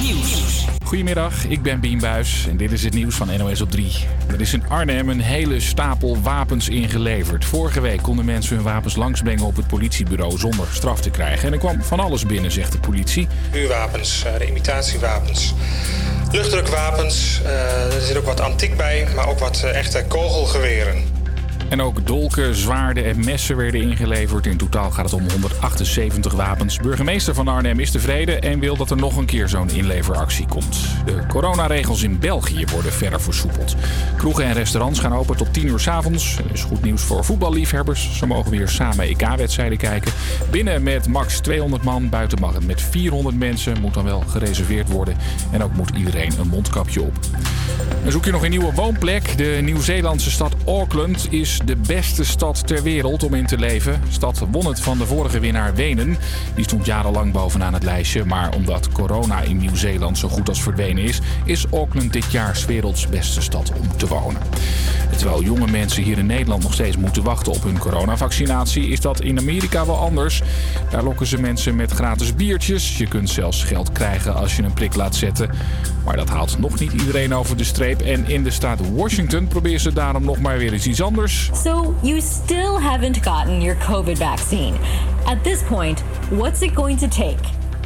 Nieuws. 0.00 0.64
Goedemiddag, 0.84 1.44
ik 1.44 1.62
ben 1.62 1.80
Bien 1.80 1.98
Buis 1.98 2.46
en 2.48 2.56
dit 2.56 2.72
is 2.72 2.82
het 2.82 2.94
nieuws 2.94 3.14
van 3.14 3.38
NOS 3.38 3.60
op 3.60 3.70
3. 3.70 3.92
Er 4.28 4.40
is 4.40 4.52
in 4.52 4.68
Arnhem 4.68 5.08
een 5.08 5.20
hele 5.20 5.60
stapel 5.60 6.20
wapens 6.22 6.68
ingeleverd. 6.68 7.44
Vorige 7.44 7.80
week 7.80 8.02
konden 8.02 8.24
mensen 8.24 8.56
hun 8.56 8.64
wapens 8.64 8.96
langsbrengen 8.96 9.44
op 9.44 9.56
het 9.56 9.66
politiebureau 9.66 10.38
zonder 10.38 10.66
straf 10.72 11.00
te 11.00 11.10
krijgen. 11.10 11.46
En 11.46 11.52
er 11.52 11.58
kwam 11.58 11.82
van 11.82 12.00
alles 12.00 12.26
binnen, 12.26 12.52
zegt 12.52 12.72
de 12.72 12.78
politie. 12.78 13.26
Vuurwapens, 13.50 14.24
eh, 14.24 14.48
imitatiewapens, 14.48 15.54
luchtdrukwapens. 16.32 17.40
Uh, 17.42 17.94
er 17.94 18.00
zit 18.00 18.16
ook 18.16 18.26
wat 18.26 18.40
antiek 18.40 18.76
bij, 18.76 19.06
maar 19.14 19.28
ook 19.28 19.38
wat 19.38 19.62
uh, 19.64 19.76
echte 19.76 20.04
kogelgeweren. 20.08 21.13
En 21.68 21.82
ook 21.82 22.06
dolken, 22.06 22.54
zwaarden 22.54 23.04
en 23.04 23.24
messen 23.24 23.56
werden 23.56 23.80
ingeleverd. 23.80 24.46
In 24.46 24.56
totaal 24.56 24.90
gaat 24.90 25.04
het 25.04 25.14
om 25.14 25.30
178 25.30 26.32
wapens. 26.32 26.78
Burgemeester 26.78 27.34
van 27.34 27.48
Arnhem 27.48 27.80
is 27.80 27.90
tevreden 27.90 28.42
en 28.42 28.58
wil 28.58 28.76
dat 28.76 28.90
er 28.90 28.96
nog 28.96 29.16
een 29.16 29.24
keer 29.24 29.48
zo'n 29.48 29.70
inleveractie 29.70 30.46
komt. 30.46 30.78
De 31.04 31.26
coronaregels 31.28 32.02
in 32.02 32.18
België 32.18 32.64
worden 32.72 32.92
verder 32.92 33.20
versoepeld. 33.20 33.74
Kroegen 34.16 34.44
en 34.44 34.52
restaurants 34.52 35.00
gaan 35.00 35.14
open 35.14 35.36
tot 35.36 35.52
10 35.52 35.66
uur 35.66 35.80
s 35.80 35.88
avonds. 35.88 36.36
Dat 36.36 36.52
is 36.52 36.62
goed 36.62 36.82
nieuws 36.82 37.02
voor 37.02 37.24
voetballiefhebbers. 37.24 38.18
Ze 38.18 38.26
mogen 38.26 38.50
weer 38.50 38.68
samen 38.68 39.04
EK-wedstrijden 39.04 39.78
kijken. 39.78 40.12
Binnen 40.50 40.82
met 40.82 41.08
max 41.08 41.40
200 41.40 41.82
man, 41.82 42.08
buiten 42.08 42.40
mag 42.40 42.54
het 42.54 42.66
met 42.66 42.82
400 42.82 43.38
mensen. 43.38 43.80
Moet 43.80 43.94
dan 43.94 44.04
wel 44.04 44.20
gereserveerd 44.20 44.88
worden. 44.88 45.16
En 45.50 45.62
ook 45.62 45.72
moet 45.72 45.90
iedereen 45.96 46.32
een 46.38 46.48
mondkapje 46.48 47.02
op. 47.02 47.18
Zoek 48.06 48.24
je 48.24 48.30
nog 48.30 48.42
een 48.42 48.50
nieuwe 48.50 48.72
woonplek? 48.72 49.38
De 49.38 49.58
Nieuw-Zeelandse 49.62 50.30
stad 50.30 50.54
Auckland 50.66 51.32
is 51.32 51.53
de 51.64 51.76
beste 51.76 52.24
stad 52.24 52.66
ter 52.66 52.82
wereld 52.82 53.22
om 53.22 53.34
in 53.34 53.46
te 53.46 53.58
leven. 53.58 54.00
Stad 54.08 54.42
won 54.50 54.66
het 54.66 54.80
van 54.80 54.98
de 54.98 55.06
vorige 55.06 55.40
winnaar 55.40 55.74
Wenen. 55.74 56.16
Die 56.54 56.64
stond 56.64 56.86
jarenlang 56.86 57.32
bovenaan 57.32 57.74
het 57.74 57.82
lijstje. 57.82 58.24
Maar 58.24 58.54
omdat 58.54 58.92
corona 58.92 59.40
in 59.40 59.56
Nieuw-Zeeland 59.56 60.18
zo 60.18 60.28
goed 60.28 60.48
als 60.48 60.62
verdwenen 60.62 61.04
is, 61.04 61.20
is 61.44 61.66
Auckland 61.70 62.12
dit 62.12 62.32
jaar 62.32 62.64
werelds 62.66 63.08
beste 63.08 63.40
stad 63.40 63.72
om 63.80 63.96
te 63.96 64.06
wonen. 64.06 64.40
Terwijl 65.16 65.42
jonge 65.42 65.70
mensen 65.70 66.02
hier 66.02 66.18
in 66.18 66.26
Nederland 66.26 66.62
nog 66.62 66.72
steeds 66.72 66.96
moeten 66.96 67.22
wachten 67.22 67.52
op 67.52 67.62
hun 67.62 67.78
coronavaccinatie, 67.78 68.88
is 68.88 69.00
dat 69.00 69.20
in 69.20 69.38
Amerika 69.38 69.86
wel 69.86 69.98
anders. 69.98 70.42
Daar 70.90 71.02
lokken 71.02 71.26
ze 71.26 71.40
mensen 71.40 71.76
met 71.76 71.90
gratis 71.90 72.34
biertjes. 72.34 72.98
Je 72.98 73.06
kunt 73.06 73.30
zelfs 73.30 73.64
geld 73.64 73.92
krijgen 73.92 74.34
als 74.34 74.56
je 74.56 74.62
een 74.62 74.72
prik 74.72 74.94
laat 74.94 75.16
zetten. 75.16 75.50
Maar 76.04 76.16
dat 76.16 76.28
haalt 76.28 76.58
nog 76.58 76.78
niet 76.78 76.92
iedereen 76.92 77.34
over 77.34 77.56
de 77.56 77.64
streep. 77.64 78.00
En 78.00 78.28
in 78.28 78.44
de 78.44 78.50
staat 78.50 78.80
Washington 78.94 79.48
proberen 79.48 79.80
ze 79.80 79.92
daarom 79.92 80.24
nog 80.24 80.40
maar 80.40 80.58
weer 80.58 80.72
eens 80.72 80.86
iets 80.86 81.02
anders. 81.02 81.43
So 81.52 81.94
you 82.02 82.20
still 82.20 82.78
haven't 82.78 83.22
gotten 83.22 83.60
your 83.60 83.74
COVID 83.76 84.18
vaccine. 84.18 84.74
At 85.26 85.42
this 85.42 85.62
point, 85.62 86.00
what's 86.30 86.62
it 86.62 86.74
going 86.74 86.96
to 86.98 87.08
take? 87.08 87.38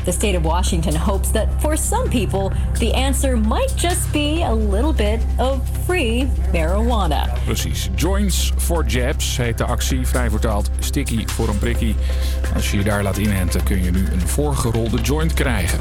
The 0.09 0.14
state 0.14 0.37
of 0.37 0.42
Washington 0.42 0.95
hopes 0.95 1.31
that 1.33 1.48
for 1.61 1.77
some 1.77 2.09
people, 2.09 2.51
the 2.78 2.95
answer 2.95 3.37
might 3.37 3.77
just 3.77 4.11
be 4.12 4.42
a 4.42 4.55
little 4.55 4.92
bit 4.92 5.20
of 5.39 5.61
free 5.87 6.27
marijuana. 6.53 7.45
Precies. 7.45 7.91
Joints 7.95 8.53
for 8.56 8.84
Jabs 8.84 9.36
heet 9.36 9.59
de 9.59 9.64
actie, 9.64 10.06
vrij 10.06 10.31
vertaald 10.31 10.70
sticky 10.79 11.27
voor 11.27 11.48
een 11.48 11.59
prikkie. 11.59 11.95
Als 12.55 12.70
je 12.70 12.77
je 12.77 12.84
daar 12.84 13.03
laat 13.03 13.19
inhenten 13.19 13.62
kun 13.62 13.83
je 13.83 13.91
nu 13.91 14.06
een 14.12 14.29
voorgerolde 14.29 15.01
joint 15.01 15.34
krijgen. 15.34 15.79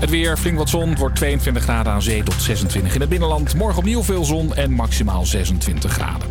Het 0.00 0.10
weer, 0.10 0.36
flink 0.36 0.58
wat 0.58 0.68
zon, 0.68 0.96
wordt 0.96 1.16
22 1.16 1.62
graden 1.62 1.92
aan 1.92 2.02
zee 2.02 2.22
tot 2.22 2.42
26 2.42 2.94
in 2.94 3.00
het 3.00 3.10
binnenland. 3.10 3.54
Morgen 3.54 3.78
opnieuw 3.78 4.02
veel 4.02 4.24
zon 4.24 4.54
en 4.54 4.72
maximaal 4.72 5.26
26 5.26 5.92
graden. 5.92 6.28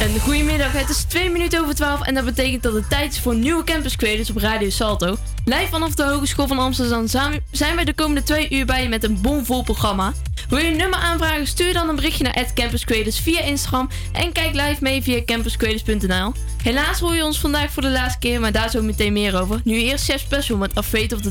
En 0.00 0.20
goedemiddag, 0.20 0.72
het 0.72 0.88
is 0.88 1.02
2 1.02 1.30
minuten 1.30 1.60
over 1.60 1.74
12 1.74 2.02
en 2.02 2.14
dat 2.14 2.24
betekent 2.24 2.62
dat 2.62 2.72
het 2.72 2.88
tijd 2.88 3.12
is 3.12 3.20
voor 3.20 3.34
nieuwe 3.34 3.64
Campus 3.64 3.96
Creators 3.96 4.30
op 4.30 4.36
Radio 4.36 4.70
Salto. 4.70 5.16
Live 5.44 5.66
vanaf 5.70 5.94
de 5.94 6.02
Hogeschool 6.02 6.46
van 6.46 6.58
Amsterdam 6.58 7.06
zijn 7.50 7.74
wij 7.74 7.84
de 7.84 7.94
komende 7.94 8.22
2 8.22 8.50
uur 8.50 8.66
bij 8.66 8.82
je 8.82 8.88
met 8.88 9.04
een 9.04 9.20
bomvol 9.20 9.62
programma. 9.62 10.12
Wil 10.48 10.58
je 10.58 10.70
een 10.70 10.76
nummer 10.76 10.98
aanvragen, 10.98 11.46
stuur 11.46 11.72
dan 11.72 11.88
een 11.88 11.96
berichtje 11.96 12.24
naar 12.24 12.46
Campus 12.54 12.84
Creators 12.84 13.18
via 13.18 13.40
Instagram 13.40 13.88
en 14.12 14.32
kijk 14.32 14.54
live 14.54 14.76
mee 14.80 15.02
via 15.02 15.24
campuscreators.nl. 15.24 16.32
Helaas 16.62 17.00
hoor 17.00 17.14
je 17.14 17.24
ons 17.24 17.40
vandaag 17.40 17.70
voor 17.70 17.82
de 17.82 17.90
laatste 17.90 18.18
keer, 18.18 18.40
maar 18.40 18.52
daar 18.52 18.70
zo 18.70 18.82
meteen 18.82 19.12
meer 19.12 19.40
over. 19.40 19.60
Nu 19.64 19.76
eerst 19.76 20.04
Chef 20.04 20.20
Special 20.20 20.58
met 20.58 20.78
A 20.78 20.82
Fate 20.82 21.14
of 21.14 21.20
the 21.20 21.30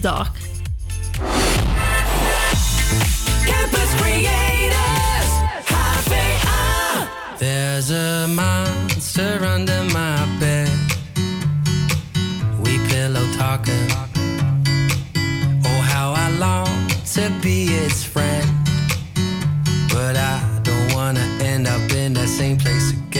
There's 7.41 7.89
a 7.89 8.27
monster 8.27 9.43
under 9.43 9.83
my 9.85 10.27
bed. 10.39 10.69
We 12.63 12.77
pillow 12.87 13.25
talking. 13.33 13.87
Oh, 15.65 15.81
how 15.81 16.13
I 16.15 16.29
long 16.37 16.87
to 17.15 17.31
be 17.41 17.63
its 17.63 18.03
friend. 18.03 18.47
But 19.89 20.17
I 20.17 20.39
don't 20.61 20.93
wanna 20.93 21.25
end 21.41 21.65
up 21.65 21.91
in 21.91 22.13
that 22.13 22.29
same 22.29 22.57
place 22.57 22.91
again. 22.91 23.10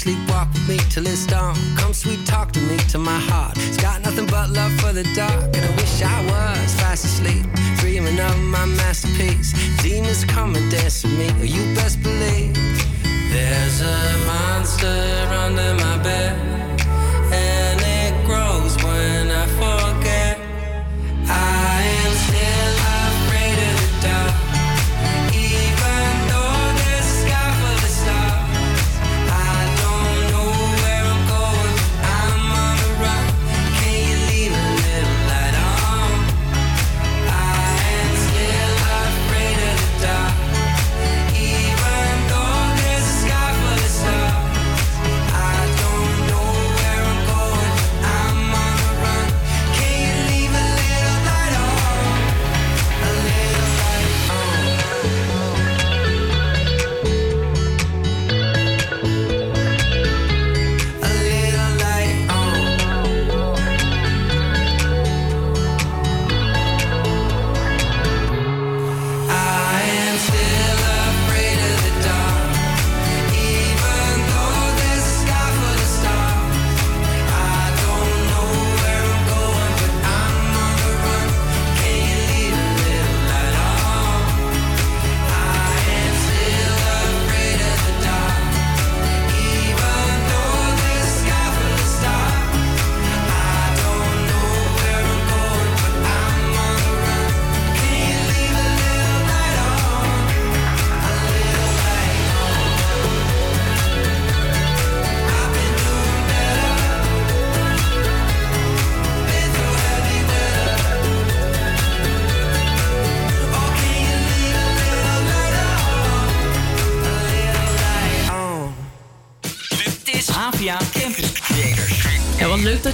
Sleepwalk 0.00 0.48
with 0.54 0.68
me 0.68 0.78
till 0.88 1.06
it's 1.06 1.26
dawn. 1.26 1.54
Come 1.76 1.92
sweet 1.92 2.24
talk 2.26 2.52
to 2.52 2.60
me 2.60 2.78
to 2.92 2.98
my 2.98 3.18
heart. 3.18 3.56
It's 3.58 3.76
got 3.76 4.00
nothing 4.02 4.26
but 4.26 4.48
love 4.50 4.72
for 4.80 4.92
the 4.92 5.04
dark, 5.14 5.54
and 5.56 5.64
I 5.64 5.72
wish 5.76 6.02
I 6.02 6.18
was 6.24 6.74
fast 6.80 7.04
asleep, 7.04 7.44
dreaming 7.76 8.18
of 8.18 8.38
my 8.38 8.64
masterpiece. 8.64 9.52
Demons 9.82 10.24
come 10.24 10.56
and 10.56 10.70
dance 10.70 11.04
with 11.04 11.36
me. 11.38 11.46
You 11.46 11.74
best 11.74 12.02
believe. 12.02 12.56
There's 13.30 13.80
a 13.82 14.00
monster 14.26 15.00
under 15.44 15.74
my 15.84 15.99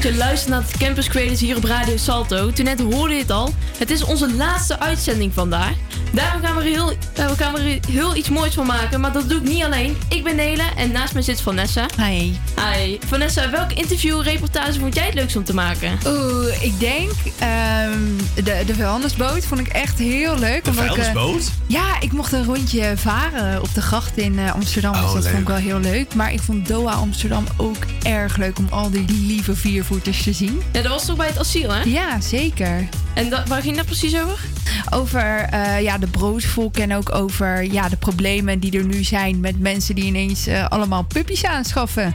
je 0.07 0.17
luistert 0.17 0.51
naar 0.51 0.63
het 0.63 0.77
Campus 0.77 1.09
Creators 1.09 1.41
hier 1.41 1.57
op 1.57 1.65
Radio 1.65 1.97
Salto. 1.97 2.51
Toen 2.51 2.65
net 2.65 2.81
hoorde 2.81 3.15
je 3.15 3.21
het 3.21 3.31
al. 3.31 3.51
Het 3.79 3.91
is 3.91 4.05
onze 4.05 4.35
laatste 4.35 4.79
uitzending 4.79 5.33
vandaag. 5.33 5.86
Daarom 6.17 6.43
gaan 6.43 6.57
we 6.57 6.61
er 6.61 6.67
heel, 6.67 6.91
eh, 6.91 7.29
we 7.29 7.37
gaan 7.37 7.59
er 7.59 7.79
heel 7.89 8.17
iets 8.17 8.29
moois 8.29 8.55
van 8.55 8.67
maken. 8.67 9.01
Maar 9.01 9.13
dat 9.13 9.29
doe 9.29 9.39
ik 9.39 9.49
niet 9.49 9.65
alleen. 9.65 9.97
Ik 10.09 10.25
ben 10.25 10.37
Nele 10.37 10.63
en 10.77 10.93
naast 10.93 11.13
mij 11.13 11.23
zit 11.23 11.41
Vanessa. 11.41 11.87
Hi. 11.97 12.33
Hi. 12.57 12.99
Vanessa, 13.07 13.51
welk 13.51 13.73
interview 13.73 14.23
reportage 14.23 14.79
vond 14.79 14.95
jij 14.95 15.05
het 15.05 15.15
leukst 15.15 15.37
om 15.37 15.45
te 15.45 15.55
maken? 15.55 15.99
Oeh, 16.07 16.63
ik 16.63 16.81
denk 16.81 17.13
ehm, 17.39 17.99
de, 18.35 18.63
de 18.67 18.75
vuilnisboot 18.75 19.47
vond 19.47 19.61
ik 19.61 19.67
echt 19.69 19.99
heel 19.99 20.39
leuk. 20.39 20.65
De 20.65 20.71
ik, 20.71 20.77
eh, 20.77 20.85
vuilnisboot? 20.85 21.51
ja, 21.67 22.01
ik 22.01 22.13
mocht 22.13 22.33
een 22.33 22.45
rondje 22.45 22.93
varen 22.97 23.63
op 23.63 23.75
de 23.75 23.83
gracht 23.83 24.17
in 24.17 24.39
eh, 24.39 24.55
Amsterdam. 24.55 24.95
Oh, 24.95 25.03
dus 25.03 25.13
dat 25.13 25.23
leuk. 25.23 25.31
vond 25.31 25.43
ik 25.43 25.49
wel 25.49 25.57
heel 25.57 25.81
leuk. 25.81 26.15
Maar 26.15 26.33
ik 26.33 26.41
vond 26.41 26.69
Doha 26.69 26.93
Amsterdam 26.93 27.45
ook 27.57 27.85
erg 28.03 28.37
leuk 28.37 28.59
om 28.59 28.67
al 28.71 28.91
die 28.91 29.05
lieve 29.09 29.57
viervoeters 29.57 30.23
te 30.23 30.33
zien. 30.33 30.63
Ja, 30.73 30.83
dat 30.83 30.91
was 30.91 31.05
toch 31.05 31.17
bij 31.17 31.27
het 31.27 31.39
asiel, 31.39 31.71
hè? 31.73 31.83
Ja, 31.83 32.21
zeker. 32.21 32.89
En 33.15 33.31
dat, 33.31 33.49
waar 33.49 33.63
ging 33.63 33.77
dat 33.77 33.87
precies 33.87 34.17
over? 34.17 34.39
Over 34.91 35.41
eh, 35.41 35.81
ja, 35.81 35.99
de 35.99 36.07
broodvolk 36.07 36.77
en 36.77 36.95
ook 36.95 37.15
over 37.15 37.73
ja, 37.73 37.89
de 37.89 37.97
problemen 37.97 38.59
die 38.59 38.79
er 38.79 38.85
nu 38.85 39.05
zijn 39.05 39.41
met 39.41 39.61
mensen 39.61 39.95
die 39.95 40.05
ineens 40.05 40.47
eh, 40.47 40.67
allemaal 40.69 41.03
puppies 41.03 41.45
aanschaffen. 41.45 42.15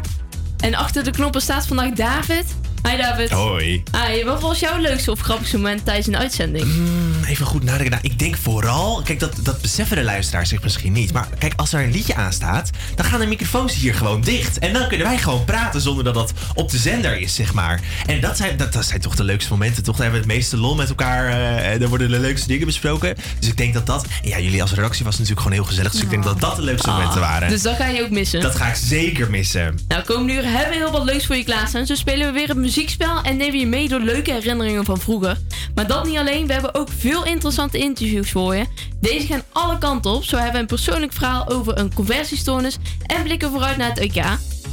En 0.58 0.76
achter 0.76 1.04
de 1.04 1.12
knoppen 1.12 1.42
staat 1.42 1.68
vandaag 1.68 1.92
David. 1.92 2.61
Hi 2.90 2.98
David. 2.98 3.30
Hoi. 3.30 3.84
Hi, 4.08 4.24
wat 4.24 4.42
was 4.42 4.60
jouw 4.60 4.80
leukste 4.80 5.12
of 5.12 5.20
grappigste 5.20 5.56
moment 5.58 5.86
tijdens 5.86 6.08
een 6.08 6.18
uitzending? 6.18 6.64
Hmm, 6.64 7.24
Even 7.28 7.46
goed 7.46 7.64
nadenken. 7.64 7.90
Nou, 7.92 8.02
ik 8.04 8.20
denk 8.20 8.38
vooral, 8.38 9.02
kijk, 9.04 9.20
dat, 9.20 9.34
dat 9.42 9.62
beseffen 9.62 9.98
de 9.98 10.04
luisteraars 10.04 10.50
zich 10.50 10.64
misschien 10.64 10.92
niet. 10.94 11.14
Maar 11.14 11.28
kijk, 11.40 11.54
als 11.56 11.74
er 11.74 11.84
een 11.84 11.92
liedje 11.92 12.16
aanstaat, 12.16 12.70
dan 12.96 13.06
gaan 13.06 13.20
de 13.20 13.26
microfoons 13.26 13.74
hier 13.76 13.94
gewoon 13.96 14.22
dicht. 14.22 14.60
En 14.60 14.74
dan 14.74 14.88
kunnen 14.88 15.08
wij 15.08 15.18
gewoon 15.18 15.46
praten 15.46 15.82
zonder 15.82 16.04
dat 16.04 16.14
dat 16.14 16.34
op 16.54 16.70
de 16.72 16.78
zender 16.78 17.20
is, 17.20 17.36
zeg 17.36 17.54
maar. 17.54 17.80
En 18.06 18.22
dat 18.22 18.38
zijn, 18.38 18.58
dat, 18.58 18.74
dat 18.74 18.86
zijn 18.86 19.02
toch 19.02 19.16
de 19.16 19.24
leukste 19.24 19.52
momenten, 19.52 19.84
toch? 19.84 19.96
Daar 19.96 20.04
hebben 20.06 20.22
we 20.22 20.28
het 20.28 20.38
meeste 20.38 20.58
lol 20.58 20.76
met 20.76 20.90
elkaar. 20.90 21.28
eh, 21.30 21.72
en 21.72 21.80
daar 21.80 21.90
worden 21.90 22.10
de 22.10 22.20
leukste 22.20 22.48
dingen 22.48 22.66
besproken. 22.66 23.16
Dus 23.40 23.48
ik 23.50 23.58
denk 23.58 23.74
dat 23.74 23.86
dat. 23.86 24.06
Ja, 24.22 24.40
jullie 24.40 24.62
als 24.62 24.74
redactie 24.74 25.04
was 25.06 25.14
natuurlijk 25.14 25.42
gewoon 25.42 25.58
heel 25.58 25.68
gezellig. 25.68 25.92
Dus 25.92 26.02
ik 26.02 26.10
denk 26.10 26.24
dat 26.24 26.40
dat 26.42 26.56
de 26.56 26.62
leukste 26.62 26.90
momenten 26.90 27.20
waren. 27.20 27.50
Dus 27.50 27.62
dat 27.62 27.76
ga 27.76 27.88
je 27.88 28.02
ook 28.04 28.10
missen. 28.10 28.42
Dat 28.42 28.56
ga 28.56 28.68
ik 28.68 28.76
zeker 28.76 29.30
missen. 29.30 29.80
Nou, 29.88 30.04
komende 30.04 30.34
uur 30.34 30.44
hebben 30.44 30.70
we 30.70 30.76
heel 30.76 30.92
wat 30.92 31.04
leuks 31.04 31.26
voor 31.26 31.36
je 31.36 31.44
klaarstaan. 31.44 31.86
Zo 31.86 31.96
spelen 31.96 32.28
we 32.28 32.34
weer 32.34 32.50
een 32.50 32.62
muziekspel 32.76 33.22
en 33.22 33.38
nemen 33.38 33.60
je 33.60 33.68
mee 33.68 33.88
door 33.88 34.00
leuke 34.00 34.32
herinneringen 34.32 34.86
van 34.86 34.98
vroeger. 34.98 35.38
Maar 35.76 35.88
dat 35.88 36.06
niet 36.06 36.18
alleen, 36.18 36.48
we 36.48 36.54
hebben 36.54 36.76
ook 36.76 36.90
veel 36.98 37.26
interessante 37.26 37.78
interviews 37.78 38.32
voor 38.32 38.56
je. 38.56 38.66
Deze 39.00 39.28
gaan 39.28 39.44
alle 39.52 39.78
kanten 39.78 40.12
op. 40.12 40.24
Zo 40.24 40.36
hebben 40.36 40.54
we 40.54 40.60
een 40.60 40.66
persoonlijk 40.66 41.14
verhaal 41.14 41.50
over 41.50 41.78
een 41.78 41.94
conversiestoornis 41.94 42.78
en 43.06 43.24
blikken 43.24 43.52
vooruit 43.52 43.78
naar 43.78 43.90
het 43.90 44.00
EK. 44.00 44.24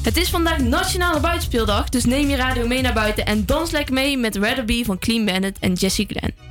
Het 0.03 0.17
is 0.17 0.29
vandaag 0.29 0.59
Nationale 0.59 1.21
Buitenspeeldag, 1.21 1.89
dus 1.89 2.05
neem 2.05 2.29
je 2.29 2.37
radio 2.37 2.67
mee 2.67 2.83
naar 2.83 2.93
buiten 2.93 3.27
en 3.27 3.47
dans 3.47 3.71
lekker 3.71 3.95
mee 3.95 4.19
met 4.19 4.37
Rather 4.37 4.65
Be 4.65 4.83
van 4.85 4.99
Clean 4.99 5.25
Bandit 5.25 5.59
en 5.59 5.73
Jessie 5.73 6.07
Glenn. 6.07 6.48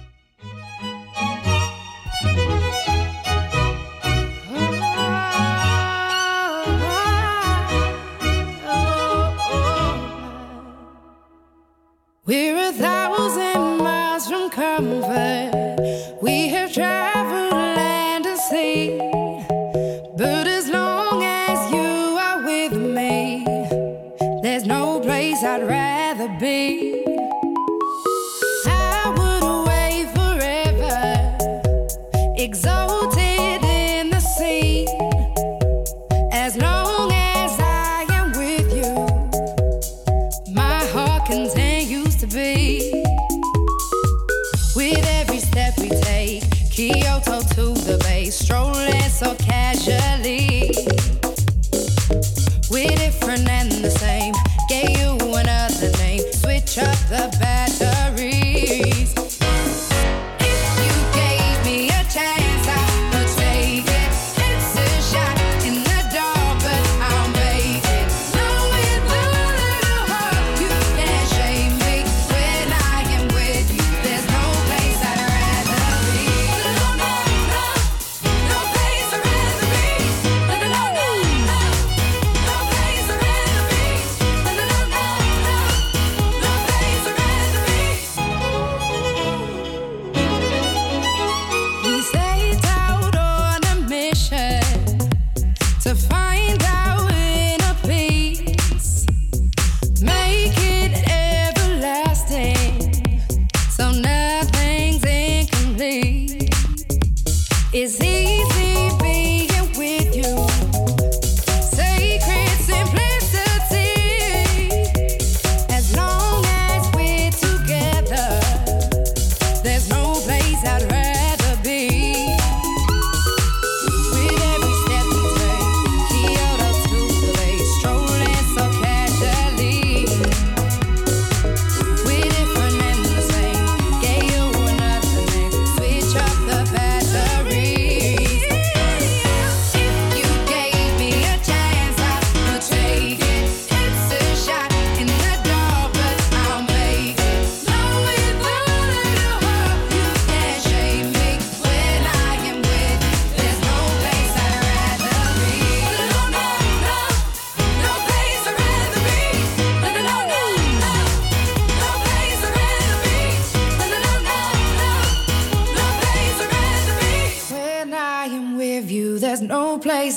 We're 12.27 12.57
a 12.57 12.73
thousand 12.73 12.96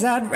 I'd 0.02 0.30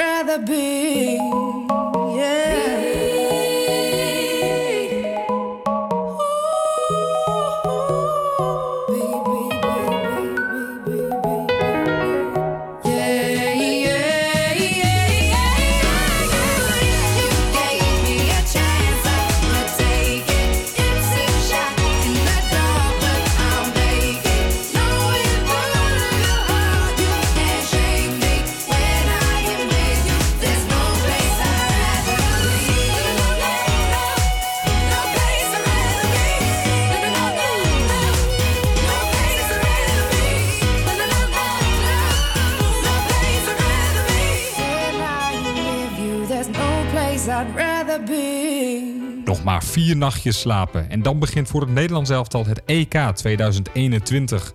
nachtjes 49.94 50.40
slapen 50.40 50.90
en 50.90 51.02
dan 51.02 51.18
begint 51.18 51.48
voor 51.48 51.60
het 51.60 51.70
Nederlands 51.70 52.10
elftal 52.10 52.46
het 52.46 52.62
EK 52.64 52.94
2021. 53.14 54.52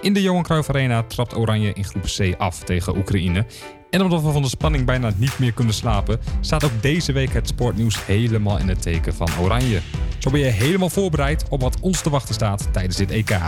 In 0.00 0.12
de 0.12 0.22
Johan 0.22 0.42
Cruijff 0.42 0.68
Arena 0.68 1.02
trapt 1.02 1.36
Oranje 1.36 1.72
in 1.72 1.84
groep 1.84 2.02
C 2.02 2.34
af 2.38 2.58
tegen 2.58 2.96
Oekraïne. 2.96 3.46
En 3.90 4.02
omdat 4.02 4.22
we 4.22 4.30
van 4.30 4.42
de 4.42 4.48
spanning 4.48 4.84
bijna 4.84 5.12
niet 5.16 5.38
meer 5.38 5.52
kunnen 5.52 5.74
slapen, 5.74 6.20
staat 6.40 6.64
ook 6.64 6.82
deze 6.82 7.12
week 7.12 7.32
het 7.32 7.48
sportnieuws 7.48 8.06
helemaal 8.06 8.58
in 8.58 8.68
het 8.68 8.82
teken 8.82 9.14
van 9.14 9.28
Oranje. 9.40 9.80
Zo 10.18 10.30
ben 10.30 10.40
je 10.40 10.46
helemaal 10.46 10.90
voorbereid 10.90 11.44
op 11.48 11.60
wat 11.60 11.80
ons 11.80 12.00
te 12.00 12.10
wachten 12.10 12.34
staat 12.34 12.68
tijdens 12.72 12.96
dit 12.96 13.10
EK. 13.10 13.38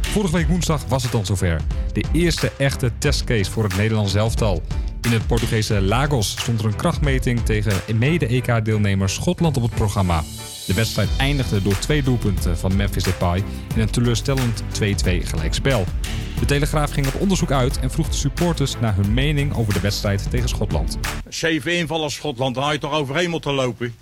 Vorige 0.00 0.36
week 0.36 0.48
woensdag 0.48 0.84
was 0.84 1.02
het 1.02 1.12
dan 1.12 1.26
zover. 1.26 1.60
De 1.92 2.04
eerste 2.12 2.52
echte 2.58 2.92
testcase 2.98 3.50
voor 3.50 3.64
het 3.64 3.76
Nederlands 3.76 4.14
elftal. 4.14 4.62
In 5.08 5.14
het 5.14 5.26
Portugese 5.26 5.80
Lagos 5.80 6.30
stond 6.30 6.60
er 6.60 6.66
een 6.66 6.76
krachtmeting 6.76 7.40
tegen 7.40 7.98
mede-EK-deelnemer 7.98 9.08
Schotland 9.08 9.56
op 9.56 9.62
het 9.62 9.74
programma. 9.74 10.24
De 10.66 10.74
wedstrijd 10.74 11.08
eindigde 11.18 11.62
door 11.62 11.78
twee 11.78 12.02
doelpunten 12.02 12.58
van 12.58 12.76
Memphis 12.76 13.02
Depay 13.02 13.44
in 13.74 13.80
een 13.80 13.90
teleurstellend 13.90 14.62
2-2 14.62 14.64
gelijkspel. 15.04 15.84
De 16.38 16.46
Telegraaf 16.46 16.90
ging 16.90 17.06
op 17.06 17.20
onderzoek 17.20 17.50
uit 17.50 17.80
en 17.80 17.90
vroeg 17.90 18.08
de 18.08 18.16
supporters 18.16 18.78
naar 18.80 18.94
hun 18.94 19.14
mening 19.14 19.56
over 19.56 19.72
de 19.72 19.80
wedstrijd 19.80 20.30
tegen 20.30 20.48
Schotland. 20.48 20.98
Zeven 21.28 21.76
invallen 21.76 22.10
Schotland, 22.10 22.54
dan 22.54 22.64
had 22.64 22.72
je 22.72 22.78
toch 22.78 22.92
overheen 22.92 23.30
moeten 23.30 23.52
lopen. 23.52 23.94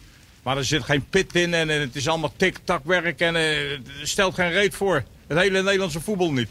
Maar 0.42 0.56
er 0.56 0.64
zit 0.64 0.82
geen 0.82 1.04
pit 1.10 1.34
in 1.34 1.54
en 1.54 1.68
het 1.68 1.96
is 1.96 2.08
allemaal 2.08 2.32
tik-tak 2.36 2.84
werk 2.84 3.20
en 3.20 3.36
eh, 3.36 3.42
het 3.70 4.08
stelt 4.08 4.34
geen 4.34 4.50
reet 4.50 4.74
voor. 4.74 5.04
Het 5.26 5.38
hele 5.38 5.62
Nederlandse 5.62 6.00
voetbal 6.00 6.32
niet. 6.32 6.48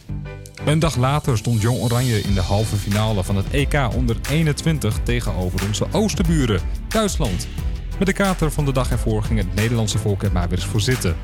Een 0.63 0.79
dag 0.79 0.95
later 0.95 1.37
stond 1.37 1.61
Jong 1.61 1.79
Oranje 1.79 2.21
in 2.21 2.33
de 2.33 2.41
halve 2.41 2.75
finale 2.75 3.23
van 3.23 3.35
het 3.35 3.49
EK 3.49 3.89
onder 3.95 4.17
21 4.29 4.99
tegenover 5.03 5.67
onze 5.67 5.87
oosterburen, 5.91 6.61
Duitsland. 6.87 7.47
Met 7.97 8.07
de 8.07 8.13
kater 8.13 8.51
van 8.51 8.65
de 8.65 8.71
dag 8.71 8.91
ervoor 8.91 9.23
ging 9.23 9.39
het 9.39 9.55
Nederlandse 9.55 9.97
volk 9.97 10.23
er 10.23 10.31
maar 10.31 10.49
weer 10.49 10.57
eens 10.57 10.67
voor 10.67 10.81
zitten. 10.81 11.15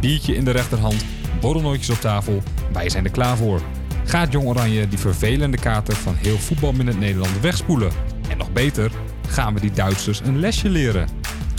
Biertje 0.00 0.34
in 0.34 0.44
de 0.44 0.50
rechterhand, 0.50 1.04
borrelnootjes 1.40 1.90
op 1.90 2.00
tafel, 2.00 2.42
wij 2.72 2.88
zijn 2.88 3.04
er 3.04 3.10
klaar 3.10 3.36
voor. 3.36 3.60
Gaat 4.04 4.32
Jong 4.32 4.46
Oranje 4.46 4.88
die 4.88 4.98
vervelende 4.98 5.58
kater 5.58 5.96
van 5.96 6.14
heel 6.14 6.38
voetbalminnend 6.38 6.98
Nederland 6.98 7.40
wegspoelen? 7.40 7.92
En 8.28 8.38
nog 8.38 8.52
beter, 8.52 8.90
gaan 9.28 9.54
we 9.54 9.60
die 9.60 9.72
Duitsers 9.72 10.20
een 10.20 10.38
lesje 10.38 10.68
leren? 10.68 11.08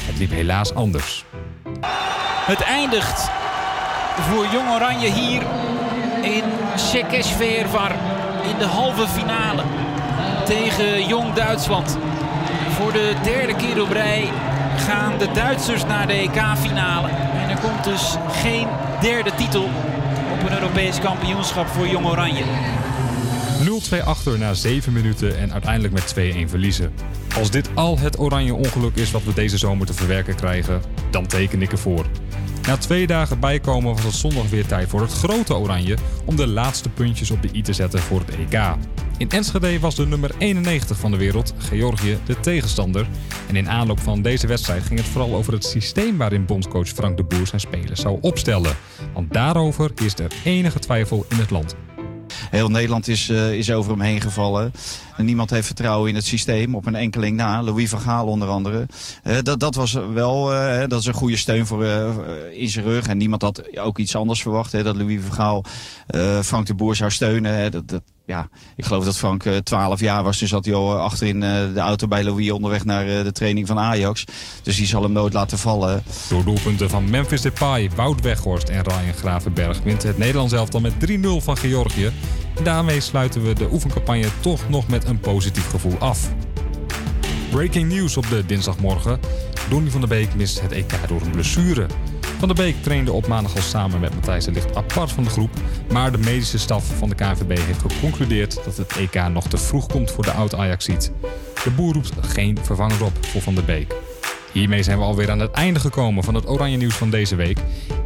Het 0.03 0.17
liep 0.17 0.31
helaas 0.31 0.73
anders. 0.73 1.25
Het 2.45 2.61
eindigt 2.61 3.29
voor 4.19 4.47
Jong 4.51 4.69
Oranje 4.69 5.11
hier 5.11 5.41
in 6.23 6.43
Sekesvervar 6.75 7.91
in 8.43 8.57
de 8.57 8.65
halve 8.65 9.07
finale 9.07 9.63
tegen 10.45 11.07
Jong 11.07 11.33
Duitsland. 11.33 11.97
Voor 12.69 12.91
de 12.91 13.13
derde 13.23 13.55
keer 13.55 13.81
op 13.81 13.91
rij 13.91 14.29
gaan 14.77 15.17
de 15.17 15.31
Duitsers 15.33 15.85
naar 15.85 16.07
de 16.07 16.13
EK-finale. 16.13 17.07
En 17.33 17.49
er 17.49 17.57
komt 17.57 17.83
dus 17.83 18.15
geen 18.31 18.67
derde 19.01 19.31
titel 19.35 19.63
op 20.33 20.49
een 20.49 20.53
Europees 20.53 20.99
kampioenschap 20.99 21.67
voor 21.67 21.87
Jong 21.87 22.05
Oranje. 22.05 22.43
0-2 24.01 24.03
achter 24.03 24.39
na 24.39 24.53
7 24.53 24.93
minuten 24.93 25.39
en 25.39 25.53
uiteindelijk 25.53 25.93
met 25.93 26.15
2-1 26.45 26.49
verliezen. 26.49 26.93
Als 27.35 27.51
dit 27.51 27.69
al 27.73 27.99
het 27.99 28.19
oranje 28.19 28.53
ongeluk 28.53 28.95
is 28.95 29.11
wat 29.11 29.23
we 29.23 29.33
deze 29.33 29.57
zomer 29.57 29.85
te 29.85 29.93
verwerken 29.93 30.35
krijgen, 30.35 30.81
dan 31.11 31.27
teken 31.27 31.61
ik 31.61 31.71
ervoor. 31.71 32.05
Na 32.69 32.77
twee 32.77 33.07
dagen 33.07 33.39
bijkomen 33.39 33.93
was 33.93 34.03
het 34.03 34.13
zondag 34.13 34.49
weer 34.49 34.65
tijd 34.65 34.89
voor 34.89 35.01
het 35.01 35.11
grote 35.11 35.55
oranje 35.55 35.97
om 36.25 36.35
de 36.35 36.47
laatste 36.47 36.89
puntjes 36.89 37.31
op 37.31 37.41
de 37.41 37.49
i 37.53 37.61
te 37.61 37.73
zetten 37.73 37.99
voor 37.99 38.19
het 38.19 38.35
EK. 38.35 38.75
In 39.17 39.29
Enschede 39.29 39.79
was 39.79 39.95
de 39.95 40.07
nummer 40.07 40.31
91 40.37 40.97
van 40.97 41.11
de 41.11 41.17
wereld, 41.17 41.53
Georgië, 41.57 42.17
de 42.25 42.39
tegenstander. 42.39 43.07
En 43.47 43.55
in 43.55 43.69
aanloop 43.69 43.99
van 43.99 44.21
deze 44.21 44.47
wedstrijd 44.47 44.83
ging 44.83 44.99
het 44.99 45.09
vooral 45.09 45.35
over 45.35 45.53
het 45.53 45.65
systeem 45.65 46.17
waarin 46.17 46.45
bondscoach 46.45 46.87
Frank 46.87 47.17
de 47.17 47.23
Boer 47.23 47.47
zijn 47.47 47.61
spelers 47.61 48.01
zou 48.01 48.17
opstellen. 48.21 48.75
Want 49.13 49.33
daarover 49.33 49.91
is 50.03 50.19
er 50.19 50.31
enige 50.43 50.79
twijfel 50.79 51.25
in 51.29 51.37
het 51.37 51.49
land. 51.49 51.75
Heel 52.49 52.69
Nederland 52.69 53.07
is, 53.07 53.29
eh, 53.29 53.53
is 53.53 53.71
over 53.71 53.91
hem 53.91 54.01
heen 54.01 54.21
gevallen. 54.21 54.71
En 55.17 55.25
niemand 55.25 55.49
heeft 55.49 55.65
vertrouwen 55.65 56.09
in 56.09 56.15
het 56.15 56.25
systeem, 56.25 56.75
op 56.75 56.85
een 56.85 56.95
enkeling 56.95 57.37
na. 57.37 57.63
Louis 57.63 57.89
van 57.89 57.99
Gaal 57.99 58.27
onder 58.27 58.47
andere. 58.47 58.85
Eh, 59.23 59.37
dat, 59.41 59.59
dat 59.59 59.75
was 59.75 59.93
wel 60.13 60.53
eh, 60.53 60.87
dat 60.87 60.99
is 60.99 61.05
een 61.05 61.13
goede 61.13 61.37
steun 61.37 61.65
voor, 61.65 61.85
in 62.53 62.69
zijn 62.69 62.85
rug. 62.85 63.07
En 63.07 63.17
niemand 63.17 63.41
had 63.41 63.77
ook 63.77 63.97
iets 63.97 64.15
anders 64.15 64.41
verwacht. 64.41 64.71
Hè, 64.71 64.83
dat 64.83 64.95
Louis 64.95 65.21
van 65.21 65.33
Gaal 65.33 65.63
Frank 66.43 66.65
de 66.65 66.73
Boer 66.73 66.95
zou 66.95 67.11
steunen. 67.11 67.53
Hè. 67.53 67.69
Dat, 67.69 67.87
dat, 67.87 68.01
ja, 68.29 68.49
ik 68.75 68.85
geloof 68.85 69.05
dat 69.05 69.17
Frank 69.17 69.45
eh, 69.45 69.55
12 69.55 69.99
jaar 69.99 70.23
was. 70.23 70.39
Dus 70.39 70.49
zat 70.49 70.65
hij 70.65 70.73
al 70.73 70.99
achterin 70.99 71.43
eh, 71.43 71.73
de 71.73 71.79
auto 71.79 72.07
bij 72.07 72.23
Louis 72.23 72.51
onderweg 72.51 72.85
naar 72.85 73.07
eh, 73.07 73.23
de 73.23 73.31
training 73.31 73.67
van 73.67 73.79
Ajax. 73.79 74.25
Dus 74.63 74.75
die 74.75 74.87
zal 74.87 75.03
hem 75.03 75.11
nooit 75.11 75.33
laten 75.33 75.57
vallen. 75.57 76.03
Door 76.29 76.43
doelpunten 76.43 76.89
van 76.89 77.09
Memphis 77.09 77.41
Depay, 77.41 77.89
Wout 77.95 78.21
Weghorst 78.21 78.69
en 78.69 78.83
Ryan 78.83 79.13
Gravenberg 79.13 79.81
wint 79.83 80.03
het 80.03 80.17
Nederlands 80.17 80.53
elftal 80.53 80.79
met 80.79 80.93
3-0 81.09 81.19
van 81.37 81.57
Georgië. 81.57 82.11
Daarmee 82.63 82.99
sluiten 82.99 83.43
we 83.43 83.53
de 83.53 83.69
oefencampagne 83.71 84.27
toch 84.39 84.69
nog 84.69 84.87
met 84.87 85.05
een 85.05 85.19
positief 85.19 85.69
gevoel 85.69 85.97
af. 85.97 86.29
Breaking 87.51 87.91
news 87.91 88.17
op 88.17 88.29
de 88.29 88.45
dinsdagmorgen. 88.45 89.19
Donny 89.69 89.89
van 89.89 89.99
der 89.99 90.09
Beek 90.09 90.35
mist 90.35 90.61
het 90.61 90.71
EK 90.71 91.07
door 91.07 91.21
een 91.21 91.31
blessure. 91.31 91.85
Van 92.37 92.47
der 92.47 92.57
Beek 92.57 92.83
trainde 92.83 93.11
op 93.11 93.27
maandag 93.27 93.55
al 93.55 93.61
samen 93.61 93.99
met 93.99 94.13
Matthijs 94.13 94.45
de 94.45 94.51
Ligt 94.51 94.75
apart 94.75 95.11
van 95.11 95.23
de 95.23 95.29
groep. 95.29 95.49
Maar 95.91 96.11
de 96.11 96.17
medische 96.17 96.57
staf 96.57 96.97
van 96.97 97.09
de 97.09 97.15
KNVB 97.15 97.57
heeft 97.57 97.81
geconcludeerd 97.81 98.63
dat 98.65 98.77
het 98.77 98.97
EK 98.97 99.27
nog 99.29 99.47
te 99.47 99.57
vroeg 99.57 99.87
komt 99.87 100.11
voor 100.11 100.23
de 100.23 100.31
oud-Ajaxiet. 100.31 101.11
De 101.63 101.71
boer 101.71 101.93
roept 101.93 102.11
geen 102.21 102.57
vervanger 102.61 103.03
op 103.03 103.25
voor 103.25 103.41
Van 103.41 103.55
der 103.55 103.65
Beek. 103.65 103.95
Hiermee 104.51 104.83
zijn 104.83 104.97
we 104.97 105.03
alweer 105.03 105.31
aan 105.31 105.39
het 105.39 105.51
einde 105.51 105.79
gekomen 105.79 106.23
van 106.23 106.35
het 106.35 106.49
Oranje 106.49 106.77
Nieuws 106.77 106.95
van 106.95 107.09
deze 107.09 107.35
week. 107.35 107.57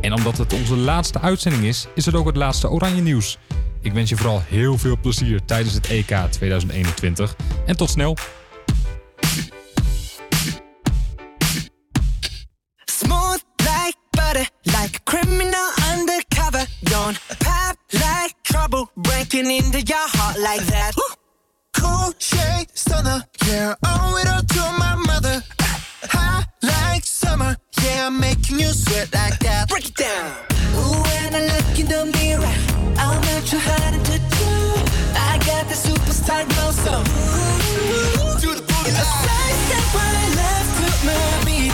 En 0.02 0.14
omdat 0.14 0.38
het 0.38 0.54
onze 0.54 0.76
laatste 0.76 1.20
uitzending 1.20 1.64
is, 1.64 1.88
is 1.96 2.06
het 2.06 2.16
ook 2.16 2.26
het 2.26 2.36
laatste 2.36 2.70
Oranje 2.70 3.02
Nieuws. 3.02 3.38
Ik 3.82 3.94
wens 3.94 4.10
je 4.10 4.16
vooral 4.16 4.42
heel 4.46 4.78
veel 4.78 4.98
plezier 5.02 5.46
tijdens 5.46 5.74
het 5.74 5.88
EK 5.88 6.18
2021. 6.30 7.36
En 7.66 7.78
tot 7.78 7.90
snel! 7.90 8.18
Smooth 12.94 13.42
like 13.66 13.96
butter, 14.12 14.46
like 14.68 14.98
a 14.98 15.00
criminal 15.02 15.68
undercover. 15.90 16.64
Don't 16.84 17.20
pop 17.40 17.76
like 17.92 18.36
trouble, 18.44 18.92
breaking 18.96 19.50
into 19.50 19.82
your 19.82 20.08
heart 20.16 20.38
like 20.40 20.62
that. 20.68 20.94
Cool 21.74 22.14
shade 22.20 22.68
stunner, 22.76 23.24
yeah, 23.48 23.74
owe 23.84 24.18
it 24.22 24.28
all 24.30 24.44
to 24.44 24.64
my 24.78 24.94
mother. 25.08 25.42
High 26.04 26.44
like 26.62 27.04
summer, 27.04 27.58
yeah, 27.82 28.06
I'm 28.08 28.20
making 28.20 28.60
you 28.60 28.68
sweat 28.68 29.12
like 29.12 29.40
that. 29.40 29.70
Break 29.70 29.88
it 29.88 29.96
down. 29.96 30.32
Ooh, 30.78 31.02
when 31.02 31.34
I 31.34 31.42
look 31.50 31.80
in 31.80 31.88
the 31.88 32.06
mirror, 32.14 32.56
I'm 33.02 33.20
not 33.26 33.44
too 33.50 33.58
hard 33.60 34.06
to 34.06 34.18
do. 34.38 34.52
I 35.18 35.40
got 35.50 35.68
the 35.68 35.74
superstar 35.74 36.46
glow, 36.54 36.70
so 36.86 36.94
ooh, 36.94 38.40
do 38.40 38.54
the 38.54 38.62
booty. 38.62 38.92
A 38.92 39.06
side 39.26 39.58
step 39.66 39.96
right 39.98 40.30
left 40.38 40.72
to 40.78 41.06
my 41.08 41.46
beat. 41.46 41.74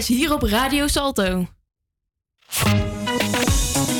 BTS 0.00 0.08
hier 0.08 0.32
op 0.32 0.42
Radio 0.42 0.86
Salto. 0.86 1.46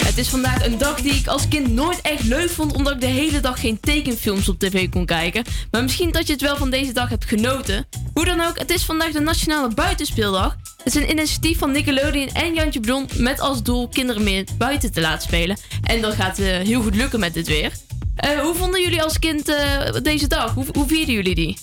Het 0.05 0.19
is 0.19 0.29
vandaag 0.29 0.67
een 0.67 0.79
dag 0.79 1.01
die 1.01 1.13
ik 1.13 1.27
als 1.27 1.49
kind 1.49 1.73
nooit 1.73 2.01
echt 2.01 2.25
leuk 2.25 2.51
vond, 2.51 2.73
omdat 2.73 2.93
ik 2.93 3.01
de 3.01 3.07
hele 3.07 3.41
dag 3.41 3.61
geen 3.61 3.81
tekenfilms 3.81 4.49
op 4.49 4.59
tv 4.59 4.89
kon 4.89 5.07
kijken. 5.07 5.45
Maar 5.71 5.83
misschien 5.83 6.13
dat 6.13 6.27
je 6.27 6.33
het 6.33 6.43
wel 6.43 6.57
van 6.57 6.71
deze 6.71 6.93
dag 6.93 7.09
hebt 7.09 7.25
genoten. 7.25 7.87
Hoe 8.15 8.25
dan 8.25 8.41
ook, 8.41 8.59
het 8.59 8.71
is 8.71 8.85
vandaag 8.85 9.13
de 9.13 9.21
Nationale 9.21 9.75
Buitenspeeldag. 9.75 10.57
Het 10.77 10.95
is 10.95 10.95
een 10.95 11.11
initiatief 11.11 11.59
van 11.59 11.71
Nickelodeon 11.71 12.29
en 12.29 12.55
Jantje 12.55 12.81
Bron 12.81 13.09
met 13.17 13.41
als 13.41 13.63
doel 13.63 13.89
kinderen 13.89 14.23
meer 14.23 14.45
buiten 14.59 14.93
te 14.93 15.01
laten 15.01 15.23
spelen. 15.23 15.57
En 15.83 16.01
dat 16.01 16.15
gaat 16.15 16.39
eh, 16.39 16.47
heel 16.47 16.83
goed 16.83 16.95
lukken 16.95 17.21
met 17.21 17.35
dit 17.35 17.47
weer. 17.47 17.73
Eh, 18.17 18.39
hoe 18.39 18.55
vonden 18.55 18.83
jullie 18.83 19.03
als 19.03 19.19
kind 19.19 19.49
eh, 19.49 20.03
deze 20.03 20.27
dag? 20.27 20.55
Hoe, 20.55 20.65
hoe 20.73 20.87
vierden 20.87 21.15
jullie 21.15 21.35
die? 21.35 21.57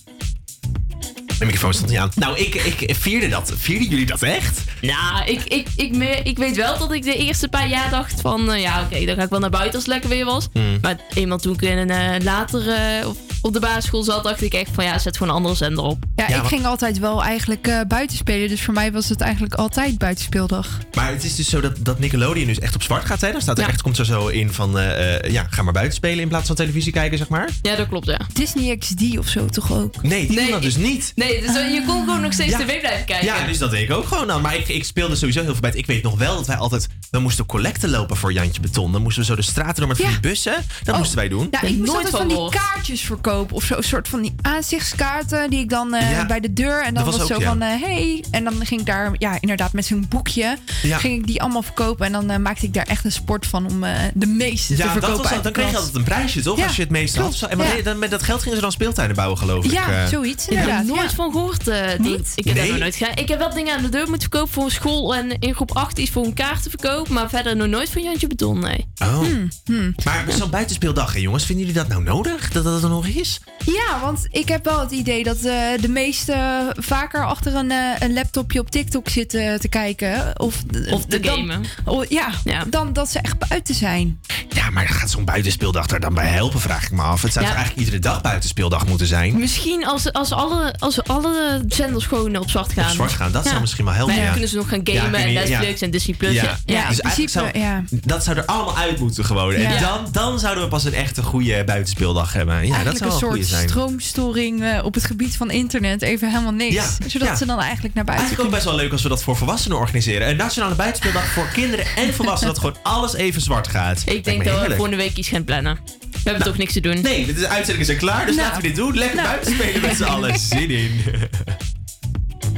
De 1.39 1.45
microfoon 1.45 1.73
stond 1.73 1.89
niet 1.89 2.00
aan. 2.00 2.12
Nou, 2.15 2.38
ik, 2.38 2.56
ik 2.56 2.95
vierde 2.95 3.28
dat. 3.28 3.54
Vierden 3.58 3.88
jullie 3.89 4.06
dat 4.06 4.21
echt? 4.23 4.62
Nou, 4.82 5.26
ik, 5.26 5.43
ik, 5.43 5.67
ik, 5.76 5.95
me- 5.95 6.21
ik 6.23 6.38
weet 6.38 6.56
wel 6.56 6.78
dat 6.78 6.91
ik 6.93 7.04
de 7.04 7.15
eerste 7.15 7.47
paar 7.47 7.67
jaar 7.69 7.89
dacht 7.89 8.21
van... 8.21 8.52
eh, 8.52 8.62
ja, 8.62 8.82
oké, 8.82 9.06
dan 9.06 9.15
ga 9.15 9.21
ik 9.23 9.30
wel 9.30 9.39
naar 9.39 9.50
buiten 9.50 9.73
als 9.73 9.84
het 9.84 9.91
lekker 9.93 10.10
weer 10.10 10.26
was. 10.26 10.47
Hmm. 10.54 10.78
Maar 10.82 10.97
eenmaal 11.13 11.38
toen 11.38 11.54
ik 11.54 11.62
in 11.62 11.78
een, 11.78 11.89
eh, 11.89 12.23
later 12.23 12.67
eh, 12.69 13.08
op, 13.41 13.54
de 13.54 13.60
basisschool 13.60 14.04
zat... 14.04 14.23
dacht 14.23 14.41
ik 14.41 14.54
echt 14.54 14.69
van 14.73 14.84
ja, 14.84 15.00
zet 15.00 15.17
gewoon 15.17 15.30
een 15.32 15.38
andere 15.39 15.56
zender 15.56 15.84
op. 15.84 16.04
Ja, 16.15 16.28
ik 16.28 16.43
ging 16.43 16.65
altijd 16.65 17.00
wel 17.00 17.23
eigenlijk 17.23 17.67
eh, 17.67 17.80
buiten 17.88 18.17
spelen. 18.17 18.50
Dus 18.50 18.62
voor 18.62 18.73
mij 18.73 18.91
was 18.91 19.10
het 19.10 19.21
eigenlijk 19.21 19.54
altijd 19.54 19.97
buitenspeeldag. 19.97 20.67
Maar 20.95 21.12
het 21.12 21.23
is 21.23 21.36
dus 21.36 21.50
zo 21.50 21.62
dat, 21.62 21.73
dat 21.80 22.00
Nickelodeon 22.00 22.47
dus 22.47 22.60
echt 22.60 22.76
op 22.76 22.84
zwart 22.84 23.06
gaat. 23.06 23.21
Hè? 23.21 23.32
Daar 23.32 23.41
staat 23.41 23.58
er 23.58 23.63
Ja. 23.63 23.69
echt, 23.69 23.82
komt 23.82 23.97
er 23.97 24.06
zo 24.06 24.28
in 24.28 24.54
van... 24.54 24.80
eh, 24.80 25.15
eh, 25.26 25.32
ja, 25.32 25.45
ga 25.50 25.62
maar 25.62 25.73
buiten 25.73 25.95
spelen 25.95 26.19
in 26.19 26.28
plaats 26.28 26.47
van 26.47 26.56
televisie 26.56 26.91
kijken, 26.91 27.17
zeg 27.17 27.28
maar. 27.30 27.50
Ja, 27.62 27.76
dat 27.76 27.88
klopt, 27.88 28.06
ja. 28.08 28.19
Disney 28.34 28.78
XD 28.78 29.17
of 29.17 29.28
zo 29.28 29.45
toch 29.45 29.73
ook? 29.73 30.04
Nee, 30.04 30.28
die 30.28 30.38
doen 30.38 30.50
dat 30.52 30.62
dus 30.62 30.76
niet. 30.76 31.12
Nee, 31.15 31.27
dus 31.28 31.54
je 31.74 31.84
kon 31.88 32.00
gewoon 32.04 32.22
nog 32.22 32.34
steeds 32.34 32.52
Ja. 32.52 32.58
tv 32.58 32.80
blijven 32.80 33.06
kijken. 33.06 33.26
Ja, 33.26 33.46
dus 33.46 33.58
dat 33.58 33.72
deed 33.72 33.82
ik 33.90 33.96
ook 33.96 34.08
gewoon 34.08 34.28
dan. 34.28 34.42
Maar 34.42 34.56
ik, 34.56 34.68
ik 34.68 34.84
speelde 34.86 35.16
sowieso 35.16 35.42
heel 35.42 35.52
veel 35.52 35.62
bij. 35.62 35.70
het. 35.70 35.80
Ik 35.80 35.86
weet 35.86 36.04
nog 36.04 36.18
wel 36.18 36.36
dat 36.36 36.48
wij 36.48 36.56
altijd... 36.58 36.88
We 37.12 37.20
moesten 37.20 37.46
collecten 37.46 37.90
lopen 37.90 38.18
voor 38.18 38.34
Jantje 38.34 38.62
Beton. 38.62 38.92
Dan 38.92 39.02
moesten 39.02 39.22
we 39.22 39.28
zo 39.28 39.36
de 39.36 39.42
straten 39.42 39.76
door 39.76 39.88
met 39.88 39.98
van 39.98 40.10
die 40.10 40.20
bussen. 40.20 40.56
Dat 40.84 40.94
Oh. 40.94 41.00
moesten 41.00 41.18
wij 41.18 41.28
doen. 41.28 41.48
Ja, 41.52 41.62
ik 41.62 41.78
moest 41.78 41.90
altijd 41.96 42.10
van 42.16 42.28
die 42.28 42.50
kaartjes 42.50 43.02
verkopen. 43.02 43.56
Of 43.56 43.63
zo, 43.63 43.76
een 43.76 43.84
soort 43.84 44.08
van 44.08 44.22
die 44.22 44.36
aanzichtskaarten 44.42 45.50
die 45.50 45.60
ik 45.60 45.70
dan 45.70 45.94
eh, 45.94 46.12
Ja. 46.12 46.26
bij 46.26 46.40
de 46.40 46.54
deur. 46.54 46.78
En 46.84 46.94
dan 46.94 47.04
Dat 47.04 47.06
was, 47.06 47.18
was 47.18 47.28
zo 47.28 47.34
ook, 47.36 47.44
van, 47.44 47.62
eh, 47.62 47.82
hey. 47.82 48.24
En 48.32 48.44
dan 48.44 48.66
ging 48.66 48.80
ik 48.80 48.86
daar, 48.86 49.12
ja, 49.18 49.38
inderdaad 49.40 49.74
met 49.74 49.86
zo'n 49.86 50.06
boekje. 50.10 50.58
Ja. 50.82 50.98
Ging 50.98 51.20
ik 51.20 51.28
die 51.28 51.42
allemaal 51.42 51.62
verkopen. 51.62 52.06
En 52.06 52.12
dan 52.12 52.30
eh, 52.30 52.38
maakte 52.38 52.66
ik 52.66 52.74
daar 52.74 52.86
echt 52.88 53.06
een 53.06 53.12
sport 53.12 53.48
van 53.48 53.66
om 53.66 53.84
eh, 53.84 53.94
de 54.13 54.26
meeste 54.26 54.76
te 54.76 54.84
Ja, 54.84 54.92
verkopen. 54.92 55.18
dat 55.18 55.30
was, 55.32 55.42
dan 55.44 55.52
kreeg 55.52 55.70
je 55.70 55.76
altijd 55.78 55.96
een 55.96 56.04
prijsje, 56.04 56.42
toch? 56.42 56.58
Ja, 56.58 56.66
Als 56.66 56.76
je 56.76 56.82
het 56.82 56.92
meeste 56.92 57.22
had. 57.22 57.42
En 57.42 58.00
met 58.00 58.10
dat 58.12 58.24
geld 58.24 58.40
gingen 58.42 58.56
ze 58.56 58.62
dan 58.62 58.72
speeltuinen 58.72 59.16
bouwen, 59.16 59.38
geloof 59.38 59.66
ik. 59.66 59.72
Ja, 59.72 60.08
zoiets 60.08 60.48
Ik 60.48 60.58
heb 60.58 60.86
nooit 60.86 61.02
ja. 61.02 61.10
Van 61.17 61.32
gehoord. 61.32 61.67
eh, 61.67 61.97
Niet? 61.99 62.32
Ik 62.36 62.45
heb 62.45 62.53
Nee? 62.56 62.63
daar 62.63 62.71
nog 62.71 62.80
nooit 62.82 62.95
gedaan. 62.95 63.15
Ik 63.15 63.27
heb 63.27 63.39
wel 63.39 63.53
dingen 63.53 63.75
aan 63.75 63.82
de 63.84 63.89
deur 63.89 64.01
moeten 64.10 64.21
verkopen 64.30 64.53
voor 64.53 64.63
een 64.63 64.71
school. 64.71 65.15
En 65.15 65.39
in 65.39 65.56
groep 65.56 65.71
8 65.75 65.97
iets 65.97 66.12
voor 66.12 66.25
een 66.25 66.34
kaart 66.34 66.63
te 66.63 66.69
verkopen. 66.69 67.13
Maar 67.13 67.30
verder 67.30 67.56
nog 67.56 67.67
nooit 67.67 67.89
van 67.89 68.03
Jantje 68.03 68.27
Beton, 68.27 68.60
nee. 68.60 68.88
Oh. 69.03 69.19
Hmm, 69.65 69.95
Maar 70.03 70.25
zo'n 70.30 70.49
buitenspeeldag, 70.49 71.13
hè, 71.13 71.19
jongens. 71.19 71.45
Vinden 71.45 71.65
jullie 71.65 71.80
dat 71.82 71.89
nou 71.89 72.03
nodig? 72.03 72.51
Dat 72.51 72.63
dat 72.63 72.84
er 72.84 72.89
nog 72.89 73.06
is? 73.08 73.39
Ja, 73.65 73.99
want 74.01 74.27
ik 74.32 74.47
heb 74.47 74.65
wel 74.65 74.80
het 74.80 74.91
idee 74.91 75.23
dat 75.23 75.38
eh, 75.38 75.82
de 75.82 75.88
meesten 75.89 76.67
vaker 76.80 77.25
achter 77.25 77.56
een, 77.56 77.71
eh, 77.71 77.77
een 77.99 78.13
laptopje 78.13 78.60
op 78.60 78.71
TikTok 78.71 79.10
zitten 79.10 79.60
te 79.60 79.67
kijken. 79.67 80.39
Of, 80.39 80.63
Of 80.91 81.06
te 81.06 81.19
dan- 81.19 81.36
gamen. 81.38 81.62
oh, 81.86 82.03
ja, 82.06 82.30
dan 82.67 82.93
dat 82.93 83.10
ze 83.12 83.19
echt 83.19 83.47
buiten 83.47 83.75
zijn. 83.75 84.19
Ja, 84.49 84.69
maar 84.69 84.88
gaat 84.88 85.10
zo'n 85.10 85.25
buitenspeeldag 85.25 85.88
er 85.89 85.99
dan 85.99 86.13
bij 86.13 86.27
helpen, 86.27 86.60
vraag 86.60 86.84
ik 86.84 86.91
me 86.91 87.01
af. 87.01 87.21
Het 87.21 87.34
zou 87.34 87.45
Ja. 87.45 87.51
eigenlijk 87.56 87.80
iedere 87.86 87.99
dag 88.01 88.21
buitenspeeldag 88.21 88.86
moeten 88.88 89.08
zijn? 89.08 89.39
Misschien 89.39 89.86
als, 89.86 90.13
als, 90.13 90.32
alle, 90.32 90.75
als 90.80 91.03
alle 91.08 91.63
zenders 91.67 92.06
gewoon 92.06 92.38
op 92.38 92.50
zwart 92.50 92.74
gaan. 92.74 92.86
Op 92.86 92.91
zwart 92.91 93.12
gaan, 93.12 93.32
dat 93.32 93.48
zou 93.48 93.60
misschien 93.60 93.86
wel 93.86 93.93
helpen, 93.93 94.13
Maar 94.15 94.24
dan 94.24 94.34
ja. 94.34 94.39
kunnen 94.39 94.50
ze 94.50 94.56
nog 94.56 94.70
gaan 94.70 94.82
gamen 94.84 95.20
en 95.20 95.34
Netflix 95.34 95.80
ja. 95.80 95.86
en 95.86 95.91
Disney 95.91 96.15
Plus. 96.15 96.34
Ja, 96.34 96.58
Ja, 96.65 96.88
dus 96.88 97.00
eigenlijk 97.00 97.34
zou, 97.34 97.60
ja. 97.60 97.84
dat 97.89 98.24
zou 98.24 98.38
er 98.38 98.46
allemaal 98.46 98.78
uit 98.78 99.00
moeten 99.00 99.26
gewoon. 99.26 99.54
En 99.54 99.82
dan, 99.82 100.08
dan 100.12 100.39
zouden 100.39 100.63
we 100.63 100.70
pas 100.70 100.84
een 100.84 100.93
echte 100.93 101.24
goede 101.24 101.63
buitenspeeldag 101.63 102.34
hebben. 102.34 102.67
Ja, 102.67 102.84
dat 102.84 102.98
zou 102.98 103.12
een 103.12 103.17
soort 103.17 103.46
zijn. 103.46 103.70
stroomstoring 103.70 104.63
eh, 104.63 104.86
op 104.86 104.93
het 104.93 105.06
gebied 105.06 105.38
van 105.38 105.52
internet. 105.52 106.02
Even 106.02 106.30
helemaal 106.30 106.52
niks. 106.52 106.74
Ja, 106.74 106.88
Zodat 107.08 107.28
ja. 107.28 107.36
ze 107.36 107.46
dan 107.46 107.60
eigenlijk 107.60 107.93
naar 107.96 108.04
buiten 108.04 108.26
Eigenlijk 108.28 108.56
ook 108.56 108.63
best 108.63 108.76
wel 108.76 108.84
leuk 108.84 108.91
als 108.91 109.02
we 109.02 109.10
dat 109.10 109.24
voor 109.24 109.36
volwassenen 109.36 109.78
organiseren. 109.78 110.30
Een 110.30 110.38
nationale 110.38 110.76
buitenspeeldag 110.76 111.26
voor 111.28 111.48
kinderen 111.54 111.86
en 111.96 112.13
volwassenen. 112.13 112.54
Dat 112.54 112.63
gewoon 112.63 112.78
alles 112.84 113.13
even 113.15 113.41
zwart 113.41 113.67
gaat. 113.67 114.04
Ik 114.06 114.24
denk 114.24 114.43
dat 114.43 114.67
we 114.67 114.76
volgende 114.76 114.98
week 114.98 115.15
iets 115.17 115.30
gaan 115.30 115.43
plannen. 115.43 115.80
We 116.12 116.34
hebben 116.34 116.43
toch 116.43 116.58
niks 116.58 116.74
te 116.74 116.80
doen. 116.80 117.02
Nee, 117.02 117.34
de 117.34 117.48
uitzendingen 117.48 117.86
zijn 117.86 117.98
klaar, 117.98 118.26
dus 118.26 118.36
Nou. 118.36 118.48
laten 118.48 118.62
we 118.62 118.67
dit 118.67 118.78
doen. 118.78 118.98
Lekker 118.98 119.15
Nou. 119.15 119.28
buiten 119.28 119.54
spelen 119.54 119.82
met 119.82 119.96
z'n 119.96 120.04
allen. 120.04 120.39
Zin 120.50 120.70
in. 120.70 120.97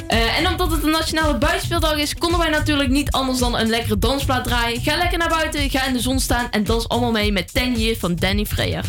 Eh, 0.07 0.37
en 0.37 0.47
omdat 0.47 0.71
het 0.71 0.83
een 0.83 0.89
nationale 0.89 1.37
buitenspeeldag 1.37 1.97
is, 1.97 2.15
konden 2.15 2.39
wij 2.39 2.49
natuurlijk 2.49 2.89
niet 2.89 3.11
anders 3.11 3.39
dan 3.39 3.57
een 3.57 3.69
lekkere 3.69 3.97
dansplaat 3.97 4.43
draaien. 4.43 4.81
Ga 4.81 4.97
lekker 4.97 5.17
naar 5.17 5.29
buiten, 5.29 5.69
ga 5.69 5.85
in 5.85 5.93
de 5.93 5.99
zon 5.99 6.19
staan 6.19 6.51
en 6.51 6.63
dans 6.63 6.87
allemaal 6.87 7.11
mee 7.11 7.31
met 7.31 7.53
10 7.53 7.79
Year 7.79 7.95
van 7.95 8.15
Danny 8.15 8.45
Freyer. 8.45 8.85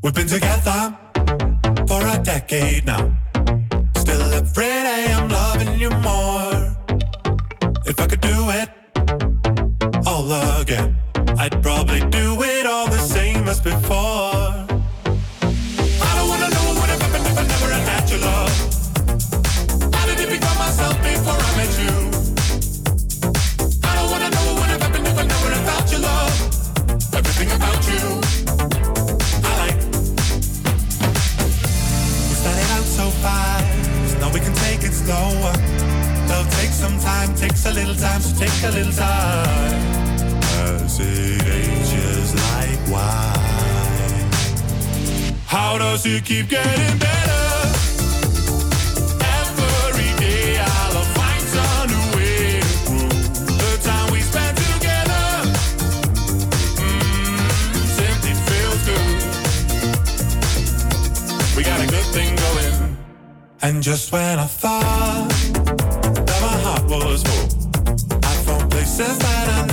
We've 0.00 0.12
been 0.12 0.26
together 0.26 1.03
decade 2.46 2.84
now. 2.84 3.10
Still 3.96 4.32
afraid 4.34 4.84
I 4.96 5.00
am 5.16 5.28
loving 5.28 5.78
you 5.78 5.90
more. 6.08 6.76
If 7.86 8.00
I 8.00 8.06
could 8.06 8.20
do 8.20 8.50
it 8.60 8.68
all 10.06 10.60
again, 10.60 10.96
I'd 11.38 11.62
probably 11.62 12.00
do 12.10 12.23
little 38.44 38.60
time, 38.60 38.60
so 38.60 38.60
take 38.60 38.64
a 38.64 38.76
little 38.76 38.92
time. 38.92 39.80
As 40.66 41.00
it 41.00 41.42
ages 41.42 42.34
like 42.34 42.80
wine. 42.92 44.30
How 45.46 45.78
does 45.78 46.04
it 46.04 46.24
keep 46.24 46.48
getting 46.48 46.98
better? 46.98 47.44
Every 49.20 50.10
day 50.20 50.58
I'll 50.58 51.04
find 51.04 51.42
some 51.42 51.94
places 68.96 69.63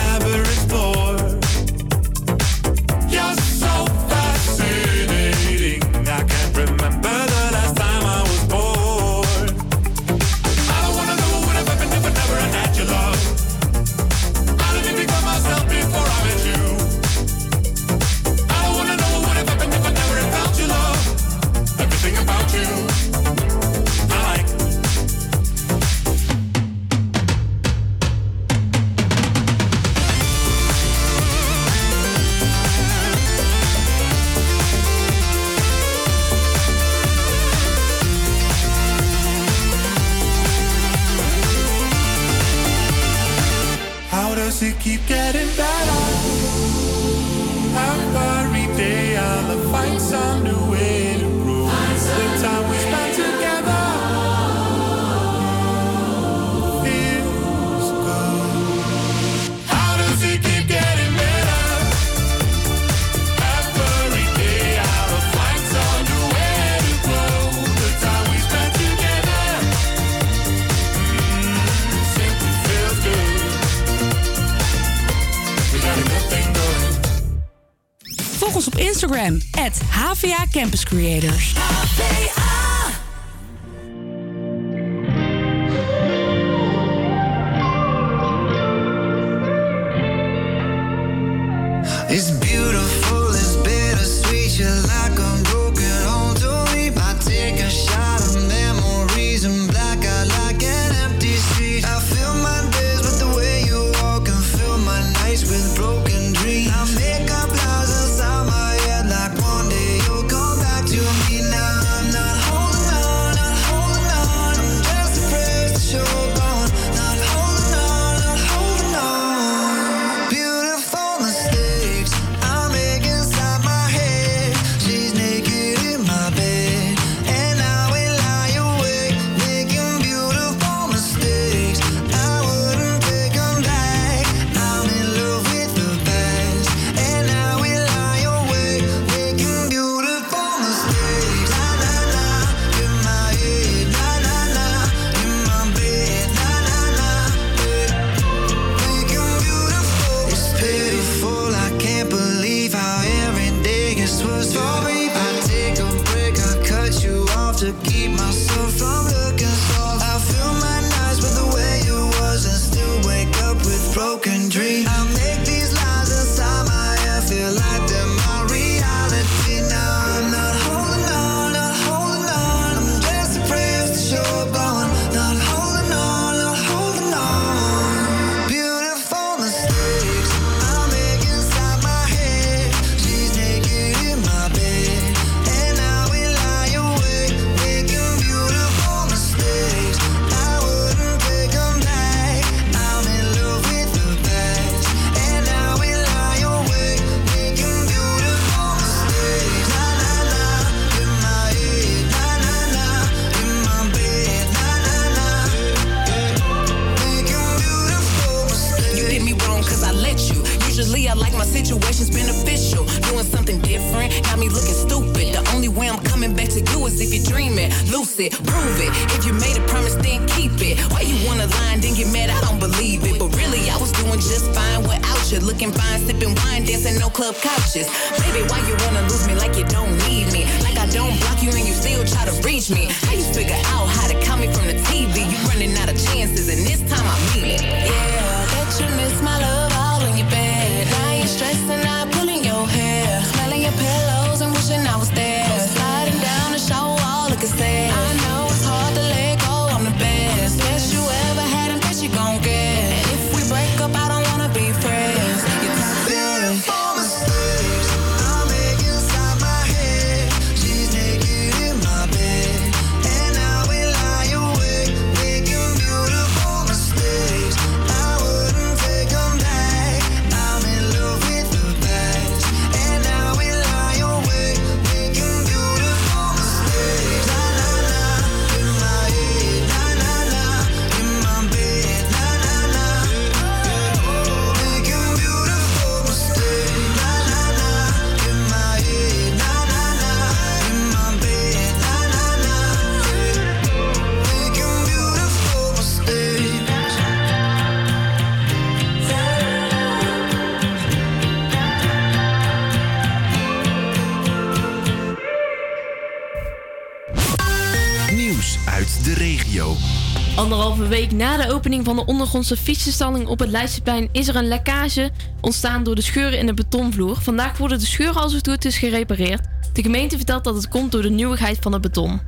Onze 312.34 312.58
fietsenstalling 312.58 313.28
op 313.28 313.39
het 313.39 313.50
Leidseplein 313.50 314.10
is 314.12 314.28
er 314.28 314.36
een 314.36 314.48
lekkage 314.48 315.12
ontstaan 315.41 315.84
door 315.84 315.96
de 315.96 316.02
scheuren 316.02 316.39
in 316.39 316.46
de 316.46 316.54
betonvloer. 316.54 317.22
Vandaag 317.22 317.58
worden 317.58 317.80
de 317.80 317.86
scheuren 317.86 318.22
als 318.22 318.34
het 318.34 318.48
goed 318.48 318.65
is 318.65 318.78
gerepareerd. 318.78 319.48
De 319.74 319.82
gemeente 319.82 320.15
vertelt 320.15 320.44
dat 320.44 320.56
het 320.56 320.67
komt 320.67 320.91
door 320.91 321.02
de 321.02 321.10
nieuwigheid 321.10 321.58
van 321.62 321.74
het 321.74 321.82
beton. 321.82 322.22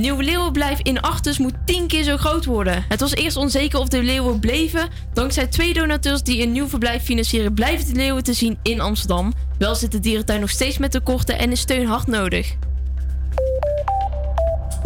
Nieuw 0.00 0.20
leeuwenblijf 0.20 0.80
in 0.82 1.00
Artus 1.00 1.38
moet 1.38 1.54
10 1.64 1.86
keer 1.86 2.02
zo 2.02 2.16
groot 2.16 2.44
worden. 2.44 2.84
Het 2.88 3.00
was 3.00 3.14
eerst 3.14 3.36
onzeker 3.36 3.78
of 3.78 3.88
de 3.88 4.02
leeuwen 4.02 4.40
bleven. 4.40 4.88
Dankzij 5.12 5.46
twee 5.46 5.74
donateurs 5.74 6.22
die 6.22 6.42
een 6.42 6.52
nieuw 6.52 6.68
verblijf 6.68 7.02
financieren, 7.02 7.54
blijven 7.54 7.86
de 7.86 7.94
leeuwen 7.94 8.22
te 8.22 8.32
zien 8.32 8.58
in 8.62 8.80
Amsterdam. 8.80 9.32
Wel 9.58 9.74
zit 9.74 9.92
de 9.92 10.00
dierentuin 10.00 10.40
nog 10.40 10.50
steeds 10.50 10.78
met 10.78 10.90
tekorten 10.90 11.38
en 11.38 11.50
is 11.50 11.60
steun 11.60 11.86
hard 11.86 12.06
nodig. 12.06 12.56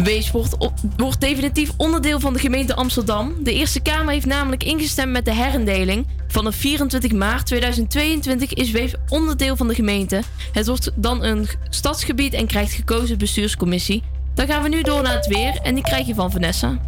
Wees 0.03 0.31
wordt, 0.31 0.57
wordt 0.97 1.21
definitief 1.21 1.71
onderdeel 1.77 2.21
van 2.21 2.33
de 2.33 2.39
gemeente 2.39 2.75
Amsterdam. 2.75 3.35
De 3.41 3.53
Eerste 3.53 3.81
Kamer 3.81 4.13
heeft 4.13 4.27
namelijk 4.27 4.65
ingestemd 4.65 5.13
met 5.13 5.25
de 5.25 5.35
herindeling. 5.35 6.07
Vanaf 6.29 6.55
24 6.55 7.13
maart 7.13 7.47
2022 7.47 8.53
is 8.53 8.71
Weesp 8.71 8.97
onderdeel 9.09 9.57
van 9.57 9.69
de 9.69 9.75
gemeente. 9.75 10.23
Het 10.53 10.67
wordt 10.67 10.91
dan 10.95 11.23
een 11.23 11.49
stadsgebied 11.69 12.33
en 12.33 12.47
krijgt 12.47 12.73
gekozen 12.73 13.19
bestuurscommissie. 13.19 14.03
Dan 14.35 14.47
gaan 14.47 14.63
we 14.63 14.69
nu 14.69 14.83
door 14.83 15.03
naar 15.03 15.15
het 15.15 15.27
weer 15.27 15.59
en 15.63 15.75
die 15.75 15.85
krijg 15.85 16.07
je 16.07 16.15
van 16.15 16.31
Vanessa. 16.31 16.81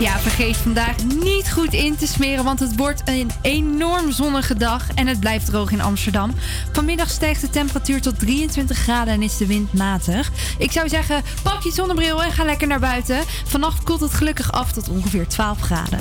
Ja, 0.00 0.18
vergeet 0.18 0.56
vandaag 0.56 0.94
niet 1.04 1.52
goed 1.52 1.72
in 1.72 1.96
te 1.96 2.06
smeren, 2.06 2.44
want 2.44 2.60
het 2.60 2.76
wordt 2.76 3.02
een 3.04 3.30
enorm 3.42 4.12
zonnige 4.12 4.54
dag 4.54 4.86
en 4.94 5.06
het 5.06 5.20
blijft 5.20 5.46
droog 5.46 5.70
in 5.70 5.80
Amsterdam. 5.80 6.34
Vanmiddag 6.72 7.10
stijgt 7.10 7.40
de 7.40 7.50
temperatuur 7.50 8.00
tot 8.00 8.18
23 8.18 8.78
graden 8.78 9.14
en 9.14 9.22
is 9.22 9.36
de 9.36 9.46
wind 9.46 9.72
matig. 9.72 10.30
Ik 10.58 10.72
zou 10.72 10.88
zeggen, 10.88 11.22
pak 11.42 11.62
je 11.62 11.70
zonnebril 11.70 12.22
en 12.22 12.32
ga 12.32 12.44
lekker 12.44 12.66
naar 12.66 12.80
buiten. 12.80 13.22
Vannacht 13.44 13.82
koelt 13.82 14.00
het 14.00 14.14
gelukkig 14.14 14.52
af 14.52 14.72
tot 14.72 14.88
ongeveer 14.88 15.28
12 15.28 15.60
graden. 15.60 16.00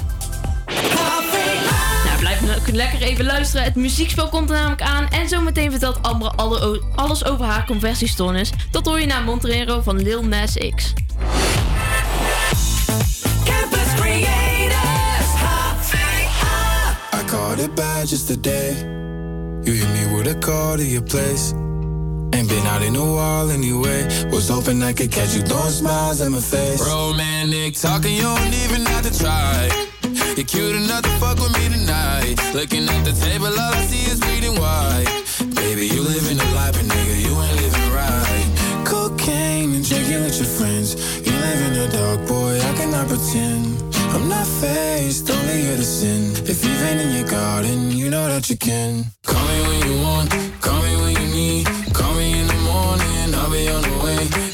Nou, 2.06 2.20
blijf 2.20 2.42
nou, 2.42 2.72
lekker 2.72 3.02
even 3.02 3.26
luisteren. 3.26 3.64
Het 3.64 3.76
muziekspel 3.76 4.30
komt 4.30 4.50
er 4.50 4.56
namelijk 4.56 4.82
aan. 4.82 5.08
En 5.08 5.30
zometeen 5.30 5.72
vertelt 5.72 6.02
Amber 6.02 6.32
alle, 6.36 6.82
alles 6.96 7.26
over 7.26 7.46
haar 7.46 7.66
conversiestones. 7.66 8.52
Dat 8.72 8.86
hoor 8.86 9.00
je 9.00 9.06
na 9.06 9.20
Monterero 9.20 9.82
van 9.82 10.02
Lil 10.02 10.24
Nas 10.24 10.58
X. 10.76 10.94
Caught 17.30 17.60
it 17.60 17.76
bad 17.76 18.08
just 18.08 18.28
today. 18.28 18.74
You 19.64 19.74
hit 19.74 19.90
me 19.94 20.16
with 20.16 20.26
a 20.26 20.40
call 20.40 20.78
to 20.78 20.84
your 20.84 21.04
place. 21.04 21.54
Ain't 22.34 22.50
been 22.50 22.66
out 22.66 22.82
in 22.82 22.96
a 22.96 23.06
while 23.06 23.52
anyway. 23.52 24.02
Was 24.32 24.50
hoping 24.50 24.82
I 24.82 24.94
could 24.94 25.12
catch 25.12 25.36
you 25.36 25.44
throwing 25.44 25.70
smiles 25.70 26.22
in 26.22 26.32
my 26.32 26.42
face. 26.42 26.82
Romantic 26.82 27.76
talking, 27.76 28.16
you 28.16 28.24
don't 28.24 28.54
even 28.66 28.84
have 28.88 29.06
to 29.06 29.14
try. 29.16 29.70
You're 30.36 30.48
cute 30.48 30.76
enough 30.76 31.04
to 31.04 31.10
fuck 31.22 31.38
with 31.38 31.54
me 31.54 31.70
tonight. 31.70 32.34
Looking 32.56 32.90
at 32.90 33.06
the 33.06 33.14
table, 33.14 33.46
all 33.46 33.74
I 33.78 33.86
see 33.86 34.10
is 34.10 34.20
bleeding 34.20 34.58
white. 34.58 35.06
Baby, 35.54 35.86
you 35.86 36.02
living 36.02 36.40
a 36.40 36.50
life, 36.58 36.74
but 36.74 36.90
nigga, 36.90 37.14
you 37.14 37.34
ain't 37.46 37.62
living 37.62 37.90
right. 37.94 38.48
Cocaine 38.86 39.76
and 39.76 39.88
drinking 39.88 40.24
with 40.24 40.38
your 40.42 40.50
friends. 40.50 40.96
You 41.22 41.34
live 41.34 41.62
in 41.68 41.74
the 41.78 41.88
dark, 41.96 42.28
boy, 42.28 42.58
I 42.58 42.74
cannot 42.74 43.08
pretend. 43.08 43.89
I'm 44.14 44.28
not 44.28 44.48
faced, 44.48 45.30
only 45.30 45.62
here 45.62 45.78
to 45.78 45.84
sin. 45.84 46.32
If 46.46 46.66
you've 46.66 46.80
been 46.80 47.00
in 47.00 47.12
your 47.18 47.28
garden, 47.28 47.92
you 47.92 48.10
know 48.10 48.28
that 48.28 48.50
you 48.50 48.58
can. 48.58 49.06
Call 49.26 49.46
me 49.48 49.62
when 49.68 49.92
you 49.92 50.02
want, 50.02 50.30
call 50.62 50.82
me 50.82 50.96
when 51.02 51.14
you 51.22 51.28
need. 51.34 51.66
Call 51.94 52.14
me 52.16 52.40
in 52.40 52.48
the 52.48 52.60
morning, 52.70 53.36
I'll 53.36 53.52
be 53.52 53.70
on 53.70 53.82
the 53.82 54.04
way. 54.04 54.49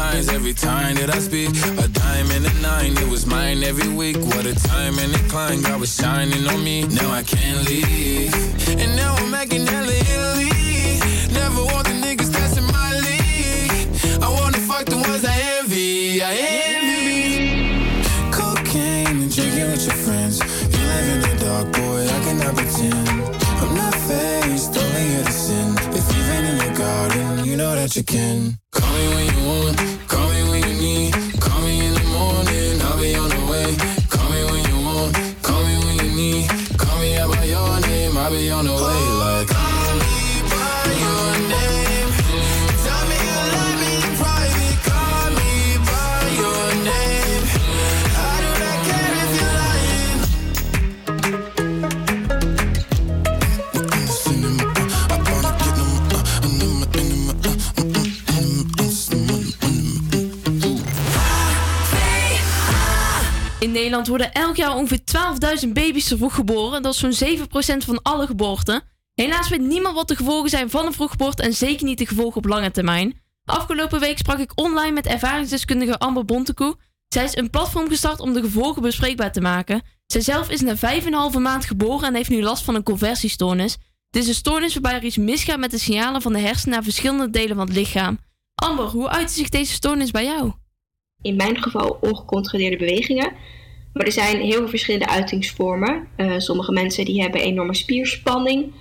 Times 0.00 0.28
every 0.30 0.54
time 0.54 0.94
that 0.96 1.10
I 1.14 1.18
speak. 1.18 1.50
A 1.84 1.88
dime 1.88 2.30
and 2.36 2.44
a 2.46 2.54
nine, 2.70 2.92
it 3.02 3.08
was 3.14 3.26
mine 3.26 3.62
every 3.62 3.90
week. 4.00 4.16
What 4.32 4.44
a 4.46 4.54
time 4.54 4.94
and 4.98 5.12
a 5.14 5.22
climb, 5.32 5.60
God 5.62 5.78
was 5.80 5.92
shining 5.94 6.44
on 6.52 6.60
me. 6.64 6.76
Now 6.98 7.10
I 7.20 7.22
can't 7.22 7.60
leave. 7.68 8.32
And 8.82 8.90
now 8.96 9.12
I'm 9.20 9.30
making 9.30 9.66
hella 9.66 9.94
Italy. 10.12 10.52
Never 11.40 11.62
want 11.72 11.84
the 11.90 11.96
niggas 12.04 12.30
in 12.60 12.66
my 12.78 12.90
league. 13.06 13.88
I 14.26 14.28
wanna 14.38 14.60
fuck 14.70 14.86
the 14.86 14.96
ones 14.96 15.24
I 15.34 15.36
envy. 15.58 16.22
I 16.30 16.32
envy. 16.72 17.10
Cocaine 18.38 19.16
and 19.24 19.30
drinking 19.34 19.68
with 19.72 19.84
your 19.88 19.98
friends. 20.04 20.34
You 20.72 20.80
live 20.92 21.08
in 21.14 21.20
the 21.26 21.34
dark, 21.44 21.66
boy, 21.78 22.00
I 22.16 22.18
cannot 22.26 22.54
pretend. 22.58 23.08
I'm 23.62 23.72
not 23.82 23.94
faced, 24.08 24.72
only 24.82 25.24
sin. 25.44 25.68
If 25.98 26.04
you've 26.12 26.28
been 26.30 26.44
in 26.50 26.56
your 26.64 26.74
garden, 26.84 27.44
you 27.44 27.56
know 27.56 27.74
that 27.74 27.94
you 27.96 28.04
can. 28.14 28.58
Call 28.72 28.92
me 28.96 29.04
when 29.14 29.26
you 29.34 29.40
want, 29.50 29.89
Nederland 63.80 64.08
worden 64.08 64.32
elk 64.32 64.56
jaar 64.56 64.76
ongeveer 64.76 65.00
12.000 65.64 65.68
baby's 65.72 66.08
te 66.08 66.16
vroeg 66.16 66.34
geboren. 66.34 66.82
Dat 66.82 66.94
is 66.94 67.18
zo'n 67.18 67.38
7% 67.38 67.42
van 67.84 68.02
alle 68.02 68.26
geboorten. 68.26 68.82
Helaas 69.14 69.48
weet 69.48 69.60
niemand 69.60 69.94
wat 69.94 70.08
de 70.08 70.16
gevolgen 70.16 70.50
zijn 70.50 70.70
van 70.70 70.86
een 70.86 70.92
vroeggeboorte 70.92 71.42
en 71.42 71.52
zeker 71.52 71.84
niet 71.84 71.98
de 71.98 72.06
gevolgen 72.06 72.36
op 72.36 72.44
lange 72.44 72.70
termijn. 72.70 73.20
Afgelopen 73.44 74.00
week 74.00 74.18
sprak 74.18 74.38
ik 74.38 74.52
online 74.54 74.92
met 74.92 75.06
ervaringsdeskundige 75.06 75.98
Amber 75.98 76.24
Bontekoe. 76.24 76.76
Zij 77.08 77.24
is 77.24 77.36
een 77.36 77.50
platform 77.50 77.88
gestart 77.88 78.20
om 78.20 78.32
de 78.32 78.40
gevolgen 78.40 78.82
bespreekbaar 78.82 79.32
te 79.32 79.40
maken. 79.40 79.82
Zijzelf 80.06 80.50
is 80.50 80.60
na 80.60 80.76
5,5 80.76 81.38
maand 81.38 81.64
geboren 81.64 82.08
en 82.08 82.14
heeft 82.14 82.30
nu 82.30 82.42
last 82.42 82.64
van 82.64 82.74
een 82.74 82.82
conversiestoornis. 82.82 83.76
Dit 84.10 84.22
is 84.22 84.28
een 84.28 84.34
stoornis 84.34 84.72
waarbij 84.72 84.94
er 84.94 85.04
iets 85.04 85.16
misgaat 85.16 85.58
met 85.58 85.70
de 85.70 85.78
signalen 85.78 86.22
van 86.22 86.32
de 86.32 86.40
hersenen 86.40 86.74
naar 86.74 86.82
verschillende 86.82 87.30
delen 87.30 87.56
van 87.56 87.66
het 87.66 87.76
lichaam. 87.76 88.18
Amber, 88.54 88.86
hoe 88.86 89.08
uitte 89.08 89.34
zich 89.34 89.48
deze 89.48 89.72
stoornis 89.72 90.10
bij 90.10 90.24
jou? 90.24 90.52
in 91.22 91.36
mijn 91.36 91.62
geval 91.62 91.98
ongecontroleerde 92.00 92.76
bewegingen. 92.76 93.32
Maar 93.92 94.06
er 94.06 94.12
zijn 94.12 94.40
heel 94.40 94.58
veel 94.58 94.68
verschillende 94.68 95.08
uitingsvormen. 95.08 96.08
Eh, 96.16 96.34
sommige 96.38 96.72
mensen 96.72 97.04
die 97.04 97.22
hebben 97.22 97.40
enorme 97.40 97.74
spierspanning. 97.74 98.72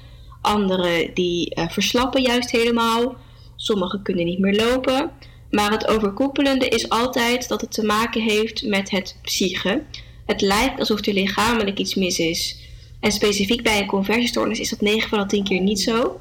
Anderen 0.42 1.14
die 1.14 1.56
eh, 1.56 1.70
verslappen 1.70 2.22
juist 2.22 2.52
helemaal. 2.52 3.16
Sommigen 3.56 4.02
kunnen 4.02 4.26
niet 4.26 4.40
meer 4.40 4.56
lopen. 4.56 5.12
Maar 5.52 5.72
het 5.72 5.88
overkoepelende 5.88 6.68
is 6.68 6.90
altijd 6.90 7.48
dat 7.48 7.62
het 7.62 7.72
te 7.72 7.86
maken 7.86 8.22
heeft 8.22 8.64
met 8.68 8.90
het 8.90 9.18
psyche. 9.22 9.84
Het 10.26 10.42
lijkt 10.42 10.80
alsof 10.80 11.06
er 11.06 11.14
lichamelijk 11.14 11.80
iets 11.80 11.96
mis 11.96 12.20
is. 12.20 12.68
En 13.00 13.12
specifiek 13.12 13.64
bij 13.64 13.80
een 13.80 13.88
conversiestoornis 13.88 14.60
is 14.60 14.70
dat 14.70 14.82
9 14.82 15.10
van 15.10 15.20
de 15.20 15.26
10 15.26 15.44
keer 15.44 15.62
niet 15.62 15.82
zo. 15.82 16.20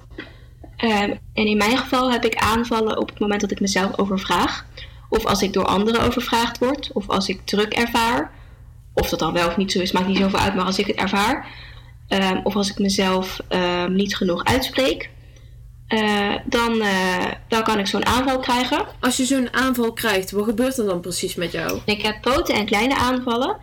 Ehm, 0.76 1.14
en 1.34 1.46
in 1.46 1.56
mijn 1.56 1.78
geval 1.78 2.12
heb 2.12 2.24
ik 2.24 2.34
aanvallen 2.34 2.98
op 2.98 3.08
het 3.08 3.18
moment 3.18 3.40
dat 3.40 3.50
ik 3.50 3.60
mezelf 3.60 3.98
overvraag. 3.98 4.66
Of 5.08 5.26
als 5.26 5.42
ik 5.42 5.52
door 5.52 5.64
anderen 5.64 6.02
overvraagd 6.02 6.58
word. 6.58 6.90
Of 6.92 7.08
als 7.08 7.28
ik 7.28 7.40
druk 7.44 7.72
ervaar. 7.72 8.32
Of 8.98 9.08
dat 9.08 9.18
dan 9.18 9.32
wel 9.32 9.46
of 9.48 9.56
niet 9.56 9.72
zo 9.72 9.80
is, 9.80 9.92
maakt 9.92 10.06
niet 10.06 10.16
zoveel 10.16 10.38
uit. 10.38 10.54
Maar 10.54 10.64
als 10.64 10.78
ik 10.78 10.86
het 10.86 10.96
ervaar. 10.96 11.46
ehm, 12.08 12.40
of 12.42 12.56
als 12.56 12.70
ik 12.70 12.78
mezelf 12.78 13.40
ehm, 13.48 13.92
niet 13.92 14.16
genoeg 14.16 14.44
uitspreek. 14.44 15.10
eh, 15.88 16.34
dan, 16.44 16.80
eh, 16.80 17.24
dan 17.48 17.62
kan 17.62 17.78
ik 17.78 17.86
zo'n 17.86 18.06
aanval 18.06 18.38
krijgen. 18.38 18.86
Als 19.00 19.16
je 19.16 19.24
zo'n 19.24 19.52
aanval 19.54 19.92
krijgt, 19.92 20.30
wat 20.30 20.44
gebeurt 20.44 20.78
er 20.78 20.86
dan 20.86 21.00
precies 21.00 21.34
met 21.34 21.52
jou? 21.52 21.80
Ik 21.84 22.02
heb 22.02 22.16
grote 22.20 22.52
en 22.52 22.64
kleine 22.66 22.96
aanvallen. 22.96 23.56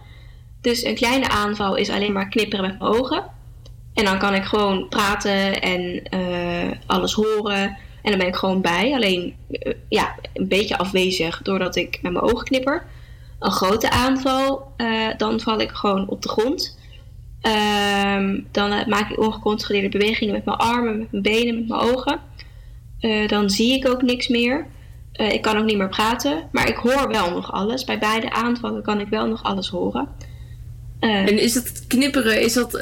Dus 0.62 0.84
een 0.84 0.96
kleine 0.96 1.30
aanval 1.30 1.76
is 1.76 1.90
alleen 1.90 2.12
maar 2.12 2.30
knipperen 2.30 2.66
met 2.66 2.80
mijn 2.80 2.92
ogen. 2.92 3.24
En 3.94 4.06
dan 4.06 4.18
kan 4.20 4.34
ik 4.34 4.44
gewoon 4.44 4.88
praten 4.90 5.62
en 5.62 6.04
eh, 6.10 6.72
alles 6.86 7.14
horen. 7.14 7.78
En 8.02 8.12
dan 8.12 8.18
ben 8.18 8.28
ik 8.28 8.36
gewoon 8.36 8.62
bij. 8.62 8.94
Alleen 8.94 9.36
ja, 9.90 10.16
een 10.34 10.48
beetje 10.48 10.78
afwezig 10.78 11.42
doordat 11.42 11.76
ik 11.76 12.00
met 12.02 12.12
mijn 12.12 12.26
ogen 12.26 12.46
knipper. 12.46 12.86
Een 13.40 13.52
grote 13.52 13.90
aanval, 13.90 14.74
eh, 14.78 15.08
dan 15.18 15.40
val 15.40 15.60
ik 15.60 15.72
gewoon 15.72 16.08
op 16.08 16.22
de 16.22 16.30
grond. 16.30 16.78
Ehm, 17.42 18.40
dan 18.52 18.72
eh, 18.72 18.88
maak 18.88 19.12
ik 19.12 19.20
ongecontroleerde 19.20 19.90
bewegingen 19.90 20.34
met 20.34 20.46
mijn 20.46 20.58
armen, 20.58 20.98
met 20.98 21.12
mijn 21.12 21.24
benen, 21.24 21.56
met 21.56 21.68
mijn 21.68 21.82
ogen. 21.82 22.20
Eh, 23.00 23.28
dan 23.28 23.50
zie 23.50 23.74
ik 23.74 23.88
ook 23.88 24.02
niks 24.02 24.28
meer. 24.28 24.68
Ik 25.12 25.42
kan 25.42 25.58
ook 25.58 25.66
niet 25.66 25.78
meer 25.78 25.90
praten, 25.90 26.50
maar 26.52 26.70
ik 26.70 26.76
hoor 26.76 27.08
wel 27.08 27.32
nog 27.32 27.52
alles. 27.52 27.84
Bij 27.84 28.00
beide 28.00 28.32
aanvallen 28.32 28.84
kan 28.84 29.00
ik 29.00 29.08
wel 29.08 29.28
nog 29.28 29.44
alles 29.44 29.70
horen. 29.70 30.08
En 31.00 31.40
is 31.40 31.54
het 31.54 31.86
knipperen, 31.88 32.42
is 32.42 32.54
dat 32.54 32.80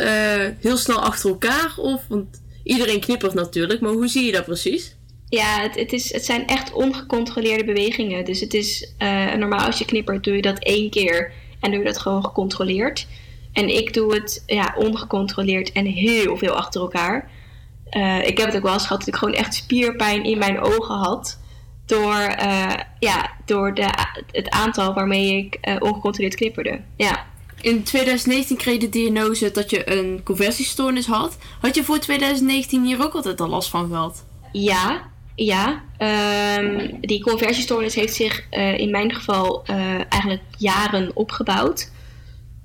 heel 0.60 0.78
snel 0.78 1.00
achter 1.00 1.30
elkaar? 1.30 1.74
Of, 1.78 2.06
want 2.08 2.42
iedereen 2.64 3.00
knippert 3.00 3.34
natuurlijk, 3.34 3.82
maar 3.82 3.92
hoe 3.92 4.08
zie 4.08 4.26
je 4.26 4.32
dat 4.32 4.46
precies? 4.46 4.96
Ja, 5.34 5.62
het, 5.62 5.76
het, 5.76 5.94
is, 5.94 6.14
het 6.14 6.26
zijn 6.26 6.48
echt 6.48 6.74
ongecontroleerde 6.74 7.64
bewegingen. 7.64 8.26
Dus 8.26 8.40
het 8.40 8.54
is 8.54 8.94
eh, 8.98 9.34
normaal 9.34 9.66
als 9.66 9.78
je 9.78 9.86
knippert, 9.86 10.24
doe 10.24 10.36
je 10.36 10.42
dat 10.42 10.60
één 10.60 10.90
keer 10.90 11.32
en 11.60 11.72
doe 11.72 11.80
je 11.80 11.86
dat 11.86 11.98
gewoon 11.98 12.26
gecontroleerd. 12.26 13.08
En 13.54 13.76
ik 13.76 13.94
doe 13.94 14.14
het 14.14 14.44
ja, 14.46 14.74
ongecontroleerd 14.78 15.72
en 15.72 15.86
heel 15.86 16.38
veel 16.38 16.52
achter 16.52 16.82
elkaar. 16.82 17.32
Eh, 17.90 18.28
ik 18.28 18.38
heb 18.38 18.48
het 18.48 18.56
ook 18.56 18.64
wel 18.64 18.74
eens 18.74 18.84
gehad 18.84 19.00
dat 19.00 19.08
ik 19.08 19.16
gewoon 19.16 19.34
echt 19.34 19.54
spierpijn 19.54 20.24
in 20.24 20.38
mijn 20.38 20.60
ogen 20.60 20.96
had. 20.96 21.40
Door, 21.86 22.16
eh, 22.16 22.74
ja, 23.00 23.32
door 23.46 23.74
de, 23.74 23.90
het 24.32 24.50
aantal 24.50 24.94
waarmee 24.94 25.38
ik 25.38 25.58
ongecontroleerd 25.80 26.36
knipperde. 26.36 26.82
Ja. 26.96 27.26
In 27.62 27.84
2019 27.84 28.58
kreeg 28.58 28.74
je 28.74 28.80
de 28.80 28.90
diagnose 28.90 29.52
dat 29.52 29.70
je 29.70 29.92
een 29.98 30.22
conversiestoornis 30.24 31.06
had. 31.06 31.38
Had 31.62 31.76
je 31.76 31.84
voor 31.84 32.00
2019 32.00 32.86
hier 32.86 33.04
ook 33.04 33.14
altijd 33.14 33.42
al 33.42 33.48
last 33.48 33.70
van 33.70 33.88
gehad? 33.88 34.26
Ja, 34.52 35.12
ja. 35.36 35.84
Ehm, 35.98 36.92
die 37.02 37.22
conversiestoornis 37.22 37.96
heeft 37.96 38.14
zich 38.14 38.48
eh, 38.50 38.78
in 38.78 38.92
mijn 38.92 39.14
geval 39.14 39.64
eh, 39.66 39.76
eigenlijk 40.10 40.44
jaren 40.58 41.12
opgebouwd. 41.14 41.92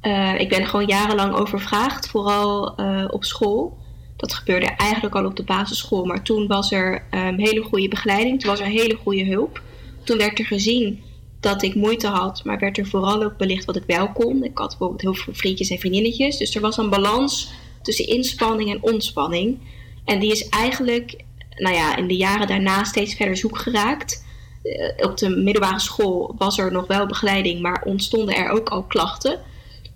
Eh, 0.00 0.40
ik 0.40 0.48
ben 0.48 0.66
gewoon 0.66 0.86
jarenlang 0.86 1.34
overvraagd, 1.34 2.08
vooral 2.08 2.74
op 3.10 3.24
school. 3.24 3.78
Dat 4.16 4.34
gebeurde 4.34 4.66
eigenlijk 4.66 5.14
al 5.14 5.24
op 5.24 5.36
de 5.36 5.42
basisschool, 5.42 6.04
maar 6.04 6.22
toen 6.22 6.46
was 6.46 6.72
er 6.72 7.02
ehm, 7.10 7.38
hele 7.38 7.62
goede 7.62 7.88
begeleiding, 7.88 8.40
toen 8.40 8.50
was 8.50 8.60
er 8.60 8.66
hele 8.66 8.98
goede 9.02 9.24
hulp. 9.24 9.62
Toen 10.04 10.18
werd 10.18 10.38
er 10.38 10.44
gezien 10.44 11.02
dat 11.40 11.62
ik 11.62 11.74
moeite 11.74 12.06
had, 12.06 12.44
maar 12.44 12.58
werd 12.58 12.78
er 12.78 12.86
vooral 12.86 13.22
ook 13.22 13.36
belicht 13.36 13.64
wat 13.64 13.76
ik 13.76 13.82
wel 13.86 14.12
kon. 14.12 14.44
Ik 14.44 14.58
had 14.58 14.68
bijvoorbeeld 14.68 15.00
heel 15.00 15.14
veel 15.14 15.34
vriendjes 15.34 15.70
en 15.70 15.78
vriendinnetjes, 15.78 16.36
dus 16.36 16.54
er 16.54 16.60
was 16.60 16.76
een 16.76 16.90
balans 16.90 17.50
tussen 17.82 18.06
inspanning 18.06 18.70
en 18.70 18.82
ontspanning. 18.82 19.58
En 20.04 20.18
die 20.18 20.32
is 20.32 20.48
eigenlijk, 20.48 21.24
nou 21.58 21.74
ja, 21.74 21.96
in 21.96 22.06
de 22.06 22.16
jaren 22.16 22.46
daarna 22.46 22.84
steeds 22.84 23.14
verder 23.14 23.36
zoek 23.36 23.58
geraakt. 23.58 24.24
Eh, 24.62 25.06
op 25.08 25.16
de 25.16 25.28
middelbare 25.28 25.78
school 25.78 26.34
was 26.38 26.58
er 26.58 26.72
nog 26.72 26.86
wel 26.86 27.06
begeleiding, 27.06 27.60
maar 27.60 27.82
ontstonden 27.82 28.34
er 28.34 28.50
ook 28.50 28.68
al 28.68 28.82
klachten. 28.82 29.40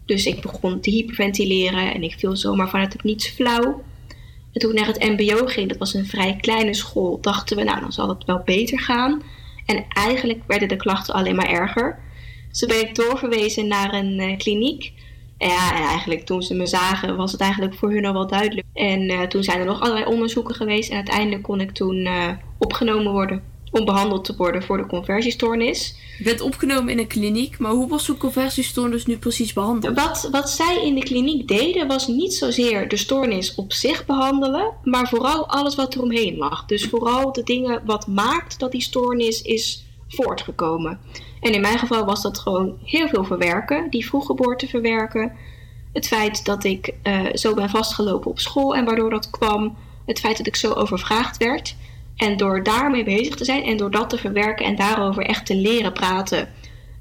Dus 0.06 0.26
ik 0.26 0.40
begon 0.40 0.80
te 0.80 0.90
hyperventileren 0.90 1.94
en 1.94 2.02
ik 2.02 2.14
viel 2.18 2.36
zomaar 2.36 2.68
vanuit 2.68 2.92
het 2.92 3.02
niets 3.02 3.28
flauw. 3.28 3.82
En 4.52 4.60
toen 4.60 4.70
ik 4.70 4.76
naar 4.76 4.86
het 4.86 5.02
MBO 5.02 5.46
ging, 5.46 5.68
dat 5.68 5.78
was 5.78 5.94
een 5.94 6.06
vrij 6.06 6.36
kleine 6.40 6.74
school, 6.74 7.20
dachten 7.20 7.56
we, 7.56 7.62
nou 7.62 7.80
dan 7.80 7.92
zal 7.92 8.08
het 8.08 8.24
wel 8.24 8.42
beter 8.44 8.80
gaan. 8.80 9.22
En 9.66 9.84
eigenlijk 9.88 10.40
werden 10.46 10.68
de 10.68 10.76
klachten 10.76 11.14
alleen 11.14 11.36
maar 11.36 11.50
erger. 11.50 11.98
Toen 12.52 12.68
ben 12.68 12.88
ik 12.88 12.94
doorverwezen 12.94 13.66
naar 13.66 13.94
een 13.94 14.18
eh, 14.18 14.38
kliniek. 14.38 14.92
Ja, 15.48 15.76
en 15.76 15.82
eigenlijk 15.82 16.26
toen 16.26 16.42
ze 16.42 16.54
me 16.54 16.66
zagen, 16.66 17.16
was 17.16 17.32
het 17.32 17.40
eigenlijk 17.40 17.74
voor 17.74 17.90
hun 17.92 18.04
al 18.04 18.12
wel 18.12 18.26
duidelijk. 18.26 18.66
En 18.72 19.08
eh, 19.08 19.22
toen 19.22 19.42
zijn 19.42 19.58
er 19.58 19.66
nog 19.66 19.80
allerlei 19.80 20.04
onderzoeken 20.04 20.54
geweest. 20.54 20.90
En 20.90 20.96
uiteindelijk 20.96 21.42
kon 21.42 21.60
ik 21.60 21.70
toen 21.70 22.04
eh, 22.04 22.28
opgenomen 22.58 23.12
worden 23.12 23.42
om 23.70 23.84
behandeld 23.84 24.24
te 24.24 24.36
worden 24.36 24.62
voor 24.62 24.76
de 24.76 24.86
conversiestoornis. 24.86 25.94
Je 26.18 26.24
bent 26.24 26.40
opgenomen 26.40 26.92
in 26.92 26.98
een 26.98 27.06
kliniek, 27.06 27.58
maar 27.58 27.70
hoe 27.70 27.88
was 27.88 28.04
zo'n 28.04 28.16
conversiestoornis 28.16 29.06
nu 29.06 29.18
precies 29.18 29.52
behandeld? 29.52 29.96
Wat, 29.96 30.28
wat 30.30 30.50
zij 30.50 30.84
in 30.84 30.94
de 30.94 31.02
kliniek 31.02 31.48
deden, 31.48 31.86
was 31.86 32.06
niet 32.06 32.34
zozeer 32.34 32.88
de 32.88 32.96
stoornis 32.96 33.54
op 33.54 33.72
zich 33.72 34.06
behandelen, 34.06 34.72
maar 34.82 35.08
vooral 35.08 35.48
alles 35.48 35.74
wat 35.74 35.94
er 35.94 36.02
omheen 36.02 36.36
lag. 36.36 36.64
Dus 36.66 36.84
vooral 36.84 37.32
de 37.32 37.42
dingen 37.42 37.82
wat 37.84 38.06
maakt 38.06 38.58
dat 38.58 38.72
die 38.72 38.82
stoornis 38.82 39.42
is 39.42 39.81
voortgekomen. 40.14 41.00
En 41.40 41.52
in 41.52 41.60
mijn 41.60 41.78
geval 41.78 42.04
was 42.04 42.22
dat 42.22 42.38
gewoon 42.38 42.78
heel 42.84 43.08
veel 43.08 43.24
verwerken, 43.24 43.90
die 43.90 44.06
vroeggeboorte 44.06 44.66
verwerken. 44.66 45.32
Het 45.92 46.06
feit 46.06 46.44
dat 46.44 46.64
ik 46.64 46.94
eh, 47.02 47.20
zo 47.34 47.54
ben 47.54 47.70
vastgelopen 47.70 48.30
op 48.30 48.38
school 48.38 48.74
en 48.74 48.84
waardoor 48.84 49.10
dat 49.10 49.30
kwam. 49.30 49.76
Het 50.06 50.20
feit 50.20 50.36
dat 50.36 50.46
ik 50.46 50.56
zo 50.56 50.72
overvraagd 50.72 51.36
werd. 51.36 51.76
En 52.16 52.36
door 52.36 52.62
daarmee 52.62 53.04
bezig 53.04 53.34
te 53.34 53.44
zijn 53.44 53.64
en 53.64 53.76
door 53.76 53.90
dat 53.90 54.10
te 54.10 54.18
verwerken 54.18 54.66
en 54.66 54.76
daarover 54.76 55.22
echt 55.22 55.46
te 55.46 55.56
leren 55.56 55.92
praten 55.92 56.48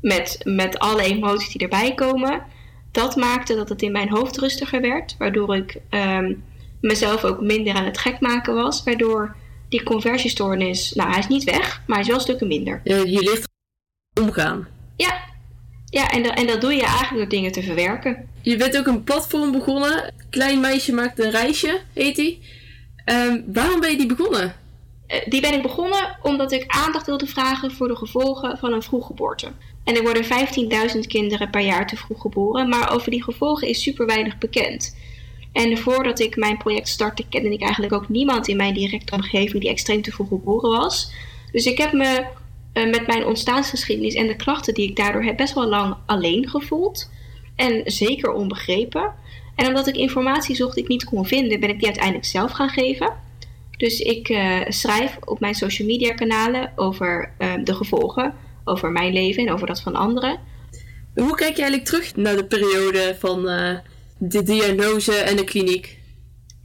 met, 0.02 0.42
met 0.44 0.80
alle 0.80 1.04
emoties 1.04 1.50
die 1.50 1.62
erbij 1.62 1.94
komen, 1.94 2.44
dat 2.92 3.16
maakte 3.16 3.56
dat 3.56 3.70
het 3.70 3.82
in 3.82 3.92
mijn 3.92 4.10
hoofd 4.10 4.38
rustiger 4.38 4.82
werd, 4.82 5.16
waardoor 5.18 5.56
ik 5.56 5.78
ehm, 5.90 6.34
mezelf 6.82 7.24
ook 7.24 7.42
minder 7.42 7.74
aan 7.74 7.86
het 7.86 7.98
gek 7.98 8.20
maken 8.20 8.54
was, 8.54 8.84
waardoor 8.84 9.36
die 9.72 9.84
conversiestoornis, 9.84 10.94
nou 10.94 11.10
hij 11.10 11.20
is 11.20 11.28
niet 11.28 11.44
weg, 11.44 11.82
maar 11.88 11.98
hij 11.98 12.06
is 12.06 12.12
wel 12.12 12.20
stukken 12.20 12.48
minder. 12.48 12.82
Je, 12.84 13.12
je 13.12 13.22
ligt 13.22 13.50
omgaan. 14.22 14.68
Ja, 14.98 15.20
ja 15.86 16.10
en, 16.10 16.24
dat, 16.24 16.34
en 16.34 16.48
dat 16.48 16.62
doe 16.62 16.74
je 16.74 16.82
eigenlijk 16.82 17.18
door 17.18 17.30
dingen 17.30 17.52
te 17.52 17.64
verwerken. 17.64 18.30
Je 18.42 18.58
bent 18.58 18.78
ook 18.78 18.86
een 18.86 19.04
platform 19.04 19.52
begonnen. 19.52 20.14
Klein 20.30 20.60
meisje 20.60 20.94
maakt 20.94 21.20
een 21.20 21.32
reisje, 21.32 21.80
heet 21.94 22.16
die. 22.16 22.42
Ehm, 23.06 23.42
waarom 23.46 23.80
ben 23.80 23.92
je 23.92 23.98
die 23.98 24.16
begonnen? 24.16 24.56
Eh, 25.08 25.20
Die 25.30 25.42
ben 25.42 25.54
ik 25.54 25.62
begonnen 25.62 26.18
omdat 26.22 26.52
ik 26.52 26.64
aandacht 26.68 27.06
wilde 27.06 27.28
vragen 27.28 27.72
voor 27.72 27.88
de 27.88 27.96
gevolgen 27.96 28.58
van 28.58 28.74
een 28.74 28.84
vroeggeboorte. 28.84 29.52
En 29.84 29.96
er 29.96 30.02
worden 30.02 30.26
15.000 30.26 31.08
kinderen 31.08 31.50
per 31.50 31.62
jaar 31.62 31.88
te 31.88 31.98
vroeg 31.98 32.22
geboren, 32.22 32.70
maar 32.70 32.94
over 32.94 33.12
die 33.12 33.24
gevolgen 33.24 33.68
is 33.68 33.82
super 33.82 34.06
weinig 34.06 34.38
bekend. 34.38 34.96
En 35.52 35.78
voordat 35.78 36.20
ik 36.20 36.36
mijn 36.36 36.58
project 36.58 36.88
startte, 36.88 37.28
kende 37.30 37.52
ik 37.52 37.62
eigenlijk 37.62 37.94
ook 37.94 38.10
niemand 38.10 38.48
in 38.48 38.58
mijn 38.58 38.74
directe 38.74 39.16
omgeving 39.16 39.62
die 39.62 39.70
extreem 39.70 40.02
te 40.02 40.12
vroeg 40.12 40.28
geboren 40.28 40.70
was. 40.70 41.12
Dus 41.52 41.66
ik 41.66 41.78
heb 41.78 41.94
me 41.94 42.26
eh, 42.74 42.90
met 42.90 43.08
mijn 43.08 43.26
ontstaansgeschiedenis 43.26 44.14
en 44.14 44.28
de 44.28 44.36
klachten 44.36 44.74
die 44.74 44.90
ik 44.90 44.96
daardoor 44.96 45.24
heb 45.24 45.38
best 45.38 45.54
wel 45.54 45.68
lang 45.68 45.96
alleen 46.06 46.50
gevoeld. 46.50 47.10
En 47.56 47.82
zeker 47.86 48.34
onbegrepen. 48.34 49.14
En 49.56 49.68
omdat 49.68 49.88
ik 49.88 49.96
informatie 49.96 50.56
zocht 50.56 50.74
die 50.74 50.84
ik 50.84 50.90
niet 50.90 51.04
kon 51.04 51.26
vinden, 51.26 51.60
ben 51.60 51.70
ik 51.70 51.78
die 51.78 51.88
uiteindelijk 51.88 52.26
zelf 52.26 52.52
gaan 52.52 52.70
geven. 52.70 53.14
Dus 53.78 54.00
ik 54.00 54.30
eh, 54.30 54.60
schrijf 54.68 55.18
op 55.26 55.40
mijn 55.40 55.56
social 55.56 55.88
media 55.88 56.14
kanalen 56.14 56.72
over 56.76 57.32
eh, 57.38 57.54
de 57.64 57.74
gevolgen, 57.74 58.34
over 58.64 58.92
mijn 58.92 59.14
leven 59.14 59.46
en 59.46 59.54
over 59.54 59.68
dat 59.68 59.82
van 59.82 59.96
anderen. 59.96 60.40
Hoe 61.16 61.36
kijk 61.36 61.56
je 61.56 61.62
eigenlijk 61.62 61.86
terug 61.86 62.16
naar 62.16 62.36
de 62.36 62.46
periode 62.46 63.16
van 63.20 63.50
de 64.24 64.44
diagnose 64.44 65.14
en 65.14 65.36
de 65.36 65.44
kliniek? 65.44 65.98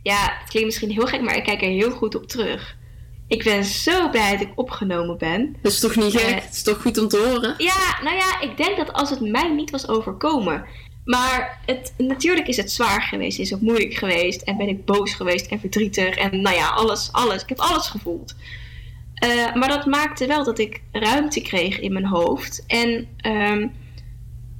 Ja, 0.03 0.37
het 0.41 0.49
klinkt 0.49 0.69
misschien 0.69 0.91
heel 0.91 1.07
gek, 1.07 1.21
maar 1.21 1.37
ik 1.37 1.45
kijk 1.45 1.63
er 1.63 1.69
heel 1.69 1.91
goed 1.91 2.15
op 2.15 2.27
terug. 2.29 2.77
Ik 3.29 3.45
ben 3.45 3.65
zo 3.65 4.11
blij 4.11 4.33
dat 4.33 4.41
ik 4.41 4.53
opgenomen 4.55 5.19
ben. 5.19 5.57
Dat 5.63 5.73
is 5.73 5.81
toch 5.81 5.97
niet 5.97 6.13
gek? 6.13 6.23
Eh, 6.23 6.35
Het 6.45 6.55
is 6.55 6.63
toch 6.63 6.81
goed 6.81 6.99
om 6.99 7.09
te 7.09 7.17
horen? 7.17 7.55
Ja, 7.59 8.03
nou 8.03 8.17
ja, 8.17 8.41
ik 8.41 8.57
denk 8.57 8.77
dat 8.77 8.93
als 8.93 9.11
het 9.11 9.21
mij 9.21 9.55
niet 9.55 9.71
was 9.71 9.89
overkomen. 9.89 10.65
Maar 11.05 11.61
het, 11.67 11.95
natuurlijk 11.99 12.49
is 12.49 12.57
het 12.57 12.73
zwaar 12.73 13.03
geweest, 13.03 13.39
is 13.39 13.51
het 13.51 13.61
moeilijk 13.61 13.95
geweest. 13.95 14.43
En 14.43 14.57
ben 14.57 14.69
ik 14.69 14.85
boos 14.85 15.15
geweest 15.15 15.47
en 15.47 15.61
verdrietig. 15.61 16.17
En 16.17 16.41
nou 16.41 16.57
ja, 16.57 16.69
alles, 16.69 17.09
alles. 17.13 17.43
Ik 17.43 17.49
heb 17.49 17.59
alles 17.59 17.87
gevoeld. 17.87 18.35
Eh, 19.15 19.55
maar 19.55 19.69
dat 19.69 19.87
maakte 19.87 20.27
wel 20.27 20.45
dat 20.45 20.59
ik 20.59 20.83
ruimte 20.93 21.41
kreeg 21.41 21.81
in 21.81 21.93
mijn 21.93 22.07
hoofd. 22.07 22.65
En 22.67 23.09
ehm, 23.17 23.69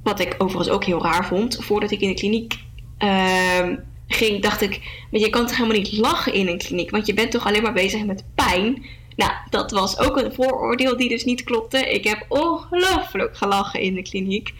wat 0.03 0.19
ik 0.19 0.35
overigens 0.37 0.69
ook 0.75 0.83
heel 0.85 1.03
raar 1.03 1.25
vond, 1.25 1.57
voordat 1.59 1.91
ik 1.91 2.01
in 2.01 2.07
de 2.07 2.15
kliniek 2.15 2.65
ehm, 2.97 3.75
ging, 4.07 4.41
dacht 4.41 4.61
ik, 4.61 4.79
maar 5.11 5.19
je 5.19 5.29
kan 5.29 5.47
toch 5.47 5.57
helemaal 5.57 5.77
niet 5.77 5.97
lachen 5.97 6.33
in 6.33 6.47
een 6.47 6.57
kliniek, 6.57 6.89
want 6.89 7.05
je 7.05 7.13
bent 7.13 7.31
toch 7.31 7.45
alleen 7.45 7.61
maar 7.61 7.73
bezig 7.73 8.05
met 8.05 8.23
pijn. 8.35 8.85
Nou, 9.15 9.31
dat 9.49 9.71
was 9.71 9.99
ook 9.99 10.17
een 10.17 10.33
vooroordeel 10.33 10.97
die 10.97 11.09
dus 11.09 11.23
niet 11.23 11.43
klopte. 11.43 11.77
Ik 11.77 12.03
heb 12.03 12.25
ongelooflijk 12.29 13.37
gelachen 13.37 13.79
in 13.79 13.93
de 13.93 14.01
kliniek. 14.01 14.53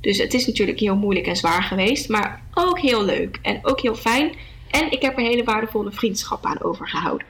Dus 0.00 0.18
het 0.18 0.34
is 0.34 0.46
natuurlijk 0.46 0.80
heel 0.80 0.96
moeilijk 0.96 1.26
en 1.26 1.36
zwaar 1.36 1.62
geweest, 1.62 2.08
maar 2.08 2.42
ook 2.54 2.80
heel 2.80 3.04
leuk 3.04 3.38
en 3.42 3.60
ook 3.62 3.80
heel 3.80 3.94
fijn. 3.94 4.32
En 4.70 4.92
ik 4.92 5.02
heb 5.02 5.16
er 5.16 5.24
hele 5.24 5.44
waardevolle 5.44 5.92
vriendschap 5.92 6.44
aan 6.44 6.62
overgehouden. 6.62 7.26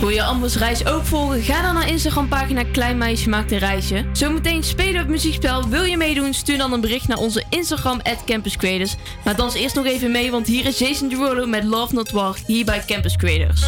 Wil 0.00 0.08
je 0.08 0.22
Ambers 0.22 0.56
reis 0.56 0.86
ook 0.86 1.04
volgen? 1.04 1.42
Ga 1.42 1.62
dan 1.62 1.74
naar 1.74 1.88
Instagram 1.88 2.28
pagina 2.28 2.62
Klein 2.72 2.98
Meisje 2.98 3.28
Maakt 3.28 3.52
een 3.52 3.58
Reisje. 3.58 4.04
Zometeen 4.12 4.62
spelen 4.62 4.92
we 4.92 4.98
het 4.98 5.08
muziekspel. 5.08 5.68
Wil 5.68 5.82
je 5.82 5.96
meedoen? 5.96 6.34
Stuur 6.34 6.58
dan 6.58 6.72
een 6.72 6.80
bericht 6.80 7.08
naar 7.08 7.18
onze 7.18 7.44
Instagram 7.48 8.00
at 8.02 8.24
Campus 8.26 8.56
Creators. 8.56 8.94
Maar 9.24 9.36
dans 9.36 9.54
eerst 9.54 9.74
nog 9.74 9.86
even 9.86 10.10
mee, 10.10 10.30
want 10.30 10.46
hier 10.46 10.66
is 10.66 10.78
Jason 10.78 11.08
Derulo 11.08 11.46
met 11.46 11.64
Love 11.64 11.94
Not 11.94 12.10
War 12.10 12.36
hier 12.46 12.64
bij 12.64 12.82
Campus 12.86 13.16
Creators. 13.16 13.62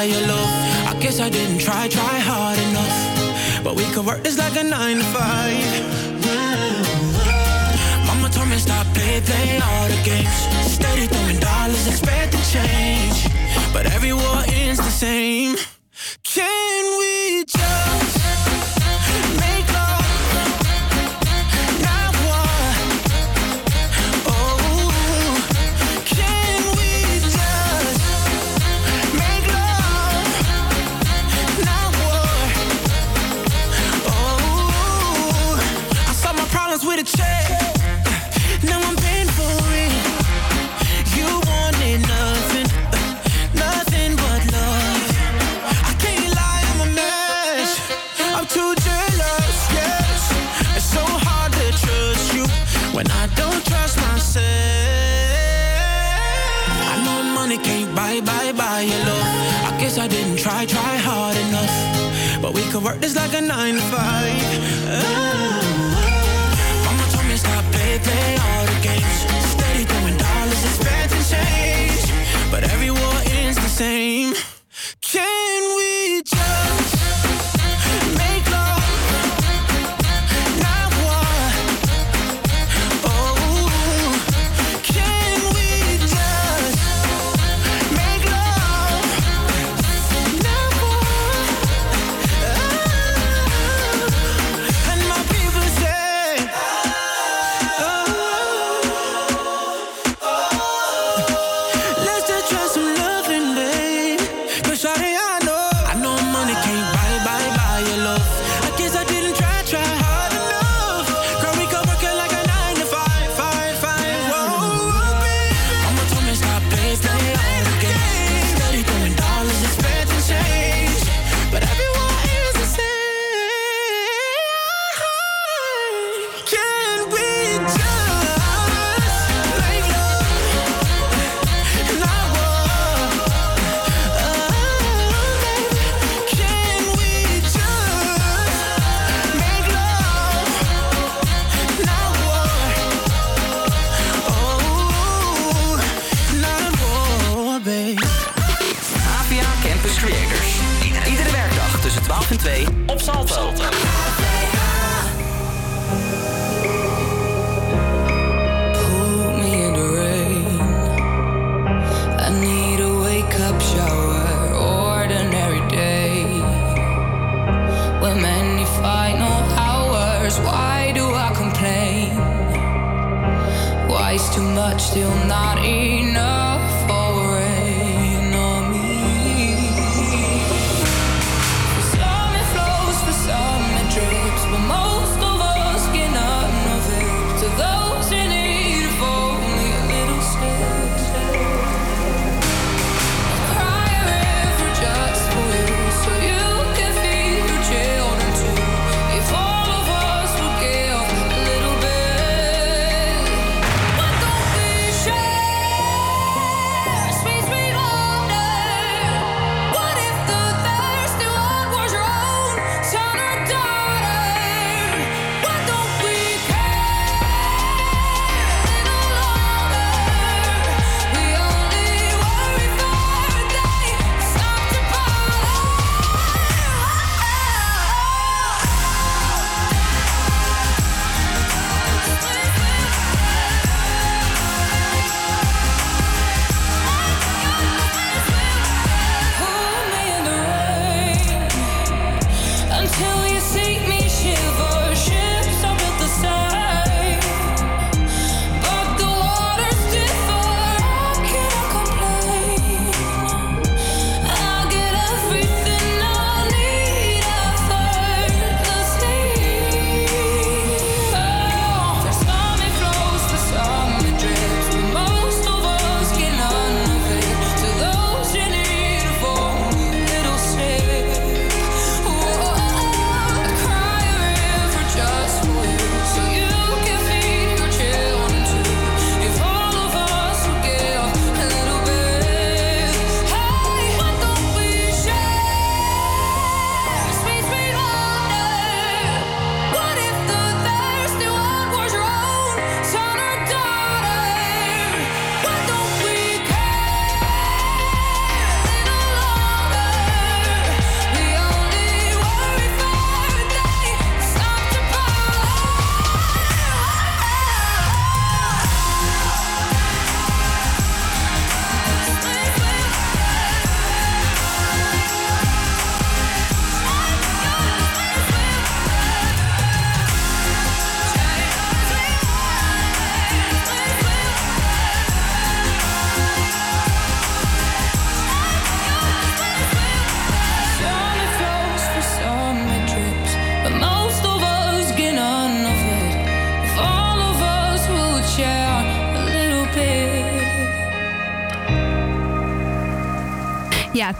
Buy 0.00 0.06
your 0.06 0.26
love. 0.26 0.50
I 0.90 0.94
guess 0.98 1.20
I 1.20 1.28
didn't 1.28 1.58
try, 1.58 1.88
try 1.88 2.16
hard 2.30 2.58
enough. 2.68 2.96
But 3.64 3.74
we 3.74 3.84
could 3.92 4.06
work 4.06 4.22
this 4.22 4.38
like 4.38 4.56
a 4.56 4.64
nine 4.64 4.96
to 4.96 5.08
five. 5.16 5.70
Mama 8.06 8.28
told 8.30 8.48
me 8.48 8.56
stop 8.56 8.86
play, 8.94 9.20
play 9.20 9.60
all 9.68 9.86
the 9.94 10.00
games. 10.10 10.38
Steady 10.76 11.06
throwing 11.12 11.40
dollars, 11.40 11.86
expecting 11.86 12.44
change. 12.56 13.18
But 13.74 13.84
every 13.94 14.14
war 14.14 14.40
ends 14.46 14.78
the 14.78 14.94
same. 15.04 15.56
Can 16.24 16.82
we 17.00 17.44
just 17.44 18.19
work 62.90 63.00
this 63.00 63.14
like 63.14 63.34
a 63.34 63.40
nine 63.40 63.74
to 63.74 63.80
five. 63.80 64.42
Oh. 64.88 65.60
Mama 66.84 67.04
told 67.12 67.26
me 67.28 67.36
stop 67.36 67.64
play, 67.72 67.98
play 67.98 68.36
all 68.46 68.64
the 68.66 68.78
games. 68.82 69.18
Steady 69.54 69.84
throwing 69.84 70.16
dollars, 70.16 70.64
it's 70.64 70.78
bad 70.78 71.10
to 71.10 71.20
change. 71.34 72.50
But 72.50 72.64
every 72.64 72.90
war 72.90 73.14
ends 73.26 73.56
the 73.56 73.68
same. 73.68 74.39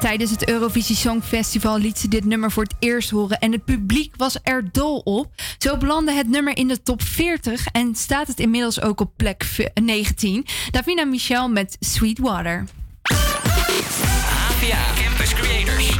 Tijdens 0.00 0.30
het 0.30 0.48
Eurovisie 0.48 0.96
Songfestival 0.96 1.78
liet 1.78 1.98
ze 1.98 2.08
dit 2.08 2.24
nummer 2.24 2.50
voor 2.50 2.62
het 2.62 2.74
eerst 2.78 3.10
horen 3.10 3.38
en 3.38 3.52
het 3.52 3.64
publiek 3.64 4.14
was 4.16 4.38
er 4.42 4.64
dol 4.72 4.98
op. 4.98 5.28
Zo 5.58 5.76
belandde 5.76 6.12
het 6.12 6.28
nummer 6.28 6.56
in 6.56 6.68
de 6.68 6.82
top 6.82 7.02
40 7.02 7.66
en 7.66 7.94
staat 7.94 8.26
het 8.26 8.40
inmiddels 8.40 8.80
ook 8.80 9.00
op 9.00 9.12
plek 9.16 9.70
19. 9.82 10.46
Davina 10.70 11.04
Michel 11.04 11.48
met 11.48 11.76
Sweetwater. 11.80 12.64
APA 13.02 15.02
Campus 15.02 15.34
Creators. 15.34 15.98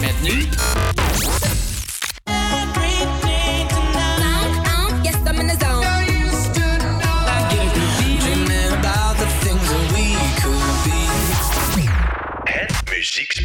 Met 0.00 0.22
nu 0.22 0.48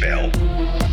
Het 0.00 0.85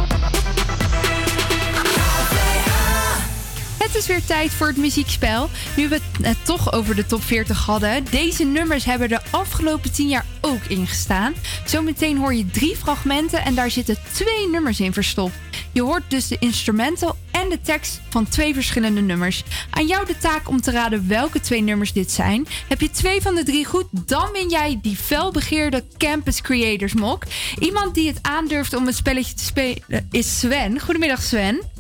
Het 3.94 4.02
is 4.02 4.08
weer 4.08 4.26
tijd 4.26 4.52
voor 4.52 4.68
het 4.68 4.78
muziekspel. 4.78 5.50
Nu 5.76 5.88
we 5.88 5.96
het 5.96 6.26
eh, 6.26 6.32
toch 6.44 6.74
over 6.74 6.96
de 6.96 7.06
top 7.06 7.24
40 7.24 7.66
hadden. 7.66 8.06
Deze 8.12 8.44
nummers 8.44 8.86
hebben 8.86 9.10
de 9.10 9.20
afgelopen 9.30 9.92
10 9.92 10.08
jaar 10.08 10.26
ook 10.42 10.64
ingestaan. 10.68 11.34
Zometeen 11.66 12.18
hoor 12.18 12.34
je 12.34 12.46
drie 12.46 12.76
fragmenten 12.76 13.46
en 13.46 13.56
daar 13.56 13.72
zitten 13.72 13.98
twee 14.12 14.50
nummers 14.50 14.80
in 14.80 14.94
verstopt. 14.94 15.36
Je 15.72 15.82
hoort 15.82 16.04
dus 16.08 16.28
de 16.28 16.38
instrumental 16.40 17.16
en 17.32 17.50
de 17.50 17.62
tekst 17.62 18.02
van 18.10 18.30
twee 18.30 18.54
verschillende 18.54 19.02
nummers. 19.02 19.44
Aan 19.70 19.88
jou 19.88 20.06
de 20.06 20.18
taak 20.18 20.50
om 20.50 20.62
te 20.62 20.72
raden 20.72 21.08
welke 21.08 21.40
twee 21.40 21.62
nummers 21.62 21.94
dit 21.94 22.12
zijn. 22.12 22.48
Heb 22.68 22.82
je 22.82 22.90
twee 22.90 23.22
van 23.22 23.36
de 23.36 23.44
drie 23.44 23.66
goed, 23.66 23.86
dan 23.92 24.32
win 24.32 24.50
jij 24.50 24.80
die 24.82 24.96
felbegeerde 24.96 25.84
Campus 25.98 26.42
Creators 26.42 26.94
Mok. 26.94 27.24
Iemand 27.60 27.96
die 27.96 28.08
het 28.08 28.20
aandurft 28.22 28.74
om 28.74 28.86
het 28.86 28.96
spelletje 28.96 29.34
te 29.34 29.44
spelen 29.44 30.08
is 30.12 30.40
Sven. 30.40 30.80
Goedemiddag 30.80 31.22
Sven. 31.22 31.73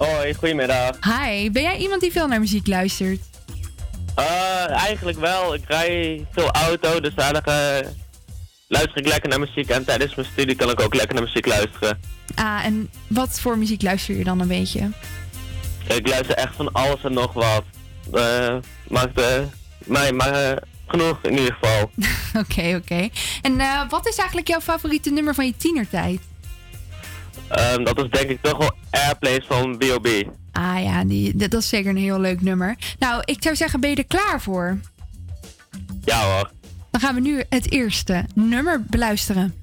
Hoi, 0.00 0.34
goedemiddag. 0.34 0.96
Hi, 1.00 1.50
ben 1.50 1.62
jij 1.62 1.76
iemand 1.76 2.00
die 2.00 2.12
veel 2.12 2.26
naar 2.26 2.40
muziek 2.40 2.66
luistert? 2.66 3.20
Eh, 4.14 4.70
eigenlijk 4.70 5.18
wel. 5.18 5.54
Ik 5.54 5.62
rij 5.66 6.26
veel 6.32 6.50
auto, 6.50 7.00
dus 7.00 7.14
daar 7.14 7.34
eh, 7.34 7.86
luister 8.68 8.96
ik 8.96 9.06
lekker 9.06 9.28
naar 9.28 9.38
muziek. 9.40 9.68
En 9.68 9.84
tijdens 9.84 10.14
mijn 10.14 10.28
studie 10.32 10.56
kan 10.56 10.70
ik 10.70 10.80
ook 10.80 10.94
lekker 10.94 11.14
naar 11.14 11.24
muziek 11.24 11.46
luisteren. 11.46 12.00
Ah, 12.34 12.64
en 12.64 12.90
wat 13.06 13.40
voor 13.40 13.58
muziek 13.58 13.82
luister 13.82 14.16
je 14.16 14.24
dan 14.24 14.40
een 14.40 14.48
beetje? 14.48 14.90
Ik 15.88 16.08
luister 16.08 16.36
echt 16.36 16.54
van 16.56 16.72
alles 16.72 17.02
en 17.02 17.12
nog 17.12 17.32
wat. 17.32 17.64
Eh 18.12 18.56
maakt 18.88 19.20
mij 19.78 20.12
maar 20.12 20.62
genoeg 20.86 21.18
in 21.22 21.38
ieder 21.38 21.56
geval. 21.60 21.90
Oké, 22.42 22.76
oké. 22.76 23.08
En 23.42 23.56
wat 23.88 24.08
is 24.08 24.16
eigenlijk 24.16 24.48
jouw 24.48 24.60
favoriete 24.60 25.10
nummer 25.10 25.34
van 25.34 25.46
je 25.46 25.56
tienertijd? 25.56 26.20
Ehm, 27.50 27.84
dat 27.84 27.98
is 27.98 28.10
denk 28.10 28.30
ik 28.30 28.38
toch 28.42 28.58
wel 28.58 28.70
Airplanes 28.90 29.46
van 29.46 29.78
B.O.B. 29.78 30.08
Ah 30.52 30.82
ja, 30.82 31.04
die, 31.04 31.36
dat 31.36 31.52
is 31.54 31.68
zeker 31.68 31.90
een 31.90 31.96
heel 31.96 32.20
leuk 32.20 32.40
nummer. 32.40 32.76
Nou, 32.98 33.22
ik 33.24 33.42
zou 33.42 33.56
zeggen, 33.56 33.80
ben 33.80 33.90
je 33.90 33.96
er 33.96 34.04
klaar 34.04 34.40
voor? 34.40 34.78
Ja 36.04 36.20
hoor. 36.32 36.50
Dan 36.90 37.00
gaan 37.00 37.14
we 37.14 37.20
nu 37.20 37.42
het 37.48 37.72
eerste 37.72 38.24
nummer 38.34 38.82
beluisteren. 38.82 39.54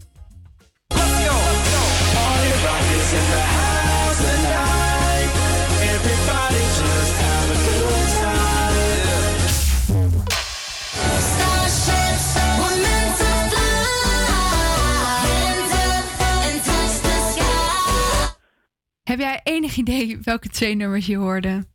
Heb 19.07 19.19
jij 19.19 19.39
enig 19.43 19.75
idee 19.75 20.19
welke 20.23 20.49
twee 20.49 20.75
nummers 20.75 21.05
je 21.05 21.17
hoorde? 21.17 21.65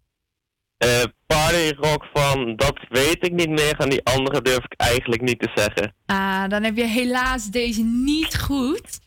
Party 1.26 1.72
rock 1.76 2.04
van 2.12 2.56
dat 2.56 2.86
weet 2.88 3.24
ik 3.26 3.32
niet 3.32 3.48
meer. 3.48 3.76
En 3.78 3.88
die 3.88 4.04
andere 4.04 4.42
durf 4.42 4.64
ik 4.64 4.74
eigenlijk 4.76 5.22
niet 5.22 5.38
te 5.38 5.50
zeggen. 5.54 5.94
Ah, 6.06 6.48
dan 6.48 6.62
heb 6.62 6.76
je 6.76 6.84
helaas 6.84 7.50
deze 7.50 7.82
niet 7.84 8.38
goed. 8.38 9.00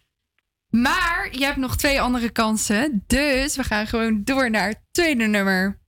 Maar 0.70 1.28
je 1.32 1.46
hebt 1.46 1.58
nog 1.58 1.78
twee 1.78 2.02
andere 2.02 2.30
kansen. 2.30 3.04
Dus 3.08 3.56
we 3.56 3.64
gaan 3.64 3.88
gewoon 3.88 4.24
door 4.24 4.50
naar 4.50 4.68
het 4.68 4.82
tweede 4.92 5.26
nummer. 5.26 5.80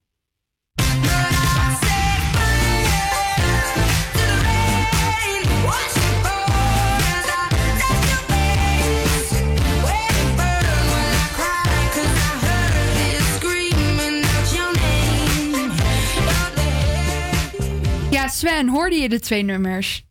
Ja, 18.27 18.33
Sven, 18.33 18.67
hoorde 18.69 18.95
je 18.95 19.09
de 19.09 19.19
twee 19.19 19.43
nummers? 19.43 20.05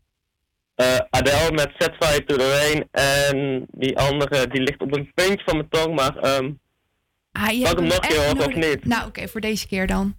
Eh, 0.75 0.99
Adele 1.11 1.53
met 1.53 1.73
Set 1.79 1.95
Fire 1.99 2.25
to 2.25 2.37
the 2.37 2.49
Rain. 2.49 2.89
En 2.91 3.67
die 3.71 3.99
andere 3.99 4.47
die 4.49 4.61
ligt 4.62 4.81
op 4.81 4.97
een 4.97 5.11
puntje 5.14 5.45
van 5.45 5.57
mijn 5.57 5.69
tong. 5.69 5.95
Maar 5.95 6.17
ehm 6.17 6.53
Ah, 7.33 7.51
je 7.51 7.67
hem 7.67 7.85
nog 7.85 7.95
een 7.95 8.09
keer 8.09 8.47
of 8.47 8.55
niet? 8.55 8.85
Nou, 8.85 9.07
oké, 9.07 9.29
voor 9.29 9.41
deze 9.41 9.67
keer 9.67 9.87
dan. 9.87 10.17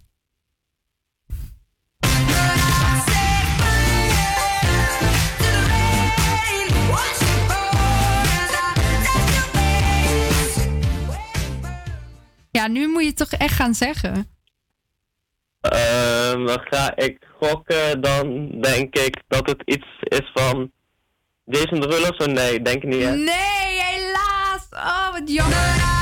Ja, 12.50 12.66
nu 12.66 12.88
moet 12.88 13.02
je 13.02 13.08
het 13.08 13.16
toch 13.16 13.32
echt 13.32 13.54
gaan 13.54 13.74
zeggen. 13.74 14.28
Ehm, 15.60 16.07
dan 16.36 16.60
ga 16.70 16.96
ik 16.96 17.18
gokken. 17.40 18.00
Dan 18.00 18.50
denk 18.60 18.94
ik 18.94 19.22
dat 19.28 19.48
het 19.48 19.62
iets 19.64 19.86
is 20.00 20.30
van 20.34 20.70
Jason 21.44 21.80
Derulo. 21.80 22.08
Zo 22.18 22.26
nee, 22.26 22.62
denk 22.62 22.82
ik 22.82 22.88
niet. 22.88 23.02
Hè? 23.02 23.16
Nee, 23.16 23.82
helaas. 23.82 24.68
Oh, 24.70 25.12
wat 25.12 25.30
jammer. 25.30 25.96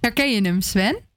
Herken 0.00 0.30
je 0.32 0.40
hem, 0.40 0.60
Sven? 0.60 1.11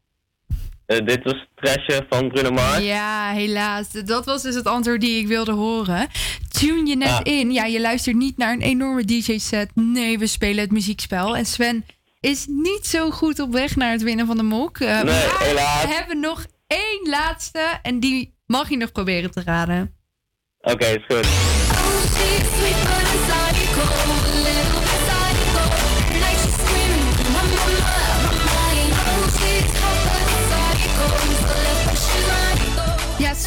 Eh, 0.86 1.06
dit 1.06 1.24
was 1.24 1.46
Trasje 1.56 2.06
van 2.10 2.28
Bruno 2.30 2.52
Mars. 2.52 2.84
Ja, 2.84 3.32
helaas. 3.32 3.92
Dat 3.92 4.26
was 4.26 4.42
dus 4.42 4.56
het 4.56 4.66
antwoord 4.68 5.02
die 5.02 5.20
ik 5.20 5.28
wilde 5.28 5.52
horen. 5.52 6.08
Tune 6.50 6.90
je 6.90 6.96
net 6.96 7.08
Ja. 7.08 7.24
in. 7.24 7.52
Ja, 7.52 7.66
je 7.66 7.82
luistert 7.82 8.16
niet 8.16 8.38
naar 8.38 8.54
een 8.54 8.62
enorme 8.62 9.04
DJ-set. 9.06 9.70
Nee, 9.74 10.20
we 10.20 10.28
spelen 10.28 10.60
het 10.64 10.72
muziekspel. 10.72 11.36
En 11.38 11.46
Sven 11.46 11.86
is 12.20 12.46
niet 12.50 12.86
zo 12.88 13.10
goed 13.12 13.40
op 13.40 13.52
weg 13.52 13.76
naar 13.76 13.92
het 13.92 14.04
winnen 14.04 14.26
van 14.26 14.38
de 14.38 14.44
mok. 14.44 14.78
Eh, 14.80 14.88
Nee, 14.88 15.04
maar 15.04 15.38
helaas. 15.40 15.86
we 15.86 15.94
hebben 15.94 16.20
nog 16.20 16.46
één 16.68 17.10
laatste. 17.10 17.80
En 17.82 18.00
die 18.00 18.36
mag 18.46 18.70
je 18.70 18.78
nog 18.78 18.92
proberen 18.92 19.32
te 19.32 19.42
raden. 19.46 19.94
Oké, 20.62 20.86
is 20.86 21.04
goed. 21.08 21.28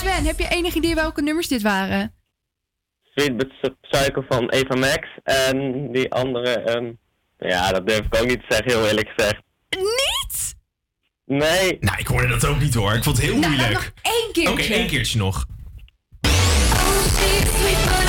Sven, 0.09 0.25
heb 0.27 0.39
je 0.39 0.49
enig 0.49 0.75
idee 0.75 0.95
welke 0.95 1.23
nummers 1.23 1.49
dit 1.49 1.63
waren? 1.63 2.15
Sweet 3.15 3.37
But 3.37 3.53
Psycho 3.81 4.25
van 4.29 4.49
Eva 4.49 4.75
Max. 4.77 5.09
En 5.23 5.89
die 5.93 6.13
andere, 6.13 6.49
ehm, 6.61 6.93
ja, 7.39 7.71
dat 7.73 7.87
durf 7.87 7.99
ik 8.07 8.17
ook 8.17 8.27
niet 8.27 8.41
te 8.41 8.47
zeggen, 8.49 8.71
heel 8.73 8.87
eerlijk 8.87 9.09
gezegd. 9.17 9.43
Niet? 9.69 10.55
Nee. 11.25 11.77
Nou, 11.81 11.99
ik 11.99 12.07
hoorde 12.07 12.29
dat 12.29 12.45
ook 12.47 12.61
niet 12.61 12.75
hoor. 12.75 12.93
Ik 12.95 13.03
vond 13.03 13.17
het 13.17 13.27
heel 13.27 13.37
Nou, 13.39 13.47
moeilijk. 13.53 13.73
nog 13.73 13.93
één 14.03 14.33
keertje. 14.33 14.53
Oké, 14.53 14.63
één 14.75 14.87
keertje 14.87 15.19
nog. 15.19 15.47
Nog 16.21 18.08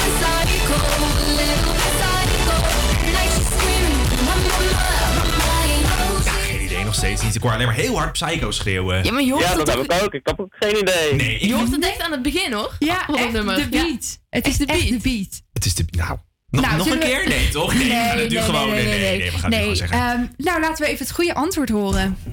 steeds 6.99 7.21
niet. 7.21 7.35
Ik 7.35 7.41
hoor 7.41 7.51
alleen 7.53 7.65
maar 7.65 7.75
heel 7.75 7.97
hard 7.97 8.11
Psycho 8.11 8.51
schreeuwen. 8.51 9.03
Ja, 9.03 9.11
maar 9.11 9.21
je 9.23 9.31
hoort 9.31 9.43
Ja, 9.43 9.55
dat 9.55 9.65
toch- 9.65 9.75
heb 9.75 9.91
ik 9.91 10.03
ook. 10.03 10.13
Ik 10.13 10.21
heb 10.27 10.39
ook 10.39 10.55
geen 10.59 10.77
idee. 10.77 11.13
Nee, 11.15 11.47
Je 11.47 11.53
hoort 11.55 11.71
het 11.71 11.85
echt 11.85 12.01
aan 12.01 12.11
het 12.11 12.21
begin, 12.21 12.51
hoor. 12.53 12.75
Ja, 12.79 13.07
echt 13.15 13.31
nummer. 13.31 13.55
de 13.55 13.61
Ja. 13.61 13.83
beat. 13.83 14.19
Het 14.29 14.47
is 14.47 14.57
de 14.57 14.65
Echt 14.65 14.79
beat. 14.89 15.01
de 15.03 15.09
beat. 15.09 15.41
Het 15.53 15.65
is 15.65 15.75
de... 15.75 15.85
Nou, 15.89 16.17
nog, 16.49 16.61
Nou, 16.65 16.77
nog 16.77 16.85
een 16.87 16.99
we- 16.99 17.05
keer? 17.05 17.27
Nee, 17.27 17.49
toch? 17.49 17.73
Nee, 17.73 17.83
we 17.87 17.93
gaan 17.93 18.17
het 18.17 18.29
nu 18.29 18.37
gewoon... 18.37 18.69
Nee, 18.69 18.85
nee, 18.85 18.99
nee, 18.99 19.31
we 19.31 19.37
gaan 19.37 19.41
het 19.41 19.49
nu 19.51 19.57
gewoon 19.57 19.75
zeggen. 19.75 19.97
Ehm, 19.97 20.25
nou, 20.37 20.59
laten 20.61 20.85
we 20.85 20.91
even 20.91 21.05
het 21.05 21.15
goede 21.15 21.33
antwoord 21.33 21.69
horen. 21.69 22.17
Ja, 22.25 22.31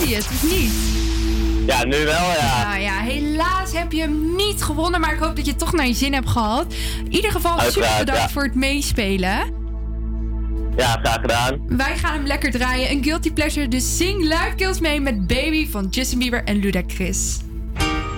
je 0.00 0.14
het 0.14 0.24
of 0.24 0.42
niet? 0.42 0.72
Ja, 1.66 1.84
nu 1.84 2.04
wel, 2.04 2.30
ja. 2.40 2.68
Nou 2.68 2.80
ja, 2.80 2.98
helaas 3.00 3.72
heb 3.72 3.92
je 3.92 4.00
hem 4.00 4.36
niet 4.36 4.62
gewonnen, 4.62 5.00
maar 5.00 5.12
ik 5.12 5.18
hoop 5.18 5.36
dat 5.36 5.44
je 5.44 5.50
het 5.50 5.60
toch 5.60 5.72
naar 5.72 5.86
je 5.86 5.94
zin 5.94 6.12
hebt 6.12 6.28
gehad. 6.28 6.74
In 7.04 7.12
ieder 7.12 7.30
geval 7.30 7.58
Uiteraard, 7.58 7.72
super 7.90 8.04
bedankt 8.04 8.20
ja. 8.20 8.28
voor 8.28 8.42
het 8.42 8.54
meespelen. 8.54 9.62
Ja, 10.76 10.98
graag 11.02 11.20
gedaan. 11.20 11.60
Wij 11.68 11.96
gaan 11.96 12.12
hem 12.12 12.26
lekker 12.26 12.50
draaien. 12.50 12.90
Een 12.90 13.04
guilty 13.04 13.32
pleasure, 13.32 13.68
dus 13.68 13.96
zing 13.96 14.26
luidkeels 14.26 14.80
mee 14.80 15.00
met 15.00 15.26
Baby 15.26 15.70
van 15.70 15.86
Justin 15.90 16.18
Bieber 16.18 16.44
en 16.44 16.56
Ludacris. 16.56 17.38
Oh, 17.78 18.13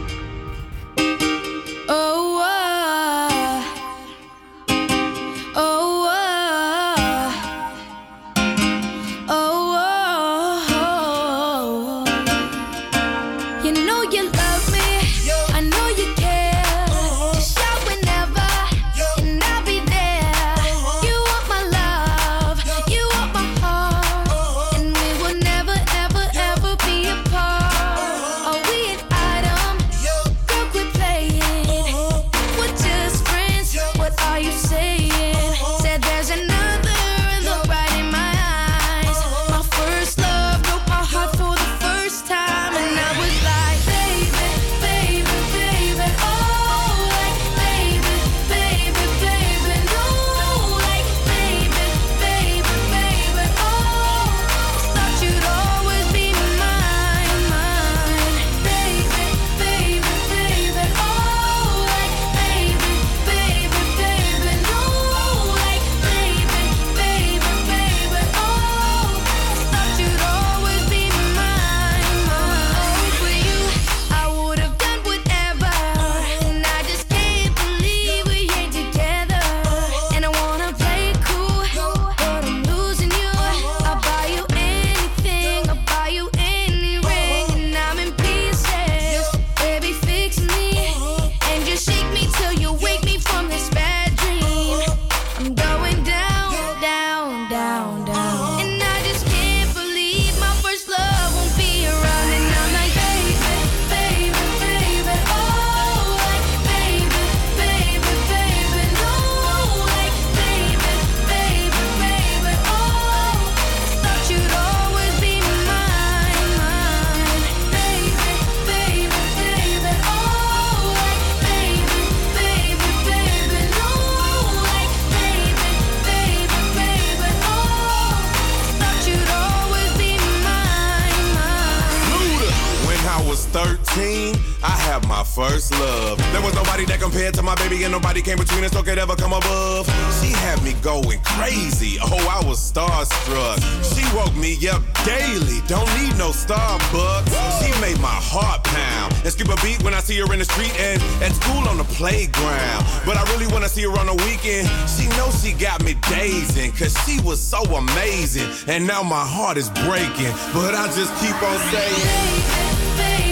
And 158.68 158.84
now 158.84 159.02
my 159.02 159.24
heart 159.24 159.56
is 159.56 159.70
breaking, 159.70 160.32
but 160.52 160.74
I 160.74 160.86
just 160.92 161.14
keep 161.20 161.40
on 161.40 161.58
saying. 161.70 163.25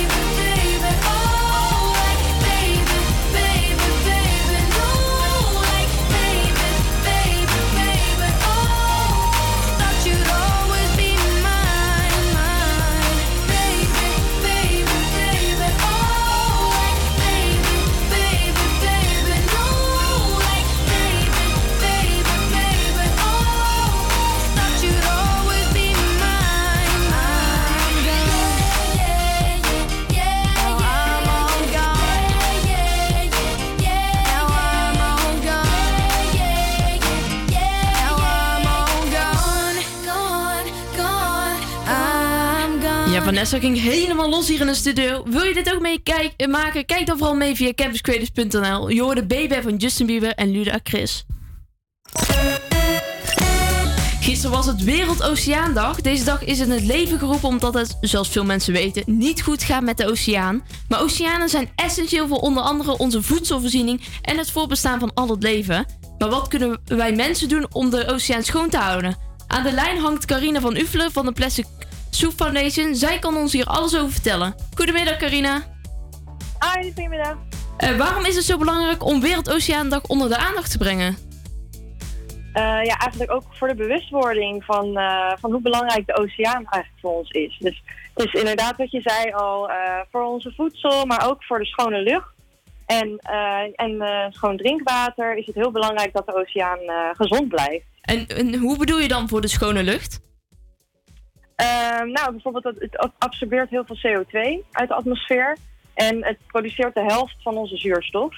Vanessa 43.24 43.58
ging 43.58 43.80
helemaal 43.80 44.28
los 44.28 44.48
hier 44.48 44.60
in 44.60 44.66
de 44.66 44.74
studio. 44.74 45.22
Wil 45.26 45.42
je 45.42 45.54
dit 45.54 45.74
ook 45.74 45.80
mee 45.80 45.98
kijk- 46.02 46.32
eh, 46.36 46.48
maken? 46.48 46.84
Kijk 46.84 47.06
dan 47.06 47.18
vooral 47.18 47.36
mee 47.36 47.54
via 47.54 47.72
campuscreators.nl. 47.74 48.88
Je 48.88 49.02
hoorde 49.02 49.26
Baby 49.26 49.60
van 49.60 49.76
Justin 49.76 50.06
Bieber 50.06 50.32
en 50.34 50.50
Luda 50.50 50.78
Chris. 50.82 51.24
Gisteren 54.20 54.56
was 54.56 54.66
het 54.66 54.82
Wereldoceaandag. 54.84 56.00
Deze 56.00 56.24
dag 56.24 56.44
is 56.44 56.58
in 56.58 56.70
het 56.70 56.84
leven 56.84 57.18
geroepen 57.18 57.48
omdat 57.48 57.74
het, 57.74 57.96
zoals 58.00 58.28
veel 58.28 58.44
mensen 58.44 58.72
weten, 58.72 59.02
niet 59.06 59.42
goed 59.42 59.62
gaat 59.62 59.82
met 59.82 59.96
de 59.96 60.06
oceaan. 60.08 60.64
Maar 60.88 61.00
oceanen 61.02 61.48
zijn 61.48 61.70
essentieel 61.74 62.28
voor 62.28 62.38
onder 62.38 62.62
andere 62.62 62.98
onze 62.98 63.22
voedselvoorziening 63.22 64.00
en 64.22 64.38
het 64.38 64.50
voorbestaan 64.50 65.00
van 65.00 65.14
al 65.14 65.28
het 65.28 65.42
leven. 65.42 65.86
Maar 66.18 66.28
wat 66.30 66.48
kunnen 66.48 66.80
wij 66.84 67.12
mensen 67.12 67.48
doen 67.48 67.66
om 67.72 67.90
de 67.90 68.06
oceaan 68.06 68.42
schoon 68.42 68.68
te 68.68 68.76
houden? 68.78 69.16
Aan 69.46 69.62
de 69.62 69.72
lijn 69.72 69.98
hangt 69.98 70.24
Carina 70.24 70.60
van 70.60 70.76
Uffelen 70.76 71.12
van 71.12 71.24
de 71.24 71.32
Plastic 71.32 71.66
Soup 72.14 72.32
Foundation. 72.32 72.94
Zij 72.94 73.18
kan 73.18 73.36
ons 73.36 73.52
hier 73.52 73.64
alles 73.64 73.96
over 73.96 74.12
vertellen. 74.12 74.54
Goedemiddag 74.74 75.16
Carina. 75.16 75.62
Hoi, 76.58 76.84
goedemiddag. 76.84 77.36
Eh, 77.76 77.96
waarom 77.96 78.24
is 78.24 78.36
het 78.36 78.44
zo 78.44 78.58
belangrijk 78.58 79.04
om 79.04 79.20
Wereldoceaandag 79.20 80.02
onder 80.02 80.28
de 80.28 80.36
aandacht 80.36 80.70
te 80.70 80.78
brengen? 80.78 81.16
Eh, 82.52 82.62
ja, 82.62 82.96
eigenlijk 82.98 83.32
ook 83.32 83.42
voor 83.50 83.68
de 83.68 83.74
bewustwording 83.74 84.64
van, 84.64 84.96
eh, 84.96 85.32
van 85.40 85.52
hoe 85.52 85.60
belangrijk 85.60 86.06
de 86.06 86.16
oceaan 86.16 86.66
eigenlijk 86.68 87.00
voor 87.00 87.12
ons 87.12 87.30
is. 87.30 87.56
Dus 87.58 87.82
het 88.14 88.26
is 88.26 88.40
inderdaad 88.40 88.76
wat 88.76 88.90
je 88.90 89.00
zei 89.00 89.32
al, 89.32 89.70
voor 90.10 90.22
onze 90.22 90.52
voedsel, 90.56 91.06
maar 91.06 91.28
ook 91.28 91.44
voor 91.44 91.58
de 91.58 91.66
schone 91.66 92.02
lucht. 92.02 92.32
En, 92.86 93.18
en 93.74 94.02
schoon 94.32 94.56
drinkwater 94.56 95.36
is 95.36 95.46
het 95.46 95.54
heel 95.54 95.70
belangrijk 95.70 96.12
dat 96.12 96.26
de 96.26 96.34
oceaan 96.34 96.78
gezond 97.12 97.48
blijft. 97.48 97.86
En, 98.00 98.26
en 98.26 98.54
hoe 98.54 98.78
bedoel 98.78 98.98
je 98.98 99.08
dan 99.08 99.28
voor 99.28 99.40
de 99.40 99.48
schone 99.48 99.82
lucht? 99.82 100.20
Ehm, 101.56 102.08
nou, 102.10 102.30
bijvoorbeeld 102.30 102.64
het, 102.64 102.76
het 102.78 103.12
absorbeert 103.18 103.70
heel 103.70 103.84
veel 103.86 103.96
CO2 103.96 104.64
uit 104.72 104.88
de 104.88 104.94
atmosfeer. 104.94 105.56
En 105.94 106.24
het 106.24 106.38
produceert 106.46 106.94
de 106.94 107.02
helft 107.02 107.36
van 107.42 107.56
onze 107.56 107.76
zuurstof. 107.76 108.34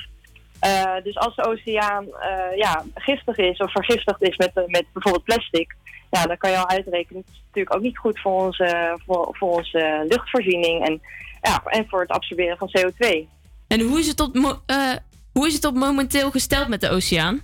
Eh, 0.61 0.95
dus 1.03 1.17
als 1.17 1.37
de 1.37 1.45
oceaan 1.45 2.07
eh, 2.07 2.57
ja, 2.57 2.85
giftig 2.95 3.37
is 3.37 3.59
of 3.59 3.71
vergiftigd 3.71 4.23
is 4.23 4.37
met, 4.37 4.53
met 4.55 4.85
bijvoorbeeld 4.93 5.25
plastic, 5.25 5.77
ja, 6.11 6.27
dan 6.27 6.37
kan 6.37 6.51
je 6.51 6.57
al 6.57 6.69
uitrekenen. 6.69 7.23
Het 7.27 7.35
is 7.35 7.43
natuurlijk 7.47 7.75
ook 7.75 7.83
niet 7.83 7.99
goed 7.99 8.21
voor 8.21 8.45
onze, 8.47 8.99
voor, 9.07 9.29
voor 9.33 9.53
onze 9.57 10.05
luchtvoorziening 10.09 10.87
en, 10.87 11.01
ja, 11.43 11.62
en 11.64 11.87
voor 11.89 12.01
het 12.01 12.11
absorberen 12.11 12.57
van 12.57 12.71
CO2. 12.79 13.29
En 13.69 13.81
hoe 13.81 13.99
is 13.99 14.07
het 14.07 14.21
eh, 14.67 14.93
hoe 15.33 15.47
is 15.47 15.55
het 15.55 15.64
op 15.64 15.75
momenteel 15.75 16.31
gesteld 16.31 16.69
met 16.69 16.81
de 16.81 16.91
oceaan? 16.91 17.41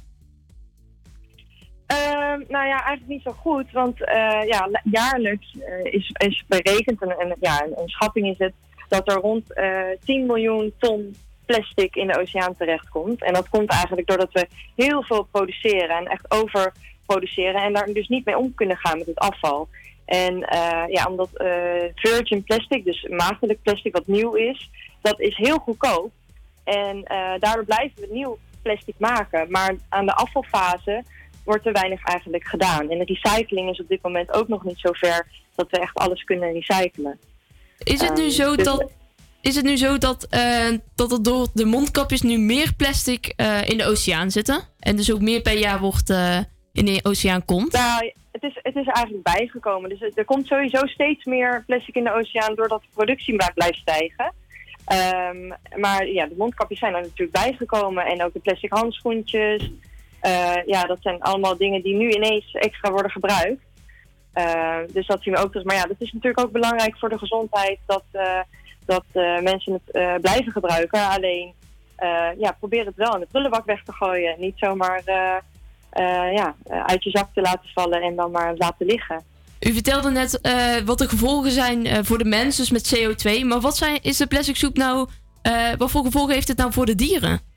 Ehm, 1.92 2.40
nou 2.48 2.66
ja, 2.66 2.84
eigenlijk 2.84 3.06
niet 3.06 3.22
zo 3.22 3.30
goed, 3.30 3.72
want 3.72 4.04
eh, 4.04 4.42
ja, 4.46 4.68
jaarlijks 4.84 5.56
eh, 5.58 5.92
is, 5.92 6.10
is 6.12 6.44
berekend, 6.48 7.02
en, 7.02 7.18
en, 7.18 7.36
ja, 7.40 7.64
een, 7.64 7.72
een 7.76 7.88
schatting 7.88 8.26
is 8.26 8.38
het, 8.38 8.52
dat 8.88 9.08
er 9.10 9.20
rond 9.20 9.52
eh 9.52 9.90
10 10.04 10.26
miljoen 10.26 10.72
ton 10.78 11.16
plastic 11.46 11.96
in 11.96 12.06
de 12.06 12.20
oceaan 12.20 12.56
terechtkomt. 12.56 13.22
En 13.24 13.32
dat 13.32 13.48
komt 13.48 13.70
eigenlijk 13.70 14.06
doordat 14.06 14.32
we 14.32 14.46
heel 14.76 15.02
veel 15.02 15.28
produceren 15.30 15.96
en 15.96 16.06
echt 16.06 16.26
overproduceren 16.28 17.62
en 17.62 17.72
daar 17.72 17.92
dus 17.92 18.08
niet 18.08 18.24
mee 18.24 18.38
om 18.38 18.54
kunnen 18.54 18.76
gaan 18.76 18.98
met 18.98 19.06
het 19.06 19.18
afval. 19.18 19.68
En 20.04 20.42
eh, 20.42 20.84
ja, 20.88 21.06
omdat 21.08 21.36
eh, 21.36 21.48
virgin 21.94 22.42
plastic, 22.42 22.84
dus 22.84 23.06
maagdelijk 23.10 23.62
plastic 23.62 23.92
wat 23.92 24.06
nieuw 24.06 24.34
is, 24.34 24.70
dat 25.00 25.20
is 25.20 25.36
heel 25.36 25.58
goedkoop. 25.58 26.10
En 26.64 27.02
eh, 27.04 27.32
daardoor 27.38 27.64
blijven 27.64 28.00
we 28.00 28.08
nieuw 28.10 28.38
plastic 28.62 28.94
maken. 28.98 29.50
Maar 29.50 29.74
aan 29.88 30.06
de 30.06 30.14
afvalfase 30.14 31.04
wordt 31.44 31.66
er 31.66 31.72
weinig 31.72 32.04
eigenlijk 32.04 32.44
gedaan. 32.44 32.90
En 32.90 32.98
de 32.98 33.04
recycling 33.04 33.70
is 33.70 33.80
op 33.80 33.88
dit 33.88 34.02
moment 34.02 34.32
ook 34.32 34.48
nog 34.48 34.64
niet 34.64 34.78
zo 34.78 34.92
ver 34.92 35.26
dat 35.54 35.70
we 35.70 35.78
echt 35.78 35.94
alles 35.94 36.24
kunnen 36.24 36.52
recyclen. 36.52 37.18
Is 37.78 38.00
het 38.00 38.16
nu 38.16 38.22
Ehm, 38.22 38.30
zo 38.30 38.56
dus- 38.56 38.64
dat, 38.64 38.90
is 39.40 39.56
het 39.56 39.64
nu 39.64 39.76
zo 39.76 39.98
dat, 39.98 40.26
eh, 40.30 40.68
dat 40.94 41.12
er 41.12 41.22
door 41.22 41.48
de 41.54 41.64
mondkapjes 41.64 42.22
nu 42.22 42.38
meer 42.38 42.74
plastic 42.76 43.26
eh, 43.36 43.68
in 43.68 43.78
de 43.78 43.86
oceaan 43.86 44.30
zitten? 44.30 44.60
En 44.78 44.96
dus 44.96 45.12
ook 45.12 45.20
meer 45.20 45.40
per 45.40 45.58
jaar 45.58 45.80
wordt 45.80 46.10
eh, 46.10 46.38
in 46.72 46.84
de 46.84 47.00
oceaan 47.02 47.44
komt? 47.44 47.72
Nou, 47.72 48.12
het 48.32 48.42
is, 48.42 48.58
het 48.62 48.76
is 48.76 48.86
eigenlijk 48.86 49.22
bijgekomen. 49.24 49.88
Dus 49.88 50.00
er- 50.14 50.24
komt 50.24 50.46
sowieso 50.46 50.86
steeds 50.86 51.24
meer 51.24 51.62
plastic 51.66 51.94
in 51.94 52.04
de 52.04 52.14
oceaan 52.14 52.54
doordat 52.54 52.80
de 52.82 52.88
productie 52.94 53.34
maar 53.34 53.52
blijft 53.54 53.78
stijgen. 53.78 54.32
Ehm, 54.84 55.48
maar 55.80 56.06
ja, 56.06 56.26
de 56.26 56.34
mondkapjes 56.38 56.78
zijn 56.78 56.94
er 56.94 57.00
natuurlijk 57.00 57.32
bijgekomen 57.32 58.04
en 58.06 58.22
ook 58.24 58.32
de 58.32 58.38
plastic 58.40 58.72
handschoentjes. 58.72 59.70
Eh, 60.22 60.66
ja, 60.66 60.82
dat 60.84 60.98
zijn 61.00 61.20
allemaal 61.20 61.56
dingen 61.56 61.82
die 61.82 61.94
nu 61.94 62.10
ineens 62.10 62.52
extra 62.52 62.90
worden 62.90 63.10
gebruikt. 63.10 63.62
Eh, 64.32 64.76
dus 64.92 65.06
dat 65.06 65.22
zien 65.22 65.34
we 65.34 65.40
ook. 65.40 65.50
terug. 65.50 65.66
Maar 65.66 65.76
ja, 65.76 65.84
dat 65.84 65.96
is 66.00 66.12
natuurlijk 66.12 66.46
ook 66.46 66.52
belangrijk 66.52 66.98
voor 66.98 67.08
de 67.08 67.18
gezondheid 67.18 67.78
dat, 67.86 68.04
eh, 68.10 68.40
dat 68.84 69.04
mensen 69.42 69.72
het 69.72 70.20
blijven 70.20 70.52
gebruiken. 70.52 71.08
Alleen, 71.08 71.52
ja, 72.38 72.56
probeer 72.58 72.86
het 72.86 72.96
wel 72.96 73.14
in 73.14 73.20
de 73.20 73.26
prullenbak 73.30 73.64
weg 73.64 73.84
te 73.84 73.92
gooien. 73.92 74.34
Niet 74.38 74.54
zomaar 74.56 75.02
ja, 76.32 76.54
uit 76.64 77.04
je 77.04 77.10
zak 77.10 77.28
te 77.34 77.40
laten 77.40 77.68
vallen 77.74 78.02
en 78.02 78.16
dan 78.16 78.30
maar 78.30 78.54
laten 78.56 78.86
liggen. 78.86 79.22
U 79.60 79.72
vertelde 79.72 80.10
net 80.10 80.40
wat 80.84 80.98
de 80.98 81.08
gevolgen 81.08 81.50
zijn 81.50 82.04
voor 82.04 82.18
de 82.18 82.24
mens, 82.24 82.56
dus 82.56 82.70
met 82.70 82.96
CO2. 82.96 83.44
Maar 83.44 83.60
wat 83.60 83.76
zijn, 83.76 84.02
is 84.02 84.16
de 84.16 84.26
plastic 84.26 84.56
soep 84.56 84.76
nou... 84.76 85.08
eh, 85.42 85.72
wat 85.78 85.90
voor 85.90 86.04
gevolgen 86.04 86.34
heeft 86.34 86.48
het 86.48 86.56
nou 86.56 86.72
voor 86.72 86.86
de 86.86 86.94
dieren? 86.94 87.51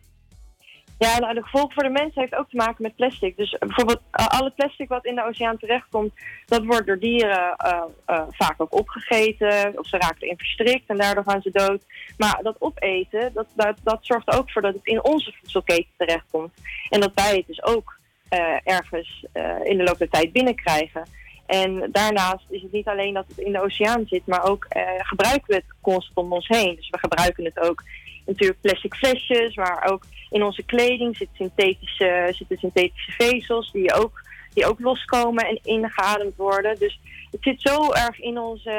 Ja, 0.98 1.20
nou, 1.20 1.34
de 1.34 1.44
gevolgen 1.44 1.74
voor 1.74 1.84
de 1.84 1.90
mensen 1.90 2.22
heeft 2.22 2.36
ook 2.36 2.50
te 2.50 2.56
maken 2.56 2.84
met 2.84 2.96
plastic. 2.96 3.38
Dus 3.38 3.54
eh, 3.54 3.60
bijvoorbeeld 3.60 4.02
uh, 4.20 4.28
alle 4.28 4.52
plastic 4.52 4.90
wat 4.90 5.06
in 5.06 5.16
de 5.16 5.26
oceaan 5.26 5.58
terechtkomt, 5.58 6.14
dat 6.46 6.66
wordt 6.66 6.88
door 6.88 7.00
dieren 7.00 7.56
eh, 7.56 7.84
eh, 8.06 8.22
vaak 8.30 8.62
ook 8.62 8.74
opgegeten. 8.74 9.74
Of 9.76 9.88
ze 9.88 9.98
raken 9.98 10.22
erin 10.22 10.38
verstrikt 10.38 10.90
en 10.90 10.98
daardoor 10.98 11.24
gaan 11.24 11.42
ze 11.42 11.52
dood. 11.52 11.82
Maar 12.18 12.40
dat 12.44 12.56
opeten, 12.60 13.34
dat, 13.34 13.48
dat, 13.84 14.00
zorgt 14.02 14.38
ook 14.38 14.52
voor 14.52 14.62
dat 14.62 14.74
het 14.74 14.86
in 14.86 15.04
onze 15.04 15.34
voedselketen 15.40 15.92
terechtkomt. 15.98 16.54
En 16.90 17.00
dat 17.00 17.12
wij 17.14 17.36
het 17.36 17.48
dus 17.48 17.64
ook 17.64 17.98
eh, 18.30 18.56
ergens 18.64 19.26
eh, 19.32 19.56
in 19.64 19.78
de 19.78 19.84
loop 19.84 19.98
der 19.98 20.10
tijd 20.10 20.32
binnenkrijgen. 20.32 21.04
En 21.46 21.90
daarnaast 21.92 22.46
is 22.50 22.62
het 22.62 22.72
niet 22.72 22.88
alleen 22.88 23.14
dat 23.14 23.26
het 23.28 23.38
in 23.38 23.52
de 23.52 23.62
oceaan 23.62 24.06
zit, 24.08 24.26
maar 24.26 24.44
ook 24.44 24.66
eh, 24.70 24.82
gebruiken 24.98 25.48
we 25.48 25.56
het 25.56 25.76
constant 25.82 26.18
om 26.18 26.34
ons 26.34 26.48
heen. 26.48 26.76
Dus 26.76 26.90
we 26.90 27.00
gebruiken 27.00 27.46
het 27.46 27.60
ook 27.60 27.84
natuurlijk 28.26 28.62
plastic 28.62 28.94
flesjes, 28.94 29.56
maar 29.56 29.88
ook 29.92 30.06
in 30.30 30.44
onze 30.44 30.64
kleding 30.64 31.16
zitten 31.18 31.36
synthetische, 31.36 32.28
zitten 32.32 32.58
synthetische 32.58 33.12
vezels 33.12 33.72
die 33.72 33.94
ook, 33.94 34.24
die 34.54 34.66
ook 34.66 34.80
loskomen 34.80 35.48
en 35.48 35.60
ingeademd 35.64 36.36
worden. 36.36 36.80
Dus 36.80 37.00
het 37.32 37.44
zit 37.44 37.62
zo 37.62 37.92
erg 37.92 38.20
in 38.20 38.40
onze, 38.40 38.72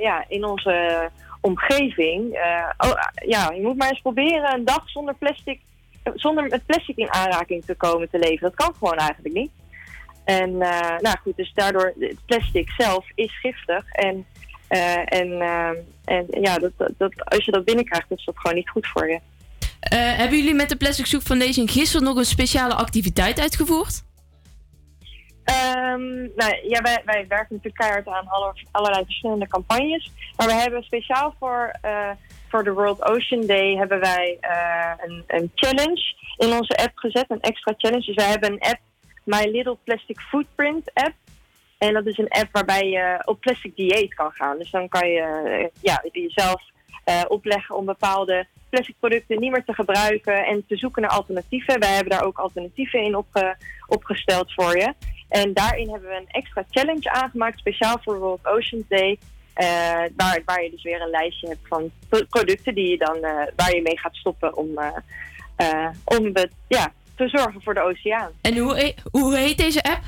ja, 0.00 0.24
in 0.28 0.44
onze 0.44 1.10
omgeving. 1.40 2.34
Eh, 2.34 2.70
oh, 2.78 3.02
ja, 3.26 3.50
je 3.50 3.62
moet 3.62 3.76
maar 3.76 3.88
eens 3.88 4.00
proberen 4.00 4.54
een 4.54 4.64
dag 4.64 4.88
zonder 4.90 5.14
plastic, 5.14 5.60
zonder 6.14 6.48
met 6.48 6.66
plastic 6.66 6.96
in 6.96 7.12
aanraking 7.12 7.64
te 7.64 7.74
komen 7.74 8.10
te 8.10 8.18
leven. 8.18 8.40
Dat 8.40 8.54
kan 8.54 8.74
gewoon 8.74 8.98
eigenlijk 8.98 9.34
niet. 9.34 9.50
En 10.24 10.62
eh, 10.62 10.98
nou 10.98 11.16
goed, 11.22 11.36
dus 11.36 11.52
daardoor, 11.54 11.92
het 11.98 12.26
plastic 12.26 12.70
zelf 12.76 13.06
is 13.14 13.38
giftig. 13.40 13.92
En, 13.92 14.26
eh, 14.68 15.12
en, 15.20 15.28
en 16.12 16.42
ja, 16.42 16.58
dat, 16.58 16.72
dat, 16.96 17.24
als 17.24 17.44
je 17.44 17.50
dat 17.50 17.64
binnenkrijgt, 17.64 18.10
is 18.10 18.24
dat 18.24 18.38
gewoon 18.38 18.56
niet 18.56 18.70
goed 18.70 18.86
voor 18.86 19.08
je. 19.08 19.20
Eh, 19.80 20.16
hebben 20.16 20.38
jullie 20.38 20.54
met 20.54 20.68
de 20.68 20.76
Plastic 20.76 21.06
Soup 21.06 21.22
Foundation 21.22 21.68
gisteren 21.68 22.06
nog 22.06 22.16
een 22.16 22.24
speciale 22.24 22.74
activiteit 22.74 23.40
uitgevoerd? 23.40 24.02
Ehm, 25.44 26.20
nou, 26.36 26.68
ja, 26.68 26.80
wij, 26.82 27.02
wij 27.04 27.24
werken 27.28 27.46
natuurlijk 27.48 27.76
keihard 27.76 28.08
aan 28.08 28.28
alle, 28.28 28.54
allerlei 28.70 29.04
verschillende 29.04 29.48
campagnes. 29.48 30.12
Maar 30.36 30.46
we 30.46 30.54
hebben 30.54 30.82
speciaal 30.82 31.34
voor, 31.38 31.78
eh, 31.80 32.10
voor 32.48 32.64
de 32.64 32.72
World 32.72 33.02
Ocean 33.02 33.46
Day 33.46 33.76
hebben 33.76 34.00
wij 34.00 34.36
eh, 34.40 34.92
een, 35.06 35.24
een 35.26 35.50
challenge 35.54 36.14
in 36.36 36.52
onze 36.52 36.76
app 36.76 36.92
gezet. 36.94 37.24
Een 37.28 37.40
extra 37.40 37.74
challenge. 37.76 38.04
Dus 38.04 38.14
wij 38.14 38.30
hebben 38.30 38.52
een 38.52 38.60
app, 38.60 38.80
My 39.24 39.50
Little 39.50 39.76
Plastic 39.84 40.20
Footprint 40.20 40.90
app. 40.94 41.14
En 41.86 41.92
dat 41.92 42.06
is 42.06 42.18
een 42.18 42.28
app 42.28 42.48
waarbij 42.52 42.88
je 42.88 43.22
op 43.24 43.40
plastic 43.40 43.76
dieet 43.76 44.14
kan 44.14 44.30
gaan. 44.32 44.58
Dus 44.58 44.70
dan 44.70 44.88
kan 44.88 45.08
je 45.08 45.20
eh, 45.20 45.68
ja, 45.80 46.04
jezelf 46.12 46.62
eh, 47.04 47.22
opleggen 47.28 47.76
om 47.76 47.84
bepaalde 47.84 48.46
plastic 48.70 48.94
producten 49.00 49.40
niet 49.40 49.50
meer 49.50 49.64
te 49.64 49.74
gebruiken 49.74 50.44
en 50.46 50.64
te 50.68 50.76
zoeken 50.76 51.02
naar 51.02 51.10
alternatieven. 51.10 51.80
Wij 51.80 51.88
hebben 51.94 52.12
daar 52.12 52.24
ook 52.24 52.38
alternatieven 52.38 53.02
in 53.02 53.16
opge- 53.16 53.56
opgesteld 53.86 54.52
voor 54.52 54.76
je. 54.76 54.94
En 55.28 55.52
daarin 55.54 55.90
hebben 55.90 56.08
we 56.08 56.16
een 56.16 56.28
extra 56.28 56.64
challenge 56.70 57.10
aangemaakt, 57.10 57.58
speciaal 57.58 57.98
voor 58.02 58.18
World 58.18 58.46
Ocean 58.46 58.84
Day. 58.88 59.18
eh, 59.54 60.02
waar, 60.44 60.62
je 60.62 60.70
dus 60.70 60.82
weer 60.82 61.00
een 61.00 61.10
lijstje 61.10 61.48
hebt 61.48 61.68
van 61.68 61.90
pro- 62.08 62.24
producten 62.28 62.74
die 62.74 62.88
je 62.90 62.98
dan, 62.98 63.20
waar 63.56 63.74
je 63.74 63.82
mee 63.82 63.98
gaat 63.98 64.14
stoppen 64.14 64.56
om, 64.56 64.68
om 66.04 66.24
het, 66.32 66.50
ja, 66.68 66.92
te 67.16 67.28
zorgen 67.28 67.62
voor 67.62 67.74
de 67.74 67.80
oceaan. 67.80 68.30
En 68.40 68.56
hoe, 68.58 68.94
hoe 69.10 69.36
heet 69.36 69.58
deze 69.58 69.82
app? 69.82 70.02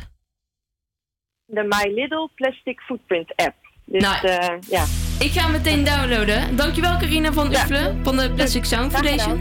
De 1.47 1.63
My 1.63 1.93
Little 1.95 2.29
Plastic 2.35 2.81
Footprint 2.81 3.33
app. 3.37 3.55
Dus 3.85 4.03
Nou, 4.03 4.27
eh, 4.27 4.49
ja. 4.69 4.85
Ik 5.19 5.31
ga 5.33 5.43
hem 5.43 5.53
meteen 5.53 5.85
downloaden. 5.85 6.57
Dankjewel 6.57 6.97
Carina 6.99 7.33
van 7.33 7.53
Uffelen 7.53 8.01
van 8.05 8.17
de 8.17 8.31
Plastic 8.31 8.65
Sound 8.65 8.93
Foundation. 8.93 9.39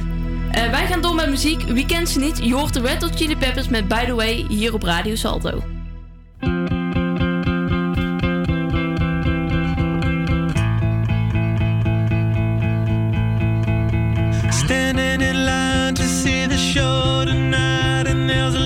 Eh, 0.51 0.69
wij 0.69 0.85
gaan 0.87 1.01
door 1.01 1.15
met 1.15 1.29
muziek. 1.29 1.61
Wie 1.61 1.85
kent 1.85 2.09
ze 2.09 2.19
niet? 2.19 2.37
Je 2.43 2.53
hoort 2.53 2.73
de 2.73 2.81
Red 2.81 3.01
Hot 3.01 3.15
Chili 3.15 3.37
Peppers 3.37 3.67
met 3.69 3.87
By 3.87 4.05
The 4.05 4.15
Way 4.15 4.45
hier 4.49 4.73
op 4.73 4.83
Radio 4.83 5.15
Salto. 5.15 5.61
Standing 14.49 15.21
in 15.21 15.45
line 15.45 15.93
to 15.95 16.03
see 16.03 16.47
the 16.47 16.57
show 16.57 17.23
tonight, 17.25 18.07
and 18.07 18.29
there's 18.29 18.55
a 18.55 18.59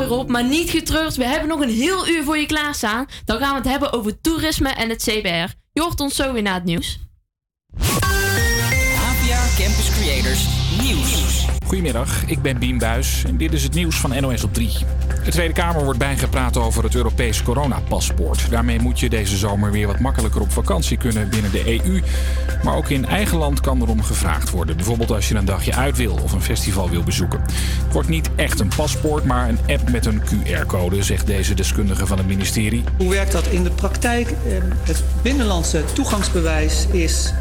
alweer 0.00 0.18
op, 0.18 0.28
maar 0.28 0.44
niet 0.44 0.70
getreurd. 0.70 1.16
We 1.16 1.24
hebben 1.24 1.48
nog 1.48 1.60
een 1.60 1.70
heel 1.70 2.08
uur 2.08 2.24
voor 2.24 2.38
je 2.38 2.46
klaarstaan. 2.46 3.06
Dan 3.24 3.38
gaan 3.38 3.50
we 3.50 3.56
het 3.56 3.68
hebben 3.68 3.92
over 3.92 4.20
toerisme 4.20 4.68
en 4.68 4.88
het 4.88 5.02
CBR. 5.02 5.52
Je 5.72 5.80
hoort 5.80 6.00
ons 6.00 6.16
zo 6.16 6.32
weer 6.32 6.42
na 6.42 6.54
het 6.54 6.64
nieuws. 6.64 6.98
APA 7.78 9.46
Campus 9.56 9.90
Creators 9.90 10.46
Nieuws. 10.82 11.46
Goedemiddag, 11.66 12.26
ik 12.26 12.42
ben 12.42 12.58
Bien 12.58 12.78
Buis 12.78 13.24
en 13.24 13.36
dit 13.36 13.52
is 13.52 13.62
het 13.62 13.74
nieuws 13.74 13.96
van 13.96 14.20
NOS 14.20 14.44
op 14.44 14.54
3. 14.54 14.70
De 15.30 15.36
Tweede 15.36 15.54
Kamer 15.54 15.84
wordt 15.84 15.98
bijgepraat 15.98 16.56
over 16.56 16.84
het 16.84 16.94
Europees 16.94 17.42
coronapaspoort. 17.42 18.50
Daarmee 18.50 18.80
moet 18.80 19.00
je 19.00 19.08
deze 19.08 19.36
zomer 19.36 19.72
weer 19.72 19.86
wat 19.86 19.98
makkelijker 19.98 20.40
op 20.40 20.52
vakantie 20.52 20.96
kunnen 20.96 21.28
binnen 21.28 21.50
de 21.50 21.66
EU. 21.66 22.02
Maar 22.62 22.76
ook 22.76 22.88
in 22.88 23.06
eigen 23.06 23.38
land 23.38 23.60
kan 23.60 23.82
erom 23.82 24.02
gevraagd 24.02 24.50
worden. 24.50 24.76
Bijvoorbeeld 24.76 25.10
als 25.10 25.28
je 25.28 25.34
een 25.34 25.44
dagje 25.44 25.74
uit 25.74 25.96
wil 25.96 26.18
of 26.22 26.32
een 26.32 26.42
festival 26.42 26.90
wil 26.90 27.02
bezoeken. 27.02 27.40
Het 27.84 27.92
wordt 27.92 28.08
niet 28.08 28.30
echt 28.36 28.60
een 28.60 28.72
paspoort, 28.76 29.24
maar 29.24 29.48
een 29.48 29.58
app 29.66 29.90
met 29.90 30.06
een 30.06 30.22
QR-code, 30.22 31.02
zegt 31.02 31.26
deze 31.26 31.54
deskundige 31.54 32.06
van 32.06 32.18
het 32.18 32.26
ministerie. 32.26 32.84
Hoe 32.96 33.10
werkt 33.10 33.32
dat 33.32 33.46
in 33.46 33.62
de 33.62 33.70
praktijk? 33.70 34.28
Eh, 34.28 34.34
Het 34.82 35.02
binnenlandse 35.22 35.84
toegangsbewijs 35.92 36.86
is... 36.90 37.32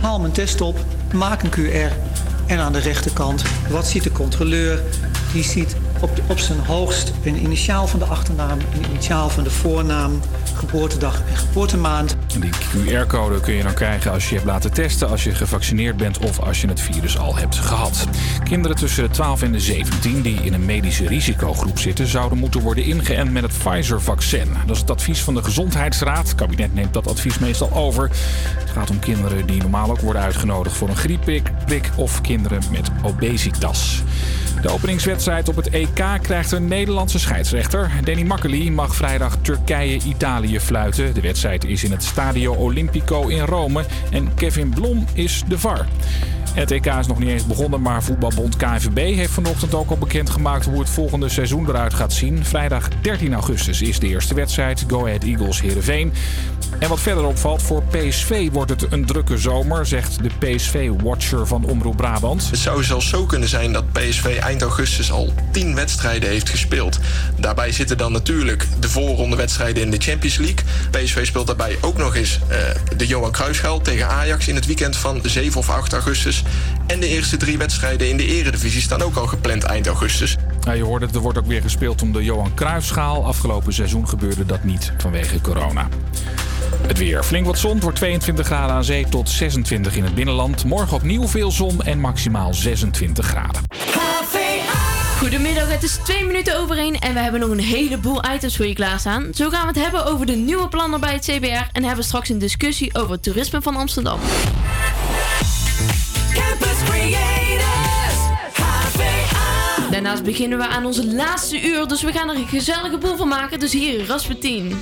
haal 0.00 0.20
mijn 0.20 0.32
test 0.32 0.60
op, 0.60 0.78
maak 1.12 1.42
een 1.42 1.50
QR... 1.50 1.92
en 2.46 2.58
aan 2.58 2.72
de 2.72 2.80
rechterkant, 2.80 3.42
wat 3.70 3.86
ziet 3.86 4.02
de 4.02 4.12
controleur? 4.12 4.80
Die 5.32 5.44
ziet 5.44 5.76
op, 6.26 6.38
zijn 6.38 6.58
hoogst 6.58 7.12
een 7.24 7.42
initiaal 7.42 7.86
van 7.86 7.98
de 7.98 8.04
achternaam... 8.04 8.58
een 8.58 8.90
initiaal 8.90 9.28
van 9.28 9.44
de 9.44 9.50
voornaam, 9.50 10.20
geboortedag 10.54 11.22
en 11.28 11.36
geboortemaand. 11.36 12.16
Die 12.40 12.50
QR-code 12.50 13.40
kun 13.40 13.54
je 13.54 13.62
dan 13.62 13.74
krijgen 13.74 14.12
als 14.12 14.28
je 14.28 14.34
hebt 14.34 14.46
laten 14.46 14.72
testen, 14.72 15.08
als 15.08 15.24
je 15.24 15.34
gevaccineerd 15.34 15.96
bent 15.96 16.18
of 16.18 16.40
als 16.40 16.60
je 16.60 16.68
het 16.68 16.80
virus 16.80 17.18
al 17.18 17.36
hebt 17.36 17.56
gehad. 17.56 18.06
Kinderen 18.44 18.76
tussen 18.76 19.02
de 19.02 19.10
12 19.10 19.42
en 19.42 19.52
de 19.52 19.60
17 19.60 20.22
die 20.22 20.42
in 20.42 20.54
een 20.54 20.64
medische 20.64 21.06
risicogroep 21.06 21.78
zitten, 21.78 22.06
zouden 22.06 22.38
moeten 22.38 22.60
worden 22.60 22.84
ingeënt 22.84 23.32
met 23.32 23.42
het 23.42 23.58
Pfizer-vaccin. 23.58 24.48
Dat 24.66 24.74
is 24.74 24.80
het 24.80 24.90
advies 24.90 25.22
van 25.22 25.34
de 25.34 25.42
Gezondheidsraad. 25.42 26.28
Het 26.28 26.34
kabinet 26.34 26.74
neemt 26.74 26.94
dat 26.94 27.08
advies 27.08 27.38
meestal 27.38 27.72
over. 27.72 28.10
Het 28.58 28.70
gaat 28.70 28.90
om 28.90 28.98
kinderen 28.98 29.46
die 29.46 29.60
normaal 29.60 29.90
ook 29.90 30.00
worden 30.00 30.22
uitgenodigd 30.22 30.76
voor 30.76 30.88
een 30.88 30.96
griepprik 30.96 31.50
prik 31.66 31.90
of 31.94 32.20
kinderen 32.20 32.62
met 32.70 32.90
obesitas. 33.02 34.02
De 34.62 34.70
openingswedstrijd 34.70 35.48
op 35.48 35.56
het 35.56 35.70
EK 35.70 36.04
krijgt 36.22 36.52
een 36.52 36.68
Nederlandse 36.68 37.18
scheidsrechter. 37.18 37.90
Danny 38.04 38.22
Makkely 38.22 38.68
mag 38.68 38.94
vrijdag 38.94 39.36
Turkije-Italië 39.42 40.60
fluiten. 40.60 41.14
De 41.14 41.20
wedstrijd 41.20 41.64
is 41.64 41.84
in 41.84 41.90
het 41.90 42.02
Stadio 42.02 42.54
Olimpico 42.54 43.28
in 43.28 43.40
Rome. 43.40 43.84
En 44.10 44.34
Kevin 44.34 44.70
Blom 44.70 45.04
is 45.12 45.42
de 45.48 45.58
VAR. 45.58 45.86
Het 46.56 46.70
EK 46.70 46.86
is 46.86 47.06
nog 47.06 47.18
niet 47.18 47.28
eens 47.28 47.46
begonnen, 47.46 47.82
maar 47.82 48.02
voetbalbond 48.02 48.56
KNVB 48.56 48.96
heeft 48.96 49.32
vanochtend 49.32 49.74
ook 49.74 49.90
al 49.90 49.98
bekendgemaakt 49.98 50.64
hoe 50.64 50.78
het 50.78 50.90
volgende 50.90 51.28
seizoen 51.28 51.68
eruit 51.68 51.94
gaat 51.94 52.12
zien. 52.12 52.44
Vrijdag 52.44 52.88
13 53.00 53.32
augustus 53.32 53.82
is 53.82 53.98
de 53.98 54.08
eerste 54.08 54.34
wedstrijd. 54.34 54.84
Go 54.88 55.06
Ahead 55.06 55.22
Eagles 55.22 55.60
Heerenveen. 55.60 56.12
En 56.78 56.88
wat 56.88 57.00
verder 57.00 57.24
opvalt, 57.24 57.62
voor 57.62 57.82
PSV 57.82 58.48
wordt 58.52 58.70
het 58.70 58.92
een 58.92 59.06
drukke 59.06 59.38
zomer, 59.38 59.86
zegt 59.86 60.18
de 60.22 60.30
PSV-watcher 60.38 61.46
van 61.46 61.64
Omroep 61.64 61.96
Brabant. 61.96 62.50
Het 62.50 62.58
zou 62.58 62.84
zelfs 62.84 63.08
zo 63.08 63.24
kunnen 63.24 63.48
zijn 63.48 63.72
dat 63.72 63.92
PSV 63.92 64.38
eind 64.40 64.62
augustus 64.62 65.12
al 65.12 65.32
10 65.52 65.74
wedstrijden 65.74 66.28
heeft 66.28 66.48
gespeeld. 66.48 66.98
Daarbij 67.36 67.72
zitten 67.72 67.98
dan 67.98 68.12
natuurlijk 68.12 68.66
de 68.80 68.88
voorrondewedstrijden 68.88 69.82
in 69.82 69.90
de 69.90 69.98
Champions 70.00 70.36
League. 70.36 70.64
PSV 70.90 71.26
speelt 71.26 71.46
daarbij 71.46 71.76
ook 71.80 71.96
nog 71.96 72.16
eens 72.16 72.40
eh, 72.48 72.58
de 72.96 73.06
Johan 73.06 73.32
Cruijffschaal 73.32 73.80
tegen 73.80 74.08
Ajax 74.08 74.48
in 74.48 74.54
het 74.54 74.66
weekend 74.66 74.96
van 74.96 75.20
7 75.22 75.58
of 75.58 75.70
8 75.70 75.92
augustus. 75.92 76.44
En 76.86 77.00
de 77.00 77.08
eerste 77.08 77.36
drie 77.36 77.58
wedstrijden 77.58 78.08
in 78.08 78.16
de 78.16 78.26
eredivisie 78.26 78.80
staan 78.80 79.02
ook 79.02 79.16
al 79.16 79.26
gepland 79.26 79.64
eind 79.64 79.86
augustus. 79.86 80.36
Nou, 80.60 80.76
je 80.76 80.84
hoort 80.84 81.02
het, 81.02 81.14
er 81.14 81.20
wordt 81.20 81.38
ook 81.38 81.46
weer 81.46 81.62
gespeeld 81.62 82.02
om 82.02 82.12
de 82.12 82.24
Johan 82.24 82.54
Cruijffschaal. 82.54 83.24
Afgelopen 83.24 83.72
seizoen 83.72 84.08
gebeurde 84.08 84.46
dat 84.46 84.64
niet 84.64 84.92
vanwege 84.98 85.40
corona. 85.40 85.88
Het 86.86 86.98
weer. 86.98 87.22
Flink 87.22 87.46
wat 87.46 87.58
zon. 87.58 87.80
Wordt 87.80 87.96
22 87.96 88.46
graden 88.46 88.74
aan 88.74 88.84
zee 88.84 89.06
tot 89.08 89.28
26 89.28 89.96
in 89.96 90.04
het 90.04 90.14
binnenland. 90.14 90.64
Morgen 90.64 90.96
opnieuw 90.96 91.28
veel 91.28 91.50
zon 91.50 91.82
en 91.82 92.00
maximaal 92.00 92.54
26 92.54 93.26
graden. 93.26 93.62
Goedemiddag, 95.18 95.70
het 95.70 95.82
is 95.82 95.98
twee 96.04 96.24
minuten 96.24 96.58
over 96.58 96.78
één 96.78 96.98
en 96.98 97.14
we 97.14 97.20
hebben 97.20 97.40
nog 97.40 97.50
een 97.50 97.60
heleboel 97.60 98.20
items 98.34 98.56
voor 98.56 98.66
je 98.66 98.74
klaarstaan. 98.74 99.28
Zo 99.34 99.50
gaan 99.50 99.60
we 99.60 99.66
het 99.66 99.82
hebben 99.82 100.06
over 100.06 100.26
de 100.26 100.36
nieuwe 100.36 100.68
plannen 100.68 101.00
bij 101.00 101.12
het 101.12 101.24
CBR 101.24 101.68
en 101.72 101.84
hebben 101.84 102.04
straks 102.04 102.28
een 102.28 102.38
discussie 102.38 102.94
over 102.94 103.10
het 103.10 103.22
toerisme 103.22 103.62
van 103.62 103.76
Amsterdam. 103.76 104.20
Daarnaast 109.96 110.24
beginnen 110.24 110.58
we 110.58 110.66
aan 110.66 110.84
onze 110.84 111.06
laatste 111.14 111.62
uur, 111.68 111.86
dus 111.86 112.02
we 112.02 112.12
gaan 112.12 112.28
er 112.28 112.36
een 112.36 112.46
gezellige 112.46 112.98
boel 112.98 113.16
van 113.16 113.28
maken. 113.28 113.60
Dus 113.60 113.72
hier 113.72 114.06
Rasputin. 114.06 114.76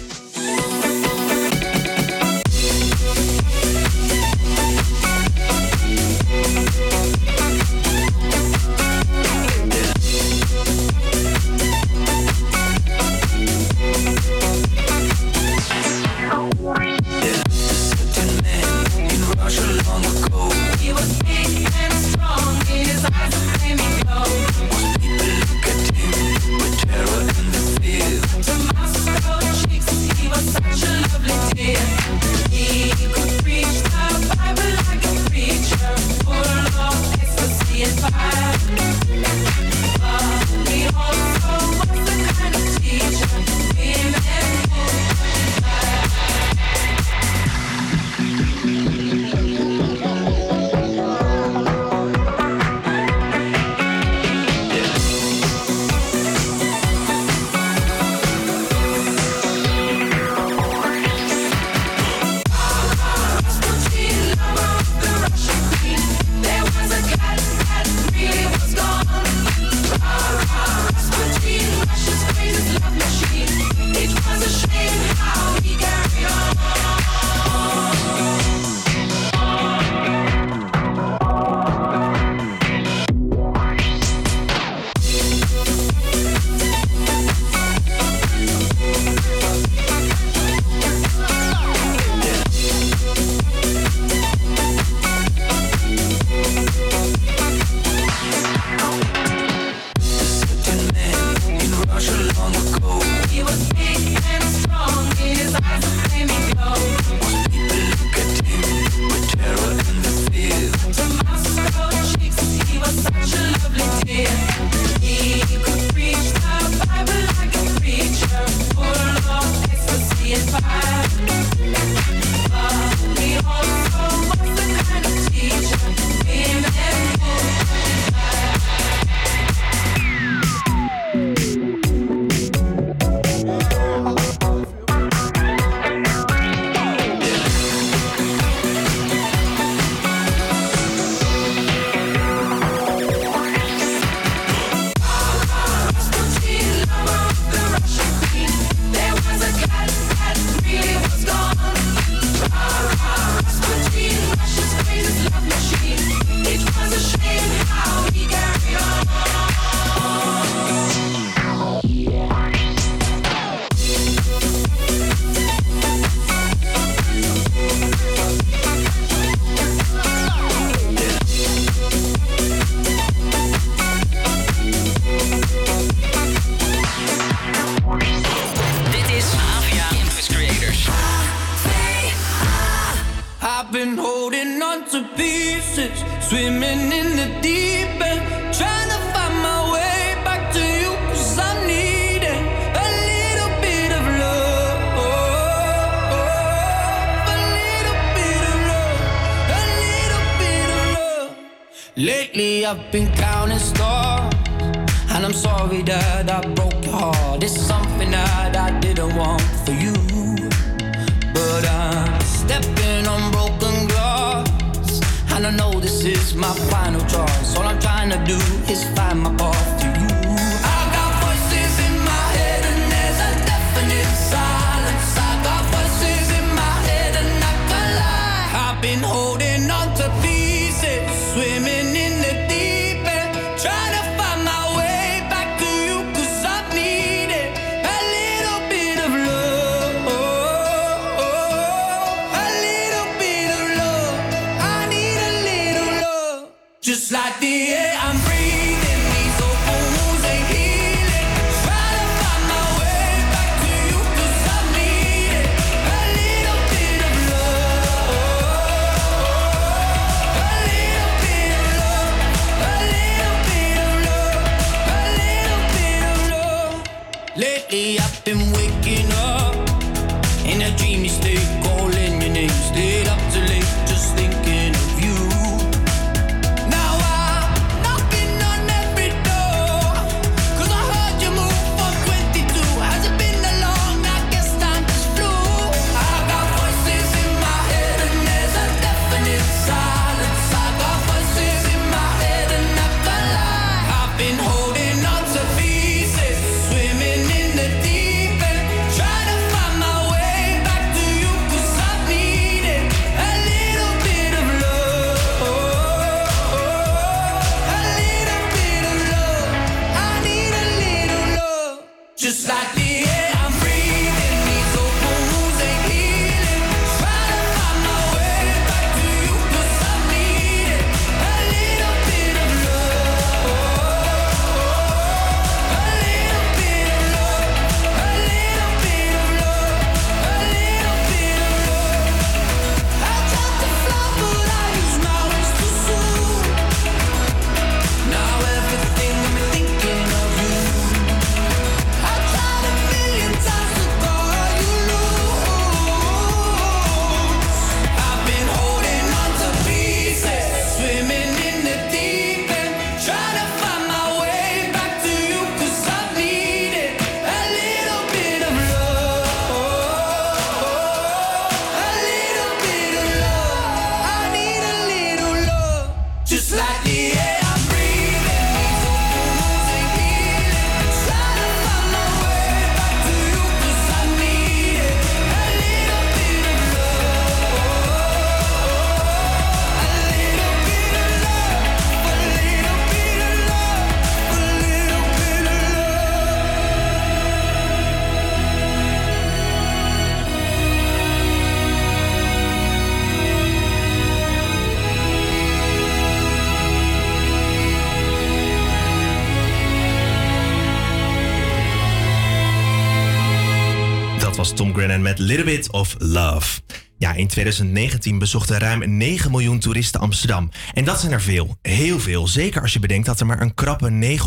Little 405.24 405.46
Bit 405.46 405.68
of 405.72 405.96
Love. 406.02 406.63
Ja, 406.98 407.12
in 407.12 407.28
2019 407.28 408.18
bezochten 408.18 408.58
ruim 408.58 408.96
9 408.96 409.30
miljoen 409.30 409.58
toeristen 409.58 410.00
Amsterdam. 410.00 410.50
En 410.74 410.84
dat 410.84 411.00
zijn 411.00 411.12
er 411.12 411.22
veel, 411.22 411.58
heel 411.62 412.00
veel. 412.00 412.26
Zeker 412.26 412.62
als 412.62 412.72
je 412.72 412.78
bedenkt 412.78 413.06
dat 413.06 413.20
er 413.20 413.26
maar 413.26 413.40
een 413.40 413.54
krappe 413.54 414.18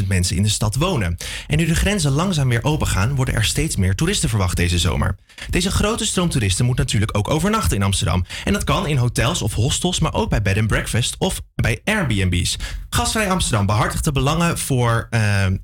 900.000 0.00 0.06
mensen 0.06 0.36
in 0.36 0.42
de 0.42 0.48
stad 0.48 0.74
wonen. 0.74 1.16
En 1.46 1.56
nu 1.58 1.66
de 1.66 1.74
grenzen 1.74 2.10
langzaam 2.10 2.48
weer 2.48 2.64
opengaan, 2.64 3.14
worden 3.14 3.34
er 3.34 3.44
steeds 3.44 3.76
meer 3.76 3.94
toeristen 3.94 4.28
verwacht 4.28 4.56
deze 4.56 4.78
zomer. 4.78 5.16
Deze 5.50 5.70
grote 5.70 6.06
stroom 6.06 6.28
toeristen 6.28 6.64
moet 6.64 6.76
natuurlijk 6.76 7.16
ook 7.16 7.30
overnachten 7.30 7.76
in 7.76 7.82
Amsterdam. 7.82 8.24
En 8.44 8.52
dat 8.52 8.64
kan 8.64 8.86
in 8.86 8.96
hotels 8.96 9.42
of 9.42 9.54
hostels, 9.54 10.00
maar 10.00 10.14
ook 10.14 10.30
bij 10.30 10.42
bed 10.42 10.58
and 10.58 10.66
breakfast 10.66 11.16
of 11.18 11.40
bij 11.54 11.80
Airbnb's. 11.84 12.56
Gastvrij 12.90 13.30
Amsterdam 13.30 13.66
behartigt 13.66 14.04
de 14.04 14.12
belangen 14.12 14.58
voor 14.58 15.06
eh, 15.10 15.20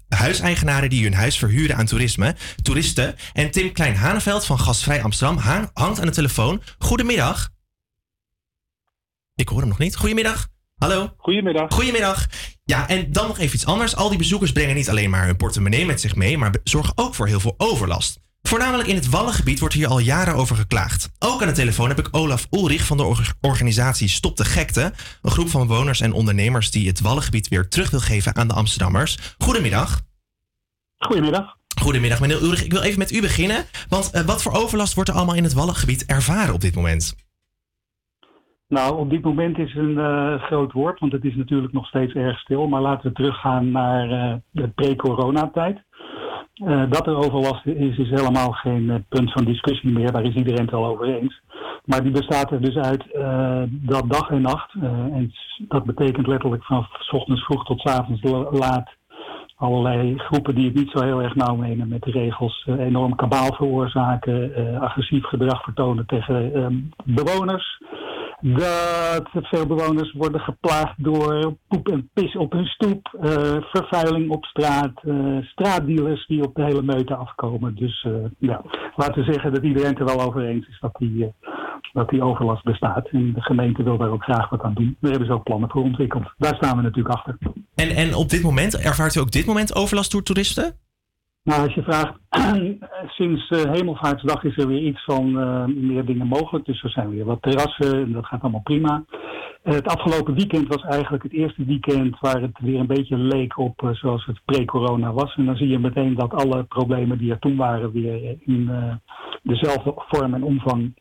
huiseigenaren 0.08 0.90
die 0.90 1.02
hun 1.02 1.14
huis 1.14 1.38
verhuren 1.38 1.76
aan 1.76 1.86
toerisme, 1.86 2.34
toeristen. 2.62 3.14
En 3.32 3.50
Tim 3.50 3.72
Klein-Haneveld 3.72 4.46
van 4.46 4.58
Gastvrij 4.58 5.02
Amsterdam 5.02 5.36
hang- 5.38 5.70
hangt 5.72 6.00
aan 6.00 6.06
de 6.06 6.12
telefoon. 6.12 6.28
Goedemiddag. 6.78 7.48
Ik 9.34 9.48
hoor 9.48 9.58
hem 9.58 9.68
nog 9.68 9.78
niet. 9.78 9.96
Goedemiddag. 9.96 10.48
Hallo. 10.74 11.14
Goedemiddag. 11.16 11.72
Goedemiddag. 11.74 12.26
Ja, 12.64 12.88
en 12.88 13.12
dan 13.12 13.26
nog 13.26 13.38
even 13.38 13.54
iets 13.54 13.66
anders. 13.66 13.96
Al 13.96 14.08
die 14.08 14.18
bezoekers 14.18 14.52
brengen 14.52 14.74
niet 14.74 14.88
alleen 14.88 15.10
maar 15.10 15.26
hun 15.26 15.36
portemonnee 15.36 15.86
met 15.86 16.00
zich 16.00 16.14
mee, 16.14 16.38
maar 16.38 16.54
zorgen 16.64 16.92
ook 16.96 17.14
voor 17.14 17.26
heel 17.26 17.40
veel 17.40 17.54
overlast. 17.56 18.18
Voornamelijk 18.42 18.88
in 18.88 18.94
het 18.94 19.08
Wallengebied 19.08 19.58
wordt 19.60 19.74
hier 19.74 19.88
al 19.88 19.98
jaren 19.98 20.34
over 20.34 20.56
geklaagd. 20.56 21.08
Ook 21.18 21.40
aan 21.42 21.48
de 21.48 21.54
telefoon 21.54 21.88
heb 21.88 21.98
ik 21.98 22.08
Olaf 22.10 22.46
Ulrich 22.50 22.84
van 22.86 22.96
de 22.96 23.02
or- 23.02 23.34
organisatie 23.40 24.08
Stop 24.08 24.36
de 24.36 24.44
Gekte. 24.44 24.92
Een 25.22 25.30
groep 25.30 25.48
van 25.48 25.66
bewoners 25.66 26.00
en 26.00 26.12
ondernemers 26.12 26.70
die 26.70 26.86
het 26.88 27.00
Wallengebied 27.00 27.48
weer 27.48 27.68
terug 27.68 27.90
wil 27.90 28.00
geven 28.00 28.36
aan 28.36 28.48
de 28.48 28.54
Amsterdammers. 28.54 29.18
Goedemiddag. 29.38 30.00
Goedemiddag. 30.98 31.56
Goedemiddag, 31.78 32.20
meneer 32.20 32.42
Ulrich. 32.42 32.64
Ik 32.64 32.72
wil 32.72 32.82
even 32.82 32.98
met 32.98 33.12
u 33.12 33.20
beginnen. 33.20 33.64
Want 33.88 34.10
eh, 34.12 34.22
wat 34.22 34.42
voor 34.42 34.52
overlast 34.52 34.94
wordt 34.94 35.10
er 35.10 35.16
allemaal 35.16 35.34
in 35.36 35.44
het 35.44 35.52
Wallengebied 35.54 36.06
ervaren 36.06 36.54
op 36.54 36.60
dit 36.60 36.74
moment? 36.74 37.28
Nou, 38.68 38.98
op 38.98 39.10
dit 39.10 39.22
moment 39.22 39.58
is 39.58 39.74
een 39.74 39.98
eh, 39.98 40.42
groot 40.42 40.72
woord, 40.72 41.00
want 41.00 41.12
het 41.12 41.24
is 41.24 41.34
natuurlijk 41.36 41.72
nog 41.72 41.86
steeds 41.86 42.12
erg 42.14 42.38
stil. 42.38 42.68
Maar 42.68 42.80
laten 42.80 43.08
we 43.08 43.14
teruggaan 43.14 43.70
naar 43.70 44.10
eh, 44.10 44.34
de 44.50 44.68
pre-coronatijd. 44.68 45.82
Eh, 46.54 46.90
dat 46.90 47.06
er 47.06 47.16
overlast 47.16 47.66
is, 47.66 47.98
is 47.98 48.10
helemaal 48.10 48.52
geen 48.52 49.04
punt 49.08 49.32
van 49.32 49.44
discussie 49.44 49.92
meer. 49.92 50.12
Daar 50.12 50.24
is 50.24 50.34
iedereen 50.34 50.60
het 50.60 50.70
wel 50.70 50.86
over 50.86 51.06
eens. 51.20 51.42
Maar 51.84 52.02
die 52.02 52.12
bestaat 52.12 52.50
er 52.50 52.60
dus 52.60 52.76
uit 52.76 53.04
dat 53.70 54.10
dag 54.10 54.30
en 54.30 54.42
nacht. 54.42 54.74
en 55.12 55.32
dat 55.68 55.84
betekent 55.84 56.26
letterlijk 56.26 56.64
van 56.64 56.86
s 56.98 57.12
ochtends 57.12 57.44
vroeg 57.44 57.64
tot 57.64 57.80
s 57.80 57.84
avonds 57.84 58.22
la- 58.22 58.50
laat 58.50 58.90
allerlei 59.60 60.18
groepen 60.18 60.54
die 60.54 60.64
het 60.64 60.74
niet 60.74 60.90
zo 60.90 61.02
heel 61.02 61.22
erg 61.22 61.34
nauw 61.34 61.56
menen 61.56 61.88
met 61.88 62.02
de 62.02 62.10
regels 62.10 62.64
eh, 62.66 62.78
enorm 62.78 63.14
kabaal 63.14 63.52
veroorzaken, 63.54 64.54
eh, 64.54 64.80
agressief 64.80 65.24
gedrag 65.24 65.62
vertonen 65.62 66.06
tegen 66.06 66.54
eh, 66.54 66.66
bewoners. 67.04 67.80
Dat 68.40 69.28
veel 69.32 69.66
bewoners 69.66 70.12
worden 70.12 70.40
geplaagd 70.40 70.94
door 70.96 71.56
poep 71.68 71.88
en 71.88 72.10
pis 72.12 72.36
op 72.36 72.52
hun 72.52 72.64
stoep, 72.64 73.18
eh, 73.22 73.56
vervuiling 73.60 74.30
op 74.30 74.44
straat, 74.44 74.92
eh, 75.02 75.36
straatdealers 75.42 76.26
die 76.26 76.42
op 76.42 76.54
de 76.54 76.62
hele 76.62 76.82
meute 76.82 77.14
afkomen. 77.14 77.74
Dus 77.74 78.04
eh, 78.04 78.12
ja, 78.38 78.62
laten 78.96 79.24
we 79.24 79.32
zeggen 79.32 79.52
dat 79.52 79.64
iedereen 79.64 79.96
er 79.96 80.04
wel 80.04 80.20
over 80.20 80.44
eens 80.44 80.68
is 80.68 80.78
dat 80.80 80.94
die, 80.98 81.32
dat 81.92 82.08
die 82.08 82.22
overlast 82.22 82.64
bestaat. 82.64 83.08
En 83.08 83.32
de 83.34 83.42
gemeente 83.42 83.82
wil 83.82 83.98
daar 83.98 84.10
ook 84.10 84.22
graag 84.22 84.48
wat 84.48 84.62
aan 84.62 84.74
doen. 84.74 84.96
Daar 85.00 85.10
hebben 85.10 85.28
ze 85.28 85.34
ook 85.34 85.44
plannen 85.44 85.70
voor 85.70 85.82
ontwikkeld. 85.82 86.32
Daar 86.38 86.54
staan 86.54 86.76
we 86.76 86.82
natuurlijk 86.82 87.14
achter. 87.14 87.38
En, 87.74 87.88
en 87.88 88.14
op 88.14 88.28
dit 88.28 88.42
moment, 88.42 88.78
ervaart 88.78 89.14
u 89.14 89.20
ook 89.20 89.30
dit 89.30 89.46
moment 89.46 89.74
overlast 89.74 90.12
door 90.12 90.22
toeristen? 90.22 90.74
Nou, 91.50 91.62
als 91.62 91.74
je 91.74 91.82
vraagt, 91.82 92.14
sinds 93.18 93.48
eh, 93.48 93.72
Hemelvaartsdag 93.72 94.44
is 94.44 94.56
er 94.56 94.66
weer 94.66 94.82
iets 94.82 95.04
van 95.04 95.40
eh, 95.40 95.64
meer 95.64 96.04
dingen 96.04 96.26
mogelijk. 96.26 96.64
Dus 96.64 96.82
er 96.82 96.90
zijn 96.90 97.10
weer 97.10 97.24
wat 97.24 97.42
terrassen 97.42 97.92
en 97.92 98.12
dat 98.12 98.26
gaat 98.26 98.42
allemaal 98.42 98.60
prima. 98.60 99.04
Eh, 99.62 99.74
het 99.74 99.88
afgelopen 99.88 100.34
weekend 100.34 100.68
was 100.68 100.82
eigenlijk 100.82 101.22
het 101.22 101.32
eerste 101.32 101.64
weekend 101.64 102.18
waar 102.20 102.40
het 102.40 102.58
weer 102.60 102.80
een 102.80 102.86
beetje 102.86 103.16
leek 103.16 103.58
op 103.58 103.90
zoals 103.92 104.26
het 104.26 104.40
pre-corona 104.44 105.12
was. 105.12 105.34
En 105.34 105.46
dan 105.46 105.56
zie 105.56 105.68
je 105.68 105.78
meteen 105.78 106.14
dat 106.14 106.34
alle 106.34 106.62
problemen 106.62 107.18
die 107.18 107.30
er 107.30 107.38
toen 107.38 107.56
waren 107.56 107.92
weer 107.92 108.36
in 108.40 108.70
dezelfde 109.42 109.92
vorm 109.96 110.34
en 110.34 110.42
omvang 110.42 110.94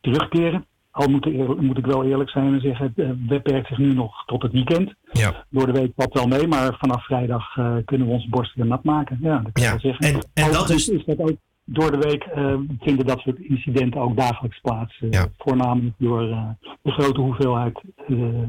terugkeren. 0.00 0.66
Al 0.96 1.08
moet, 1.08 1.26
eer- 1.26 1.62
moet 1.62 1.78
ik 1.78 1.86
wel 1.86 2.04
eerlijk 2.04 2.30
zijn 2.30 2.54
en 2.54 2.60
zeggen, 2.60 2.92
het 2.94 3.06
eh, 3.06 3.10
beperkt 3.14 3.68
zich 3.68 3.78
nu 3.78 3.94
nog 3.94 4.24
tot 4.24 4.42
het 4.42 4.52
weekend. 4.52 4.94
Ja. 5.12 5.44
Door 5.50 5.66
de 5.66 5.72
week 5.72 5.92
valt 5.96 6.12
wel 6.14 6.26
mee, 6.26 6.46
maar 6.46 6.76
vanaf 6.78 7.04
vrijdag 7.04 7.56
eh, 7.56 7.76
kunnen 7.84 8.06
we 8.06 8.12
onze 8.12 8.28
borst 8.28 8.54
weer 8.54 8.66
nat 8.66 8.84
maken. 8.84 9.18
Ja, 9.20 9.38
dat 9.38 9.52
kan 9.52 9.64
wel 9.64 9.78
zeggen. 9.80 10.06
en, 10.06 10.44
en 10.44 10.52
dat 10.52 10.70
is 10.70 10.86
dat 11.06 11.18
ook 11.18 11.36
door 11.64 11.90
de 11.90 11.98
week 11.98 12.22
eh, 12.22 12.54
vinden 12.80 13.06
dat 13.06 13.18
soort 13.18 13.38
incidenten 13.38 14.00
ook 14.00 14.16
dagelijks 14.16 14.60
plaats. 14.60 15.02
Voornamelijk 15.38 15.94
door 15.98 16.20
de 16.82 16.90
grote 16.92 17.20
hoeveelheid 17.20 17.80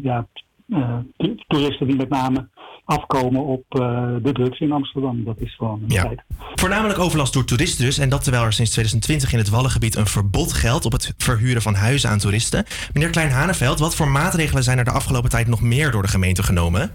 ja, 0.02 0.28
to- 1.18 1.36
toeristen 1.48 1.88
die 1.88 1.96
met 1.96 2.10
name 2.10 2.48
afkomen 2.88 3.44
op 3.44 3.64
eh, 3.70 4.06
de 4.22 4.32
drugs 4.32 4.60
in 4.60 4.72
Amsterdam. 4.72 5.24
Dat 5.24 5.40
is 5.40 5.56
gewoon 5.56 5.82
een 5.84 5.94
Ja. 5.94 6.02
feit. 6.02 6.22
Voornamelijk 6.56 7.00
overlast 7.00 7.34
door 7.34 7.46
toeristen 7.46 7.86
dus. 7.86 7.98
En 7.98 8.10
dat 8.10 8.24
terwijl 8.24 8.44
er 8.44 8.54
sinds 8.54 8.72
2020 8.72 9.32
in 9.34 9.38
het 9.38 9.50
Wallengebied 9.50 9.96
een 9.96 10.06
verbod 10.08 10.54
geldt 10.54 10.86
op 10.86 10.92
het 10.92 11.14
verhuren 11.18 11.62
van 11.62 11.74
huizen 11.74 12.10
aan 12.10 12.18
toeristen. 12.20 12.66
Meneer 12.94 13.10
Klein-Haneveld, 13.10 13.80
wat 13.80 13.96
voor 13.96 14.08
maatregelen 14.08 14.64
zijn 14.64 14.78
er 14.78 14.84
de 14.84 14.92
afgelopen 14.92 15.30
tijd 15.30 15.48
nog 15.48 15.62
meer 15.62 15.92
door 15.92 16.02
de 16.02 16.08
gemeente 16.08 16.44
genomen? 16.44 16.92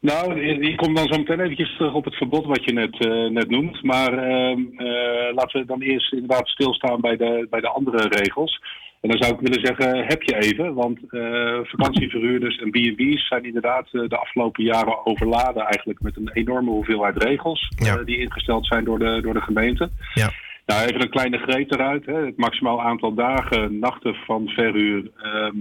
Nou, 0.00 0.40
ik 0.40 0.76
kom 0.76 0.94
dan 0.94 1.06
zo 1.08 1.18
meteen 1.18 1.40
eventjes 1.40 1.76
terug 1.76 1.92
op 1.94 2.04
het 2.04 2.14
verbod 2.14 2.46
wat 2.46 2.64
je 2.64 2.72
net, 2.72 3.06
eh, 3.06 3.30
net 3.30 3.50
noemt. 3.50 3.82
Maar 3.82 4.12
ehm, 4.12 4.60
eh, 4.76 5.34
laten 5.34 5.60
we 5.60 5.66
dan 5.66 5.80
eerst 5.80 6.12
inderdaad 6.12 6.48
stilstaan 6.48 7.00
bij 7.00 7.16
de, 7.16 7.46
bij 7.50 7.60
de 7.60 7.68
andere 7.68 8.08
regels. 8.08 8.60
En 9.04 9.10
dan 9.10 9.22
zou 9.22 9.34
ik 9.34 9.40
willen 9.40 9.66
zeggen, 9.66 10.06
heb 10.06 10.22
je 10.22 10.36
even. 10.36 10.74
Want 10.74 10.98
eh, 11.08 11.58
vakantieverhuurders 11.62 12.56
en 12.56 12.70
B&B's 12.70 13.26
zijn 13.26 13.44
inderdaad 13.44 13.88
eh, 13.92 14.08
de 14.08 14.18
afgelopen 14.18 14.64
jaren 14.64 15.06
overladen 15.06 15.62
eigenlijk 15.62 16.00
met 16.00 16.16
een 16.16 16.30
enorme 16.32 16.70
hoeveelheid 16.70 17.22
regels 17.22 17.68
eh, 17.76 17.94
die 18.04 18.18
ingesteld 18.18 18.66
zijn 18.66 18.84
door 18.84 18.98
de, 18.98 19.20
door 19.22 19.34
de 19.34 19.40
gemeente. 19.40 19.90
Ja. 20.14 20.30
Nou, 20.66 20.82
even 20.82 21.02
een 21.02 21.10
kleine 21.10 21.38
greet 21.38 21.72
eruit. 21.72 22.06
Hè. 22.06 22.24
Het 22.24 22.36
maximaal 22.36 22.82
aantal 22.82 23.14
dagen, 23.14 23.78
nachten 23.78 24.14
van 24.14 24.48
verhuur 24.48 25.10
ehm, 25.16 25.56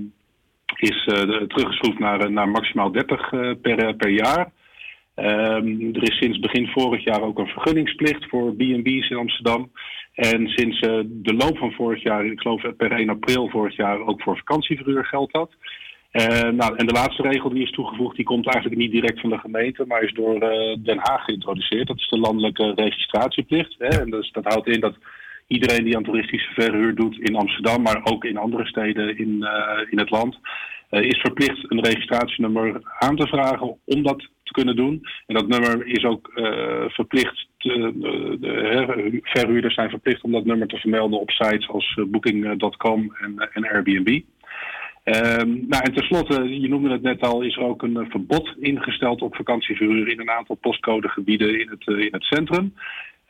is 0.76 1.04
teruggeschroefd 1.48 2.00
naar, 2.00 2.32
naar 2.32 2.50
maximaal 2.50 2.92
30 2.92 3.32
eh, 3.32 3.52
per, 3.62 3.96
per 3.96 4.10
jaar. 4.10 4.52
Ehm, 5.16 5.96
er 5.96 6.04
is 6.04 6.18
sinds 6.18 6.40
begin 6.40 6.68
vorig 6.68 7.04
jaar 7.04 7.22
ook 7.22 7.40
een 7.40 7.48
vergunningsplicht 7.48 8.26
voor 8.30 8.56
B&B's 8.56 9.10
in 9.10 9.18
Amsterdam. 9.18 9.72
En 10.14 10.48
sinds 10.48 10.80
eh, 10.80 11.00
de 11.06 11.34
loop 11.34 11.58
van 11.58 11.72
vorig 11.72 12.04
jaar, 12.04 12.26
ik 12.26 12.40
geloof 12.40 12.76
per 12.78 12.92
1 12.92 13.10
april 13.10 13.50
vorig 13.50 13.76
jaar, 13.76 14.00
ook 14.00 14.22
voor 14.22 14.38
vakantieverhuur 14.38 15.06
geldt 15.06 15.34
dat. 15.34 15.52
Eh, 16.12 16.50
nou, 16.50 16.76
en 16.76 16.86
de 16.86 16.94
laatste 16.94 17.22
regel 17.22 17.50
die 17.50 17.64
is 17.64 17.72
toegevoegd, 17.72 18.16
die 18.16 18.26
komt 18.26 18.46
eigenlijk 18.46 18.82
niet 18.82 18.92
direct 18.92 19.20
van 19.20 19.30
de 19.30 19.38
gemeente, 19.38 19.86
maar 19.88 20.04
is 20.04 20.14
door 20.14 20.42
eh, 20.42 20.78
Den 20.84 20.98
Haag 20.98 21.24
geïntroduceerd. 21.24 21.88
Dat 21.88 21.98
is 21.98 22.10
de 22.10 22.20
landelijke 22.20 22.74
registratieplicht. 22.76 23.76
Hè? 23.78 24.00
En 24.02 24.10
dus, 24.10 24.32
dat 24.32 24.44
houdt 24.44 24.68
in 24.68 24.80
dat 24.80 24.96
iedereen 25.48 25.84
die 25.84 25.96
aan 25.96 26.04
toeristische 26.04 26.54
verhuur 26.54 26.96
doet 26.96 27.20
in 27.20 27.36
Amsterdam, 27.36 27.82
maar 27.82 28.02
ook 28.04 28.26
in 28.26 28.38
andere 28.38 28.66
steden 28.66 29.18
in, 29.18 29.48
in 29.90 30.00
het 30.00 30.10
land, 30.10 30.40
is 30.90 31.20
verplicht 31.20 31.72
een 31.72 31.84
registratienummer 31.84 32.82
aan 33.00 33.16
te 33.16 33.28
vragen 33.28 33.78
om 33.86 34.04
dat 34.04 34.20
te 34.44 34.52
kunnen 34.52 34.76
doen. 34.76 35.08
En 35.28 35.36
dat 35.36 35.48
nummer 35.48 35.88
is 35.88 36.04
ook 36.04 36.32
verplicht, 36.88 37.48
de 37.64 38.48
hè, 38.72 39.20
verhuurders 39.22 39.74
zijn 39.74 39.90
verplicht 39.90 40.24
om 40.24 40.32
dat 40.32 40.46
nummer 40.46 40.68
te 40.68 40.78
vermelden 40.78 41.20
op 41.20 41.30
sites 41.30 41.68
als 41.68 41.96
eh, 42.00 42.06
Booking.com 42.06 43.16
en, 43.20 43.40
eh, 43.40 43.48
en 43.52 43.68
Airbnb. 43.68 44.22
Ehm, 45.04 45.50
nou, 45.68 45.84
en 45.84 45.94
tenslotte, 45.94 46.60
je 46.62 46.70
noemde 46.70 46.92
het 46.92 47.02
net 47.02 47.22
al, 47.22 47.42
is 47.42 47.56
er 47.56 47.64
ook 47.64 47.82
een 47.82 47.98
eh, 47.98 48.10
verbod 48.10 48.56
ingesteld 48.60 49.22
op 49.22 49.36
vakantieverhuur 49.36 50.08
in 50.08 50.20
een 50.20 50.30
aantal 50.30 50.56
postcodegebieden 50.56 51.60
in 51.60 51.70
het, 51.70 51.88
in 51.88 52.12
het 52.12 52.24
centrum. 52.24 52.74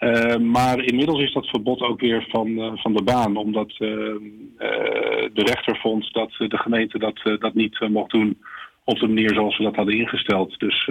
Eh, 0.04 0.38
maar 0.38 0.80
inmiddels 0.80 1.22
is 1.22 1.34
dat 1.34 1.48
verbod 1.48 1.82
ook 1.82 2.00
weer 2.00 2.26
van, 2.30 2.78
van 2.80 2.94
de 2.94 3.04
baan, 3.04 3.38
omdat 3.38 3.74
eh, 3.78 3.90
eh, 3.90 5.30
de 5.34 5.44
rechter 5.44 5.78
vond 5.78 6.14
dat 6.14 6.32
de 6.38 6.58
gemeente 6.58 7.00
dat, 7.00 7.22
dat 7.40 7.54
niet 7.54 7.80
mocht 7.90 8.12
doen 8.12 8.38
op 8.84 9.00
de 9.00 9.08
manier 9.08 9.34
zoals 9.34 9.58
we 9.58 9.64
dat 9.64 9.76
hadden 9.76 9.98
ingesteld. 9.98 10.60
Dus 10.60 10.90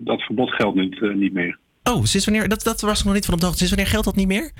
dat 0.00 0.22
verbod 0.22 0.50
geldt 0.50 0.76
niet, 0.76 1.00
niet 1.00 1.32
meer. 1.32 1.58
Oh, 1.92 2.04
sinds 2.04 2.26
wanneer? 2.26 2.48
Dat, 2.48 2.62
dat 2.62 2.80
was 2.80 2.98
ik 2.98 3.04
nog 3.04 3.14
niet 3.14 3.24
van 3.24 3.34
op 3.34 3.40
de 3.40 3.46
hoogte. 3.46 3.64
Sinds 3.64 3.74
wanneer 3.74 3.92
geldt 3.92 4.06
dat 4.06 4.16
niet 4.16 4.34
meer? 4.34 4.52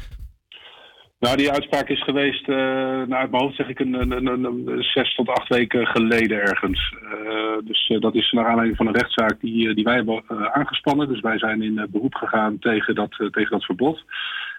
Nou, 1.20 1.36
die 1.36 1.50
uitspraak 1.50 1.88
is 1.88 2.02
geweest, 2.02 2.48
eh 2.48 2.56
nou, 2.56 3.12
uit 3.12 3.30
mijn 3.30 3.42
hoofd 3.42 3.56
zeg 3.56 3.68
ik, 3.68 3.78
een, 3.78 3.94
een, 3.94 4.26
een, 4.26 4.44
een 4.44 4.82
zes 4.82 5.14
tot 5.14 5.28
acht 5.28 5.48
weken 5.48 5.86
geleden 5.86 6.40
ergens. 6.40 6.94
Eh, 7.12 7.66
dus 7.66 7.86
eh, 7.88 8.00
dat 8.00 8.14
is 8.14 8.32
naar 8.32 8.46
aanleiding 8.46 8.76
van 8.76 8.86
een 8.86 8.94
rechtszaak 8.94 9.40
die, 9.40 9.74
die 9.74 9.84
wij 9.84 9.94
hebben 9.94 10.22
eh, 10.28 10.44
aangespannen. 10.44 11.08
Dus 11.08 11.20
wij 11.20 11.38
zijn 11.38 11.62
in 11.62 11.78
eh, 11.78 11.86
beroep 11.88 12.14
gegaan 12.14 12.58
tegen 12.58 12.94
dat, 12.94 13.10
eh, 13.20 13.26
tegen 13.26 13.50
dat 13.50 13.64
verbod. 13.64 14.02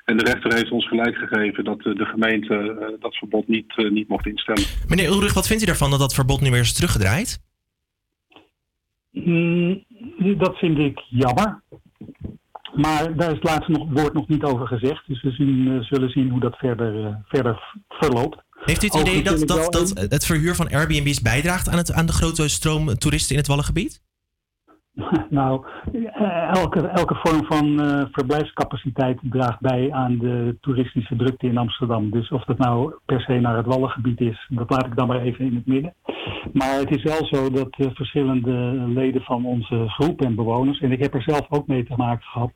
En 0.06 0.18
de 0.18 0.24
rechter 0.24 0.54
heeft 0.54 0.72
ons 0.72 0.88
gelijk 0.88 1.16
gegeven 1.16 1.64
dat 1.64 1.86
eh, 1.86 1.96
de 1.96 2.06
gemeente 2.06 2.98
dat 3.00 3.16
verbod 3.16 3.48
niet, 3.48 3.90
niet 3.90 4.08
mocht 4.08 4.26
instellen. 4.26 4.64
Meneer 4.88 5.08
Ulrich, 5.10 5.34
wat 5.34 5.48
vindt 5.48 5.64
u 5.64 5.66
daarvan 5.66 5.90
dat 5.90 6.00
dat 6.00 6.14
verbod 6.14 6.42
nu 6.42 6.52
weer 6.52 6.60
is 6.60 6.74
teruggedraaid? 6.74 7.40
Mm, 9.12 9.84
dat 10.38 10.58
vind 10.58 10.78
ik 10.78 11.00
jammer. 11.10 11.64
Maar 12.76 13.16
daar 13.16 13.28
is 13.28 13.36
het 13.36 13.44
laatste 13.44 13.72
nog, 13.72 13.88
woord 13.92 14.14
nog 14.14 14.28
niet 14.28 14.44
over 14.44 14.68
gezegd. 14.68 15.08
Dus 15.08 15.22
we 15.22 15.32
zien, 15.32 15.72
eh, 15.72 15.84
zullen 15.84 16.10
zien 16.10 16.30
hoe 16.30 16.40
dat 16.40 16.56
verder, 16.56 17.06
eh, 17.06 17.16
verder 17.28 17.78
verloopt. 17.90 18.44
Heeft 18.66 18.84
u 18.84 18.88
het 18.88 19.08
idee 19.08 19.24
dat, 19.24 19.48
dat, 19.48 19.72
dat 19.72 19.94
het 20.10 20.26
verhuur 20.26 20.56
van 20.56 20.70
Airbnb's 20.70 21.22
bijdraagt 21.22 21.70
aan, 21.70 21.78
het, 21.78 21.92
aan 21.92 22.06
de 22.06 22.14
grote 22.14 22.48
stroom 22.48 22.98
toeristen 22.98 23.32
in 23.32 23.38
het 23.38 23.48
Wallengebied? 23.48 24.02
Nou, 25.30 25.66
eh, 25.94 26.56
elke, 26.56 26.88
elke 26.88 27.16
vorm 27.16 27.46
van 27.46 27.82
eh, 27.82 28.04
verblijfscapaciteit 28.12 29.20
draagt 29.22 29.60
bij 29.60 29.92
aan 29.92 30.18
de 30.18 30.58
toeristische 30.62 31.16
drukte 31.16 31.48
in 31.48 31.58
Amsterdam. 31.58 32.10
Dus 32.10 32.30
of 32.30 32.44
dat 32.44 32.58
nou 32.58 32.94
per 33.06 33.22
se 33.22 33.34
naar 33.34 33.58
het 33.58 33.66
Wallengebied 33.66 34.20
is, 34.20 34.48
dat 34.50 34.70
laat 34.70 34.86
ik 34.86 34.96
dan 34.96 35.08
maar 35.08 35.22
even 35.22 35.46
in 35.46 35.56
het 35.56 35.66
midden. 35.66 35.94
Maar 36.54 36.80
het 36.80 36.96
is 36.96 37.04
wel 37.04 37.26
zo 37.26 37.50
dat 37.50 37.76
eh, 37.78 37.88
verschillende 37.94 38.54
leden 38.88 39.22
van 39.22 39.46
onze 39.46 39.90
groep 39.90 40.22
en 40.22 40.36
bewoners, 40.36 40.80
en 40.80 40.92
ik 40.92 41.02
heb 41.02 41.14
er 41.14 41.24
zelf 41.24 41.46
ook 41.50 41.68
mee 41.68 41.86
te 41.86 41.94
maken 41.98 42.26
gehad, 42.26 42.52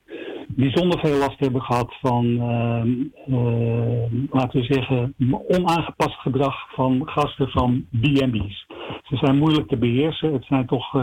bijzonder 0.47 0.99
veel 0.99 1.17
last 1.17 1.39
hebben 1.39 1.61
gehad 1.61 1.95
van, 2.01 2.25
ehm, 2.39 2.89
eh, 3.35 4.11
laten 4.31 4.59
we 4.59 4.73
zeggen, 4.73 5.13
onaangepast 5.47 6.19
gedrag 6.19 6.73
van 6.73 7.01
gasten 7.05 7.49
van 7.49 7.85
B&B's. 8.01 8.65
Ze 9.03 9.15
zijn 9.15 9.37
moeilijk 9.37 9.67
te 9.67 9.77
beheersen. 9.77 10.33
Het 10.33 10.45
zijn 10.45 10.65
toch 10.65 10.93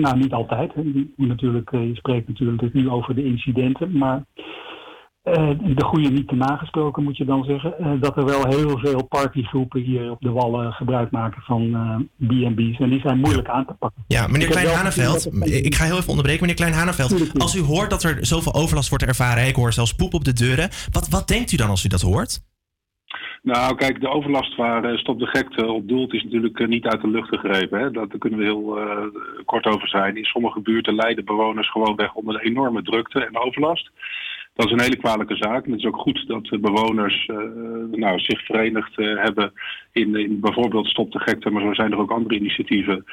nou, 0.00 0.18
niet 0.18 0.32
altijd. 0.32 0.74
Hè. 0.74 0.80
Je, 0.80 1.26
natuurlijk, 1.26 1.70
eh, 1.72 1.86
je 1.88 1.94
spreekt 1.94 2.28
natuurlijk 2.28 2.72
nu 2.74 2.88
over 2.90 3.14
de 3.14 3.24
incidenten, 3.24 3.98
maar 3.98 4.24
eh, 5.22 5.48
de 5.74 5.84
goede 5.84 6.08
niet 6.10 6.28
te 6.28 6.34
nagesproken 6.34 7.02
moet 7.02 7.16
je 7.16 7.24
dan 7.24 7.44
zeggen. 7.44 7.78
eh, 7.78 7.90
dat 8.00 8.16
er 8.16 8.24
wel 8.24 8.46
heel 8.48 8.78
veel 8.78 9.06
partygroepen 9.06 9.80
hier 9.80 10.10
op 10.10 10.20
de 10.20 10.30
Wallen 10.30 10.72
gebruik 10.72 11.10
maken 11.10 11.42
van 11.42 11.74
eh, 11.74 11.96
B&B's. 12.28 12.78
En 12.78 12.90
die 12.90 13.00
zijn 13.00 13.18
moeilijk 13.20 13.48
aan 13.48 13.66
te 13.66 13.72
pakken. 13.78 14.04
Ja, 14.06 14.26
meneer 14.26 14.36
Ik 14.36 14.42
heb 14.42 14.50
Klein 14.52 14.66
wel 14.66 14.84
gezien 14.84 15.04
Haneveld, 15.04 15.32
dat 15.40 15.48
het- 15.48 15.66
ik 15.66 15.74
ga 15.74 15.84
heel 15.84 15.96
even 15.96 16.08
onderbreken. 16.08 16.40
Meneer 16.40 16.56
Klein 16.56 16.72
Haneveld, 16.72 17.38
als 17.40 17.54
u 17.56 17.60
hoort 17.60 17.90
dat 17.90 18.02
er 18.02 18.26
zoveel 18.26 18.54
overlast 18.54 18.88
wordt 18.88 19.04
ervaren, 19.04 19.46
ik 19.46 19.54
hoor 19.56 19.72
zelfs 19.72 19.94
poep 19.94 20.14
op 20.14 20.24
de 20.24 20.32
deuren. 20.32 20.68
Wat, 20.90 21.08
wat 21.08 21.28
denkt 21.28 21.52
u 21.52 21.56
dan 21.56 21.68
als 21.68 21.84
u 21.84 21.88
dat 21.88 22.00
hoort? 22.00 22.40
Nou, 23.44 23.74
kijk, 23.74 24.00
de 24.00 24.08
overlast 24.08 24.56
waar 24.56 24.84
eh, 24.84 24.96
Stop 24.96 25.18
de 25.18 25.26
Gekte 25.26 25.66
op 25.66 25.88
doelt 25.88 26.14
is 26.14 26.22
natuurlijk 26.22 26.60
eh, 26.60 26.66
niet 26.66 26.86
uit 26.86 27.00
de 27.00 27.08
lucht 27.08 27.28
gegrepen. 27.28 27.80
Hè? 27.80 27.90
Daar 27.90 28.06
kunnen 28.06 28.38
we 28.38 28.44
heel 28.44 28.78
eh, 28.78 29.06
kort 29.44 29.66
over 29.66 29.88
zijn. 29.88 30.16
In 30.16 30.24
sommige 30.24 30.60
buurten 30.60 30.94
lijden 30.94 31.24
bewoners 31.24 31.70
gewoon 31.70 31.96
weg 31.96 32.14
onder 32.14 32.34
de 32.34 32.44
enorme 32.44 32.82
drukte 32.82 33.24
en 33.24 33.38
overlast. 33.38 33.90
Dat 34.54 34.66
is 34.66 34.72
een 34.72 34.80
hele 34.80 34.96
kwalijke 34.96 35.36
zaak. 35.36 35.64
En 35.64 35.70
het 35.70 35.80
is 35.80 35.86
ook 35.86 35.96
goed 35.96 36.26
dat 36.26 36.60
bewoners 36.60 37.30
nou, 37.90 38.18
zich 38.18 38.44
verenigd 38.44 38.96
hebben 38.96 39.52
in, 39.92 40.16
in 40.16 40.40
bijvoorbeeld 40.40 40.86
Stop 40.86 41.12
de 41.12 41.18
Gekte, 41.18 41.50
maar 41.50 41.62
zo 41.62 41.74
zijn 41.74 41.92
er 41.92 41.98
ook 41.98 42.10
andere 42.10 42.34
initiatieven. 42.34 43.04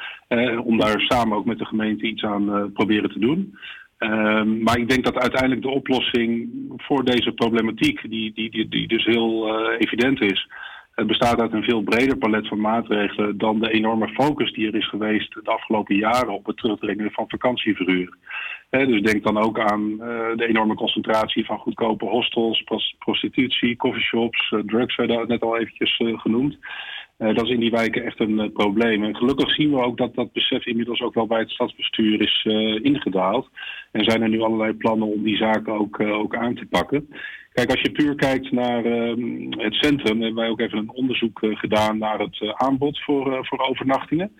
om 0.64 0.78
daar 0.78 1.00
samen 1.00 1.36
ook 1.36 1.44
met 1.44 1.58
de 1.58 1.64
gemeente 1.64 2.06
iets 2.06 2.24
aan 2.24 2.72
proberen 2.72 3.10
te 3.10 3.18
doen. 3.18 3.58
Ehm, 4.02 4.62
maar 4.62 4.78
ik 4.78 4.88
denk 4.88 5.04
dat 5.04 5.18
uiteindelijk 5.18 5.62
de 5.62 5.70
oplossing 5.70 6.50
voor 6.76 7.04
deze 7.04 7.32
problematiek, 7.32 8.10
die, 8.10 8.32
die, 8.34 8.50
die, 8.50 8.68
die 8.68 8.88
dus 8.88 9.04
heel 9.04 9.48
eh, 9.48 9.74
evident 9.78 10.20
is, 10.20 10.48
het 10.94 11.06
bestaat 11.06 11.40
uit 11.40 11.52
een 11.52 11.62
veel 11.62 11.82
breder 11.82 12.16
palet 12.16 12.48
van 12.48 12.60
maatregelen 12.60 13.38
dan 13.38 13.60
de 13.60 13.70
enorme 13.70 14.08
focus 14.08 14.52
die 14.52 14.66
er 14.66 14.74
is 14.74 14.88
geweest 14.88 15.34
de 15.34 15.50
afgelopen 15.50 15.96
jaren 15.96 16.34
op 16.34 16.46
het 16.46 16.56
terugdringen 16.56 17.10
van 17.10 17.24
vakantieverhuur. 17.28 18.16
Dus 18.70 19.02
denk 19.02 19.24
dan 19.24 19.38
ook 19.38 19.60
aan 19.60 19.90
eh, 19.90 20.36
de 20.36 20.46
enorme 20.46 20.74
concentratie 20.74 21.44
van 21.44 21.58
goedkope 21.58 22.04
hostels, 22.04 22.62
pros- 22.62 22.94
prostitutie, 22.98 23.76
coffeeshops, 23.76 24.52
eh, 24.52 24.58
drugs 24.66 24.96
werden 24.96 25.28
net 25.28 25.42
al 25.42 25.58
eventjes 25.58 25.96
genoemd. 25.96 26.58
Eh, 27.22 27.34
dat 27.34 27.44
is 27.44 27.50
in 27.50 27.60
die 27.60 27.70
wijken 27.70 28.04
echt 28.04 28.20
een 28.20 28.40
eh, 28.40 28.52
probleem. 28.52 29.04
En 29.04 29.16
gelukkig 29.16 29.54
zien 29.54 29.70
we 29.70 29.82
ook 29.82 29.96
dat 29.96 30.14
dat 30.14 30.32
besef 30.32 30.66
inmiddels 30.66 31.00
ook 31.00 31.14
wel 31.14 31.26
bij 31.26 31.38
het 31.38 31.50
stadsbestuur 31.50 32.20
is 32.20 32.46
eh, 32.48 32.84
ingedaald. 32.84 33.48
En 33.92 34.04
zijn 34.04 34.22
er 34.22 34.28
nu 34.28 34.40
allerlei 34.40 34.72
plannen 34.72 35.08
om 35.08 35.22
die 35.22 35.36
zaken 35.36 35.72
ook, 35.72 36.00
ook 36.00 36.36
aan 36.36 36.54
te 36.54 36.66
pakken. 36.66 37.08
Kijk, 37.52 37.70
als 37.70 37.80
je 37.80 37.90
puur 37.90 38.14
kijkt 38.14 38.52
naar 38.52 38.84
ehm, 38.84 39.50
het 39.50 39.74
centrum, 39.74 40.20
hebben 40.20 40.42
wij 40.42 40.48
ook 40.48 40.60
even 40.60 40.78
een 40.78 40.90
onderzoek 40.90 41.40
gedaan 41.42 41.98
naar 41.98 42.18
het 42.18 42.54
aanbod 42.54 43.00
voor, 43.00 43.46
voor 43.46 43.58
overnachtingen. 43.58 44.32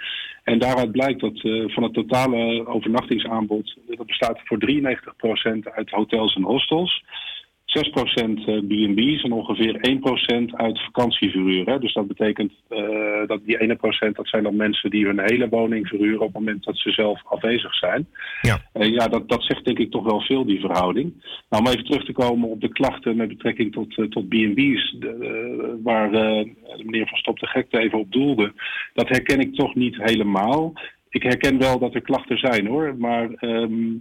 En 0.44 0.58
daaruit 0.58 0.92
blijkt 0.92 1.20
dat 1.20 1.40
van 1.72 1.82
het 1.82 1.92
totale 1.92 2.66
overnachtingsaanbod, 2.66 3.76
dat 3.86 4.06
bestaat 4.06 4.40
voor 4.44 4.58
93% 4.58 5.72
uit 5.74 5.90
hotels 5.90 6.34
en 6.34 6.42
hostels. 6.42 7.04
6% 7.72 8.66
B&B's 8.66 9.22
en 9.22 9.32
ongeveer 9.32 9.74
1% 9.74 10.54
uit 10.54 10.80
vakantieverhuur. 10.80 11.80
Dus 11.80 11.92
dat 11.92 12.06
betekent 12.06 12.52
eh, 12.68 13.26
dat 13.26 13.40
die 13.44 13.60
ene 13.60 13.76
procent, 13.76 14.16
dat 14.16 14.28
zijn 14.28 14.42
dan 14.42 14.56
mensen 14.56 14.90
die 14.90 15.06
hun 15.06 15.20
hele 15.20 15.48
woning 15.48 15.88
verhuren 15.88 16.20
op 16.20 16.26
het 16.26 16.34
moment 16.34 16.64
dat 16.64 16.78
ze 16.78 16.90
zelf 16.90 17.20
afwezig 17.24 17.74
zijn. 17.74 18.06
Ja, 18.40 18.58
ja 18.72 19.08
dat, 19.08 19.28
dat 19.28 19.42
zegt 19.42 19.64
denk 19.64 19.78
ik 19.78 19.90
toch 19.90 20.04
wel 20.04 20.20
veel, 20.20 20.44
die 20.44 20.60
verhouding. 20.60 21.12
Nou, 21.48 21.62
om 21.62 21.70
even 21.70 21.84
terug 21.84 22.04
te 22.04 22.12
komen 22.12 22.48
op 22.48 22.60
de 22.60 22.72
klachten 22.72 23.16
met 23.16 23.28
betrekking 23.28 23.72
tot, 23.72 23.98
eh, 23.98 24.04
tot 24.04 24.28
B&B's, 24.28 24.96
eh, 25.00 25.08
waar 25.82 26.12
eh, 26.12 26.44
de 26.76 26.84
meneer 26.84 27.08
Van 27.08 27.18
Stop 27.18 27.38
de 27.38 27.46
Gekte 27.46 27.78
even 27.78 27.98
op 27.98 28.12
doelde, 28.12 28.52
dat 28.94 29.08
herken 29.08 29.40
ik 29.40 29.54
toch 29.54 29.74
niet 29.74 29.96
helemaal. 29.96 30.72
Ik 31.08 31.22
herken 31.22 31.58
wel 31.58 31.78
dat 31.78 31.94
er 31.94 32.00
klachten 32.00 32.38
zijn 32.38 32.66
hoor, 32.66 32.96
maar 32.98 33.30
ehm, 33.30 33.94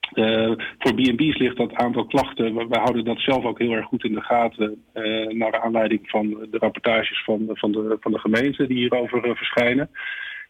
eh, 0.00 0.52
voor 0.78 0.94
B&B's 0.94 1.38
ligt 1.38 1.56
dat 1.56 1.74
aantal 1.74 2.04
klachten, 2.04 2.54
we, 2.54 2.78
houden 2.78 3.04
dat 3.04 3.18
zelf 3.18 3.44
ook 3.44 3.58
heel 3.58 3.72
erg 3.72 3.86
goed 3.86 4.04
in 4.04 4.14
de 4.14 4.22
gaten, 4.22 4.84
eh, 4.92 5.26
naar 5.26 5.60
aanleiding 5.60 6.10
van 6.10 6.28
de 6.28 6.58
rapportages 6.58 7.24
van, 7.24 7.48
van, 7.48 7.72
de, 7.72 7.96
van 8.00 8.12
de 8.12 8.18
gemeente 8.18 8.66
die 8.66 8.76
hierover 8.76 9.24
eh, 9.24 9.36
verschijnen. 9.36 9.90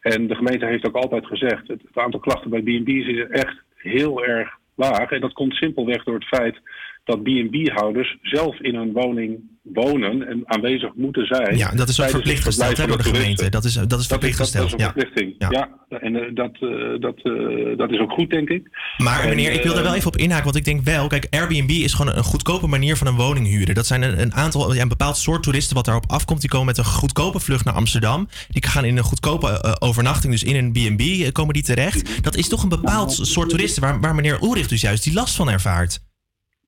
En 0.00 0.26
de 0.26 0.34
gemeente 0.34 0.66
heeft 0.66 0.86
ook 0.86 0.96
altijd 0.96 1.26
gezegd, 1.26 1.68
het, 1.68 1.82
het 1.82 1.98
aantal 1.98 2.20
klachten 2.20 2.50
bij 2.50 2.60
B&B's 2.60 3.06
is 3.06 3.28
echt 3.28 3.62
heel 3.74 4.24
erg 4.24 4.58
laag. 4.74 5.10
En 5.10 5.20
dat 5.20 5.32
komt 5.32 5.54
simpelweg 5.54 6.04
door 6.04 6.14
het 6.14 6.28
feit 6.28 6.60
dat 7.04 7.22
B&B-houders 7.22 8.18
zelf 8.22 8.60
in 8.60 8.74
hun 8.74 8.92
woning 8.92 9.40
wonen 9.62 10.28
en 10.28 10.42
aanwezig 10.44 10.94
moeten 10.94 11.26
zijn. 11.26 11.56
Ja, 11.56 11.70
dat 11.70 11.88
is 11.88 12.00
ook 12.00 12.06
tijdens 12.06 12.10
verplicht 12.10 12.44
gesteld 12.44 12.76
door 12.76 12.96
de 12.96 13.02
gemeente. 13.02 13.48
Dat 13.48 13.64
is, 13.64 13.74
dat 13.74 14.00
is 14.00 14.06
verplicht 14.06 14.38
dat, 14.38 14.46
gesteld. 14.46 14.70
Dat 14.70 14.80
is 14.80 14.86
een 14.86 14.92
ja. 14.92 15.00
verplichting. 15.00 15.34
Ja, 15.38 15.68
en 15.88 16.16
eh, 16.16 16.34
dat, 16.34 16.52
eh, 16.60 17.00
dat, 17.00 17.16
eh, 17.22 17.78
dat 17.78 17.90
is 17.90 17.98
ook 17.98 18.10
goed, 18.10 18.30
denk 18.30 18.48
ik. 18.48 18.68
Maar 18.96 19.22
En, 19.22 19.28
meneer, 19.28 19.52
ik 19.52 19.62
wil 19.62 19.74
daar 19.74 19.82
wel 19.82 19.94
even 19.94 20.06
op 20.06 20.16
inhaken, 20.16 20.44
want 20.44 20.56
ik 20.56 20.64
denk 20.64 20.84
wel, 20.84 21.06
kijk, 21.06 21.26
Airbnb 21.30 21.70
is 21.70 21.94
gewoon 21.94 22.16
een 22.16 22.24
goedkope 22.24 22.66
manier 22.66 22.96
van 22.96 23.06
een 23.06 23.16
woning 23.16 23.46
huren. 23.46 23.74
Dat 23.74 23.86
zijn 23.86 24.02
een, 24.02 24.20
een 24.20 24.34
aantal, 24.34 24.74
ja, 24.74 24.82
een 24.82 24.88
bepaald 24.88 25.16
soort 25.16 25.42
toeristen 25.42 25.76
wat 25.76 25.84
daarop 25.84 26.10
afkomt. 26.10 26.40
Die 26.40 26.50
komen 26.50 26.66
met 26.66 26.78
een 26.78 26.84
goedkope 26.84 27.40
vlucht 27.40 27.64
naar 27.64 27.74
Amsterdam. 27.74 28.28
Die 28.48 28.66
gaan 28.66 28.84
in 28.84 28.96
een 28.96 29.04
goedkope 29.04 29.76
overnachting, 29.78 30.32
dus 30.32 30.44
in 30.44 30.56
een 30.56 30.72
B&B 30.72 31.32
komen 31.32 31.54
die 31.54 31.62
terecht. 31.62 32.22
Dat 32.24 32.36
is 32.36 32.48
toch 32.48 32.62
een 32.62 32.68
bepaald 32.68 33.12
soort 33.12 33.48
toeristen 33.48 33.82
waar, 33.82 34.00
waar 34.00 34.14
meneer 34.14 34.38
Ulrich 34.42 34.68
dus 34.68 34.80
juist 34.80 35.04
die 35.04 35.12
last 35.12 35.36
van 35.36 35.50
ervaart. 35.50 36.09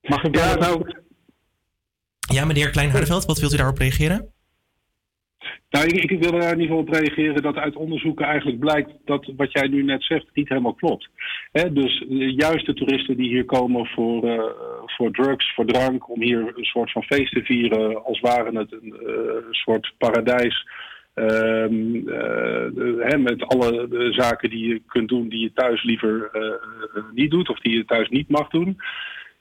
Mag 0.02 0.24
ik 0.24 0.32
daar 0.32 0.58
nou... 0.58 0.94
Ja, 2.32 2.44
meneer 2.44 2.70
Klein 2.70 2.90
Hardeveld, 2.90 3.24
wat 3.24 3.38
wilt 3.38 3.52
u 3.52 3.56
daarop 3.56 3.78
reageren? 3.78 4.32
Nou, 5.70 5.86
ik, 5.86 6.10
ik 6.10 6.22
wil 6.22 6.32
er 6.32 6.52
in 6.52 6.60
ieder 6.60 6.76
geval 6.76 6.78
op 6.78 6.88
reageren 6.88 7.42
dat 7.42 7.56
uit 7.56 7.76
onderzoeken 7.76 8.26
eigenlijk 8.26 8.58
blijkt 8.58 8.90
dat 9.04 9.32
wat 9.36 9.52
jij 9.52 9.68
nu 9.68 9.82
net 9.82 10.02
zegt 10.04 10.26
niet 10.32 10.48
helemaal 10.48 10.74
klopt. 10.74 11.08
Hè, 11.52 11.72
dus 11.72 12.04
juist 12.36 12.66
de 12.66 12.74
toeristen 12.74 13.16
die 13.16 13.28
hier 13.28 13.44
komen 13.44 13.86
voor, 13.86 14.28
eh, 14.28 14.44
voor 14.86 15.10
drugs, 15.10 15.54
voor 15.54 15.66
drank, 15.66 16.10
om 16.10 16.22
hier 16.22 16.38
een 16.38 16.64
soort 16.64 16.92
van 16.92 17.02
feest 17.02 17.32
te 17.32 17.44
vieren, 17.44 18.04
als 18.04 18.20
ware 18.20 18.58
het 18.58 18.72
een 18.72 18.96
eh, 19.06 19.50
soort 19.50 19.94
paradijs. 19.98 20.66
ehm, 21.14 22.08
eh, 22.08 23.18
met 23.18 23.42
alle 23.42 23.88
de 23.88 24.12
zaken 24.12 24.50
die 24.50 24.68
je 24.68 24.82
kunt 24.86 25.08
doen 25.08 25.28
die 25.28 25.40
je 25.40 25.52
thuis 25.52 25.82
liever 25.82 26.30
niet 27.14 27.30
doet 27.30 27.48
of 27.48 27.58
die 27.58 27.76
je 27.76 27.84
thuis 27.84 28.08
niet 28.08 28.28
mag 28.28 28.48
doen. 28.48 28.76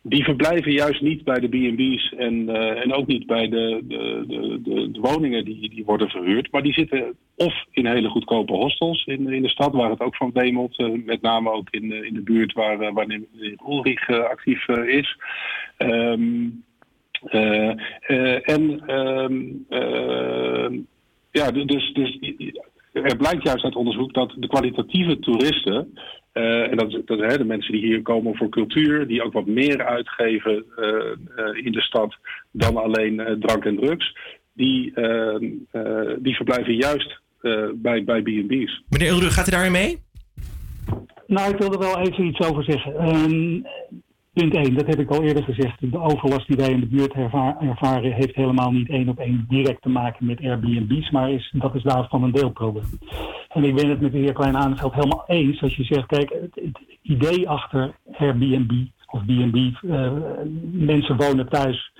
Die 0.03 0.23
verblijven 0.23 0.71
juist 0.71 1.01
niet 1.01 1.23
bij 1.23 1.39
de 1.39 1.47
B&B's 1.47 2.13
en, 2.17 2.49
eh, 2.49 2.83
en 2.83 2.93
ook 2.93 3.07
niet 3.07 3.25
bij 3.25 3.49
de, 3.49 3.81
de, 3.87 4.23
de, 4.27 4.59
de, 4.91 4.99
woningen 4.99 5.45
die, 5.45 5.69
die 5.69 5.85
worden 5.85 6.09
verhuurd. 6.09 6.51
Maar 6.51 6.61
die 6.63 6.73
zitten 6.73 7.15
of 7.35 7.65
in 7.71 7.85
hele 7.85 8.09
goedkope 8.09 8.53
hostels 8.53 9.05
in, 9.05 9.29
in 9.29 9.41
de 9.41 9.49
stad, 9.49 9.73
waar 9.73 9.89
het 9.89 9.99
ook 10.01 10.15
van 10.15 10.31
wemelt. 10.33 10.77
eh, 10.77 10.89
met 11.05 11.21
name 11.21 11.51
ook 11.51 11.67
in, 11.69 11.91
eh, 11.91 12.03
in 12.03 12.13
de 12.13 12.21
buurt 12.21 12.53
waar, 12.53 12.93
waar 12.93 13.19
Ulrich 13.67 14.09
actief 14.09 14.67
is. 14.67 15.17
Ehm, 15.77 16.47
eh, 17.25 17.69
eh, 18.07 18.49
en 18.49 18.81
ehm, 18.87 19.41
eh, 19.69 20.79
ja, 21.31 21.51
du- 21.51 21.65
dus, 21.65 21.93
dus 21.93 22.17
er 22.93 23.17
blijkt 23.17 23.43
juist 23.43 23.63
uit 23.63 23.75
onderzoek 23.75 24.13
dat 24.13 24.33
de 24.37 24.47
kwalitatieve 24.47 25.19
toeristen, 25.19 25.93
eh, 26.31 26.71
en 26.71 26.77
dat, 26.77 26.87
is- 26.93 27.01
dat 27.05 27.19
hè, 27.19 27.37
de 27.37 27.43
mensen 27.45 27.71
die 27.71 27.81
hier 27.85 28.01
komen 28.01 28.35
voor 28.35 28.49
cultuur, 28.49 29.07
die 29.07 29.23
ook 29.23 29.33
wat 29.33 29.45
meer 29.45 29.85
uitgeven 29.85 30.65
eh, 30.75 30.85
eh, 31.35 31.65
in 31.65 31.71
de 31.71 31.81
stad 31.81 32.15
dan 32.51 32.77
alleen 32.77 33.19
eh, 33.19 33.33
drank 33.39 33.65
en 33.65 33.75
drugs, 33.75 34.17
die, 34.53 34.91
eh, 34.93 35.35
eh, 35.71 36.15
die 36.19 36.35
verblijven 36.35 36.75
juist 36.75 37.19
eh, 37.41 37.67
bij, 37.75 38.03
bij 38.03 38.21
B&B's. 38.21 38.81
Meneer 38.89 39.11
Ulrich, 39.11 39.33
gaat 39.33 39.47
u 39.47 39.51
daarin 39.51 39.71
mee? 39.71 39.97
Nou, 41.27 41.51
ik 41.53 41.57
wil 41.57 41.71
er 41.73 41.79
wel 41.79 41.99
even 41.99 42.25
iets 42.25 42.39
over 42.39 42.63
zeggen. 42.63 42.95
Ehm, 42.95 43.61
punt 44.33 44.55
1, 44.55 44.73
dat 44.75 44.87
heb 44.87 44.99
ik 44.99 45.09
al 45.09 45.23
eerder 45.23 45.43
gezegd. 45.43 45.91
De 45.91 45.99
overlast 45.99 46.47
die 46.47 46.57
wij 46.57 46.69
in 46.69 46.79
de 46.79 46.85
buurt 46.85 47.13
erva- 47.13 47.57
ervaren 47.59 48.11
heeft 48.11 48.35
helemaal 48.35 48.71
niet 48.71 48.89
één 48.89 49.09
op 49.09 49.19
één 49.19 49.45
direct 49.47 49.81
te 49.81 49.89
maken 49.89 50.25
met 50.25 50.41
Airbnb's, 50.41 51.09
maar 51.09 51.31
is, 51.31 51.53
dat 51.57 51.75
is 51.75 51.83
daarvan 51.83 52.23
een 52.23 52.31
deelprobleem. 52.31 52.99
En 53.49 53.63
ik 53.63 53.75
ben 53.75 53.89
het 53.89 54.01
met 54.01 54.11
de 54.11 54.17
heer 54.17 54.33
Klein 54.33 54.57
Aanveld 54.57 54.93
helemaal 54.93 55.23
eens 55.27 55.61
als 55.61 55.75
je 55.75 55.83
zegt, 55.83 56.05
kijk, 56.05 56.29
het, 56.29 56.63
het 56.63 56.79
idee 57.01 57.49
achter 57.49 57.95
Airbnb 58.17 58.71
of 59.11 59.25
B&B. 59.25 59.55
eh, 59.55 60.11
mensen 60.71 61.17
wonen 61.17 61.49
thuis 61.49 61.91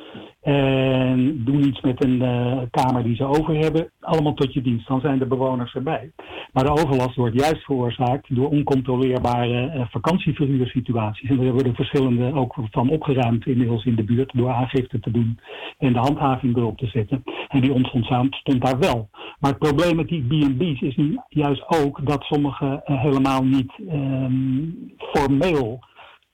en 0.42 1.44
doen 1.44 1.68
iets 1.68 1.82
met 1.82 2.04
een 2.04 2.22
eh, 2.22 2.62
kamer 2.72 3.04
die 3.04 3.16
ze 3.16 3.26
over 3.26 3.56
hebben. 3.56 3.92
Allemaal 4.00 4.34
tot 4.34 4.54
je 4.54 4.62
dienst. 4.62 4.88
Dan 4.88 5.02
zijn 5.02 5.20
de 5.20 5.26
bewoners 5.26 5.74
erbij. 5.74 6.12
Maar 6.54 6.64
de 6.64 6.72
overlast 6.72 7.16
wordt 7.16 7.40
juist 7.40 7.64
veroorzaakt 7.64 8.36
door 8.36 8.50
oncontroleerbare 8.50 9.68
eh, 9.68 9.86
vakantieverhuursituaties. 9.90 11.30
En 11.30 11.38
daar 11.38 11.56
er 11.56 11.76
verschillende 11.76 12.34
ook 12.34 12.56
van 12.72 12.90
opgeruimd 12.90 13.46
inmiddels 13.46 13.86
in 13.86 13.96
de 13.96 14.04
buurt 14.04 14.32
door 14.34 14.50
aangifte 14.50 15.00
te 15.00 15.12
doen 15.12 15.40
en 15.78 15.94
de 15.94 16.00
handhaving 16.00 16.58
erop 16.58 16.78
te 16.78 16.88
zetten. 16.88 17.24
En 17.48 17.62
die 17.62 17.74
ontstond 17.74 18.36
stond 18.36 18.62
daar 18.62 18.80
wel. 18.80 19.10
Maar 19.40 19.52
het 19.52 19.60
probleem 19.60 19.96
met 19.96 20.08
die 20.08 20.24
B&B's 20.24 20.82
is 20.82 20.96
nu 20.96 21.20
juist 21.30 21.64
ook 21.68 22.06
dat 22.06 22.24
sommige 22.24 22.82
helemaal 22.84 23.44
niet 23.44 23.72
ehm, 23.90 24.64
formeel 24.98 25.80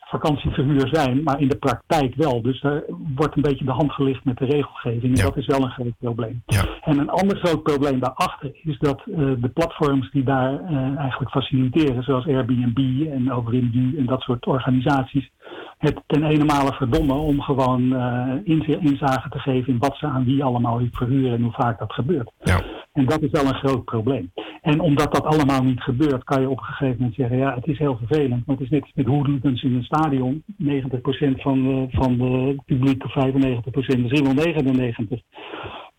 vakantieverhuur 0.10 0.88
zijn, 0.92 1.24
maar 1.24 1.40
in 1.42 1.48
de 1.48 1.58
praktijk 1.58 2.16
wel. 2.16 2.42
Dus 2.42 2.62
daar 2.62 2.84
wordt 3.16 3.36
een 3.36 3.42
beetje 3.42 3.66
de 3.66 3.72
hand 3.72 3.92
gelicht 3.92 4.26
met 4.26 4.38
de 4.38 4.46
regelgeving. 4.46 5.18
En 5.18 5.24
dat 5.26 5.38
is 5.38 5.46
wel 5.46 5.64
een 5.64 5.72
groot 5.72 5.98
probleem. 6.00 6.44
En 6.82 6.98
een 7.00 7.10
ander 7.10 7.38
groot 7.38 7.64
probleem 7.64 8.00
daarachter 8.00 8.52
is 8.64 8.78
dat 8.80 9.00
eh, 9.00 9.16
de 9.16 9.52
platforms 9.54 10.12
die 10.12 10.24
daar 10.24 10.60
eh, 10.60 10.98
eigenlijk 10.98 11.32
faciliteren, 11.32 12.04
zoals 12.04 12.28
Airbnb 12.28 13.08
en 13.12 13.32
Overindu 13.32 13.98
en 13.98 14.06
dat 14.06 14.22
soort 14.22 14.46
organisaties, 14.46 15.30
het 15.78 16.02
ten 16.08 16.24
ene 16.24 16.44
male 16.44 16.74
verdommen 16.74 17.16
om 17.16 17.42
gewoon 17.42 17.82
inzi- 18.44 18.78
inzage 18.80 19.30
te 19.30 19.40
geven 19.40 19.74
in 19.74 19.80
wat 19.80 19.96
ze 19.98 20.06
aan 20.06 20.26
wie 20.26 20.44
allemaal 20.44 20.82
verhuren 20.92 21.34
en 21.34 21.42
hoe 21.42 21.52
vaak 21.52 21.80
dat 21.80 21.94
gebeurt. 21.94 22.32
En 22.98 23.06
dat 23.06 23.22
is 23.22 23.32
wel 23.32 23.46
een 23.46 23.54
groot 23.64 23.86
probleem. 23.86 24.32
En 24.62 24.80
omdat 24.80 25.14
dat 25.14 25.24
allemaal 25.24 25.64
niet 25.64 25.82
gebeurt, 25.82 26.24
kan 26.24 26.42
je 26.42 26.50
op 26.50 26.58
een 26.58 26.64
gegeven 26.64 26.96
moment 26.98 27.16
zeggen, 27.16 27.38
ja, 27.38 27.56
het 27.56 27.68
is 27.68 27.78
heel 27.78 27.98
vervelend, 27.98 28.46
maar 28.46 28.56
het 28.56 28.66
is 28.66 28.70
net 28.70 28.82
als 28.82 28.92
met 28.94 29.06
hooligans 29.06 29.64
in 29.64 29.76
een 29.76 29.84
stadion. 29.84 30.44
90% 30.64 31.42
van 31.42 31.64
de, 31.64 31.88
van 31.90 32.18
de 32.18 32.56
publiek, 32.66 33.04
of 33.06 33.12
95%, 33.12 34.00
misschien 34.00 34.36
wel 34.36 34.46
99%, 34.46 35.24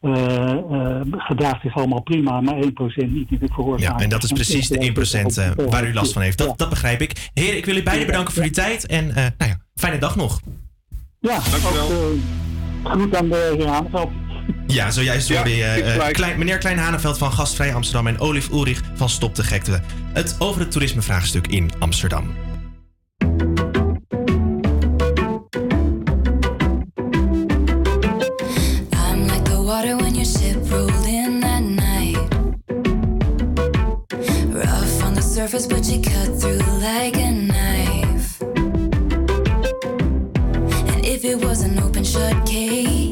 eh, 0.00 0.50
eh, 0.50 1.00
gedraagt 1.10 1.62
zich 1.62 1.74
allemaal 1.74 2.02
prima, 2.02 2.40
maar 2.40 2.56
1% 2.56 3.12
niet. 3.12 3.28
Die 3.28 3.38
veroorzaakt. 3.52 3.98
Ja, 3.98 4.04
en 4.04 4.10
dat 4.10 4.22
is 4.22 4.32
precies 4.32 4.68
de 4.68 4.78
1% 4.78 5.38
eh, 5.38 5.50
waar 5.70 5.88
u 5.88 5.94
last 5.94 6.12
van 6.12 6.22
heeft. 6.22 6.38
Dat, 6.38 6.58
dat 6.58 6.68
begrijp 6.68 7.00
ik. 7.00 7.30
Heren, 7.34 7.56
ik 7.56 7.64
wil 7.64 7.76
u 7.76 7.82
beiden 7.82 8.06
bedanken 8.06 8.34
voor 8.34 8.42
uw 8.42 8.50
tijd 8.50 8.86
en 8.86 9.08
eh, 9.08 9.14
nou 9.14 9.50
ja, 9.50 9.56
fijne 9.74 9.98
dag 9.98 10.16
nog. 10.16 10.40
Ja, 11.20 11.36
ook, 11.36 11.42
eh, 12.84 12.92
goed 12.92 13.16
aan 13.16 13.28
de 13.28 13.54
heer. 13.58 14.27
Ja, 14.66 14.90
zojuist 14.90 15.34
hoorde 15.34 15.56
je 15.56 15.74
ik 15.76 15.84
eh, 15.84 15.92
gelijk. 15.92 16.14
klein, 16.14 16.38
meneer 16.38 16.58
Klein 16.58 16.78
Haneveld 16.78 17.18
van 17.18 17.32
Gastvrij 17.32 17.74
Amsterdam 17.74 18.06
en 18.06 18.18
Olif 18.18 18.48
Ulrich 18.48 18.80
van 18.94 19.08
Stop 19.08 19.34
de 19.34 19.42
Gekte. 19.44 19.80
Het 20.12 20.36
over 20.38 20.60
het 20.60 20.70
toerismevraagstuk 20.70 21.46
in 21.46 21.70
Amsterdam. 21.78 22.34
I'm 28.92 29.26
like 29.26 29.42
the 29.42 29.62
water 29.64 29.96
when 29.96 30.14
your 30.14 30.24
ship 30.26 30.70
rolled 30.70 31.06
in 31.06 31.40
that 31.40 31.62
night. 31.62 32.18
Rough 34.52 35.04
on 35.04 35.14
the 35.14 35.22
surface, 35.34 35.66
but 35.66 35.86
you 35.90 36.00
cut 36.00 36.40
through 36.40 36.62
like 36.80 37.16
a 37.16 37.30
knife. 37.30 38.42
And 40.92 41.04
if 41.04 41.24
it 41.24 41.44
was 41.44 41.62
an 41.62 41.82
open 41.82 42.04
shut 42.04 42.46
case, 42.46 43.07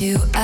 and 0.00 0.39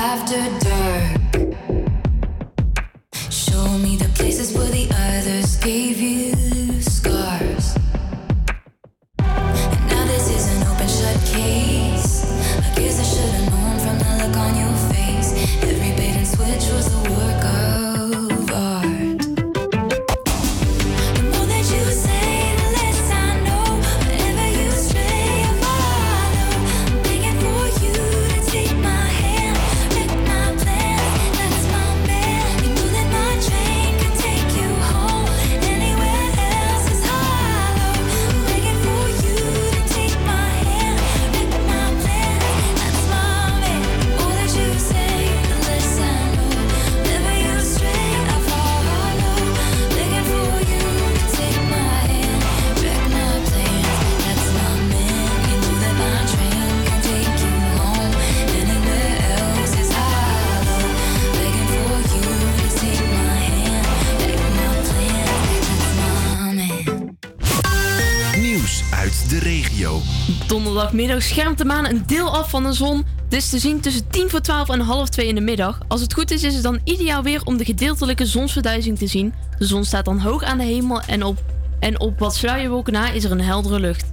Donderdagmiddag 70.97 71.37
schermt 71.37 71.57
de 71.57 71.65
maan 71.65 71.85
een 71.85 72.03
deel 72.05 72.35
af 72.35 72.49
van 72.49 72.63
de 72.63 72.73
zon. 72.73 73.05
Is 73.29 73.49
te 73.49 73.59
zien 73.59 73.79
tussen 73.79 74.07
10 74.09 74.29
voor 74.29 74.41
12 74.41 74.69
en 74.69 74.79
half 74.79 75.09
2 75.09 75.27
in 75.27 75.35
de 75.35 75.41
middag. 75.41 75.79
Als 75.87 76.01
het 76.01 76.13
goed 76.13 76.31
is, 76.31 76.43
is 76.43 76.53
het 76.53 76.63
dan 76.63 76.79
ideaal 76.83 77.23
weer 77.23 77.41
om 77.43 77.57
de 77.57 77.65
gedeeltelijke 77.65 78.25
zonsverduizing 78.25 78.97
te 78.97 79.07
zien. 79.07 79.33
De 79.57 79.65
zon 79.65 79.83
staat 79.83 80.05
dan 80.05 80.19
hoog 80.19 80.43
aan 80.43 80.57
de 80.57 80.63
hemel 80.63 81.01
en 81.01 81.23
op, 81.23 81.43
en 81.79 81.99
op 81.99 82.19
wat 82.19 82.35
sluierwolken 82.35 82.93
na 82.93 83.11
is 83.11 83.23
er 83.23 83.31
een 83.31 83.41
heldere 83.41 83.79
lucht. 83.79 84.11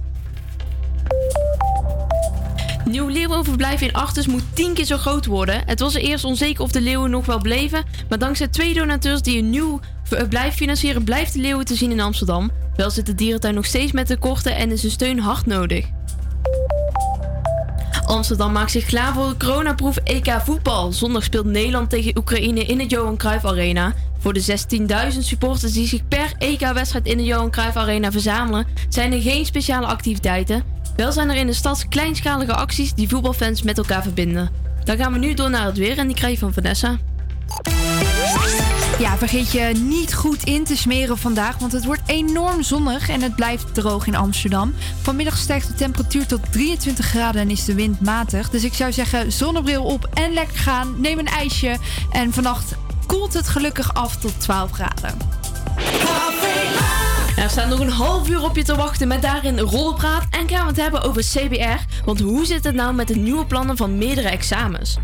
Nieuw 2.85 3.07
leeuwenoverblijf 3.07 3.81
in 3.81 3.93
Achters 3.93 4.27
moet 4.27 4.43
tien 4.53 4.73
keer 4.73 4.85
zo 4.85 4.97
groot 4.97 5.25
worden. 5.25 5.63
Het 5.65 5.79
was 5.79 5.95
er 5.95 6.01
eerst 6.01 6.23
onzeker 6.23 6.63
of 6.63 6.71
de 6.71 6.81
leeuwen 6.81 7.09
nog 7.09 7.25
wel 7.25 7.39
bleven. 7.39 7.83
Maar 8.09 8.19
dankzij 8.19 8.47
twee 8.47 8.73
donateurs 8.73 9.21
die 9.21 9.37
een 9.37 9.49
nieuw 9.49 9.79
verblijf 10.03 10.55
financieren, 10.55 11.03
blijft 11.03 11.33
de 11.33 11.39
leeuwen 11.39 11.65
te 11.65 11.75
zien 11.75 11.91
in 11.91 11.99
Amsterdam. 11.99 12.51
Wel 12.75 12.89
zit 12.89 13.05
de 13.05 13.15
dierentuin 13.15 13.55
nog 13.55 13.65
steeds 13.65 13.91
met 13.91 14.07
tekorten 14.07 14.55
en 14.55 14.71
is 14.71 14.81
hun 14.81 14.91
steun 14.91 15.19
hard 15.19 15.45
nodig. 15.45 15.85
Amsterdam 18.05 18.51
maakt 18.51 18.71
zich 18.71 18.85
klaar 18.85 19.13
voor 19.13 19.27
het 19.27 19.37
coronaproef 19.37 19.97
EK 19.97 20.31
voetbal. 20.43 20.91
Zondag 20.91 21.23
speelt 21.23 21.45
Nederland 21.45 21.89
tegen 21.89 22.17
Oekraïne 22.17 22.63
in 22.63 22.79
het 22.79 22.89
Johan 22.89 23.17
Cruijff 23.17 23.45
Arena. 23.45 23.93
Voor 24.19 24.33
de 24.33 24.57
16.000 25.13 25.19
supporters 25.19 25.73
die 25.73 25.87
zich 25.87 26.07
per 26.07 26.33
EK-wedstrijd 26.37 27.05
in 27.05 27.17
de 27.17 27.23
Johan 27.23 27.51
Cruijff 27.51 27.75
Arena 27.75 28.11
verzamelen, 28.11 28.67
zijn 28.89 29.13
er 29.13 29.21
geen 29.21 29.45
speciale 29.45 29.85
activiteiten. 29.85 30.63
Wel 30.95 31.11
zijn 31.11 31.29
er 31.29 31.35
in 31.35 31.47
de 31.47 31.53
stad 31.53 31.87
kleinschalige 31.87 32.53
acties 32.53 32.93
die 32.93 33.09
voetbalfans 33.09 33.61
met 33.61 33.77
elkaar 33.77 34.03
verbinden. 34.03 34.49
Dan 34.83 34.97
gaan 34.97 35.13
we 35.13 35.19
nu 35.19 35.33
door 35.33 35.49
naar 35.49 35.65
het 35.65 35.77
weer 35.77 35.97
en 35.97 36.07
die 36.07 36.15
krijg 36.15 36.33
je 36.33 36.39
van 36.39 36.53
Vanessa. 36.53 36.97
Ja, 38.99 39.17
vergeet 39.17 39.51
je 39.51 39.71
niet 39.75 40.13
goed 40.13 40.43
in 40.43 40.63
te 40.63 40.77
smeren 40.77 41.17
vandaag, 41.17 41.57
want 41.57 41.71
het 41.71 41.85
wordt 41.85 42.01
enorm 42.05 42.63
zonnig 42.63 43.09
en 43.09 43.21
het 43.21 43.35
blijft 43.35 43.73
droog 43.73 44.07
in 44.07 44.15
Amsterdam. 44.15 44.73
Vanmiddag 45.01 45.37
stijgt 45.37 45.67
de 45.67 45.73
temperatuur 45.73 46.25
tot 46.25 46.51
23 46.51 47.05
graden 47.05 47.41
en 47.41 47.49
is 47.49 47.65
de 47.65 47.73
wind 47.73 48.01
matig. 48.01 48.49
Dus 48.49 48.63
ik 48.63 48.73
zou 48.73 48.91
zeggen, 48.91 49.31
zonnebril 49.31 49.83
op 49.83 50.09
en 50.13 50.33
lekker 50.33 50.57
gaan. 50.57 51.01
Neem 51.01 51.19
een 51.19 51.27
ijsje 51.27 51.77
en 52.11 52.33
vannacht 52.33 52.75
koelt 53.05 53.33
het 53.33 53.47
gelukkig 53.47 53.93
af 53.93 54.15
tot 54.15 54.39
12 54.39 54.71
graden. 54.71 55.17
Er 57.37 57.49
staat 57.49 57.69
nog 57.69 57.79
een 57.79 57.89
half 57.89 58.29
uur 58.29 58.43
op 58.43 58.55
je 58.55 58.63
te 58.63 58.75
wachten 58.75 59.07
met 59.07 59.21
daarin 59.21 59.59
Rollenpraat 59.59 60.23
en 60.29 60.49
gaan 60.49 60.61
we 60.61 60.67
het 60.67 60.81
hebben 60.81 61.01
over 61.01 61.21
CBR. 61.21 62.03
Want 62.05 62.19
hoe 62.19 62.45
zit 62.45 62.63
het 62.63 62.75
nou 62.75 62.93
met 62.93 63.07
de 63.07 63.15
nieuwe 63.15 63.45
plannen 63.45 63.77
van 63.77 63.97
meerdere 63.97 64.29
examens? 64.29 64.97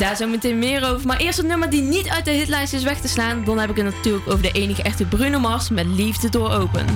Daar 0.00 0.16
zo 0.16 0.26
meteen 0.26 0.58
meer 0.58 0.84
over. 0.84 1.06
Maar 1.06 1.16
eerst 1.18 1.36
het 1.36 1.46
nummer 1.46 1.70
die 1.70 1.82
niet 1.82 2.08
uit 2.08 2.24
de 2.24 2.30
hitlijst 2.30 2.72
is 2.72 2.82
weg 2.82 3.00
te 3.00 3.08
slaan. 3.08 3.44
Dan 3.44 3.58
heb 3.58 3.70
ik 3.70 3.76
het 3.76 3.84
natuurlijk 3.84 4.28
over 4.28 4.42
de 4.42 4.52
enige 4.52 4.82
echte 4.82 5.04
Bruno 5.04 5.38
Mars 5.38 5.68
met 5.68 5.86
Liefde 5.86 6.28
door 6.28 6.50
Open. 6.50 6.86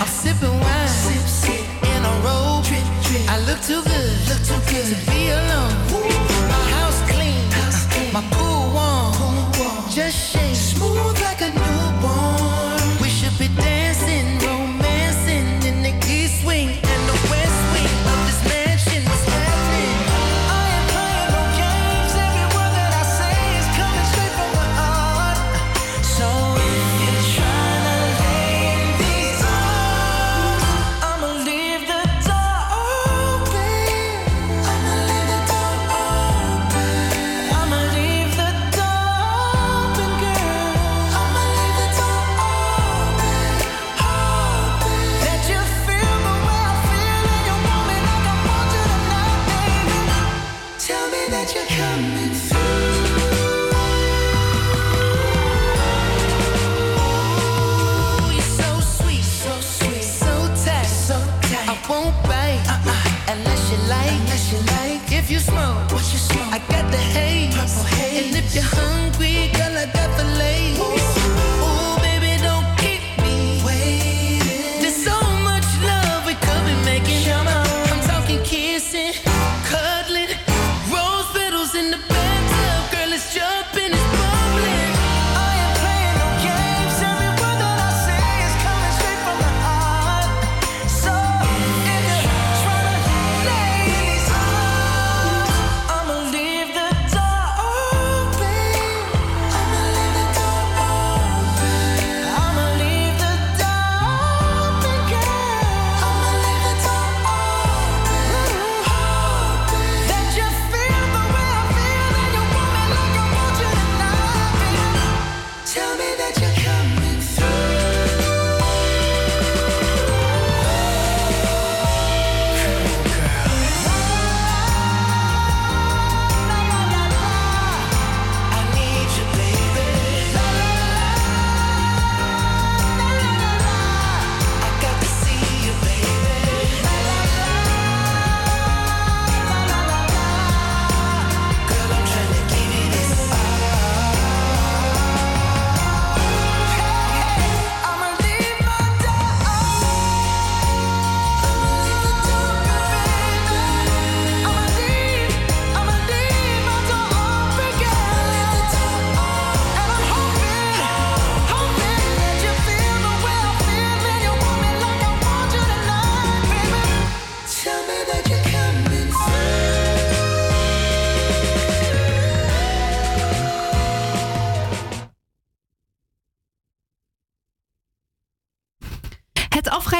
I'm 0.00 0.06
sipping 0.06 0.60
wine. 0.60 0.88
Sip, 0.88 1.26
sip. 1.26 1.64
In 1.82 2.04
a 2.04 2.12
robe. 2.22 2.64
Drip. 2.64 3.28
I 3.28 3.38
look 3.48 3.60
too 3.60 3.82
good. 3.82 4.28
Look 4.28 4.42
too 4.48 4.60
good 4.70 4.86
to 4.86 5.10
be 5.10 5.30
alone. 5.30 5.74
My 6.52 6.62
house 6.76 7.00
clean. 7.10 7.50
House 7.50 7.86
clean. 7.90 8.12
My 8.12 8.22
pool 8.30 8.72
warm. 8.72 9.17
Just 9.98 10.30
shake. 10.30 10.54
Smooth 10.54 11.20
like 11.22 11.37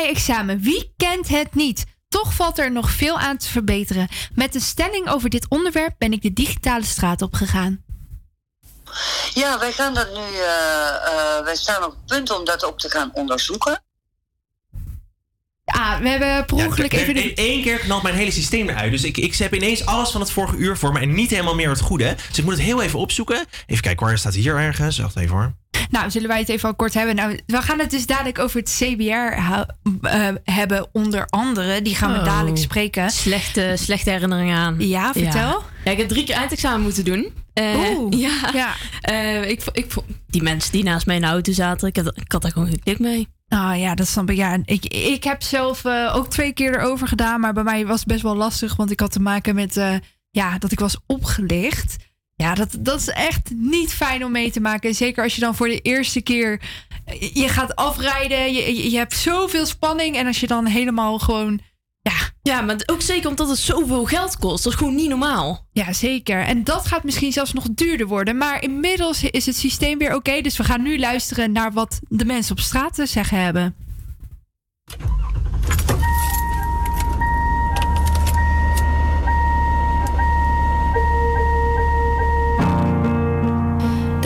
Afrijexamen, 0.09 0.61
wie 0.61 0.93
kent 0.97 1.29
het 1.29 1.55
niet? 1.55 1.85
Toch 2.09 2.35
valt 2.35 2.59
er 2.59 2.73
nog 2.73 2.91
veel 2.91 3.19
aan 3.19 3.37
te 3.37 3.49
verbeteren. 3.49 4.09
Met 4.35 4.55
een 4.55 4.61
stelling 4.61 5.09
over 5.09 5.31
dit 5.31 5.47
onderwerp 5.49 5.95
ben 5.99 6.13
ik 6.13 6.23
de 6.23 6.33
digitale 6.33 6.85
straat 6.85 7.23
opgegaan. 7.23 7.83
Ja, 9.35 9.59
wij 9.59 9.73
gaan 9.73 9.95
dat 9.95 10.09
nu. 10.09 10.21
eh, 10.21 10.89
eh, 11.39 11.45
wij 11.45 11.57
staan 11.57 11.85
op 11.85 11.91
het 11.91 12.07
punt 12.07 12.39
om 12.39 12.45
dat 12.45 12.63
op 12.65 12.79
te 12.79 12.91
gaan 12.91 13.11
onderzoeken. 13.13 13.83
Ah, 15.65 15.99
we 15.99 16.09
hebben 16.09 16.45
per 16.45 16.57
ongeluk 16.67 16.93
Ja, 16.93 16.99
even 16.99 17.17
in 17.17 17.29
de... 17.29 17.35
één 17.35 17.63
keer 17.63 17.79
knalt 17.79 18.03
mijn 18.03 18.15
hele 18.15 18.31
systeem 18.31 18.69
eruit. 18.69 18.91
Dus 18.91 19.05
ik, 19.05 19.17
ik 19.17 19.37
heb 19.37 19.55
ineens 19.55 19.87
alles 19.87 20.11
van 20.11 20.21
het 20.21 20.31
vorige 20.31 20.57
uur 20.57 20.77
voor 20.77 20.93
me 20.93 21.01
en 21.01 21.15
niet 21.15 21.31
helemaal 21.31 21.55
meer 21.55 21.69
het 21.71 21.81
goede. 21.81 22.17
Dus 22.29 22.39
ik 22.39 22.45
moet 22.45 22.53
het 22.53 22.63
heel 22.63 22.83
even 22.83 22.99
opzoeken. 22.99 23.47
Even 23.67 23.83
kijken 23.83 24.07
het 24.07 24.19
staat 24.19 24.35
hier 24.35 24.57
ergens. 24.57 24.99
Wacht 24.99 25.17
even 25.17 25.37
hoor. 25.37 25.55
Nou, 25.91 26.11
zullen 26.11 26.29
wij 26.29 26.39
het 26.39 26.49
even 26.49 26.69
al 26.69 26.75
kort 26.75 26.95
hebben? 26.95 27.15
Nou, 27.15 27.39
we 27.47 27.63
gaan 27.63 27.79
het 27.79 27.91
dus 27.91 28.07
dadelijk 28.07 28.39
over 28.39 28.61
het 28.61 28.77
CBR 28.79 29.13
eh, 30.03 30.29
hebben, 30.45 30.89
onder 30.93 31.27
andere. 31.27 31.83
Die 31.83 31.95
gaan 31.95 32.13
we 32.13 32.19
Oh. 32.19 32.25
dadelijk 32.25 32.57
spreken. 32.57 33.11
Slechte, 33.11 33.73
slechte 33.77 34.11
herinneringen 34.11 34.57
aan. 34.57 34.77
Ja, 34.79 35.13
vertel. 35.13 35.33
Ja. 35.41 35.63
Ja, 35.85 35.91
ik 35.91 35.99
heb 35.99 36.09
drie 36.09 36.25
keer 36.25 36.35
eindexamen 36.35 36.81
moeten 36.81 37.05
doen. 37.05 37.33
Eh, 37.53 37.75
Oeh, 37.97 38.19
ja. 38.21 38.51
ja. 38.55 38.73
Eh, 39.01 39.51
ik, 39.51 39.63
ik, 39.73 39.95
die 40.27 40.43
mensen 40.43 40.73
die 40.73 40.83
naast 40.85 41.07
mij 41.07 41.15
in 41.17 41.21
de 41.23 41.29
auto 41.29 41.53
zaten, 41.53 41.89
ik 41.89 41.97
had, 41.97 42.07
ik 42.19 42.33
had 42.33 42.43
daar 42.43 42.53
gewoon 42.53 42.69
geen 42.69 42.83
klik 42.83 42.99
mee. 42.99 43.29
Ah 43.49 43.79
ja, 43.79 43.95
dat 43.95 44.09
snap 44.09 44.31
ik. 44.31 44.37
Ja, 44.37 44.59
ik, 44.65 44.85
ik 44.87 45.25
heb 45.25 45.43
zelf 45.43 45.85
eh, 45.85 46.13
ook 46.17 46.29
twee 46.31 46.53
keer 46.53 46.75
erover 46.81 47.09
gedaan, 47.09 47.41
maar 47.41 47.53
bij 47.53 47.63
mij 47.63 47.87
was 47.87 47.99
het 47.99 48.09
best 48.09 48.23
wel 48.23 48.37
lastig, 48.37 48.77
want 48.77 48.91
ik 48.91 49.01
had 49.01 49.13
te 49.13 49.21
maken 49.21 49.55
met 49.55 49.77
eh, 49.77 49.95
ja, 50.31 50.59
dat 50.59 50.73
ik 50.73 50.81
was 50.81 50.97
opgelicht. 51.07 51.97
Ja, 52.39 52.55
dat, 52.55 52.77
dat 52.79 53.01
is 53.01 53.09
echt 53.09 53.51
niet 53.55 53.93
fijn 53.93 54.25
om 54.25 54.33
mee 54.33 54.51
te 54.51 54.61
maken. 54.61 54.95
Zeker 54.95 55.23
als 55.23 55.35
je 55.35 55.41
dan 55.41 55.55
voor 55.55 55.69
de 55.69 55.81
eerste 55.81 56.21
keer 56.21 56.61
je 57.33 57.49
gaat 57.49 57.77
afrijden, 57.77 58.53
je, 58.53 58.77
je, 58.77 58.91
je 58.91 58.97
hebt 58.97 59.17
zoveel 59.17 59.67
spanning 59.67 60.17
en 60.17 60.27
als 60.27 60.41
je 60.41 60.47
dan 60.47 60.67
helemaal 60.67 61.19
gewoon 61.19 61.61
ja. 62.01 62.13
Ja, 62.43 62.61
maar 62.61 62.77
ook 62.87 63.03
zeker 63.03 63.29
omdat 63.29 63.49
het 63.49 63.59
zoveel 63.59 64.05
geld 64.05 64.37
kost. 64.37 64.65
Dat 64.65 64.73
is 64.73 64.79
gewoon 64.79 64.95
niet 64.95 65.09
normaal. 65.09 65.67
Ja, 65.73 65.93
zeker. 65.93 66.41
En 66.41 66.65
dat 66.65 66.87
gaat 66.87 67.05
misschien 67.05 67.33
zelfs 67.33 67.53
nog 67.53 67.65
duurder 67.71 68.07
worden. 68.07 68.37
Maar 68.37 68.63
inmiddels 68.63 69.23
is 69.23 69.47
het 69.47 69.57
systeem 69.57 69.99
weer 69.99 70.15
oké. 70.15 70.41
dus 70.41 70.57
we 70.57 70.65
gaan 70.65 70.83
nu 70.83 70.99
luisteren 70.99 71.53
naar 71.53 71.73
wat 71.73 72.01
de 72.09 72.25
mensen 72.25 72.53
op 72.53 72.61
straat 72.61 72.95
te 72.95 73.07
zeggen 73.07 73.43
hebben. 73.43 73.75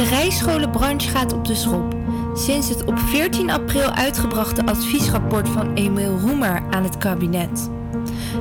De 0.02 0.08
rijscholenbranche 0.08 1.08
gaat 1.08 1.32
op 1.32 1.44
de 1.44 1.54
schop. 1.54 1.94
Sinds 2.34 2.68
het 2.68 2.84
op 2.84 2.98
14 2.98 3.50
april 3.50 3.90
uitgebrachte 3.90 4.66
adviesrapport 4.66 5.48
van 5.48 5.74
Emiel 5.74 6.18
Roemer 6.18 6.62
aan 6.70 6.82
het 6.82 6.98
kabinet. 6.98 7.70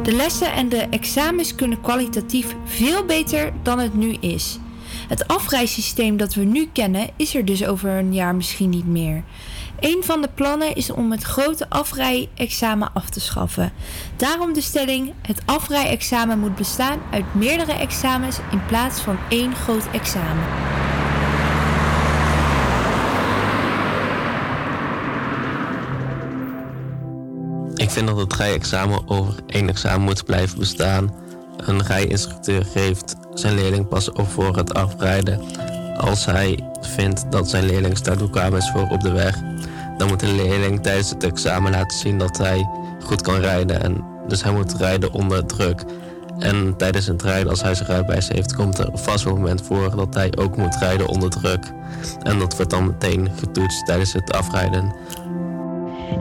De 0.04 0.12
lessen 0.12 0.54
en 0.54 0.70
de 0.70 0.78
examens 0.78 1.56
kunnen 1.56 1.82
kwalitatief 1.82 2.56
veel 2.66 3.06
beter 3.06 3.52
dan 3.64 3.80
het 3.80 3.94
nu 3.94 4.14
is. 4.14 4.60
Het 5.08 5.28
afrijsysteem 5.28 6.18
dat 6.18 6.34
we 6.34 6.44
nu 6.44 6.70
kennen 6.74 7.10
is 7.16 7.36
er 7.36 7.46
dus 7.46 7.66
over 7.66 7.90
een 7.90 8.14
jaar 8.14 8.36
misschien 8.36 8.70
niet 8.70 8.88
meer. 8.88 9.24
Een 9.80 10.04
van 10.04 10.22
de 10.22 10.30
plannen 10.34 10.76
is 10.76 10.92
om 10.92 11.12
het 11.12 11.24
grote 11.24 11.70
afrijexamen 11.70 12.94
af 12.94 13.10
te 13.10 13.20
schaffen. 13.20 13.74
Daarom 14.16 14.54
de 14.54 14.62
stelling: 14.62 15.14
het 15.22 15.42
afrijexamen 15.46 16.40
moet 16.40 16.56
bestaan 16.56 17.00
uit 17.12 17.36
meerdere 17.36 17.74
examens 17.74 18.38
in 18.52 18.66
plaats 18.66 19.02
van 19.02 19.18
één 19.30 19.56
groot 19.56 19.92
examen. 19.92 20.46
Ik 27.92 27.98
vind 27.98 28.10
dat 28.10 28.18
het 28.18 28.34
rijexamen 28.34 29.08
over 29.08 29.34
één 29.48 29.70
examen 29.70 30.02
moet 30.02 30.26
blijven 30.26 30.60
bestaan. 30.60 31.14
Een 31.58 31.84
rijinstructeur 31.84 32.66
geeft 32.66 33.16
zijn 33.34 33.56
leerling 33.56 33.88
pas 33.88 34.12
op 34.12 34.30
voor 34.30 34.58
het 34.58 34.74
afrijden 34.74 35.42
als 35.98 36.26
hij 36.26 36.60
vindt 36.82 37.32
dat 37.32 37.50
zijn 37.50 37.66
leerling 37.66 37.98
startbekwaam 37.98 38.56
is 38.56 38.70
voor 38.70 38.88
op 38.90 39.02
de 39.02 39.12
weg. 39.12 39.40
Dan 39.98 40.08
moet 40.08 40.20
de 40.20 40.34
leerling 40.34 40.84
tijdens 40.84 41.10
het 41.10 41.24
examen 41.24 41.72
laten 41.72 41.98
zien 41.98 42.18
dat 42.18 42.38
hij 42.38 42.70
goed 43.04 43.22
kan 43.22 43.40
rijden. 43.40 43.84
En 43.84 44.04
dus 44.28 44.44
hij 44.44 44.52
moet 44.52 44.74
rijden 44.74 45.12
onder 45.12 45.46
druk. 45.46 45.84
En 46.40 46.78
tijdens 46.78 47.08
het 47.08 47.22
rijden, 47.22 47.50
als 47.50 47.62
hij 47.62 47.76
zijn 47.76 47.90
rijbewijs 47.90 48.28
heeft, 48.28 48.56
komt 48.56 48.78
er 48.78 48.90
vast 48.94 49.26
een 49.26 49.34
moment 49.34 49.62
voor 49.62 49.96
dat 49.96 50.14
hij 50.14 50.32
ook 50.38 50.58
moet 50.58 50.76
rijden 50.76 51.08
onder 51.08 51.30
druk. 51.30 51.72
En 52.24 52.40
dat 52.40 52.56
wordt 52.56 52.72
dan 52.72 52.86
meteen 52.86 53.30
getoetst 53.40 53.86
tijdens 53.86 54.14
het 54.14 54.34
afrijden. 54.34 54.94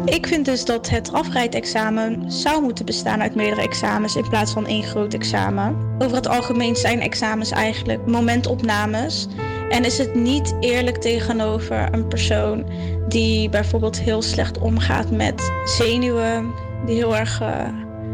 Ik 0.05 0.27
vind 0.27 0.45
dus 0.45 0.65
dat 0.65 0.89
het 0.89 1.13
afrijdexamen 1.13 2.33
zou 2.33 2.63
moeten 2.63 2.85
bestaan 2.85 3.23
uit 3.23 3.35
meerdere 3.35 3.63
examens 3.63 4.17
in 4.17 4.29
plaats 4.29 4.53
van 4.53 4.67
één 4.67 4.83
groot 4.83 5.15
examen. 5.15 5.77
Over 5.99 6.17
het 6.17 6.29
algemeen 6.29 6.77
zijn 6.77 7.01
examens 7.01 7.51
eigenlijk 7.51 8.07
momentopnames. 8.07 9.27
En 9.69 9.85
is 9.85 9.99
het 9.99 10.15
niet 10.15 10.55
eerlijk 10.61 10.97
tegenover 10.97 11.89
een 11.93 12.09
persoon 12.09 12.65
die 13.09 13.49
bijvoorbeeld 13.49 14.01
heel 14.01 14.23
slecht 14.23 14.59
omgaat 14.59 15.11
met 15.11 15.53
zenuwen, 15.65 16.51
die 16.87 16.97
heel 16.97 17.17
erg 17.17 17.41
eh, 17.41 17.69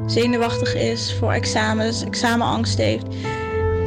zenuwachtig 0.07 0.75
is 0.75 1.17
voor 1.19 1.33
examens, 1.33 2.05
examenangst 2.05 2.79
heeft. 2.79 3.07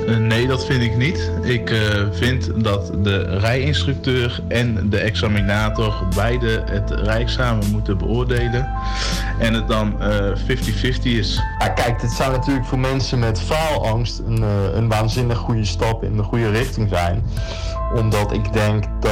Eh, 0.07 0.17
Nee, 0.39 0.47
dat 0.47 0.65
vind 0.65 0.81
ik 0.81 0.97
niet. 0.97 1.31
Ik 1.43 1.69
eh, 1.69 1.79
vind 2.11 2.63
dat 2.63 2.91
de 3.03 3.37
rijinstructeur 3.37 4.41
en 4.47 4.89
de 4.89 4.97
examinator 4.97 6.07
beide 6.15 6.63
het 6.65 6.91
rijexamen 6.91 7.69
moeten 7.71 7.97
beoordelen. 7.97 8.69
En 9.39 9.53
het 9.53 9.67
dan 9.67 10.01
eh, 10.01 10.35
50-50 10.35 11.01
is. 11.03 11.41
Ja, 11.59 11.69
kijk, 11.69 12.01
dit 12.01 12.11
zou 12.11 12.31
natuurlijk 12.31 12.65
voor 12.65 12.79
mensen 12.79 13.19
met 13.19 13.41
faalangst 13.41 14.21
een, 14.27 14.43
eh, 14.43 14.73
een 14.73 14.87
waanzinnig 14.87 15.37
goede 15.37 15.65
stap 15.65 16.03
in 16.03 16.17
de 16.17 16.23
goede 16.23 16.49
richting 16.49 16.89
zijn. 16.89 17.23
Omdat 17.95 18.31
ik 18.31 18.53
denk 18.53 18.83
dat 18.99 19.11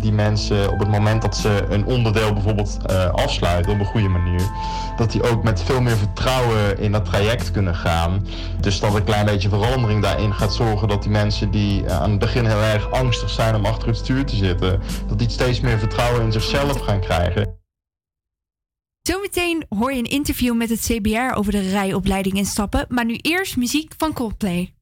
die 0.00 0.12
mensen 0.12 0.72
op 0.72 0.78
het 0.78 0.88
moment 0.88 1.22
dat 1.22 1.36
ze 1.36 1.66
een 1.68 1.86
onderdeel 1.86 2.32
bijvoorbeeld 2.32 2.78
eh, 2.86 3.10
afsluiten 3.10 3.72
op 3.72 3.78
een 3.78 3.86
goede 3.86 4.08
manier, 4.08 4.50
dat 4.96 5.12
die 5.12 5.22
ook 5.22 5.42
met 5.42 5.62
veel 5.62 5.80
meer 5.80 5.96
vertrouwen 5.96 6.78
in 6.78 6.92
dat 6.92 7.04
traject 7.04 7.50
kunnen 7.50 7.74
gaan. 7.74 8.26
Dus 8.60 8.80
dat 8.80 8.94
een 8.94 9.04
klein 9.04 9.26
beetje 9.26 9.48
verandering 9.48 10.02
daarin 10.02 10.34
gaat 10.34 10.54
zorgen 10.54 10.88
dat 10.88 11.02
die 11.02 11.10
mensen 11.10 11.50
die 11.50 11.84
eh, 11.84 12.00
aan 12.00 12.10
het 12.10 12.18
begin 12.18 12.46
heel 12.46 12.62
erg 12.62 12.90
angstig 12.90 13.30
zijn 13.30 13.54
om 13.54 13.66
achter 13.66 13.88
het 13.88 13.96
stuur 13.96 14.24
te 14.24 14.36
zitten, 14.36 14.80
dat 15.08 15.18
die 15.18 15.30
steeds 15.30 15.60
meer 15.60 15.78
vertrouwen 15.78 16.22
in 16.22 16.32
zichzelf 16.32 16.80
gaan 16.80 17.00
krijgen. 17.00 17.64
Zometeen 19.02 19.64
hoor 19.68 19.92
je 19.92 19.98
een 19.98 20.04
interview 20.04 20.54
met 20.54 20.68
het 20.68 20.80
CBR 20.80 21.34
over 21.34 21.52
de 21.52 21.70
rijopleiding 21.70 22.36
instappen. 22.36 22.86
Maar 22.88 23.04
nu 23.04 23.14
eerst 23.14 23.56
muziek 23.56 23.92
van 23.96 24.12
Coldplay. 24.12 24.75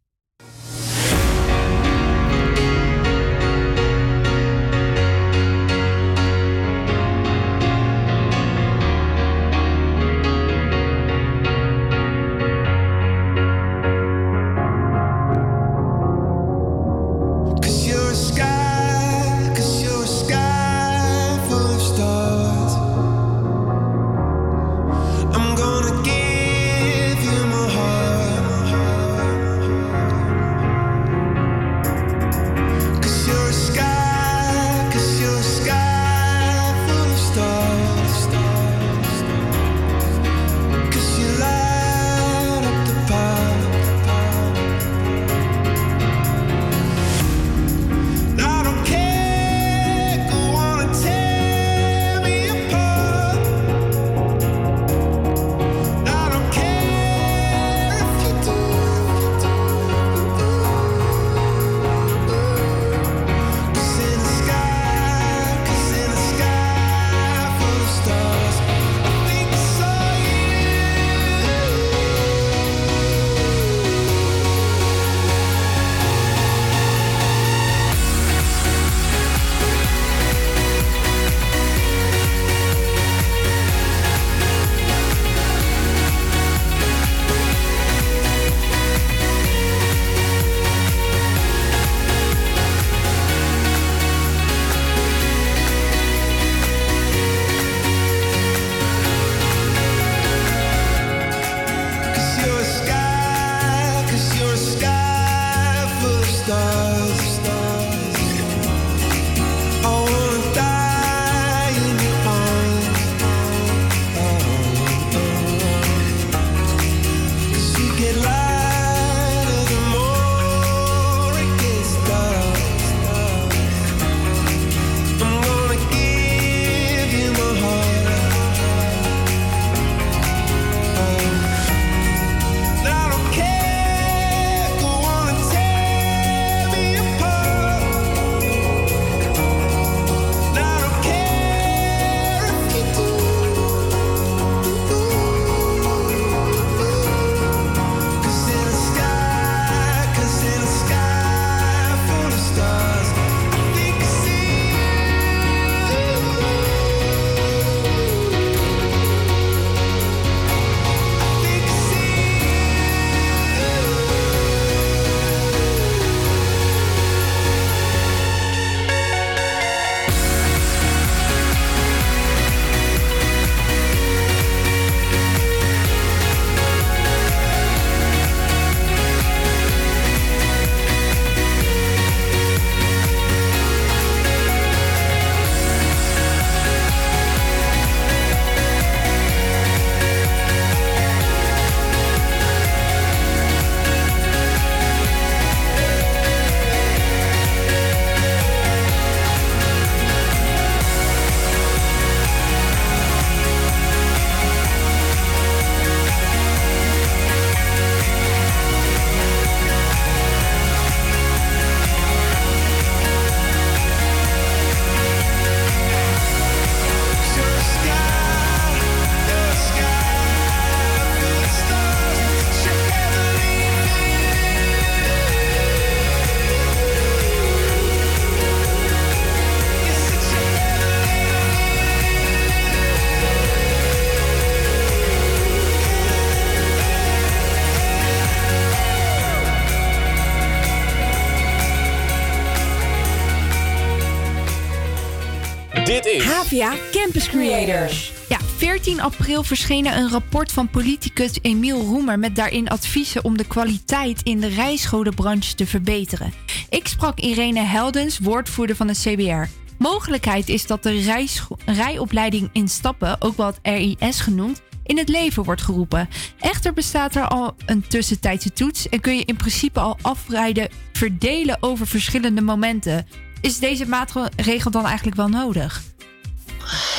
Havia 246.61 246.75
Campus 246.93 247.29
Creators. 247.29 248.13
Ja, 248.29 248.39
14 248.57 249.01
april 249.01 249.43
verscheen 249.43 249.87
er 249.87 249.97
een 249.97 250.11
rapport 250.11 250.53
van 250.53 250.69
politicus 250.69 251.39
Emiel 251.43 251.81
Roemer 251.81 252.19
met 252.19 252.37
daarin 252.37 252.69
adviezen 252.69 253.25
om 253.25 253.37
de 253.37 253.47
kwaliteit 253.47 254.23
in 254.23 254.41
de 254.41 254.47
rijscholenbranche 254.47 255.55
te 255.55 255.67
verbeteren. 255.67 256.33
Ik 256.69 256.87
sprak 256.87 257.21
Irene 257.21 257.61
Heldens, 257.61 258.19
woordvoerder 258.19 258.77
van 258.77 258.87
de 258.87 258.93
CBR. 258.93 259.51
Mogelijkheid 259.79 260.49
is 260.49 260.67
dat 260.67 260.83
de 260.83 261.23
rijopleiding 261.65 262.51
in 262.53 262.69
stappen, 262.69 263.21
ook 263.21 263.37
wel 263.37 263.47
het 263.47 263.59
RIS 263.63 264.21
genoemd, 264.21 264.63
in 264.85 264.99
het 264.99 265.09
leven 265.09 265.45
wordt 265.45 265.63
geroepen. 265.63 266.09
Echter 266.39 266.73
bestaat 266.73 267.15
er 267.15 267.29
al 267.29 267.55
een 267.67 267.87
tussentijdse 267.89 268.53
toets 268.53 268.89
en 268.89 269.01
kun 269.01 269.17
je 269.17 269.25
in 269.25 269.37
principe 269.37 269.81
al 269.81 269.99
afrijden 270.03 270.69
verdelen 270.93 271.57
over 271.61 271.87
verschillende 271.87 272.41
momenten. 272.41 273.07
Is 273.41 273.59
deze 273.59 273.89
maatregel 273.89 274.71
dan 274.71 274.87
eigenlijk 274.87 275.17
wel 275.17 275.29
nodig? 275.29 275.94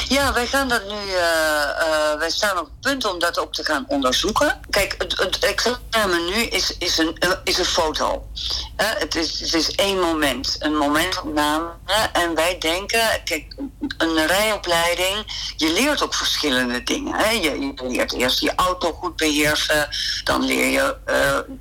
Ja, 0.10 0.34
wij 0.34 0.48
gaan 0.48 0.68
dat 0.68 0.84
nu. 0.88 1.14
eh, 1.14 1.64
eh, 1.70 2.20
wij 2.20 2.30
staan 2.30 2.58
op 2.58 2.66
het 2.66 2.80
punt 2.82 3.06
om 3.06 3.20
dat 3.20 3.38
ook 3.40 3.54
te 3.54 3.64
gaan 3.64 3.86
onderzoeken. 3.88 4.60
Kijk, 4.70 4.96
het, 4.98 5.20
het 5.20 5.40
examen 5.40 6.26
nu 6.26 6.34
is, 6.34 6.78
is, 6.78 6.98
een, 6.98 7.18
eh, 7.18 7.32
is 7.44 7.58
een 7.58 7.66
foto. 7.66 8.28
Het, 8.76 9.16
is, 9.16 9.40
het 9.40 9.54
is 9.54 9.76
één 9.76 10.00
moment, 10.00 10.56
een 10.60 10.76
momentopname. 10.76 11.70
En 12.14 12.36
wij 12.36 12.58
denken, 12.58 13.22
kijk, 13.24 13.56
een 13.98 14.26
rijopleiding, 14.28 15.52
je 15.56 15.74
leert 15.74 16.04
ook 16.04 16.14
verschillende 16.14 16.84
dingen. 16.84 17.16
Hè? 17.16 17.30
Je, 17.30 17.60
je 17.60 17.74
leert 17.88 18.14
eerst 18.14 18.40
je 18.40 18.56
auto 18.56 18.92
goed 18.92 19.16
beheersen. 19.16 19.88
Dan 20.24 20.44
leer 20.46 20.70
je 20.72 20.98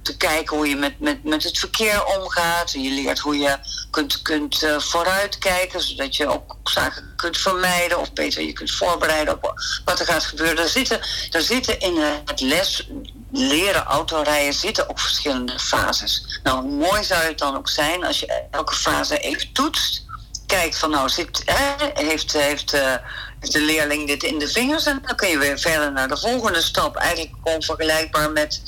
te 0.02 0.16
kijken 0.16 0.56
hoe 0.56 0.68
je 0.68 0.76
met, 0.76 1.00
met, 1.00 1.24
met 1.24 1.42
het 1.42 1.58
verkeer 1.58 2.04
omgaat. 2.04 2.70
Je 2.70 2.90
leert 2.90 3.18
hoe 3.18 3.38
je 3.38 3.58
kunt, 3.90 4.22
kunt 4.22 4.66
vooruitkijken, 4.78 5.82
zodat 5.82 6.16
je 6.16 6.26
ook 6.28 6.56
zaken 6.64 7.13
kunt 7.24 7.38
vermijden 7.38 8.00
of 8.00 8.12
beter 8.12 8.42
je 8.42 8.52
kunt 8.52 8.70
voorbereiden 8.70 9.34
op 9.34 9.54
wat 9.84 10.00
er 10.00 10.06
gaat 10.06 10.24
gebeuren. 10.24 10.58
Er 10.58 10.68
zitten, 10.68 11.00
er 11.30 11.42
zitten 11.42 11.78
in 11.78 11.96
het 12.24 12.40
les 12.40 12.88
leren 13.32 13.84
autorijden 13.84 14.54
zitten 14.54 14.88
ook 14.88 15.00
verschillende 15.00 15.58
fases. 15.58 16.40
Nou, 16.42 16.66
mooi 16.66 17.04
zou 17.04 17.22
het 17.22 17.38
dan 17.38 17.56
ook 17.56 17.68
zijn 17.68 18.04
als 18.04 18.20
je 18.20 18.42
elke 18.50 18.74
fase 18.74 19.18
even 19.18 19.52
toetst. 19.52 20.04
Kijkt 20.46 20.78
van 20.78 20.90
nou, 20.90 21.08
zit, 21.08 21.42
hè, 21.44 21.90
heeft, 21.94 22.32
heeft, 22.32 22.72
eh, 22.72 22.94
heeft 23.40 23.52
de 23.52 23.60
leerling 23.60 24.06
dit 24.06 24.22
in 24.22 24.38
de 24.38 24.48
vingers? 24.48 24.86
En 24.86 25.02
dan 25.06 25.16
kun 25.16 25.28
je 25.28 25.38
weer 25.38 25.58
verder 25.58 25.92
naar 25.92 26.08
de 26.08 26.16
volgende 26.16 26.62
stap. 26.62 26.96
Eigenlijk 26.96 27.34
gewoon 27.44 27.62
vergelijkbaar 27.62 28.30
met, 28.30 28.62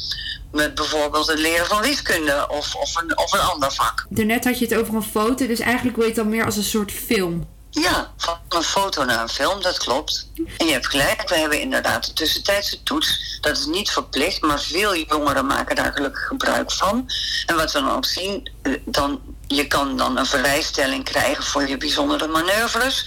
met 0.52 0.74
bijvoorbeeld 0.74 1.26
het 1.26 1.38
leren 1.38 1.66
van 1.66 1.82
wiskunde 1.82 2.48
of, 2.48 2.74
of, 2.74 2.96
een, 2.96 3.18
of 3.18 3.32
een 3.32 3.40
ander 3.40 3.72
vak. 3.72 4.06
Daarnet 4.08 4.44
had 4.44 4.58
je 4.58 4.64
het 4.64 4.74
over 4.78 4.94
een 4.94 5.02
foto, 5.02 5.46
dus 5.46 5.60
eigenlijk 5.60 5.96
wil 5.96 6.04
je 6.04 6.12
het 6.12 6.20
dan 6.20 6.30
meer 6.30 6.44
als 6.44 6.56
een 6.56 6.62
soort 6.62 6.92
film. 6.92 7.55
Ja, 7.82 8.12
van 8.16 8.38
een 8.48 8.62
foto 8.62 9.04
naar 9.04 9.22
een 9.22 9.28
film, 9.28 9.62
dat 9.62 9.78
klopt. 9.78 10.30
En 10.56 10.66
je 10.66 10.72
hebt 10.72 10.86
gelijk, 10.86 11.28
we 11.28 11.34
hebben 11.34 11.60
inderdaad 11.60 12.06
de 12.06 12.12
tussentijdse 12.12 12.82
toets. 12.82 13.38
Dat 13.40 13.56
is 13.56 13.66
niet 13.66 13.90
verplicht, 13.90 14.42
maar 14.42 14.60
veel 14.60 14.96
jongeren 14.96 15.46
maken 15.46 15.76
daar 15.76 15.92
gelukkig 15.92 16.26
gebruik 16.26 16.72
van. 16.72 17.10
En 17.46 17.56
wat 17.56 17.72
we 17.72 17.80
dan 17.80 17.90
ook 17.90 18.04
zien, 18.04 18.50
eh, 18.62 18.72
dan, 18.84 19.20
je 19.46 19.66
kan 19.66 19.96
dan 19.96 20.18
een 20.18 20.26
vrijstelling 20.26 21.04
krijgen 21.04 21.44
voor 21.44 21.68
je 21.68 21.76
bijzondere 21.76 22.26
manoeuvres. 22.26 23.06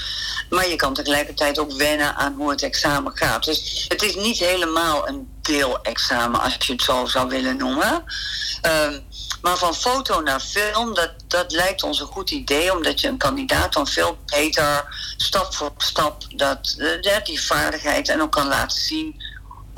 Maar 0.49 0.69
je 0.69 0.75
kan 0.75 0.93
tegelijkertijd 0.93 1.59
ook 1.59 1.71
wennen 1.71 2.15
aan 2.15 2.33
hoe 2.37 2.49
het 2.49 2.61
examen 2.61 3.17
gaat. 3.17 3.43
Dus 3.43 3.85
het 3.87 4.01
is 4.01 4.15
niet 4.15 4.37
helemaal 4.37 5.07
een 5.07 5.27
deelexamen, 5.41 6.41
als 6.41 6.55
je 6.59 6.71
het 6.71 6.81
zo 6.81 7.05
zou 7.05 7.29
willen 7.29 7.57
noemen. 7.57 8.03
Ehm, 8.61 8.99
maar 9.41 9.57
van 9.57 9.75
foto 9.75 10.21
naar 10.21 10.39
film, 10.39 10.93
dat, 10.93 11.11
dat 11.27 11.51
lijkt 11.51 11.83
ons 11.83 11.99
een 11.99 12.07
goed 12.07 12.31
idee, 12.31 12.75
omdat 12.75 13.01
je 13.01 13.07
een 13.07 13.17
kandidaat 13.17 13.73
dan 13.73 13.87
veel 13.87 14.17
beter 14.25 14.85
stap 15.17 15.53
voor 15.53 15.71
stap 15.77 16.23
dat, 16.35 16.75
eh, 17.01 17.23
die 17.23 17.41
vaardigheid 17.41 18.09
en 18.09 18.21
ook 18.21 18.31
kan 18.31 18.47
laten 18.47 18.81
zien 18.81 19.21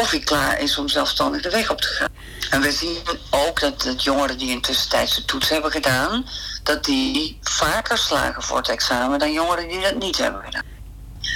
of 0.01 0.11
hij 0.11 0.19
klaar 0.19 0.59
is 0.61 0.77
om 0.77 0.87
zelfstandig 0.87 1.41
de 1.41 1.49
weg 1.49 1.71
op 1.71 1.81
te 1.81 1.87
gaan. 1.87 2.09
En 2.49 2.61
we 2.61 2.71
zien 2.71 2.97
ook 3.29 3.59
dat 3.59 3.81
de 3.81 3.95
jongeren 3.95 4.37
die 4.37 4.55
een 4.55 4.61
tussentijdse 4.61 5.25
toets 5.25 5.49
hebben 5.49 5.71
gedaan, 5.71 6.25
dat 6.63 6.85
die 6.85 7.37
vaker 7.41 7.97
slagen 7.97 8.43
voor 8.43 8.57
het 8.57 8.69
examen 8.69 9.19
dan 9.19 9.33
jongeren 9.33 9.67
die 9.67 9.81
dat 9.81 9.99
niet 9.99 10.17
hebben 10.17 10.41
gedaan. 10.43 10.63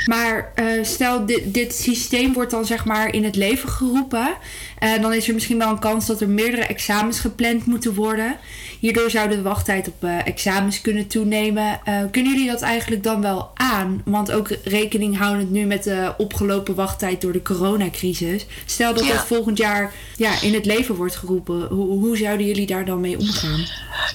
Maar 0.05 0.51
eh, 0.55 0.83
stel, 0.83 1.25
dit, 1.25 1.53
dit 1.53 1.75
systeem 1.75 2.33
wordt 2.33 2.51
dan 2.51 2.65
zeg 2.65 2.85
maar 2.85 3.13
in 3.13 3.23
het 3.23 3.35
leven 3.35 3.69
geroepen. 3.69 4.37
En 4.79 5.01
dan 5.01 5.13
is 5.13 5.27
er 5.27 5.33
misschien 5.33 5.57
wel 5.57 5.69
een 5.69 5.79
kans 5.79 6.05
dat 6.05 6.21
er 6.21 6.29
meerdere 6.29 6.65
examens 6.65 7.19
gepland 7.19 7.65
moeten 7.65 7.93
worden. 7.93 8.37
Hierdoor 8.85 9.09
zou 9.09 9.29
de 9.29 9.41
wachttijd 9.41 9.87
op 9.87 10.03
eh, 10.03 10.27
examens 10.27 10.81
kunnen 10.81 11.07
toenemen. 11.07 11.79
Eh, 11.83 11.99
kunnen 12.11 12.31
jullie 12.33 12.51
dat 12.51 12.61
eigenlijk 12.61 13.03
dan 13.03 13.21
wel 13.21 13.51
aan? 13.53 14.01
Want 14.05 14.31
ook 14.31 14.47
rekening 14.63 15.17
houdend 15.17 15.51
nu 15.51 15.65
met 15.65 15.83
de 15.83 16.13
opgelopen 16.17 16.75
wachttijd 16.75 17.21
door 17.21 17.31
de 17.31 17.41
coronacrisis. 17.41 18.45
Stel 18.65 18.93
dat 18.93 19.05
Ja. 19.05 19.13
dat 19.13 19.25
volgend 19.25 19.57
jaar 19.57 19.93
ja, 20.15 20.41
in 20.41 20.53
het 20.53 20.65
leven 20.65 20.95
wordt 20.95 21.15
geroepen. 21.15 21.61
Hoe, 21.67 21.99
hoe 21.99 22.17
zouden 22.17 22.45
jullie 22.45 22.67
daar 22.67 22.85
dan 22.85 22.99
mee 22.99 23.17
omgaan? 23.19 23.65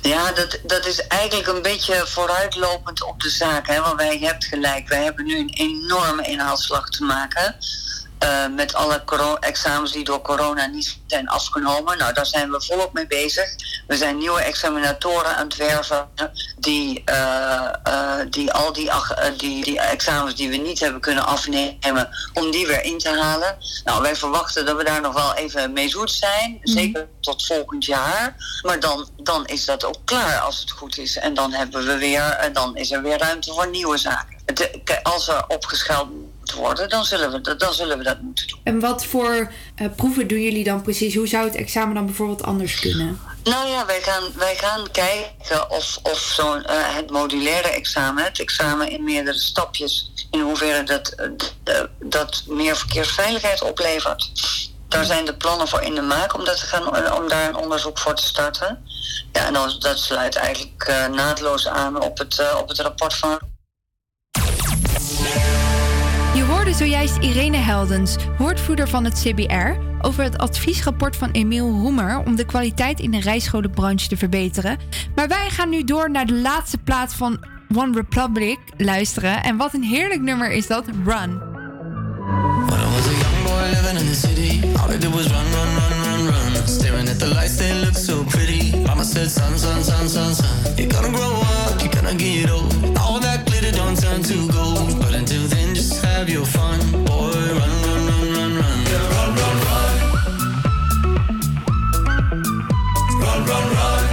Ja, 0.02 0.32
dat, 0.32 0.60
dat 0.66 0.86
is 0.86 1.06
eigenlijk 1.06 1.48
een 1.48 1.62
beetje 1.62 2.02
vooruitlopend 2.06 3.04
op 3.04 3.20
de 3.22 3.30
zaak. 3.30 3.66
Hè? 3.66 3.80
Want 3.80 3.96
wij 3.96 4.18
hebt 4.18 4.44
gelijk, 4.44 4.88
wij 4.88 5.02
hebben 5.02 5.24
nu 5.26 5.38
een 5.38 5.54
enorme 5.54 6.22
inhaalslag 6.22 6.88
te 6.90 7.04
maken. 7.04 7.56
Eh, 8.20 8.46
met 8.56 8.74
alle 8.74 9.02
examens 9.40 9.92
die 9.92 10.04
door 10.04 10.22
corona 10.22 10.66
niet 10.66 10.98
zijn 11.06 11.28
afgenomen. 11.28 11.98
Nou, 11.98 12.12
daar 12.12 12.26
zijn 12.26 12.50
we 12.50 12.62
volop 12.62 12.92
mee 12.92 13.06
bezig. 13.06 13.44
We 13.86 13.96
zijn 13.96 14.18
nieuwe 14.18 14.40
examinatoren 14.40 15.36
aan 15.36 15.46
het 15.46 15.56
werven 15.56 16.08
die, 16.58 17.02
eh, 17.04 17.68
eh, 17.82 18.26
die 18.30 18.52
al 18.52 18.72
die, 18.72 18.90
die, 19.36 19.64
die 19.64 19.80
examens 19.80 20.34
die 20.34 20.48
we 20.50 20.56
niet 20.56 20.80
hebben 20.80 21.00
kunnen 21.00 21.26
afnemen, 21.26 22.08
om 22.34 22.50
die 22.50 22.66
weer 22.66 22.82
in 22.84 22.98
te 22.98 23.18
halen. 23.20 23.56
Nou, 23.84 24.02
wij 24.02 24.16
verwachten 24.16 24.66
dat 24.66 24.76
we 24.76 24.84
daar 24.84 25.00
nog 25.00 25.14
wel 25.14 25.34
even 25.34 25.72
mee 25.72 25.88
zoet 25.88 26.10
zijn. 26.10 26.58
Zeker 26.62 27.08
tot 27.20 27.46
volgend 27.46 27.84
jaar. 27.84 28.36
Maar 28.62 28.80
dan, 28.80 29.08
dan 29.16 29.46
is 29.46 29.64
dat 29.64 29.84
ook 29.84 29.96
klaar 30.04 30.38
als 30.40 30.60
het 30.60 30.70
goed 30.70 30.98
is. 30.98 31.16
En 31.16 31.34
dan 31.34 31.52
hebben 31.52 31.86
we 31.86 31.96
weer, 31.98 32.50
dan 32.52 32.76
is 32.76 32.90
er 32.90 33.02
weer 33.02 33.18
ruimte 33.18 33.52
voor 33.52 33.68
nieuwe 33.68 33.98
zaken. 33.98 34.38
Het- 34.46 35.00
als 35.02 35.28
er 35.28 35.44
opgeschaald 35.48 36.08
worden, 36.52 36.88
dan 36.88 37.04
zullen 37.04 37.30
we, 37.32 37.40
dat- 37.40 37.60
dan 37.60 37.74
zullen 37.74 37.98
we 37.98 38.04
dat 38.04 38.20
moeten 38.20 38.46
doen. 38.48 38.60
En 38.64 38.80
wat 38.80 39.04
voor 39.04 39.52
eh, 39.74 39.86
proeven 39.96 40.26
doen 40.26 40.40
jullie 40.42 40.64
dan 40.64 40.82
precies? 40.82 41.14
Hoe 41.14 41.28
zou 41.28 41.44
het 41.44 41.54
examen 41.54 41.94
dan 41.94 42.06
bijvoorbeeld 42.06 42.42
anders 42.42 42.80
kunnen? 42.80 43.20
Nou 43.44 43.68
ja, 43.68 43.86
wij 43.86 44.00
gaan, 44.02 44.22
wij 44.36 44.56
gaan 44.56 44.90
kijken 44.90 45.70
of, 45.70 45.98
of 46.02 46.18
zo'n, 46.18 46.64
eh, 46.64 46.94
het 46.96 47.10
modulaire 47.10 47.68
examen, 47.68 48.24
het 48.24 48.40
examen 48.40 48.90
in 48.90 49.04
meerdere 49.04 49.38
stapjes, 49.38 50.10
in 50.30 50.40
hoeverre 50.40 50.82
dat, 50.82 51.14
eh, 51.64 51.80
dat 51.98 52.42
meer 52.46 52.76
verkeersveiligheid 52.76 53.62
oplevert. 53.62 54.30
Daar 54.88 55.04
zijn 55.04 55.24
de 55.24 55.36
plannen 55.36 55.68
voor 55.68 55.80
in 55.82 55.94
de 55.94 56.00
maak 56.02 56.34
om, 56.34 56.44
dat 56.44 56.58
te 56.60 56.66
gaan, 56.66 57.12
om 57.22 57.28
daar 57.28 57.48
een 57.48 57.56
onderzoek 57.56 57.98
voor 57.98 58.14
te 58.14 58.22
starten. 58.24 58.84
Ja, 59.32 59.46
en 59.46 59.52
dan, 59.52 59.76
dat 59.78 59.98
sluit 59.98 60.36
eigenlijk 60.36 61.08
naadloos 61.12 61.66
aan 61.68 62.02
op 62.02 62.18
het, 62.18 62.54
op 62.60 62.68
het 62.68 62.78
rapport 62.78 63.14
van 63.14 63.38
Je 66.70 66.76
hoorde 66.76 66.90
zojuist 66.90 67.16
Irene 67.16 67.56
Heldens, 67.56 68.16
woordvoerder 68.38 68.88
van 68.88 69.04
het 69.04 69.20
CBR, 69.20 69.80
over 70.00 70.24
het 70.24 70.38
adviesrapport 70.38 71.16
van 71.16 71.30
Emiel 71.30 71.70
Roemer 71.70 72.18
om 72.18 72.36
de 72.36 72.44
kwaliteit 72.44 73.00
in 73.00 73.10
de 73.10 73.20
rijscholenbranche 73.20 74.08
te 74.08 74.16
verbeteren. 74.16 74.78
Maar 75.14 75.28
wij 75.28 75.50
gaan 75.50 75.68
nu 75.68 75.84
door 75.84 76.10
naar 76.10 76.26
de 76.26 76.34
laatste 76.34 76.78
plaat 76.78 77.14
van 77.14 77.44
One 77.74 77.92
Republic 77.92 78.58
luisteren. 78.76 79.42
En 79.42 79.56
wat 79.56 79.74
een 79.74 79.82
heerlijk 79.82 80.20
nummer 80.20 80.50
is 80.50 80.66
dat, 80.66 80.84
Run. 81.04 81.38
boy 83.44 83.68
living 83.76 83.98
in 83.98 84.06
the 84.06 84.14
city. 84.14 84.52
All 84.78 84.90
I 84.94 84.98
did 84.98 85.12
was 85.12 85.26
run, 85.34 85.46
run, 85.56 85.70
run, 85.76 85.92
run, 86.06 86.22
run. 86.30 86.68
Staring 86.68 87.08
at 87.08 87.18
the 87.18 87.30
lights, 87.34 87.56
they 87.56 87.72
look 87.84 87.96
so 87.96 88.24
pretty. 88.24 88.62
Mama 88.86 89.04
said, 89.04 89.28
son, 89.30 89.58
son, 89.58 89.82
son, 89.82 90.08
son, 90.08 90.34
son. 90.34 90.76
You're 90.78 90.92
gonna 90.94 91.12
grow 91.18 91.34
up, 91.58 91.80
you're 91.82 91.94
gonna 91.96 92.14
get 92.14 92.50
old. 92.50 92.72
All 93.02 93.18
that 93.20 93.46
glitter 93.46 93.72
don't 93.72 93.96
turn 94.04 94.22
to 94.22 94.36
gold. 94.52 94.98
But 95.00 95.12
until 95.14 95.44
then, 95.52 95.59
have 96.20 96.28
your 96.28 96.44
fun. 96.44 96.78
Boy, 97.06 97.32
run, 97.58 97.72
run, 97.86 98.02
run, 98.08 98.24
run, 98.36 98.52
run. 98.60 98.78
Yeah, 98.92 99.06
run, 99.16 99.30
run, 99.40 99.56
run. 99.68 99.92
Run, 103.22 103.40
run, 103.50 103.66
run. 103.78 104.04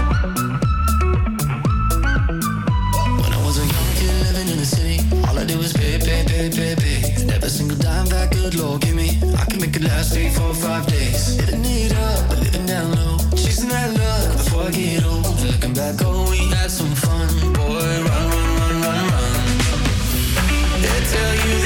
When 3.19 3.31
I 3.37 3.39
was 3.43 3.57
a 3.57 3.65
young 3.75 3.91
kid 3.99 4.15
living 4.27 4.47
in 4.53 4.57
the 4.57 4.65
city, 4.65 4.97
all 5.27 5.37
I 5.37 5.43
did 5.43 5.57
was 5.57 5.73
pay, 5.73 5.99
pay, 5.99 6.23
pay, 6.25 6.49
pay, 6.49 6.75
pay. 6.75 6.99
And 7.19 7.29
every 7.29 7.49
single 7.49 7.77
dime 7.77 8.05
that 8.05 8.31
good 8.31 8.55
Lord 8.55 8.83
give 8.83 8.95
me, 8.95 9.19
I 9.41 9.43
can 9.43 9.59
make 9.59 9.75
it 9.75 9.81
last 9.81 10.13
three, 10.13 10.29
four, 10.29 10.53
five 10.53 10.87
days. 10.87 11.35
Living 11.35 11.65
it 11.65 11.93
up, 11.93 12.29
but 12.29 12.39
living 12.39 12.65
down 12.65 12.95
low. 12.95 13.17
Chasing 13.35 13.67
that 13.67 13.91
luck 13.99 14.37
before 14.37 14.63
I 14.63 14.71
get 14.71 15.03
old. 15.03 15.25
Looking 15.43 15.73
back, 15.73 15.95
oh, 16.05 16.29
we 16.31 16.39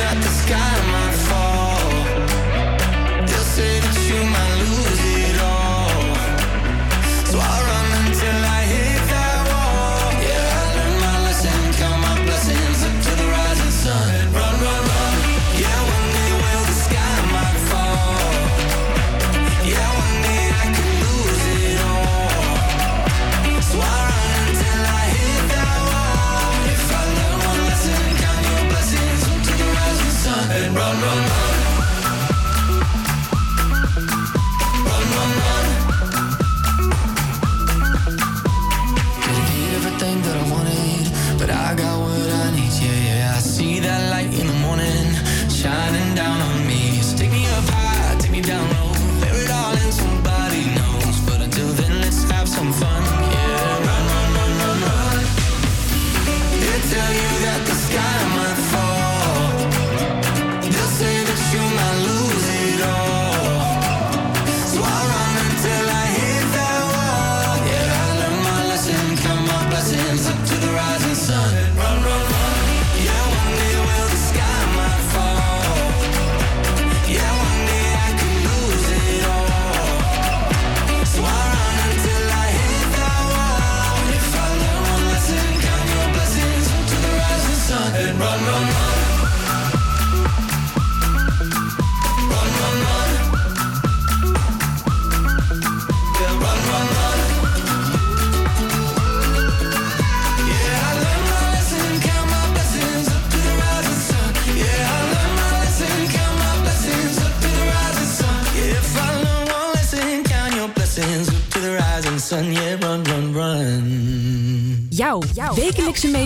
tell 0.01 0.15
you 0.15 0.21
that 0.21 0.23
the 0.23 0.29
sky 0.29 0.90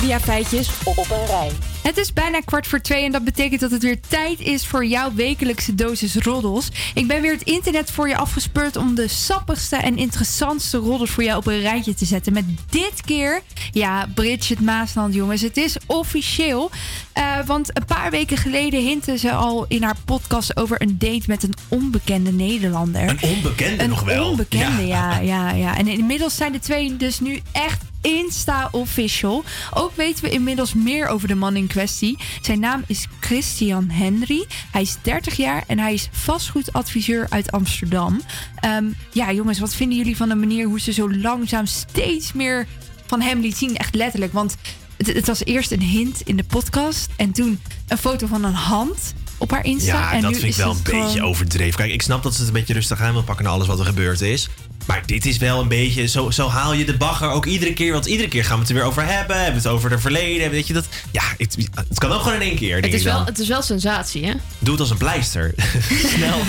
mediafeitjes 0.06 0.70
op 0.84 0.98
een 0.98 1.26
rij. 1.26 1.52
Het 1.84 1.98
is 1.98 2.14
bijna 2.14 2.40
kwart 2.40 2.68
voor 2.68 2.82
twee 2.82 3.04
en 3.04 3.12
dat 3.12 3.24
betekent 3.24 3.62
dat 3.62 3.72
het 3.72 3.84
weer 3.84 4.00
tijd 4.08 4.40
is 4.40 4.68
voor 4.68 4.86
jouw 4.86 5.14
wekelijkse 5.14 5.76
dosis 5.76 6.16
roddels. 6.16 6.70
Ik 6.94 7.08
ben 7.08 7.22
weer 7.22 7.32
het 7.32 7.44
internet 7.44 7.92
voor 7.92 8.08
je 8.08 8.18
afgespeurd 8.18 8.76
om 8.76 8.96
de 8.96 9.08
sappigste 9.08 9.76
en 9.76 9.98
interessantste 9.98 10.78
roddels 10.78 11.10
voor 11.10 11.24
jou 11.24 11.38
op 11.38 11.48
een 11.48 11.62
rijtje 11.62 11.94
te 11.94 12.06
zetten. 12.06 12.34
Met 12.34 12.46
dit 12.70 13.02
keer, 13.06 13.42
ja, 13.72 14.08
Bridget 14.14 14.62
Maasland 14.62 15.14
jongens, 15.14 15.42
het 15.42 15.58
is 15.58 15.78
officieel. 15.86 16.72
Eh, 17.14 17.24
want 17.46 17.78
een 17.78 17.86
paar 17.86 18.12
weken 18.12 18.38
geleden 18.38 18.82
hintte 18.82 19.18
ze 19.18 19.32
al 19.32 19.66
in 19.68 19.84
haar 19.84 19.98
podcast 20.06 20.58
over 20.58 20.82
een 20.82 20.98
date 20.98 21.24
met 21.28 21.44
een 21.44 21.54
onbekende 21.68 22.32
Nederlander. 22.32 23.10
Een 23.10 23.20
onbekende 23.22 23.88
nog 23.88 24.04
wel. 24.04 24.30
onbekende, 24.30 24.86
ja. 24.88 25.20
ja, 25.20 25.52
ja, 25.52 25.78
En 25.78 25.88
inmiddels 25.88 26.36
zijn 26.36 26.52
de 26.52 26.60
twee 26.60 26.98
dus 26.98 27.20
nu 27.20 27.42
echt 27.52 27.84
Insta-official. 28.06 29.44
Ook 29.74 29.96
weten 29.96 30.24
we 30.24 30.30
inmiddels 30.30 30.74
meer 30.74 31.08
over 31.08 31.28
de 31.28 31.36
man 31.36 31.56
in 31.56 31.68
kwestie. 31.68 32.18
Zijn 32.42 32.60
naam 32.60 32.84
is 32.88 33.08
Christian 33.20 33.90
Henry. 33.90 34.46
Hij 34.72 34.82
is 34.82 34.98
30 35.02 35.36
jaar 35.36 35.64
en 35.68 35.80
hij 35.80 35.94
is 35.94 36.10
vastgoedadviseur 36.12 37.26
uit 37.30 37.52
Amsterdam. 37.52 38.22
Ehm, 38.56 38.86
ja, 39.12 39.32
jongens, 39.32 39.60
wat 39.60 39.76
vinden 39.76 39.98
jullie 39.98 40.18
van 40.18 40.30
de 40.30 40.36
manier 40.36 40.68
hoe 40.68 40.80
ze 40.80 40.94
zo 40.94 41.14
langzaam 41.14 41.66
steeds 41.66 42.34
meer 42.34 42.68
van 43.06 43.22
hem 43.22 43.42
liet 43.42 43.58
zien? 43.58 43.78
Echt 43.78 43.96
letterlijk, 43.96 44.34
want 44.34 44.56
het, 44.98 45.08
het 45.08 45.28
was 45.28 45.46
eerst 45.46 45.72
een 45.72 45.82
hint 45.82 46.22
in 46.22 46.36
de 46.36 46.44
podcast 46.44 47.10
en 47.16 47.32
toen 47.32 47.60
een 47.88 47.98
foto 47.98 48.28
van 48.28 48.44
een 48.44 48.54
hand 48.54 49.14
op 49.38 49.52
haar 49.52 49.66
Insta. 49.66 50.00
Ja, 50.00 50.14
en 50.14 50.22
dat 50.22 50.32
nu 50.32 50.40
vind 50.40 50.52
ik 50.52 50.64
wel 50.64 50.72
een 50.72 51.04
beetje 51.04 51.24
overdreven. 51.24 51.76
Kijk, 51.76 51.92
ik 51.92 52.02
snap 52.02 52.24
dat 52.24 52.34
ze 52.34 52.40
het 52.40 52.48
een 52.48 52.54
beetje 52.54 52.74
rustig 52.74 53.02
aan 53.02 53.14
wil 53.14 53.24
pakken 53.24 53.46
na 53.46 53.52
alles 53.52 53.68
wat 53.68 53.80
er 53.80 53.86
gebeurd 53.86 54.22
is. 54.22 54.50
Maar 54.86 55.04
dit 55.06 55.26
is 55.26 55.38
wel 55.38 55.60
een 55.62 55.68
beetje, 55.68 56.06
zo, 56.08 56.30
zo 56.32 56.48
haal 56.50 56.74
je 56.74 56.86
de 56.86 56.98
bagger 56.98 57.30
ook 57.30 57.46
iedere 57.46 57.74
keer. 57.74 57.94
Want 57.94 58.06
iedere 58.06 58.30
keer 58.30 58.44
gaan 58.46 58.54
we 58.56 58.60
het 58.62 58.70
er 58.70 58.76
weer 58.76 58.84
over 58.86 59.06
hebben. 59.06 59.36
Hebben 59.36 59.62
we 59.62 59.68
het 59.68 59.78
over 59.78 59.92
het 59.92 60.02
verleden. 60.02 60.50
Weet 60.52 60.68
je 60.68 60.74
dat? 60.74 60.86
Ja, 61.12 61.22
het, 61.38 61.58
het 61.90 62.00
kan 62.00 62.12
ook 62.12 62.20
gewoon 62.22 62.34
in 62.36 62.42
één 62.42 62.56
keer. 62.56 62.76
Het 62.76 62.94
is, 62.94 63.04
wel, 63.04 63.26
het 63.26 63.40
is 63.40 63.48
wel 63.48 63.62
sensatie, 63.62 64.26
hè? 64.26 64.34
Doe 64.60 64.72
het 64.72 64.80
als 64.80 64.90
een 64.90 64.98
pleister. 64.98 65.54
Snel. 66.16 66.38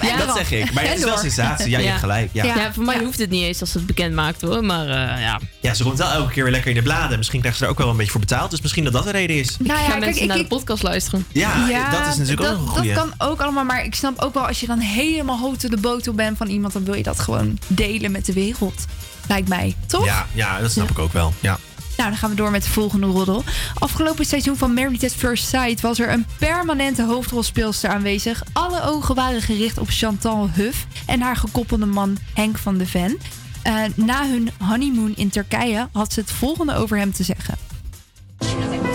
Ja. 0.00 0.16
dat 0.26 0.36
zeg 0.36 0.50
ik. 0.52 0.72
Maar 0.72 0.84
het 0.84 0.98
is 0.98 1.04
wel 1.04 1.18
sensatie. 1.18 1.70
Ja, 1.70 1.78
je 1.78 1.86
hebt 1.86 2.00
gelijk. 2.00 2.30
Ja. 2.32 2.44
Ja, 2.44 2.72
voor 2.72 2.84
mij 2.84 2.98
hoeft 3.04 3.18
het 3.18 3.30
niet 3.30 3.42
eens 3.42 3.60
als 3.60 3.70
ze 3.70 3.78
het 3.78 3.86
bekend 3.86 4.14
maakt 4.14 4.40
hoor. 4.40 4.64
Maar 4.64 4.86
eh, 4.88 5.22
ja. 5.22 5.40
ja, 5.60 5.74
ze 5.74 5.82
komt 5.82 5.98
wel 5.98 6.10
elke 6.10 6.32
keer 6.32 6.42
weer 6.42 6.52
lekker 6.52 6.70
in 6.70 6.76
de 6.76 6.82
bladen. 6.82 7.18
Misschien 7.18 7.40
krijgt 7.40 7.58
ze 7.58 7.64
er 7.64 7.70
ook 7.70 7.78
wel 7.78 7.88
een 7.88 7.96
beetje 7.96 8.10
voor 8.12 8.20
betaald. 8.20 8.50
Dus 8.50 8.60
misschien 8.60 8.84
dat 8.84 8.92
dat 8.92 9.04
de 9.04 9.10
reden 9.10 9.36
is. 9.36 9.56
Nou 9.58 9.80
ja, 9.80 9.86
kijk, 9.88 10.00
mensen 10.00 10.22
ik- 10.22 10.28
naar 10.28 10.36
ik- 10.36 10.42
de 10.42 10.48
podcast 10.56 10.82
luisteren. 10.82 11.26
Ja, 11.32 11.90
dat 11.90 12.06
is 12.12 12.16
natuurlijk 12.16 12.42
dat, 12.48 12.52
ook 12.52 12.60
een 12.60 12.66
goeie. 12.68 12.94
Dat 12.94 13.08
kan 13.16 13.28
ook 13.28 13.40
allemaal, 13.40 13.64
maar 13.64 13.84
ik 13.84 13.94
snap 13.94 14.22
ook 14.22 14.34
wel 14.34 14.46
als 14.46 14.60
je 14.60 14.66
dan 14.66 14.78
helemaal 14.78 15.38
hoog 15.38 15.56
de 15.56 15.76
botel 15.76 16.12
bent 16.12 16.36
van 16.36 16.46
iemand, 16.48 16.72
dan 16.72 16.84
wil 16.84 16.94
je 16.94 17.02
dat 17.02 17.09
gewoon 17.18 17.58
delen 17.66 18.10
met 18.10 18.26
de 18.26 18.32
wereld. 18.32 18.84
Lijkt 19.28 19.48
mij, 19.48 19.76
toch? 19.86 20.04
Ja, 20.04 20.26
ja, 20.32 20.60
dat 20.60 20.70
snap 20.70 20.90
ik 20.90 20.98
ook 20.98 21.12
wel. 21.12 21.32
Ja. 21.40 21.58
Nou, 21.96 22.12
dan 22.12 22.20
gaan 22.20 22.30
we 22.30 22.36
door 22.36 22.50
met 22.50 22.62
de 22.62 22.70
volgende 22.70 23.06
roddel. 23.06 23.44
Afgelopen 23.74 24.24
seizoen 24.24 24.56
van 24.56 24.74
Married 24.74 25.04
at 25.04 25.12
First 25.12 25.48
Sight 25.48 25.80
was 25.80 25.98
er 25.98 26.12
een 26.12 26.26
permanente 26.38 27.04
hoofdrolspeelster 27.04 27.90
aanwezig. 27.90 28.42
Alle 28.52 28.82
ogen 28.82 29.14
waren 29.14 29.42
gericht 29.42 29.78
op 29.78 29.88
Chantal 29.90 30.50
Huff 30.52 30.86
en 31.06 31.20
haar 31.20 31.36
gekoppelde 31.36 31.86
man 31.86 32.18
Henk 32.34 32.58
van 32.58 32.78
de 32.78 32.86
Ven. 32.86 33.18
Eh, 33.62 33.74
na 33.94 34.28
hun 34.28 34.50
honeymoon 34.58 35.12
in 35.16 35.30
Turkije 35.30 35.88
had 35.92 36.12
ze 36.12 36.20
het 36.20 36.32
volgende 36.32 36.74
over 36.74 36.98
hem 36.98 37.12
te 37.12 37.22
zeggen. 37.22 37.56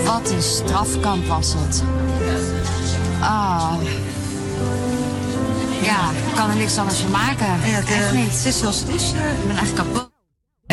Wat 0.05 0.31
een 0.31 0.41
strafkamp 0.41 1.27
was 1.27 1.53
het. 1.57 1.83
Ah. 3.19 3.73
Ja, 5.85 6.09
ik 6.09 6.35
kan 6.35 6.49
er 6.49 6.55
niks 6.55 6.77
anders 6.77 6.99
van 6.99 7.11
maken. 7.11 7.63
echt 7.63 8.13
niet. 8.13 8.31
Het 8.31 8.45
is 8.45 8.59
zoals 8.59 8.79
het 8.79 8.89
is. 8.89 9.11
Ik 9.11 9.47
ben 9.47 9.57
echt 9.57 9.73
kapot. 9.73 10.14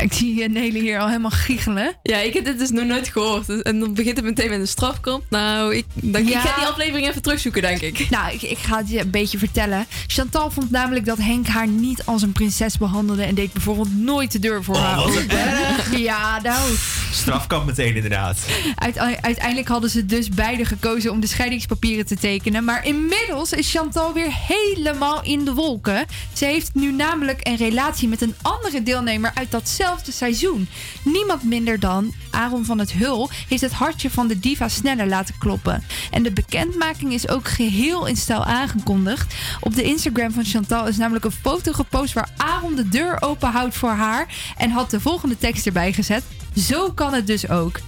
Ik 0.09 0.13
zie 0.13 0.43
eh, 0.43 0.49
Nele 0.49 0.79
hier 0.79 0.99
al 0.99 1.07
helemaal 1.07 1.31
giechelen. 1.31 1.95
Ja, 2.03 2.17
ik 2.17 2.35
heb 2.35 2.45
dit 2.45 2.59
dus 2.59 2.71
nog 2.71 2.85
nooit 2.85 3.09
gehoord. 3.09 3.63
En 3.63 3.81
dan 3.81 3.95
begint 3.95 4.17
het 4.17 4.25
meteen 4.25 4.51
met 4.51 4.61
een 4.61 4.69
strafkamp. 4.69 5.25
Nou, 5.31 5.75
ik, 5.75 5.85
dan, 5.95 6.27
ik 6.27 6.35
ga 6.35 6.57
die 6.57 6.67
aflevering 6.67 7.09
even 7.09 7.23
terugzoeken, 7.23 7.63
denk 7.63 7.81
ik. 7.81 8.11
Nou, 8.11 8.33
ik, 8.33 8.43
ik 8.43 8.59
ga 8.59 8.77
het 8.77 8.91
je 8.91 9.01
een 9.01 9.11
beetje 9.11 9.39
vertellen. 9.39 9.87
Chantal 10.07 10.51
vond 10.51 10.71
namelijk 10.71 11.05
dat 11.05 11.19
Henk 11.19 11.47
haar 11.47 11.69
niet 11.69 12.05
als 12.05 12.23
een 12.23 12.33
prinses 12.33 12.79
behandelde 12.79 13.23
en 13.23 13.35
deed 13.35 13.53
bijvoorbeeld 13.53 13.97
nooit 13.97 14.33
de 14.33 14.39
deur 14.39 14.65
voor 14.65 14.75
Oh, 14.75 14.83
haar 14.83 14.99
open. 14.99 16.01
Ja, 16.01 16.41
nou. 16.41 16.71
Strafkamp 17.13 17.67
meteen 17.67 17.95
inderdaad. 17.95 18.39
Uite- 18.75 19.19
uiteindelijk 19.21 19.69
hadden 19.69 19.91
ze 19.91 20.07
dus 20.07 20.29
beide 20.29 20.65
gekozen 20.65 21.11
om 21.11 21.21
de 21.21 21.27
scheidingspapieren 21.27 22.07
te 22.07 22.17
tekenen. 22.17 22.65
Maar 22.65 22.87
inmiddels 22.87 23.53
is 23.53 23.71
Chantal 23.71 24.13
weer 24.13 24.33
helemaal 24.49 25.23
in 25.23 25.45
de 25.45 25.55
wolken. 25.55 26.07
Ze 26.33 26.45
heeft 26.45 26.71
nu 26.75 26.93
namelijk 26.93 27.41
een 27.43 27.57
relatie 27.57 28.09
met 28.09 28.21
een 28.21 28.35
andere 28.43 28.83
deelnemer 28.83 29.31
uit 29.35 29.51
datzelfde 29.51 29.92
seizoen. 30.01 30.69
Niemand 31.05 31.43
minder 31.43 31.81
dan 31.81 32.13
Aaron 32.31 32.65
van 32.65 32.79
het 32.79 32.93
Hul 32.93 33.31
heeft 33.49 33.63
het 33.63 33.73
hartje 33.73 34.11
van 34.11 34.29
de 34.29 34.41
diva 34.41 34.69
sneller 34.69 35.07
laten 35.07 35.35
kloppen. 35.39 35.85
En 36.11 36.23
de 36.23 36.33
bekendmaking 36.33 37.13
is 37.13 37.29
ook 37.29 37.49
geheel 37.49 38.07
in 38.07 38.17
stijl 38.17 38.45
aangekondigd. 38.45 39.35
Op 39.61 39.75
de 39.75 39.83
Instagram 39.83 40.33
van 40.33 40.45
Chantal 40.45 40.87
is 40.87 40.97
namelijk 40.97 41.25
een 41.25 41.31
foto 41.31 41.73
gepost 41.73 42.13
waar 42.13 42.31
Aaron 42.37 42.75
de 42.75 42.89
deur 42.89 43.23
open 43.23 43.51
houdt 43.51 43.77
voor 43.77 43.91
haar. 43.91 44.27
En 44.57 44.71
had 44.71 44.91
de 44.91 45.01
volgende 45.01 45.39
tekst 45.39 45.67
erbij 45.67 45.93
gezet. 45.93 46.23
Zo 46.57 46.91
kan 46.91 47.15
het 47.15 47.27
dus 47.27 47.49
ook. 47.49 47.81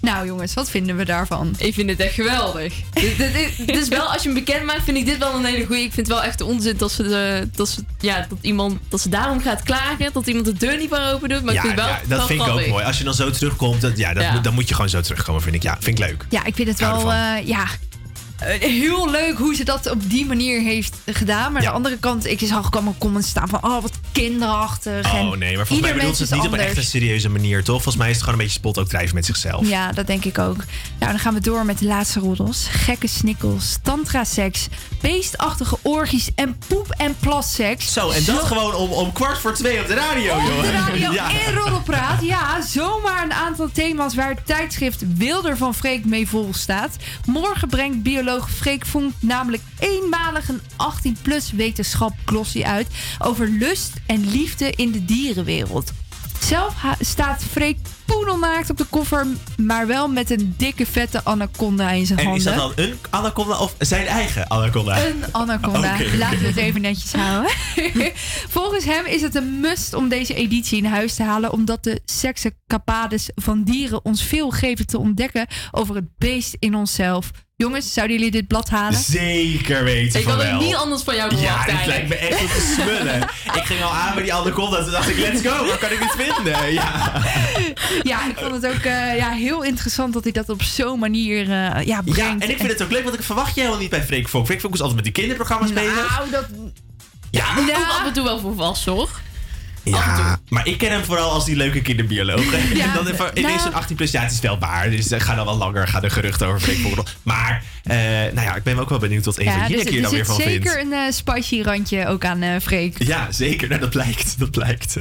Nou 0.00 0.26
jongens, 0.26 0.54
wat 0.54 0.70
vinden 0.70 0.96
we 0.96 1.04
daarvan? 1.04 1.54
Ik 1.58 1.74
vind 1.74 1.90
het 1.90 2.00
echt 2.00 2.14
geweldig. 2.14 2.74
dit, 2.92 3.16
dit, 3.18 3.32
dit- 3.32 3.66
dit 3.66 3.76
is 3.76 3.88
wel, 3.88 4.12
als 4.12 4.22
je 4.22 4.28
hem 4.30 4.44
bekend 4.44 4.64
maakt, 4.64 4.84
vind 4.84 4.96
ik 4.96 5.06
dit 5.06 5.18
wel 5.18 5.34
een 5.34 5.44
hele 5.44 5.66
goeie. 5.66 5.82
Ik 5.84 5.92
vind 5.92 6.06
het 6.06 6.16
wel 6.16 6.24
echt 6.26 6.40
onzin 6.40 6.76
dat 6.76 6.92
ze, 6.92 7.02
de, 7.02 7.48
dat 7.54 7.68
ze, 7.68 7.82
ja, 8.00 8.26
dat 8.28 8.38
iemand, 8.40 8.78
dat 8.88 9.00
ze 9.00 9.08
daarom 9.08 9.40
gaat 9.40 9.62
klagen. 9.62 10.10
Dat 10.12 10.26
iemand 10.26 10.44
de 10.44 10.52
deur 10.52 10.76
niet 10.78 10.90
meer 10.90 11.12
open 11.12 11.28
doet. 11.28 11.42
Maar 11.44 11.54
ik 11.54 11.62
Ja, 11.62 11.66
vind 11.66 11.74
het 11.74 11.84
wel, 11.84 11.94
ja, 11.94 12.00
dat 12.08 12.18
wel 12.18 12.26
vind 12.26 12.40
ik 12.42 12.48
ook 12.48 12.66
mooi. 12.68 12.84
Als 12.84 12.98
je 12.98 13.04
dan 13.04 13.14
zo 13.14 13.30
terugkomt, 13.30 13.80
dat, 13.80 13.98
ja, 13.98 14.12
dat, 14.14 14.22
Ja. 14.22 14.38
Dan 14.38 14.54
moet 14.54 14.68
je 14.68 14.74
gewoon 14.74 14.90
zo 14.90 15.00
terugkomen, 15.00 15.42
vind 15.42 15.54
ik. 15.54 15.62
Ja, 15.62 15.76
vind 15.80 15.98
ik 15.98 16.06
leuk. 16.06 16.24
Ja, 16.28 16.44
ik 16.44 16.54
vind 16.54 16.68
het 16.68 16.78
wel, 16.80 17.12
eh, 17.12 17.46
ja, 17.46 17.66
heel 18.44 19.10
leuk 19.10 19.36
hoe 19.38 19.54
ze 19.54 19.64
dat 19.64 19.90
op 19.90 20.10
die 20.10 20.26
manier 20.26 20.60
heeft 20.60 20.96
gedaan. 21.06 21.52
Maar 21.52 21.62
aan 21.62 21.68
de 21.68 21.74
andere 21.74 21.98
kant, 21.98 22.26
ik 22.26 22.40
zag 22.44 22.66
ook 22.66 22.74
allemaal 22.74 22.94
comments 22.98 23.28
staan 23.28 23.48
van, 23.48 23.64
oh, 23.64 23.82
wat 23.82 23.92
kinderachtig. 24.12 25.12
Oh 25.14 25.36
nee, 25.36 25.56
maar 25.56 25.66
volgens 25.66 25.88
mij 25.88 25.98
bedoelt 25.98 26.16
ze 26.16 26.22
het 26.22 26.30
niet 26.32 26.40
op 26.40 26.46
een 26.46 26.52
anders. 26.52 26.68
echt 26.68 26.76
een 26.78 26.84
serieuze 27.00 27.28
manier, 27.28 27.58
toch? 27.64 27.74
Volgens 27.82 27.96
mij 27.96 28.08
is 28.08 28.14
het 28.14 28.24
gewoon 28.24 28.38
een 28.38 28.44
beetje 28.44 28.58
spot 28.60 28.78
ook 28.78 28.88
drijven 28.88 29.14
met 29.14 29.26
zichzelf. 29.26 29.68
Ja, 29.68 29.92
dat 29.92 30.06
denk 30.06 30.24
ik 30.24 30.38
ook. 30.38 30.56
Nou, 30.98 31.10
dan 31.10 31.18
gaan 31.18 31.34
we 31.34 31.40
door 31.40 31.64
met 31.64 31.78
de 31.78 31.84
laatste 31.84 32.20
roddels. 32.20 32.66
Gekke 32.70 33.06
snikkels, 33.06 33.78
tantra-seks, 33.82 34.66
beestachtige 35.00 35.76
orgies 35.82 36.28
en 36.34 36.56
poep- 36.68 36.94
en 36.96 37.16
plasseks. 37.20 37.92
Zo, 37.92 38.10
en 38.10 38.24
dat 38.24 38.42
gewoon 38.42 38.74
om, 38.74 38.90
om 38.90 39.12
kwart 39.12 39.38
voor 39.38 39.54
twee 39.54 39.80
op 39.80 39.86
de 39.86 39.94
radio, 39.94 40.34
Op 40.34 40.42
joh. 40.42 40.62
de 40.62 40.70
radio 40.70 41.12
Ja. 41.20 41.28
in 41.30 41.54
Roddelpraat. 41.54 42.22
Ja, 42.22 42.62
zomaar 42.66 43.24
een 43.24 43.32
aantal 43.32 43.68
thema's 43.72 44.14
waar 44.14 44.28
het 44.28 44.46
tijdschrift 44.46 45.02
Wilder 45.16 45.56
van 45.56 45.74
Freek 45.74 46.04
mee 46.04 46.28
vol 46.28 46.48
staat. 46.54 46.96
Morgen 47.26 47.68
brengt 47.68 48.02
bioloog 48.02 48.28
Freek 48.38 48.86
Vonk 48.86 49.12
namelijk 49.20 49.62
eenmalig 49.78 50.48
een 50.48 50.60
18-plus 50.60 51.52
wetenschap 51.52 52.12
glossy 52.24 52.62
uit... 52.62 52.86
over 53.18 53.48
lust 53.48 53.92
en 54.06 54.30
liefde 54.30 54.70
in 54.70 54.90
de 54.90 55.04
dierenwereld. 55.04 55.92
Zelf 56.40 56.74
staat 57.00 57.44
Freek 57.44 57.78
poedelnaakt 58.04 58.70
op 58.70 58.76
de 58.76 58.84
koffer, 58.84 59.26
maar 59.56 59.86
wel 59.86 60.08
met 60.08 60.30
een 60.30 60.54
dikke 60.56 60.86
vette 60.86 61.24
anaconda 61.24 61.90
in 61.90 62.06
zijn 62.06 62.18
En 62.18 62.24
handen. 62.24 62.52
is 62.52 62.58
dat 62.58 62.76
dan 62.76 62.84
een 62.84 62.98
anaconda 63.10 63.58
of 63.58 63.74
zijn 63.78 64.06
eigen 64.06 64.50
anaconda? 64.50 65.06
Een 65.06 65.24
anaconda. 65.32 65.94
Oké. 65.94 66.16
Laten 66.16 66.38
we 66.38 66.46
het 66.46 66.56
even 66.56 66.80
netjes 66.80 67.12
houden. 67.12 67.50
Volgens 68.58 68.84
hem 68.84 69.06
is 69.06 69.22
het 69.22 69.34
een 69.34 69.60
must 69.60 69.94
om 69.94 70.08
deze 70.08 70.34
editie 70.34 70.78
in 70.78 70.84
huis 70.84 71.14
te 71.14 71.22
halen, 71.22 71.52
omdat 71.52 71.84
de 71.84 72.00
sekscapades 72.04 73.30
van 73.34 73.62
dieren 73.62 74.04
ons 74.04 74.22
veel 74.22 74.50
geven 74.50 74.86
te 74.86 74.98
ontdekken 74.98 75.46
over 75.70 75.94
het 75.94 76.08
beest 76.18 76.56
in 76.58 76.74
onszelf. 76.74 77.30
Jongens, 77.60 77.92
zouden 77.92 78.16
jullie 78.16 78.30
dit 78.30 78.46
blad 78.46 78.68
halen? 78.68 78.98
Zeker 78.98 79.84
weten 79.84 80.18
Ik 80.20 80.24
van 80.26 80.32
had 80.34 80.42
het 80.42 80.50
wel. 80.50 80.60
niet 80.60 80.74
anders 80.74 81.02
van 81.02 81.14
jou 81.16 81.30
verwacht 81.34 81.54
Ja, 81.54 81.64
dit 81.64 81.74
eigenlijk. 81.74 82.08
lijkt 82.08 82.22
me 82.22 82.28
echt 82.28 82.54
te 82.54 82.74
smullen. 82.74 83.20
ik 83.60 83.64
ging 83.64 83.82
al 83.82 83.90
aan 83.90 84.14
met 84.14 84.24
die 84.24 84.34
anaconda. 84.34 84.82
Toen 84.82 84.90
dacht 84.90 85.08
ik, 85.08 85.16
let's 85.16 85.40
go. 85.46 85.66
Waar 85.66 85.78
kan 85.78 85.90
ik 85.90 85.98
dit 85.98 86.14
vinden? 86.26 86.72
Ja. 86.72 87.22
Ja, 88.02 88.26
ik 88.28 88.36
vond 88.38 88.62
het 88.62 88.66
ook 88.66 88.80
eh, 88.82 89.16
ja, 89.16 89.30
heel 89.30 89.62
interessant 89.62 90.12
dat 90.12 90.22
hij 90.22 90.32
dat 90.32 90.48
op 90.48 90.62
zo'n 90.62 90.98
manier 90.98 91.40
eh, 91.42 91.86
ja, 91.86 92.02
brengt. 92.02 92.16
Ja, 92.16 92.36
en 92.38 92.50
ik 92.50 92.56
vind 92.56 92.70
het 92.72 92.82
ook 92.82 92.90
leuk, 92.90 93.02
want 93.04 93.14
ik 93.14 93.22
verwacht 93.22 93.54
je 93.54 93.60
helemaal 93.60 93.80
niet 93.80 93.90
bij 93.90 94.02
Freek 94.02 94.28
Vonk. 94.28 94.46
Freek 94.46 94.60
Vonk 94.60 94.74
is 94.74 94.80
altijd 94.80 94.96
met 94.96 95.14
die 95.14 95.14
kinderprogramma's 95.22 95.72
bezig. 95.72 96.16
Nou, 96.16 96.30
dat... 96.30 96.44
Ja. 97.30 97.44
Ook 97.58 97.86
af 98.00 98.06
en 98.06 98.12
toe 98.12 98.24
wel 98.24 98.38
volwassen 98.40 98.92
hoor. 98.92 99.20
Ja, 99.84 100.38
maar 100.48 100.66
ik 100.66 100.78
ken 100.78 100.90
hem 100.90 101.04
vooral 101.04 101.30
als 101.30 101.44
die 101.44 101.56
leuke 101.56 101.82
kinderbioloog. 101.82 102.44
Ja, 102.74 102.84
en 102.84 102.94
dan 102.94 103.06
even, 103.06 103.30
ineens 103.34 103.46
nou- 103.54 103.60
zo'n 103.60 103.74
18 103.74 103.96
plus, 103.96 104.10
ja, 104.10 104.22
het 104.22 104.32
is 104.32 104.40
wel 104.40 104.58
waar. 104.58 104.90
Dus 104.90 105.10
er 105.10 105.20
gaan 105.20 105.36
dan 105.36 105.44
wel 105.44 105.56
langer 105.56 105.88
gaan 105.88 106.00
de 106.02 106.10
geruchten 106.10 106.46
over 106.46 106.60
Freek. 106.60 106.78
Maar, 107.22 107.62
eh, 107.84 107.96
nou 108.32 108.40
ja, 108.40 108.54
ik 108.54 108.62
ben 108.62 108.78
ook 108.78 108.88
wel 108.88 108.98
benieuwd 108.98 109.24
wat 109.24 109.36
Eva 109.38 109.50
Ja, 109.50 109.66
hier 109.66 109.76
dus 109.76 109.84
een 109.84 109.90
keer 109.90 109.96
er 109.96 110.02
dan 110.02 110.10
weer 110.10 110.24
zit 110.24 110.34
van 110.34 110.42
zeker 110.44 110.72
vindt. 110.72 110.92
een 110.92 110.92
eh, 110.92 111.12
spicy 111.12 111.62
randje 111.62 112.06
ook 112.06 112.24
aan 112.24 112.42
eh 112.42 112.60
Freek. 112.62 113.02
Ja, 113.02 113.32
zeker. 113.32 113.68
Nou, 113.68 113.80
dat 113.80 113.90
blijkt. 113.90 114.38
Dat 114.38 114.50
blijkt. 114.50 114.96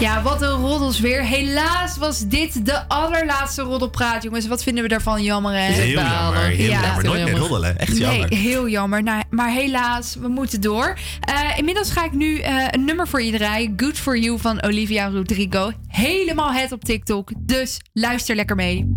Ja, 0.00 0.22
wat 0.22 0.42
een 0.42 0.48
roddels 0.48 1.00
weer. 1.00 1.24
Helaas 1.24 1.96
was 1.96 2.20
dit 2.28 2.66
de 2.66 2.88
allerlaatste 2.88 3.62
roddelpraat, 3.62 4.22
jongens. 4.22 4.46
Wat 4.46 4.62
vinden 4.62 4.82
we 4.82 4.88
daarvan? 4.88 5.22
Jammer, 5.22 5.52
hè? 5.52 5.58
Heel 5.58 5.86
jammer, 5.86 6.42
heel 6.42 6.70
jammer. 6.70 7.04
Nooit 7.04 7.24
meer 7.24 7.36
roddelen. 7.36 7.78
Echt 7.78 7.96
jammer. 7.96 8.28
Nee, 8.28 8.38
heel 8.38 8.68
jammer. 8.68 9.02
Nou, 9.02 9.22
maar 9.30 9.50
helaas, 9.50 10.14
we 10.14 10.28
moeten 10.28 10.60
door. 10.60 10.98
Eh, 11.20 11.58
inmiddels 11.58 11.90
ga 11.90 12.04
ik 12.04 12.12
nu 12.12 12.38
eh, 12.38 12.64
een 12.70 12.84
nummer 12.84 13.08
voor 13.08 13.22
je 13.22 13.32
draaien. 13.32 13.72
Good 13.76 13.98
For 13.98 14.18
You 14.18 14.38
van 14.38 14.62
Olivia 14.62 15.08
Rodrigo. 15.08 15.72
Helemaal 15.86 16.52
het 16.52 16.72
op 16.72 16.84
TikTok. 16.84 17.30
Dus 17.36 17.80
luister 17.92 18.36
lekker 18.36 18.56
mee. 18.56 18.96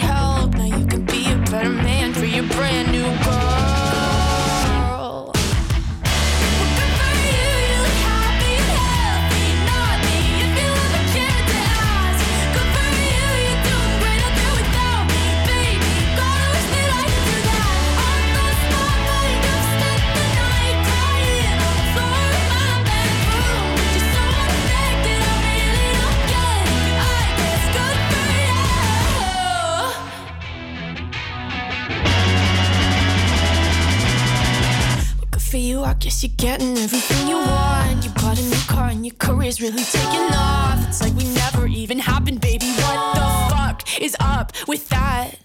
guess 36.11 36.23
you're 36.23 36.33
getting 36.35 36.77
everything 36.77 37.25
you 37.29 37.37
want. 37.37 38.03
You 38.03 38.09
bought 38.11 38.37
a 38.37 38.43
new 38.43 38.63
car 38.67 38.89
and 38.89 39.05
your 39.05 39.15
career's 39.15 39.61
really 39.61 39.81
taking 39.83 40.27
off. 40.35 40.85
It's 40.89 41.01
like 41.01 41.13
we 41.13 41.23
never 41.35 41.67
even 41.67 41.99
happened, 41.99 42.41
baby. 42.41 42.65
What 42.65 43.15
the 43.15 43.55
fuck 43.55 44.01
is 44.01 44.13
up 44.19 44.51
with 44.67 44.89
that? 44.89 45.35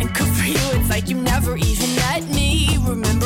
And 0.00 0.12
good 0.14 0.26
for 0.26 0.46
you, 0.46 0.80
it's 0.80 0.90
like 0.90 1.08
you 1.08 1.16
never 1.16 1.56
even 1.56 1.94
met 1.94 2.28
me. 2.28 2.76
Remember 2.84 3.21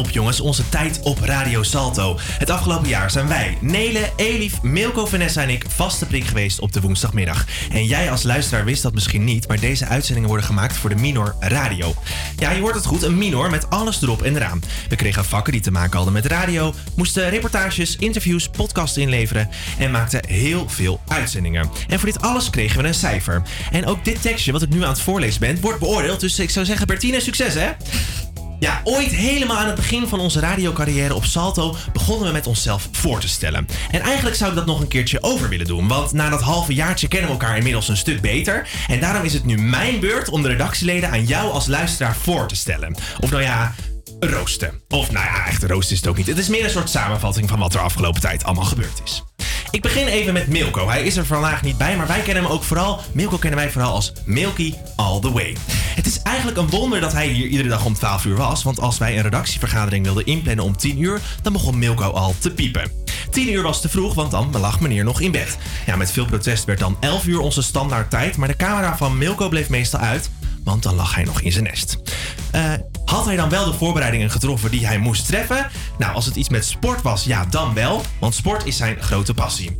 op, 0.00 0.10
jongens. 0.10 0.40
Onze 0.40 0.68
tijd 0.68 1.00
op 1.02 1.18
Radio 1.18 1.62
Salto. 1.62 2.18
Het 2.20 2.50
afgelopen 2.50 2.88
jaar 2.88 3.10
zijn 3.10 3.28
wij, 3.28 3.56
Nele, 3.60 4.10
Elif, 4.16 4.62
Milko, 4.62 5.06
Vanessa 5.06 5.42
en 5.42 5.48
ik 5.48 5.64
vaste 5.68 6.06
prik 6.06 6.24
geweest 6.24 6.60
op 6.60 6.72
de 6.72 6.80
woensdagmiddag. 6.80 7.44
En 7.72 7.84
jij 7.84 8.10
als 8.10 8.22
luisteraar 8.22 8.64
wist 8.64 8.82
dat 8.82 8.94
misschien 8.94 9.24
niet, 9.24 9.48
maar 9.48 9.60
deze 9.60 9.86
uitzendingen 9.86 10.28
worden 10.28 10.46
gemaakt 10.46 10.76
voor 10.76 10.90
de 10.90 10.96
Minor 10.96 11.34
Radio. 11.40 11.94
Ja, 12.36 12.50
je 12.50 12.60
hoort 12.60 12.74
het 12.74 12.86
goed, 12.86 13.02
een 13.02 13.18
Minor 13.18 13.50
met 13.50 13.70
alles 13.70 14.02
erop 14.02 14.22
en 14.22 14.36
eraan. 14.36 14.62
We 14.88 14.96
kregen 14.96 15.24
vakken 15.24 15.52
die 15.52 15.62
te 15.62 15.70
maken 15.70 15.96
hadden 15.96 16.12
met 16.12 16.26
radio, 16.26 16.74
moesten 16.96 17.30
reportages, 17.30 17.96
interviews, 17.96 18.48
podcasts 18.48 18.96
inleveren 18.96 19.48
en 19.78 19.90
maakten 19.90 20.26
heel 20.26 20.68
veel 20.68 21.00
uitzendingen. 21.08 21.70
En 21.88 21.98
voor 21.98 22.08
dit 22.08 22.22
alles 22.22 22.50
kregen 22.50 22.82
we 22.82 22.88
een 22.88 22.94
cijfer. 22.94 23.42
En 23.70 23.86
ook 23.86 24.04
dit 24.04 24.22
tekstje 24.22 24.52
wat 24.52 24.62
ik 24.62 24.68
nu 24.68 24.82
aan 24.82 24.90
het 24.90 25.00
voorlezen 25.00 25.40
ben, 25.40 25.60
wordt 25.60 25.78
beoordeeld. 25.78 26.20
Dus 26.20 26.38
ik 26.38 26.50
zou 26.50 26.66
zeggen, 26.66 26.86
Bertine, 26.86 27.20
succes 27.20 27.54
hè? 27.54 27.70
Ja, 28.60 28.80
ooit 28.84 29.10
helemaal 29.10 29.56
aan 29.56 29.66
het 29.66 29.74
begin 29.74 30.08
van 30.08 30.20
onze 30.20 30.40
radiocarrière 30.40 31.14
op 31.14 31.24
Salto 31.24 31.76
begonnen 31.92 32.26
we 32.26 32.32
met 32.32 32.46
onszelf 32.46 32.88
voor 32.92 33.20
te 33.20 33.28
stellen. 33.28 33.66
En 33.90 34.00
eigenlijk 34.00 34.36
zou 34.36 34.50
ik 34.50 34.56
dat 34.56 34.66
nog 34.66 34.80
een 34.80 34.88
keertje 34.88 35.22
over 35.22 35.48
willen 35.48 35.66
doen, 35.66 35.88
want 35.88 36.12
na 36.12 36.28
dat 36.28 36.40
halve 36.40 36.74
jaartje 36.74 37.08
kennen 37.08 37.30
we 37.30 37.36
elkaar 37.36 37.56
inmiddels 37.56 37.88
een 37.88 37.96
stuk 37.96 38.20
beter. 38.20 38.68
En 38.88 39.00
daarom 39.00 39.24
is 39.24 39.32
het 39.32 39.44
nu 39.44 39.56
mijn 39.56 40.00
beurt 40.00 40.28
om 40.28 40.42
de 40.42 40.48
redactieleden 40.48 41.10
aan 41.10 41.24
jou 41.24 41.52
als 41.52 41.66
luisteraar 41.66 42.16
voor 42.16 42.48
te 42.48 42.56
stellen. 42.56 42.96
Of 43.20 43.30
nou 43.30 43.42
ja, 43.42 43.74
roosten. 44.20 44.80
Of 44.88 45.10
nou 45.10 45.24
ja, 45.24 45.46
echt 45.46 45.62
roosten 45.62 45.92
is 45.94 46.00
het 46.00 46.08
ook 46.08 46.16
niet. 46.16 46.26
Het 46.26 46.38
is 46.38 46.48
meer 46.48 46.64
een 46.64 46.70
soort 46.70 46.90
samenvatting 46.90 47.48
van 47.48 47.58
wat 47.58 47.74
er 47.74 47.80
afgelopen 47.80 48.20
tijd 48.20 48.44
allemaal 48.44 48.64
gebeurd 48.64 49.00
is. 49.04 49.22
Ik 49.70 49.82
begin 49.82 50.06
even 50.06 50.32
met 50.32 50.46
Milko. 50.46 50.88
Hij 50.88 51.02
is 51.02 51.16
er 51.16 51.26
vandaag 51.26 51.62
niet 51.62 51.78
bij, 51.78 51.96
maar 51.96 52.06
wij 52.06 52.20
kennen 52.20 52.42
hem 52.42 52.52
ook 52.52 52.62
vooral. 52.62 53.00
Milko 53.12 53.36
kennen 53.36 53.58
wij 53.58 53.70
vooral 53.70 53.92
als 53.92 54.12
Milky 54.24 54.74
All 54.96 55.20
the 55.20 55.32
Way. 55.32 55.56
Het 55.70 56.06
is 56.06 56.22
eigenlijk 56.22 56.56
een 56.56 56.70
wonder 56.70 57.00
dat 57.00 57.12
hij 57.12 57.28
hier 57.28 57.46
iedere 57.46 57.68
dag 57.68 57.84
om 57.84 57.94
12 57.94 58.24
uur 58.24 58.36
was. 58.36 58.62
Want 58.62 58.80
als 58.80 58.98
wij 58.98 59.16
een 59.16 59.22
redactievergadering 59.22 60.04
wilden 60.04 60.26
inplannen 60.26 60.64
om 60.64 60.76
10 60.76 61.02
uur, 61.02 61.20
dan 61.42 61.52
begon 61.52 61.78
Milko 61.78 62.10
al 62.10 62.34
te 62.38 62.50
piepen. 62.50 62.90
10 63.30 63.52
uur 63.52 63.62
was 63.62 63.80
te 63.80 63.88
vroeg, 63.88 64.14
want 64.14 64.30
dan 64.30 64.56
lag 64.58 64.80
meneer 64.80 65.04
nog 65.04 65.20
in 65.20 65.30
bed. 65.30 65.58
Ja, 65.86 65.96
met 65.96 66.12
veel 66.12 66.26
protest 66.26 66.64
werd 66.64 66.78
dan 66.78 66.96
11 67.00 67.26
uur 67.26 67.40
onze 67.40 67.62
standaardtijd. 67.62 68.36
Maar 68.36 68.48
de 68.48 68.56
camera 68.56 68.96
van 68.96 69.18
Milko 69.18 69.48
bleef 69.48 69.68
meestal 69.68 70.00
uit, 70.00 70.30
want 70.64 70.82
dan 70.82 70.94
lag 70.94 71.14
hij 71.14 71.24
nog 71.24 71.40
in 71.40 71.52
zijn 71.52 71.64
nest. 71.64 71.98
Eh, 72.52 72.72
had 73.04 73.24
hij 73.24 73.36
dan 73.36 73.48
wel 73.48 73.64
de 73.64 73.72
voorbereidingen 73.72 74.30
getroffen 74.30 74.70
die 74.70 74.86
hij 74.86 74.98
moest 74.98 75.26
treffen? 75.26 75.66
Nou, 75.98 76.14
als 76.14 76.26
het 76.26 76.36
iets 76.36 76.48
met 76.48 76.64
sport 76.64 77.02
was, 77.02 77.24
ja, 77.24 77.44
dan 77.44 77.74
wel. 77.74 78.02
Want 78.20 78.34
sport 78.34 78.66
is 78.66 78.76
zijn 78.76 79.02
grote 79.02 79.34
passie. 79.34 79.76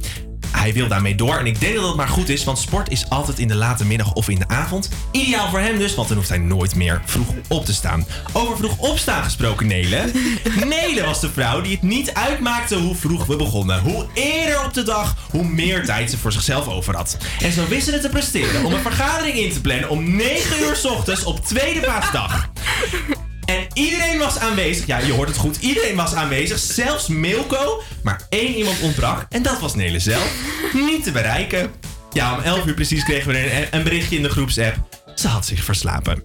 Hij 0.51 0.73
wil 0.73 0.89
daarmee 0.89 1.15
door 1.15 1.39
en 1.39 1.47
ik 1.47 1.61
denk 1.61 1.75
dat 1.75 1.87
het 1.87 1.97
maar 1.97 2.09
goed 2.09 2.29
is, 2.29 2.45
want 2.45 2.59
sport 2.59 2.91
is 2.91 3.09
altijd 3.09 3.39
in 3.39 3.49
de 3.49 3.55
late 3.55 3.85
middag 3.85 4.13
of 4.13 4.29
in 4.29 4.39
de 4.39 4.49
avond. 4.49 4.89
Ideaal 5.11 5.51
voor 5.51 5.59
hem 5.59 5.79
dus, 5.79 5.95
want 5.95 6.09
dan 6.09 6.17
hoeft 6.17 6.29
hij 6.29 6.39
nooit 6.39 6.75
meer 6.75 7.03
vroeg 7.05 7.27
op 7.49 7.65
te 7.65 7.73
staan. 7.73 8.07
Over 8.33 8.57
vroeg 8.57 8.79
opstaan 8.79 9.25
gesproken, 9.25 9.67
Nele. 9.67 10.11
Nele 10.65 11.05
was 11.05 11.21
de 11.21 11.31
vrouw 11.31 11.61
die 11.61 11.73
het 11.73 11.83
niet 11.83 12.15
uitmaakte 12.15 12.77
hoe 12.77 12.95
vroeg 12.95 13.27
we 13.27 13.37
begonnen. 13.37 13.81
Hoe 13.81 14.07
eerder 14.15 14.65
op 14.65 14.75
de 14.75 14.83
dag, 14.83 15.17
hoe 15.31 15.45
meer 15.45 15.85
tijd 15.85 16.11
ze 16.11 16.19
voor 16.19 16.33
zichzelf 16.33 16.69
over 16.69 16.97
had. 16.97 17.17
En 17.41 17.53
zo 17.53 17.69
wist 17.69 17.85
ze 17.85 17.93
het 17.93 18.03
te 18.03 18.09
presteren 18.09 18.65
om 18.65 18.73
een 18.73 18.81
vergadering 18.81 19.37
in 19.37 19.53
te 19.53 19.61
plannen 19.61 19.89
om 19.89 20.17
9 20.17 20.61
uur 20.61 20.77
's 20.77 20.85
ochtends 20.85 21.25
op 21.25 21.45
tweede 21.45 21.81
paasdag. 21.81 22.51
En 23.51 23.67
iedereen 23.75 24.19
was 24.19 24.39
aanwezig. 24.39 24.87
Ja, 24.87 24.99
je 24.99 25.13
hoort 25.13 25.29
het 25.29 25.37
goed. 25.37 25.57
Iedereen 25.57 25.97
was 25.97 26.15
aanwezig. 26.15 26.59
Zelfs 26.59 27.09
Milko. 27.09 27.83
Maar 28.03 28.27
één 28.29 28.55
iemand 28.55 28.81
ontbrak. 28.81 29.27
En 29.29 29.43
dat 29.43 29.61
was 29.61 29.75
Nele 29.75 29.99
zelf. 29.99 30.33
Niet 30.73 31.05
te 31.05 31.13
bereiken. 31.13 31.71
Ja, 32.13 32.35
om 32.35 32.41
11 32.41 32.67
uur 32.67 32.75
precies 32.75 33.05
kregen 33.05 33.33
we 33.33 33.69
een, 33.71 33.83
berichtje 33.83 34.17
in 34.17 34.23
de 34.23 34.29
groepsapp. 34.29 34.77
Ze 35.15 35.29
had 35.29 35.47
zich 35.47 35.65
verslapen. 35.65 36.25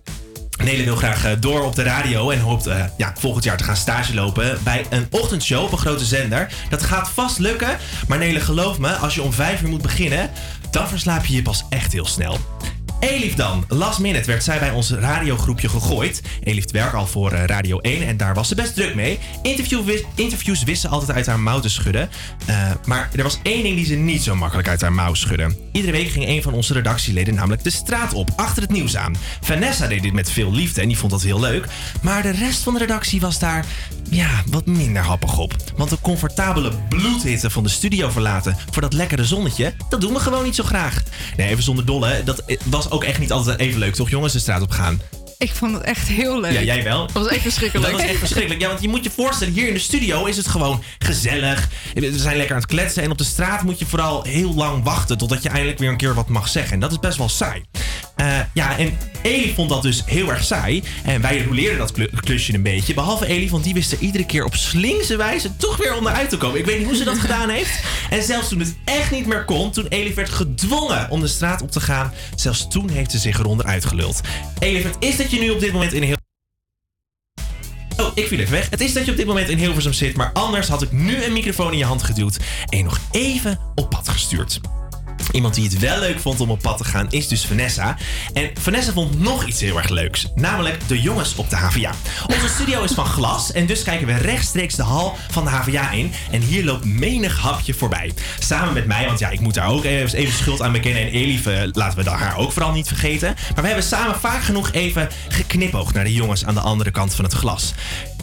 Nele 0.63 0.83
wil 0.83 0.95
graag 0.95 1.25
eh, 1.25 1.31
door 1.39 1.63
op 1.63 1.75
de 1.75 1.83
radio 1.83 2.29
en 2.29 2.39
hoopt 2.39 2.67
eh, 2.67 2.83
ja, 2.97 3.13
volgend 3.17 3.43
jaar 3.43 3.57
te 3.57 3.63
gaan 3.63 3.77
stage 3.77 4.13
lopen 4.13 4.59
bij 4.63 4.85
een 4.89 5.07
ochtendshow 5.09 5.63
op 5.63 5.71
een 5.71 5.77
grote 5.77 6.05
zender. 6.05 6.53
Dat 6.69 6.83
gaat 6.83 7.09
vast 7.09 7.39
lukken, 7.39 7.77
maar 8.07 8.17
Nele 8.17 8.39
geloof 8.39 8.77
me, 8.77 8.91
als 8.91 9.15
je 9.15 9.21
om 9.21 9.33
5 9.33 9.61
uur 9.61 9.69
moet 9.69 9.81
beginnen, 9.81 10.29
dan 10.71 10.87
verslaap 10.87 11.25
je 11.25 11.35
je 11.35 11.41
pas 11.41 11.63
echt 11.69 11.93
heel 11.93 12.07
snel. 12.07 12.39
Elif 12.99 13.33
dan. 13.33 13.65
Last 13.67 13.99
minute 13.99 14.27
werd 14.27 14.43
zij 14.43 14.59
bij 14.59 14.71
ons 14.71 14.91
radiogroepje 14.91 15.69
gegooid. 15.69 16.21
Elif 16.43 16.71
werkt 16.71 16.93
al 16.93 17.07
voor 17.07 17.31
eh, 17.31 17.45
Radio 17.45 17.79
1 17.79 18.07
en 18.07 18.17
daar 18.17 18.33
was 18.33 18.47
ze 18.47 18.55
best 18.55 18.75
druk 18.75 18.95
mee. 18.95 19.19
Interviews 20.15 20.63
wist 20.63 20.87
altijd 20.87 21.11
uit 21.11 21.25
haar 21.25 21.39
mouw 21.39 21.59
te 21.59 21.69
schudden. 21.69 22.09
Eh, 22.45 22.71
maar 22.85 23.09
er 23.15 23.23
was 23.23 23.39
één 23.43 23.63
ding 23.63 23.75
die 23.75 23.85
ze 23.85 23.95
niet 23.95 24.23
zo 24.23 24.35
makkelijk 24.35 24.67
uit 24.67 24.81
haar 24.81 24.93
mouw 24.93 25.13
schudde. 25.13 25.55
Iedere 25.71 25.93
week 25.93 26.09
ging 26.09 26.27
een 26.27 26.41
van 26.41 26.53
onze 26.53 26.73
redactieleden 26.73 27.33
namelijk 27.33 27.63
de 27.63 27.69
straat 27.69 28.13
op, 28.13 28.29
achter 28.35 28.61
het 28.61 28.71
nieuws 28.71 28.97
aan. 28.97 29.15
Vanessa 29.41 29.87
deed 29.87 30.01
dit 30.01 30.13
met 30.13 30.31
veel 30.31 30.51
liefde 30.51 30.81
en 30.81 30.87
die 30.87 30.97
vond 30.97 31.11
dat 31.11 31.21
heel 31.21 31.39
leuk. 31.39 31.67
Maar 32.01 32.21
de 32.21 32.31
rest 32.31 32.63
van 32.63 32.73
de 32.73 32.79
redactie 32.79 33.19
was 33.19 33.39
daar, 33.39 33.65
ja, 34.09 34.43
wat 34.45 34.65
minder 34.65 35.03
happig 35.03 35.37
op. 35.37 35.53
Want 35.75 35.89
de 35.89 35.97
comfortabele 36.01 36.71
bloedhitte 36.89 37.49
van 37.49 37.63
de 37.63 37.69
studio 37.69 38.09
verlaten 38.09 38.57
voor 38.71 38.81
dat 38.81 38.93
lekkere 38.93 39.25
zonnetje, 39.25 39.73
dat 39.89 40.01
doen 40.01 40.13
we 40.13 40.19
gewoon 40.19 40.43
niet 40.43 40.55
zo 40.55 40.63
graag. 40.63 41.03
Nee, 41.37 41.47
even 41.47 41.63
zonder 41.63 41.85
dolle, 41.85 42.21
dat 42.23 42.39
eh, 42.39 42.57
was 42.85 42.93
ook 42.93 43.03
echt 43.03 43.19
niet 43.19 43.31
altijd 43.31 43.59
even 43.59 43.79
leuk, 43.79 43.95
toch 43.95 44.09
jongens, 44.09 44.33
de 44.33 44.39
straat 44.39 44.61
op 44.61 44.71
gaan? 44.71 45.01
Ik 45.37 45.51
vond 45.51 45.73
het 45.73 45.83
echt 45.83 46.07
heel 46.07 46.39
leuk. 46.39 46.51
Ja, 46.51 46.61
jij 46.61 46.83
wel. 46.83 47.01
Dat 47.05 47.11
was 47.11 47.27
echt 47.27 47.41
verschrikkelijk. 47.41 47.91
Dat 47.91 47.99
was 48.01 48.09
echt 48.09 48.19
verschrikkelijk. 48.19 48.61
Ja, 48.61 48.67
want 48.67 48.81
je 48.81 48.87
moet 48.87 49.03
je 49.03 49.09
voorstellen, 49.09 49.53
hier 49.53 49.67
in 49.67 49.73
de 49.73 49.79
studio 49.79 50.25
is 50.25 50.37
het 50.37 50.47
gewoon 50.47 50.83
gezellig. 50.99 51.67
We 51.93 52.17
zijn 52.17 52.37
lekker 52.37 52.55
aan 52.55 52.61
het 52.61 52.71
kletsen. 52.71 53.03
En 53.03 53.11
op 53.11 53.17
de 53.17 53.23
straat 53.23 53.63
moet 53.63 53.79
je 53.79 53.85
vooral 53.85 54.23
heel 54.23 54.53
lang 54.53 54.83
wachten 54.83 55.17
totdat 55.17 55.43
je 55.43 55.49
eindelijk 55.49 55.79
weer 55.79 55.89
een 55.89 55.97
keer 55.97 56.13
wat 56.13 56.29
mag 56.29 56.47
zeggen. 56.47 56.73
En 56.73 56.79
dat 56.79 56.91
is 56.91 56.99
best 56.99 57.17
wel 57.17 57.29
saai. 57.29 57.63
Eh, 58.15 58.39
ja, 58.53 58.77
en 58.77 58.97
Eli 59.21 59.53
vond 59.53 59.69
dat 59.69 59.81
dus 59.81 60.03
heel 60.05 60.29
erg 60.29 60.43
saai. 60.43 60.83
En 61.03 61.21
wij 61.21 61.43
roleerden 61.43 61.77
dat 61.77 61.91
klu- 61.91 62.09
klusje 62.19 62.53
een 62.53 62.63
beetje. 62.63 62.93
Behalve 62.93 63.25
Eli, 63.25 63.49
want 63.49 63.63
die 63.63 63.73
wist 63.73 63.91
er 63.91 63.99
iedere 63.99 64.25
keer 64.25 64.43
op 64.45 64.55
slinkse 64.55 65.15
wijze 65.17 65.55
toch 65.55 65.77
weer 65.77 65.95
onderuit 65.95 66.29
te 66.29 66.37
komen. 66.37 66.59
Ik 66.59 66.65
weet 66.65 66.77
niet 66.77 66.87
hoe 66.87 66.95
ze 66.95 67.03
dat 67.03 67.19
gedaan 67.19 67.49
heeft. 67.49 67.79
En 68.09 68.23
zelfs 68.23 68.47
toen 68.49 68.59
het 68.59 68.75
echt 68.85 69.11
niet 69.11 69.25
meer 69.25 69.45
kon, 69.45 69.71
toen 69.71 69.87
Eli 69.87 70.13
werd 70.13 70.29
gedwongen 70.29 71.09
om 71.09 71.19
de 71.21 71.27
straat 71.27 71.61
op 71.61 71.71
te 71.71 71.79
gaan, 71.81 72.13
zelfs 72.35 72.67
toen 72.69 72.89
heeft 72.89 73.11
ze 73.11 73.17
zich 73.17 73.39
eronder 73.39 73.65
uitgeluld. 73.65 74.21
Eli, 74.59 74.83
het 74.83 74.95
is 74.99 75.17
dat 75.17 75.31
je 75.31 75.39
nu 75.39 75.49
op 75.49 75.59
dit 75.59 75.71
moment 75.73 75.93
in 75.93 76.03
heel 76.03 76.15
Oh, 77.97 78.11
ik 78.15 78.27
viel 78.27 78.39
even 78.39 78.51
weg. 78.51 78.69
Het 78.69 78.81
is 78.81 78.93
dat 78.93 79.05
je 79.05 79.11
op 79.11 79.17
dit 79.17 79.25
moment 79.25 79.49
in 79.49 79.57
Hilversum 79.57 79.93
zit, 79.93 80.15
maar 80.15 80.31
anders 80.33 80.67
had 80.67 80.81
ik 80.81 80.91
nu 80.91 81.23
een 81.23 81.33
microfoon 81.33 81.71
in 81.71 81.77
je 81.77 81.85
hand 81.85 82.03
geduwd 82.03 82.37
en 82.69 82.77
je 82.77 82.83
nog 82.83 82.99
even 83.11 83.59
op 83.75 83.89
pad 83.89 84.09
gestuurd. 84.09 84.59
Iemand 85.31 85.53
die 85.53 85.63
het 85.63 85.79
wel 85.79 85.99
leuk 85.99 86.19
vond 86.19 86.39
om 86.39 86.49
op 86.49 86.61
pad 86.61 86.77
te 86.77 86.83
gaan 86.83 87.07
is 87.09 87.27
dus 87.27 87.45
Vanessa. 87.45 87.97
En 88.33 88.49
Vanessa 88.59 88.91
vond 88.91 89.19
nog 89.19 89.45
iets 89.45 89.61
heel 89.61 89.77
erg 89.77 89.89
leuks. 89.89 90.27
Namelijk 90.35 90.87
de 90.87 91.01
jongens 91.01 91.35
op 91.35 91.49
de 91.49 91.55
HVA. 91.55 91.91
Onze 92.27 92.47
studio 92.47 92.83
is 92.83 92.91
van 92.91 93.05
glas 93.05 93.51
en 93.51 93.65
dus 93.65 93.83
kijken 93.83 94.07
we 94.07 94.13
rechtstreeks 94.13 94.75
de 94.75 94.83
hal 94.83 95.17
van 95.31 95.43
de 95.43 95.49
HVA 95.49 95.91
in. 95.91 96.11
En 96.31 96.41
hier 96.41 96.63
loopt 96.63 96.85
menig 96.85 97.39
hapje 97.39 97.73
voorbij. 97.73 98.13
Samen 98.39 98.73
met 98.73 98.85
mij, 98.85 99.05
want 99.05 99.19
ja, 99.19 99.29
ik 99.29 99.39
moet 99.39 99.53
daar 99.53 99.69
ook 99.69 99.83
even, 99.83 100.31
schuld 100.31 100.61
aan 100.61 100.71
bekennen. 100.71 101.01
En 101.01 101.09
Elif, 101.09 101.45
eh, 101.45 101.61
laten 101.71 102.03
we 102.03 102.09
haar 102.09 102.37
ook 102.37 102.51
vooral 102.51 102.71
niet 102.71 102.87
vergeten. 102.87 103.35
Maar 103.53 103.61
we 103.61 103.67
hebben 103.67 103.85
samen 103.85 104.19
vaak 104.19 104.43
genoeg 104.43 104.71
even 104.71 105.09
geknipoogd 105.27 105.93
naar 105.93 106.03
de 106.03 106.13
jongens 106.13 106.45
aan 106.45 106.53
de 106.53 106.59
andere 106.59 106.91
kant 106.91 107.15
van 107.15 107.25
het 107.25 107.33
glas. 107.33 107.73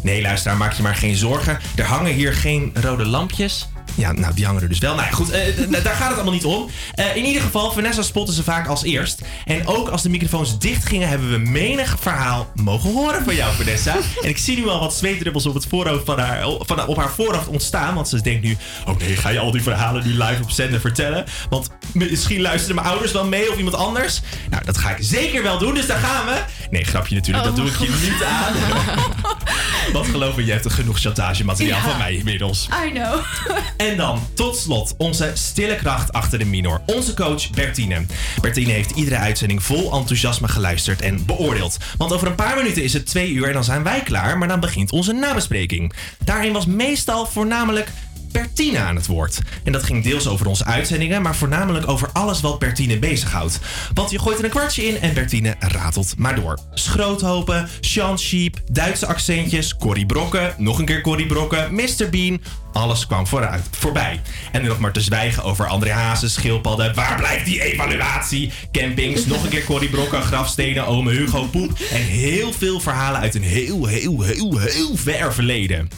Nee, 0.03 0.23
luisteraar, 0.23 0.57
maak 0.57 0.73
je 0.73 0.83
maar 0.83 0.95
geen 0.95 1.17
zorgen. 1.17 1.59
Er 1.75 1.85
hangen 1.85 2.13
hier 2.13 2.33
geen 2.33 2.71
rode 2.75 3.07
lampjes. 3.07 3.69
Ja, 3.95 4.13
nou, 4.13 4.35
die 4.35 4.45
hangen 4.47 4.63
er 4.63 4.69
dus 4.69 4.79
wel. 4.79 4.95
Nou 4.95 5.07
ja, 5.07 5.13
goed, 5.15 5.31
eh, 5.31 5.41
daar 5.83 5.95
gaat 5.95 6.07
het 6.09 6.15
allemaal 6.15 6.33
niet 6.33 6.45
om. 6.45 6.71
Eh, 6.95 7.17
in 7.17 7.25
ieder 7.25 7.43
geval, 7.43 7.73
Vanessa 7.73 8.03
spotte 8.03 8.33
ze 8.33 8.43
vaak 8.43 8.67
als 8.67 8.83
eerst. 8.83 9.21
En 9.45 9.67
ook 9.67 9.89
als 9.89 10.03
de 10.03 10.09
microfoons 10.09 10.59
dicht 10.59 10.85
gingen, 10.87 11.09
hebben 11.09 11.31
we 11.31 11.39
menig 11.39 11.97
verhaal 12.01 12.51
mogen 12.55 12.93
horen 12.93 13.25
van 13.25 13.35
jou, 13.35 13.55
Vanessa. 13.57 13.97
en 14.23 14.29
ik 14.29 14.39
zie 14.39 14.57
nu 14.57 14.69
al 14.69 14.81
wat 14.81 14.95
zweetdruppels 14.95 15.47
op 15.47 15.55
het 15.55 15.67
voorhoofd 15.69 16.05
van 16.05 16.19
haar, 16.19 16.43
van, 16.59 16.87
op 16.87 16.97
haar 16.97 17.11
voorhoofd 17.11 17.47
ontstaan. 17.49 17.95
Want 17.95 18.09
ze 18.09 18.21
denkt 18.21 18.43
nu, 18.43 18.57
oh 18.87 18.97
nee, 18.99 19.17
ga 19.17 19.29
je 19.29 19.39
al 19.39 19.51
die 19.51 19.63
verhalen 19.63 20.07
nu 20.07 20.13
live 20.13 20.43
op 20.43 20.51
zender 20.51 20.81
vertellen? 20.81 21.25
Want 21.51 21.69
misschien 21.93 22.41
luisteren 22.41 22.75
mijn 22.75 22.87
ouders 22.89 23.13
wel 23.13 23.25
mee 23.27 23.51
of 23.51 23.57
iemand 23.57 23.77
anders. 23.77 24.21
Nou, 24.51 24.65
dat 24.65 24.79
ga 24.79 24.91
ik 24.91 24.97
zeker 25.01 25.43
wel 25.43 25.59
doen, 25.59 25.75
dus 25.75 25.87
daar 25.87 25.99
gaan 25.99 26.25
we. 26.27 26.43
Nee, 26.71 26.85
grapje 26.85 27.15
natuurlijk, 27.15 27.45
dat 27.45 27.57
doe 27.57 27.67
ik 27.67 27.77
je 27.79 28.09
niet 28.11 28.25
aan. 28.25 28.53
Want 29.93 30.07
geloof 30.07 30.37
me, 30.37 30.45
je 30.45 30.53
hebt 30.53 30.65
er 30.65 30.71
genoeg 30.71 30.99
chantagemateriaal 31.01 31.79
Ja. 31.79 31.89
van 31.89 31.99
mij 31.99 32.15
inmiddels. 32.15 32.69
I 32.87 32.91
know. 32.93 33.15
En 33.83 33.97
dan, 33.97 34.21
tot 34.35 34.57
slot, 34.57 34.95
onze 34.99 35.31
stille 35.35 35.77
kracht 35.77 36.13
achter 36.13 36.39
de 36.39 36.45
minor. 36.45 36.81
Onze 36.87 37.15
coach 37.15 37.51
Bertine. 37.51 38.07
Bertine 38.41 38.73
heeft 38.73 38.91
iedere 38.91 39.17
uitzending 39.17 39.63
vol 39.63 39.93
enthousiasme 39.93 40.49
geluisterd 40.49 41.01
en 41.01 41.25
beoordeeld. 41.27 41.77
Want 41.99 42.13
over 42.13 42.27
een 42.27 42.35
paar 42.35 42.57
minuten 42.57 42.83
is 42.83 42.93
het 42.93 43.07
twee 43.07 43.31
uur 43.31 43.47
en 43.47 43.53
dan 43.53 43.65
zijn 43.65 43.83
wij 43.83 44.01
klaar, 44.03 44.39
maar 44.39 44.49
dan 44.49 44.61
begint 44.61 44.93
onze 44.93 45.13
nabespreking. 45.13 45.93
Daarin 46.25 46.53
was 46.53 46.67
meestal 46.67 47.27
voornamelijk 47.27 47.89
Bertine 48.33 48.79
aan 48.79 48.97
het 48.97 49.07
woord. 49.07 49.39
En 49.65 49.73
dat 49.73 49.83
ging 49.83 50.05
deels 50.05 50.29
over 50.29 50.47
onze 50.47 50.65
uitzendingen, 50.65 51.23
maar 51.23 51.37
voornamelijk 51.37 51.89
over 51.89 52.09
alles 52.13 52.41
wat 52.41 52.59
Bertine 52.59 52.99
bezighoudt. 52.99 53.59
Want 53.95 54.11
je 54.11 54.19
gooit 54.19 54.39
er 54.39 54.45
een 54.45 54.51
kwartje 54.51 54.87
in 54.87 55.01
en 55.01 55.15
Bertine 55.15 55.55
ratelt 55.59 56.15
maar 56.19 56.35
door. 56.35 56.59
Schroothopen, 56.75 57.69
Sean 57.81 58.19
Sheep, 58.19 58.63
Duitse 58.71 59.07
accentjes, 59.07 59.77
Corrie 59.77 60.07
Brokken, 60.07 60.55
nog 60.59 60.79
een 60.79 60.85
keer 60.85 61.01
Corrie 61.01 61.27
Brokken, 61.27 61.75
Mr. 61.75 62.09
Bean. 62.11 62.41
Alles 62.73 63.07
kwam 63.07 63.27
vooruit, 63.27 63.63
voorbij. 63.71 64.21
En 64.53 64.63
nu 64.63 64.69
nog 64.69 64.79
maar 64.79 64.93
te 64.93 65.01
zwijgen 65.01 65.43
over 65.43 65.67
André 65.67 65.93
Hazes, 65.93 66.33
schildpadden. 66.33 66.95
Waar 66.95 67.17
blijft 67.17 67.45
die 67.45 67.63
evaluatie? 67.63 68.53
Campings, 68.73 69.27
nog 69.27 69.43
een 69.45 69.51
keer 69.51 69.65
Corrie 69.65 69.89
Brokken, 69.89 70.23
grafstenen, 70.23 70.87
ome 70.87 71.11
Hugo 71.11 71.45
Poep. 71.45 71.79
En 71.93 72.01
heel 72.01 72.53
veel 72.53 72.81
verhalen 72.81 73.21
uit 73.21 73.35
een 73.35 73.43
heel, 73.43 73.87
heel, 73.87 74.23
heel, 74.23 74.59
heel 74.59 74.97
ver 74.97 75.35
verleden. 75.35 75.89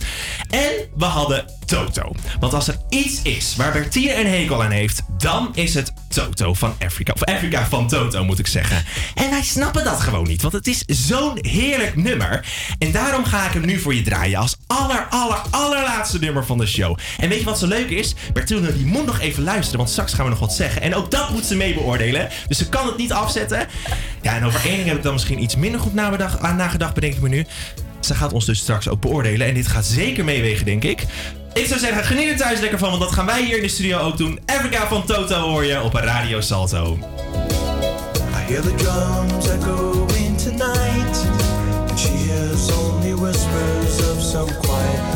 En 0.51 0.73
we 0.97 1.05
hadden 1.05 1.45
Toto. 1.67 2.13
Want 2.41 2.55
als 2.55 2.69
er 2.69 2.77
iets 2.89 3.23
is 3.23 3.57
waar 3.57 3.73
Bertine 3.73 4.15
een 4.15 4.27
hekel 4.27 4.63
aan 4.63 4.71
heeft, 4.71 5.03
dan 5.19 5.51
is 5.55 5.75
het 5.75 5.93
Toto 6.09 6.55
van 6.55 6.75
Afrika. 6.85 7.13
Of 7.13 7.23
Afrika 7.23 7.67
van 7.67 7.89
Toto, 7.89 8.25
moet 8.25 8.39
ik 8.39 8.47
zeggen. 8.47 8.85
En 9.15 9.31
wij 9.31 9.43
snappen 9.43 9.85
dat 9.85 10.01
gewoon 10.01 10.27
niet, 10.27 10.43
want 10.43 10.55
het 10.55 10.67
is 10.67 10.85
zo'n 10.87 11.39
heerlijk 11.41 11.97
nummer. 11.97 12.47
En 12.79 12.93
daarom 12.93 13.25
ga 13.25 13.47
ik 13.47 13.53
hem 13.53 13.67
nu 13.67 13.79
voor 13.79 13.95
je 13.95 14.03
draaien 14.03 14.39
als 14.39 14.57
aller, 14.67 15.07
aller, 15.11 15.41
allerlaatste 15.51 16.19
nummer 16.19 16.47
van 16.47 16.59
de 16.59 16.64
show. 16.67 16.99
En 17.19 17.29
weet 17.29 17.39
je 17.39 17.45
wat 17.45 17.59
zo 17.59 17.67
leuk 17.67 17.91
is? 17.91 18.15
Bertine 18.33 18.73
die 18.77 18.87
moet 18.87 19.07
nog 19.07 19.21
even 19.21 19.43
luisteren, 19.43 19.79
want 19.79 19.91
straks 19.91 20.13
gaan 20.13 20.25
we 20.25 20.31
nog 20.31 20.41
wat 20.41 20.53
zeggen. 20.53 20.83
En 20.83 20.95
ook 20.95 21.11
dat 21.11 21.31
moet 21.31 21.45
ze 21.45 21.57
mee 21.57 21.75
beoordelen. 21.75 22.29
Dus 22.49 22.59
ze 22.59 22.69
kan 22.69 22.87
het 22.87 22.97
niet 22.97 23.13
afzetten. 23.13 23.67
Ja, 24.23 24.37
en 24.37 24.45
over 24.45 24.61
één 24.65 24.77
ding 24.77 24.89
heb 24.89 24.97
ik 24.97 25.03
dan 25.03 25.13
misschien 25.13 25.43
iets 25.43 25.57
minder 25.57 25.81
goed 25.81 25.95
nagedacht, 25.95 26.41
aan 26.41 26.57
nagedacht 26.57 26.95
bedenk 26.95 27.15
ik 27.15 27.21
me 27.21 27.29
nu. 27.29 27.47
Ze 28.01 28.15
gaat 28.15 28.33
ons 28.33 28.45
dus 28.45 28.59
straks 28.59 28.89
ook 28.89 29.01
beoordelen. 29.01 29.47
En 29.47 29.55
dit 29.55 29.67
gaat 29.67 29.85
zeker 29.85 30.25
meewegen, 30.25 30.65
denk 30.65 30.85
ik. 30.85 31.05
Ik 31.53 31.67
zou 31.67 31.81
zeggen, 31.81 32.05
geniet 32.05 32.31
er 32.31 32.37
thuis 32.37 32.61
lekker 32.61 32.79
van, 32.79 32.89
want 32.89 33.01
dat 33.01 33.13
gaan 33.13 33.27
wij 33.27 33.45
hier 33.45 33.57
in 33.57 33.63
de 33.63 33.69
studio 33.69 33.99
ook 33.99 34.17
doen. 34.17 34.41
Africa 34.47 34.87
van 34.87 35.05
Toto 35.05 35.41
hoor 35.41 35.65
je 35.65 35.83
op 35.83 35.95
Radio 35.95 36.41
Salto. 36.41 36.99
I 38.19 38.53
hear 38.53 38.63
the 38.63 38.75
drums 38.75 39.49
echoing 39.49 40.39
tonight, 40.39 41.27
and 41.89 42.73
only 42.73 43.15
whispers 43.15 44.35
of 44.35 44.59
quiet. 44.61 45.15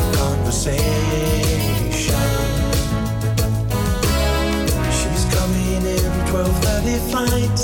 12:30 6.39 6.99
flight. 7.11 7.59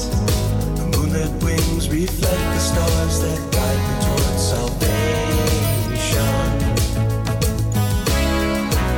The 0.75 0.83
moonlit 0.91 1.31
wings 1.41 1.87
reflect 1.87 2.45
the 2.55 2.59
stars 2.59 3.21
that 3.21 3.39
guide 3.55 3.81
me 3.87 3.95
towards 4.03 4.43
salvation. 4.51 6.35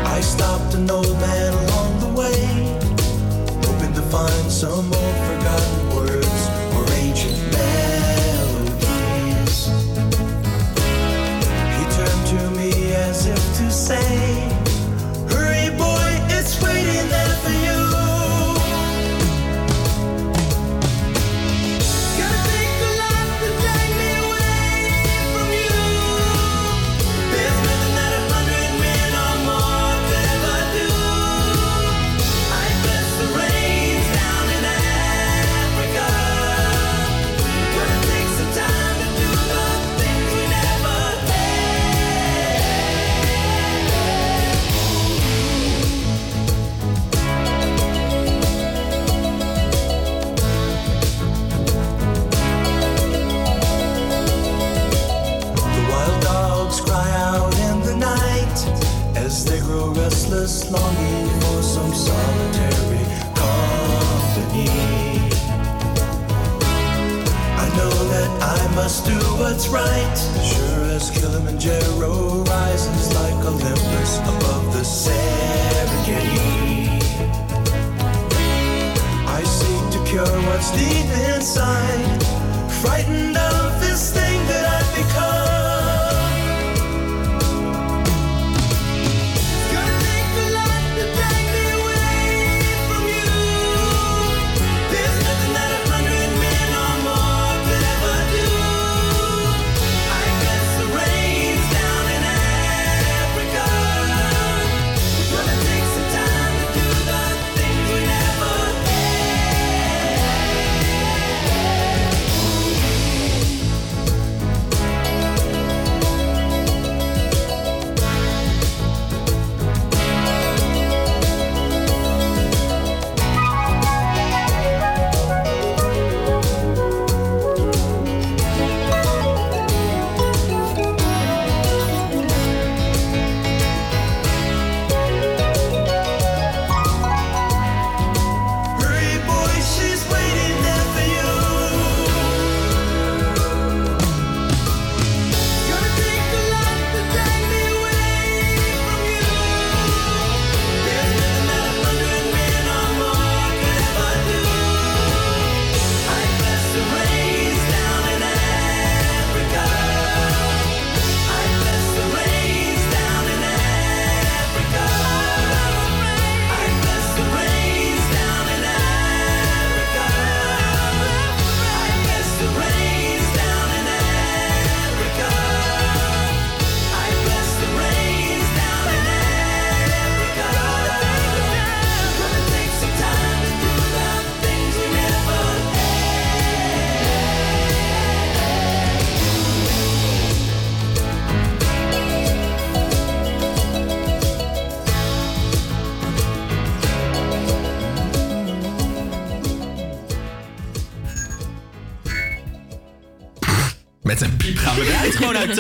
I 0.04 0.20
stopped 0.22 0.74
an 0.74 0.90
old 0.90 1.20
man 1.20 1.57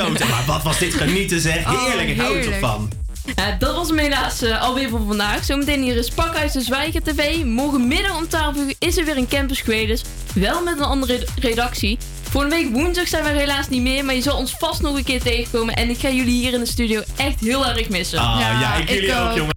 Maar 0.05 0.43
wat 0.45 0.63
was 0.63 0.79
dit 0.79 0.93
genieten 0.93 1.39
zeg. 1.41 1.65
Oh, 1.65 1.85
Heerlijk, 1.85 2.09
ik 2.09 2.17
hou 2.19 2.35
er 2.37 2.43
toch 2.43 2.51
heerlijk. 2.53 2.71
van. 2.73 2.89
Ja, 3.35 3.55
dat 3.59 3.75
was 3.75 3.87
hem 3.87 3.97
helaas 3.97 4.41
eh, 4.41 4.61
alweer 4.61 4.89
voor 4.89 5.01
vandaag. 5.07 5.43
Zometeen 5.43 5.81
hier 5.81 5.95
is 5.95 6.09
Pakhuis 6.09 6.51
de 6.51 6.61
Zwijger 6.61 7.03
TV. 7.03 7.43
Morgenmiddag 7.43 8.17
om 8.17 8.27
12 8.27 8.55
uur 8.55 8.73
is 8.79 8.97
er 8.97 9.05
weer 9.05 9.17
een 9.17 9.27
Campus 9.27 9.63
Creators. 9.63 10.01
Wel 10.33 10.63
met 10.63 10.77
een 10.77 10.83
andere 10.83 11.27
redactie. 11.39 11.97
Volgende 12.29 12.55
week 12.55 12.69
woensdag 12.73 13.07
zijn 13.07 13.23
we 13.23 13.29
er 13.29 13.35
helaas 13.35 13.69
niet 13.69 13.81
meer. 13.81 14.05
Maar 14.05 14.15
je 14.15 14.21
zal 14.21 14.37
ons 14.37 14.55
vast 14.59 14.81
nog 14.81 14.97
een 14.97 15.03
keer 15.03 15.21
tegenkomen. 15.21 15.75
En 15.75 15.89
ik 15.89 15.97
ga 15.99 16.09
jullie 16.09 16.33
hier 16.41 16.53
in 16.53 16.59
de 16.59 16.65
studio 16.65 17.01
echt 17.15 17.39
heel 17.39 17.65
erg 17.65 17.89
missen. 17.89 18.19
Ah, 18.19 18.39
ja, 18.39 18.75
ik 18.75 18.89
jullie 18.89 19.15
ook, 19.15 19.35
jongen. 19.35 19.45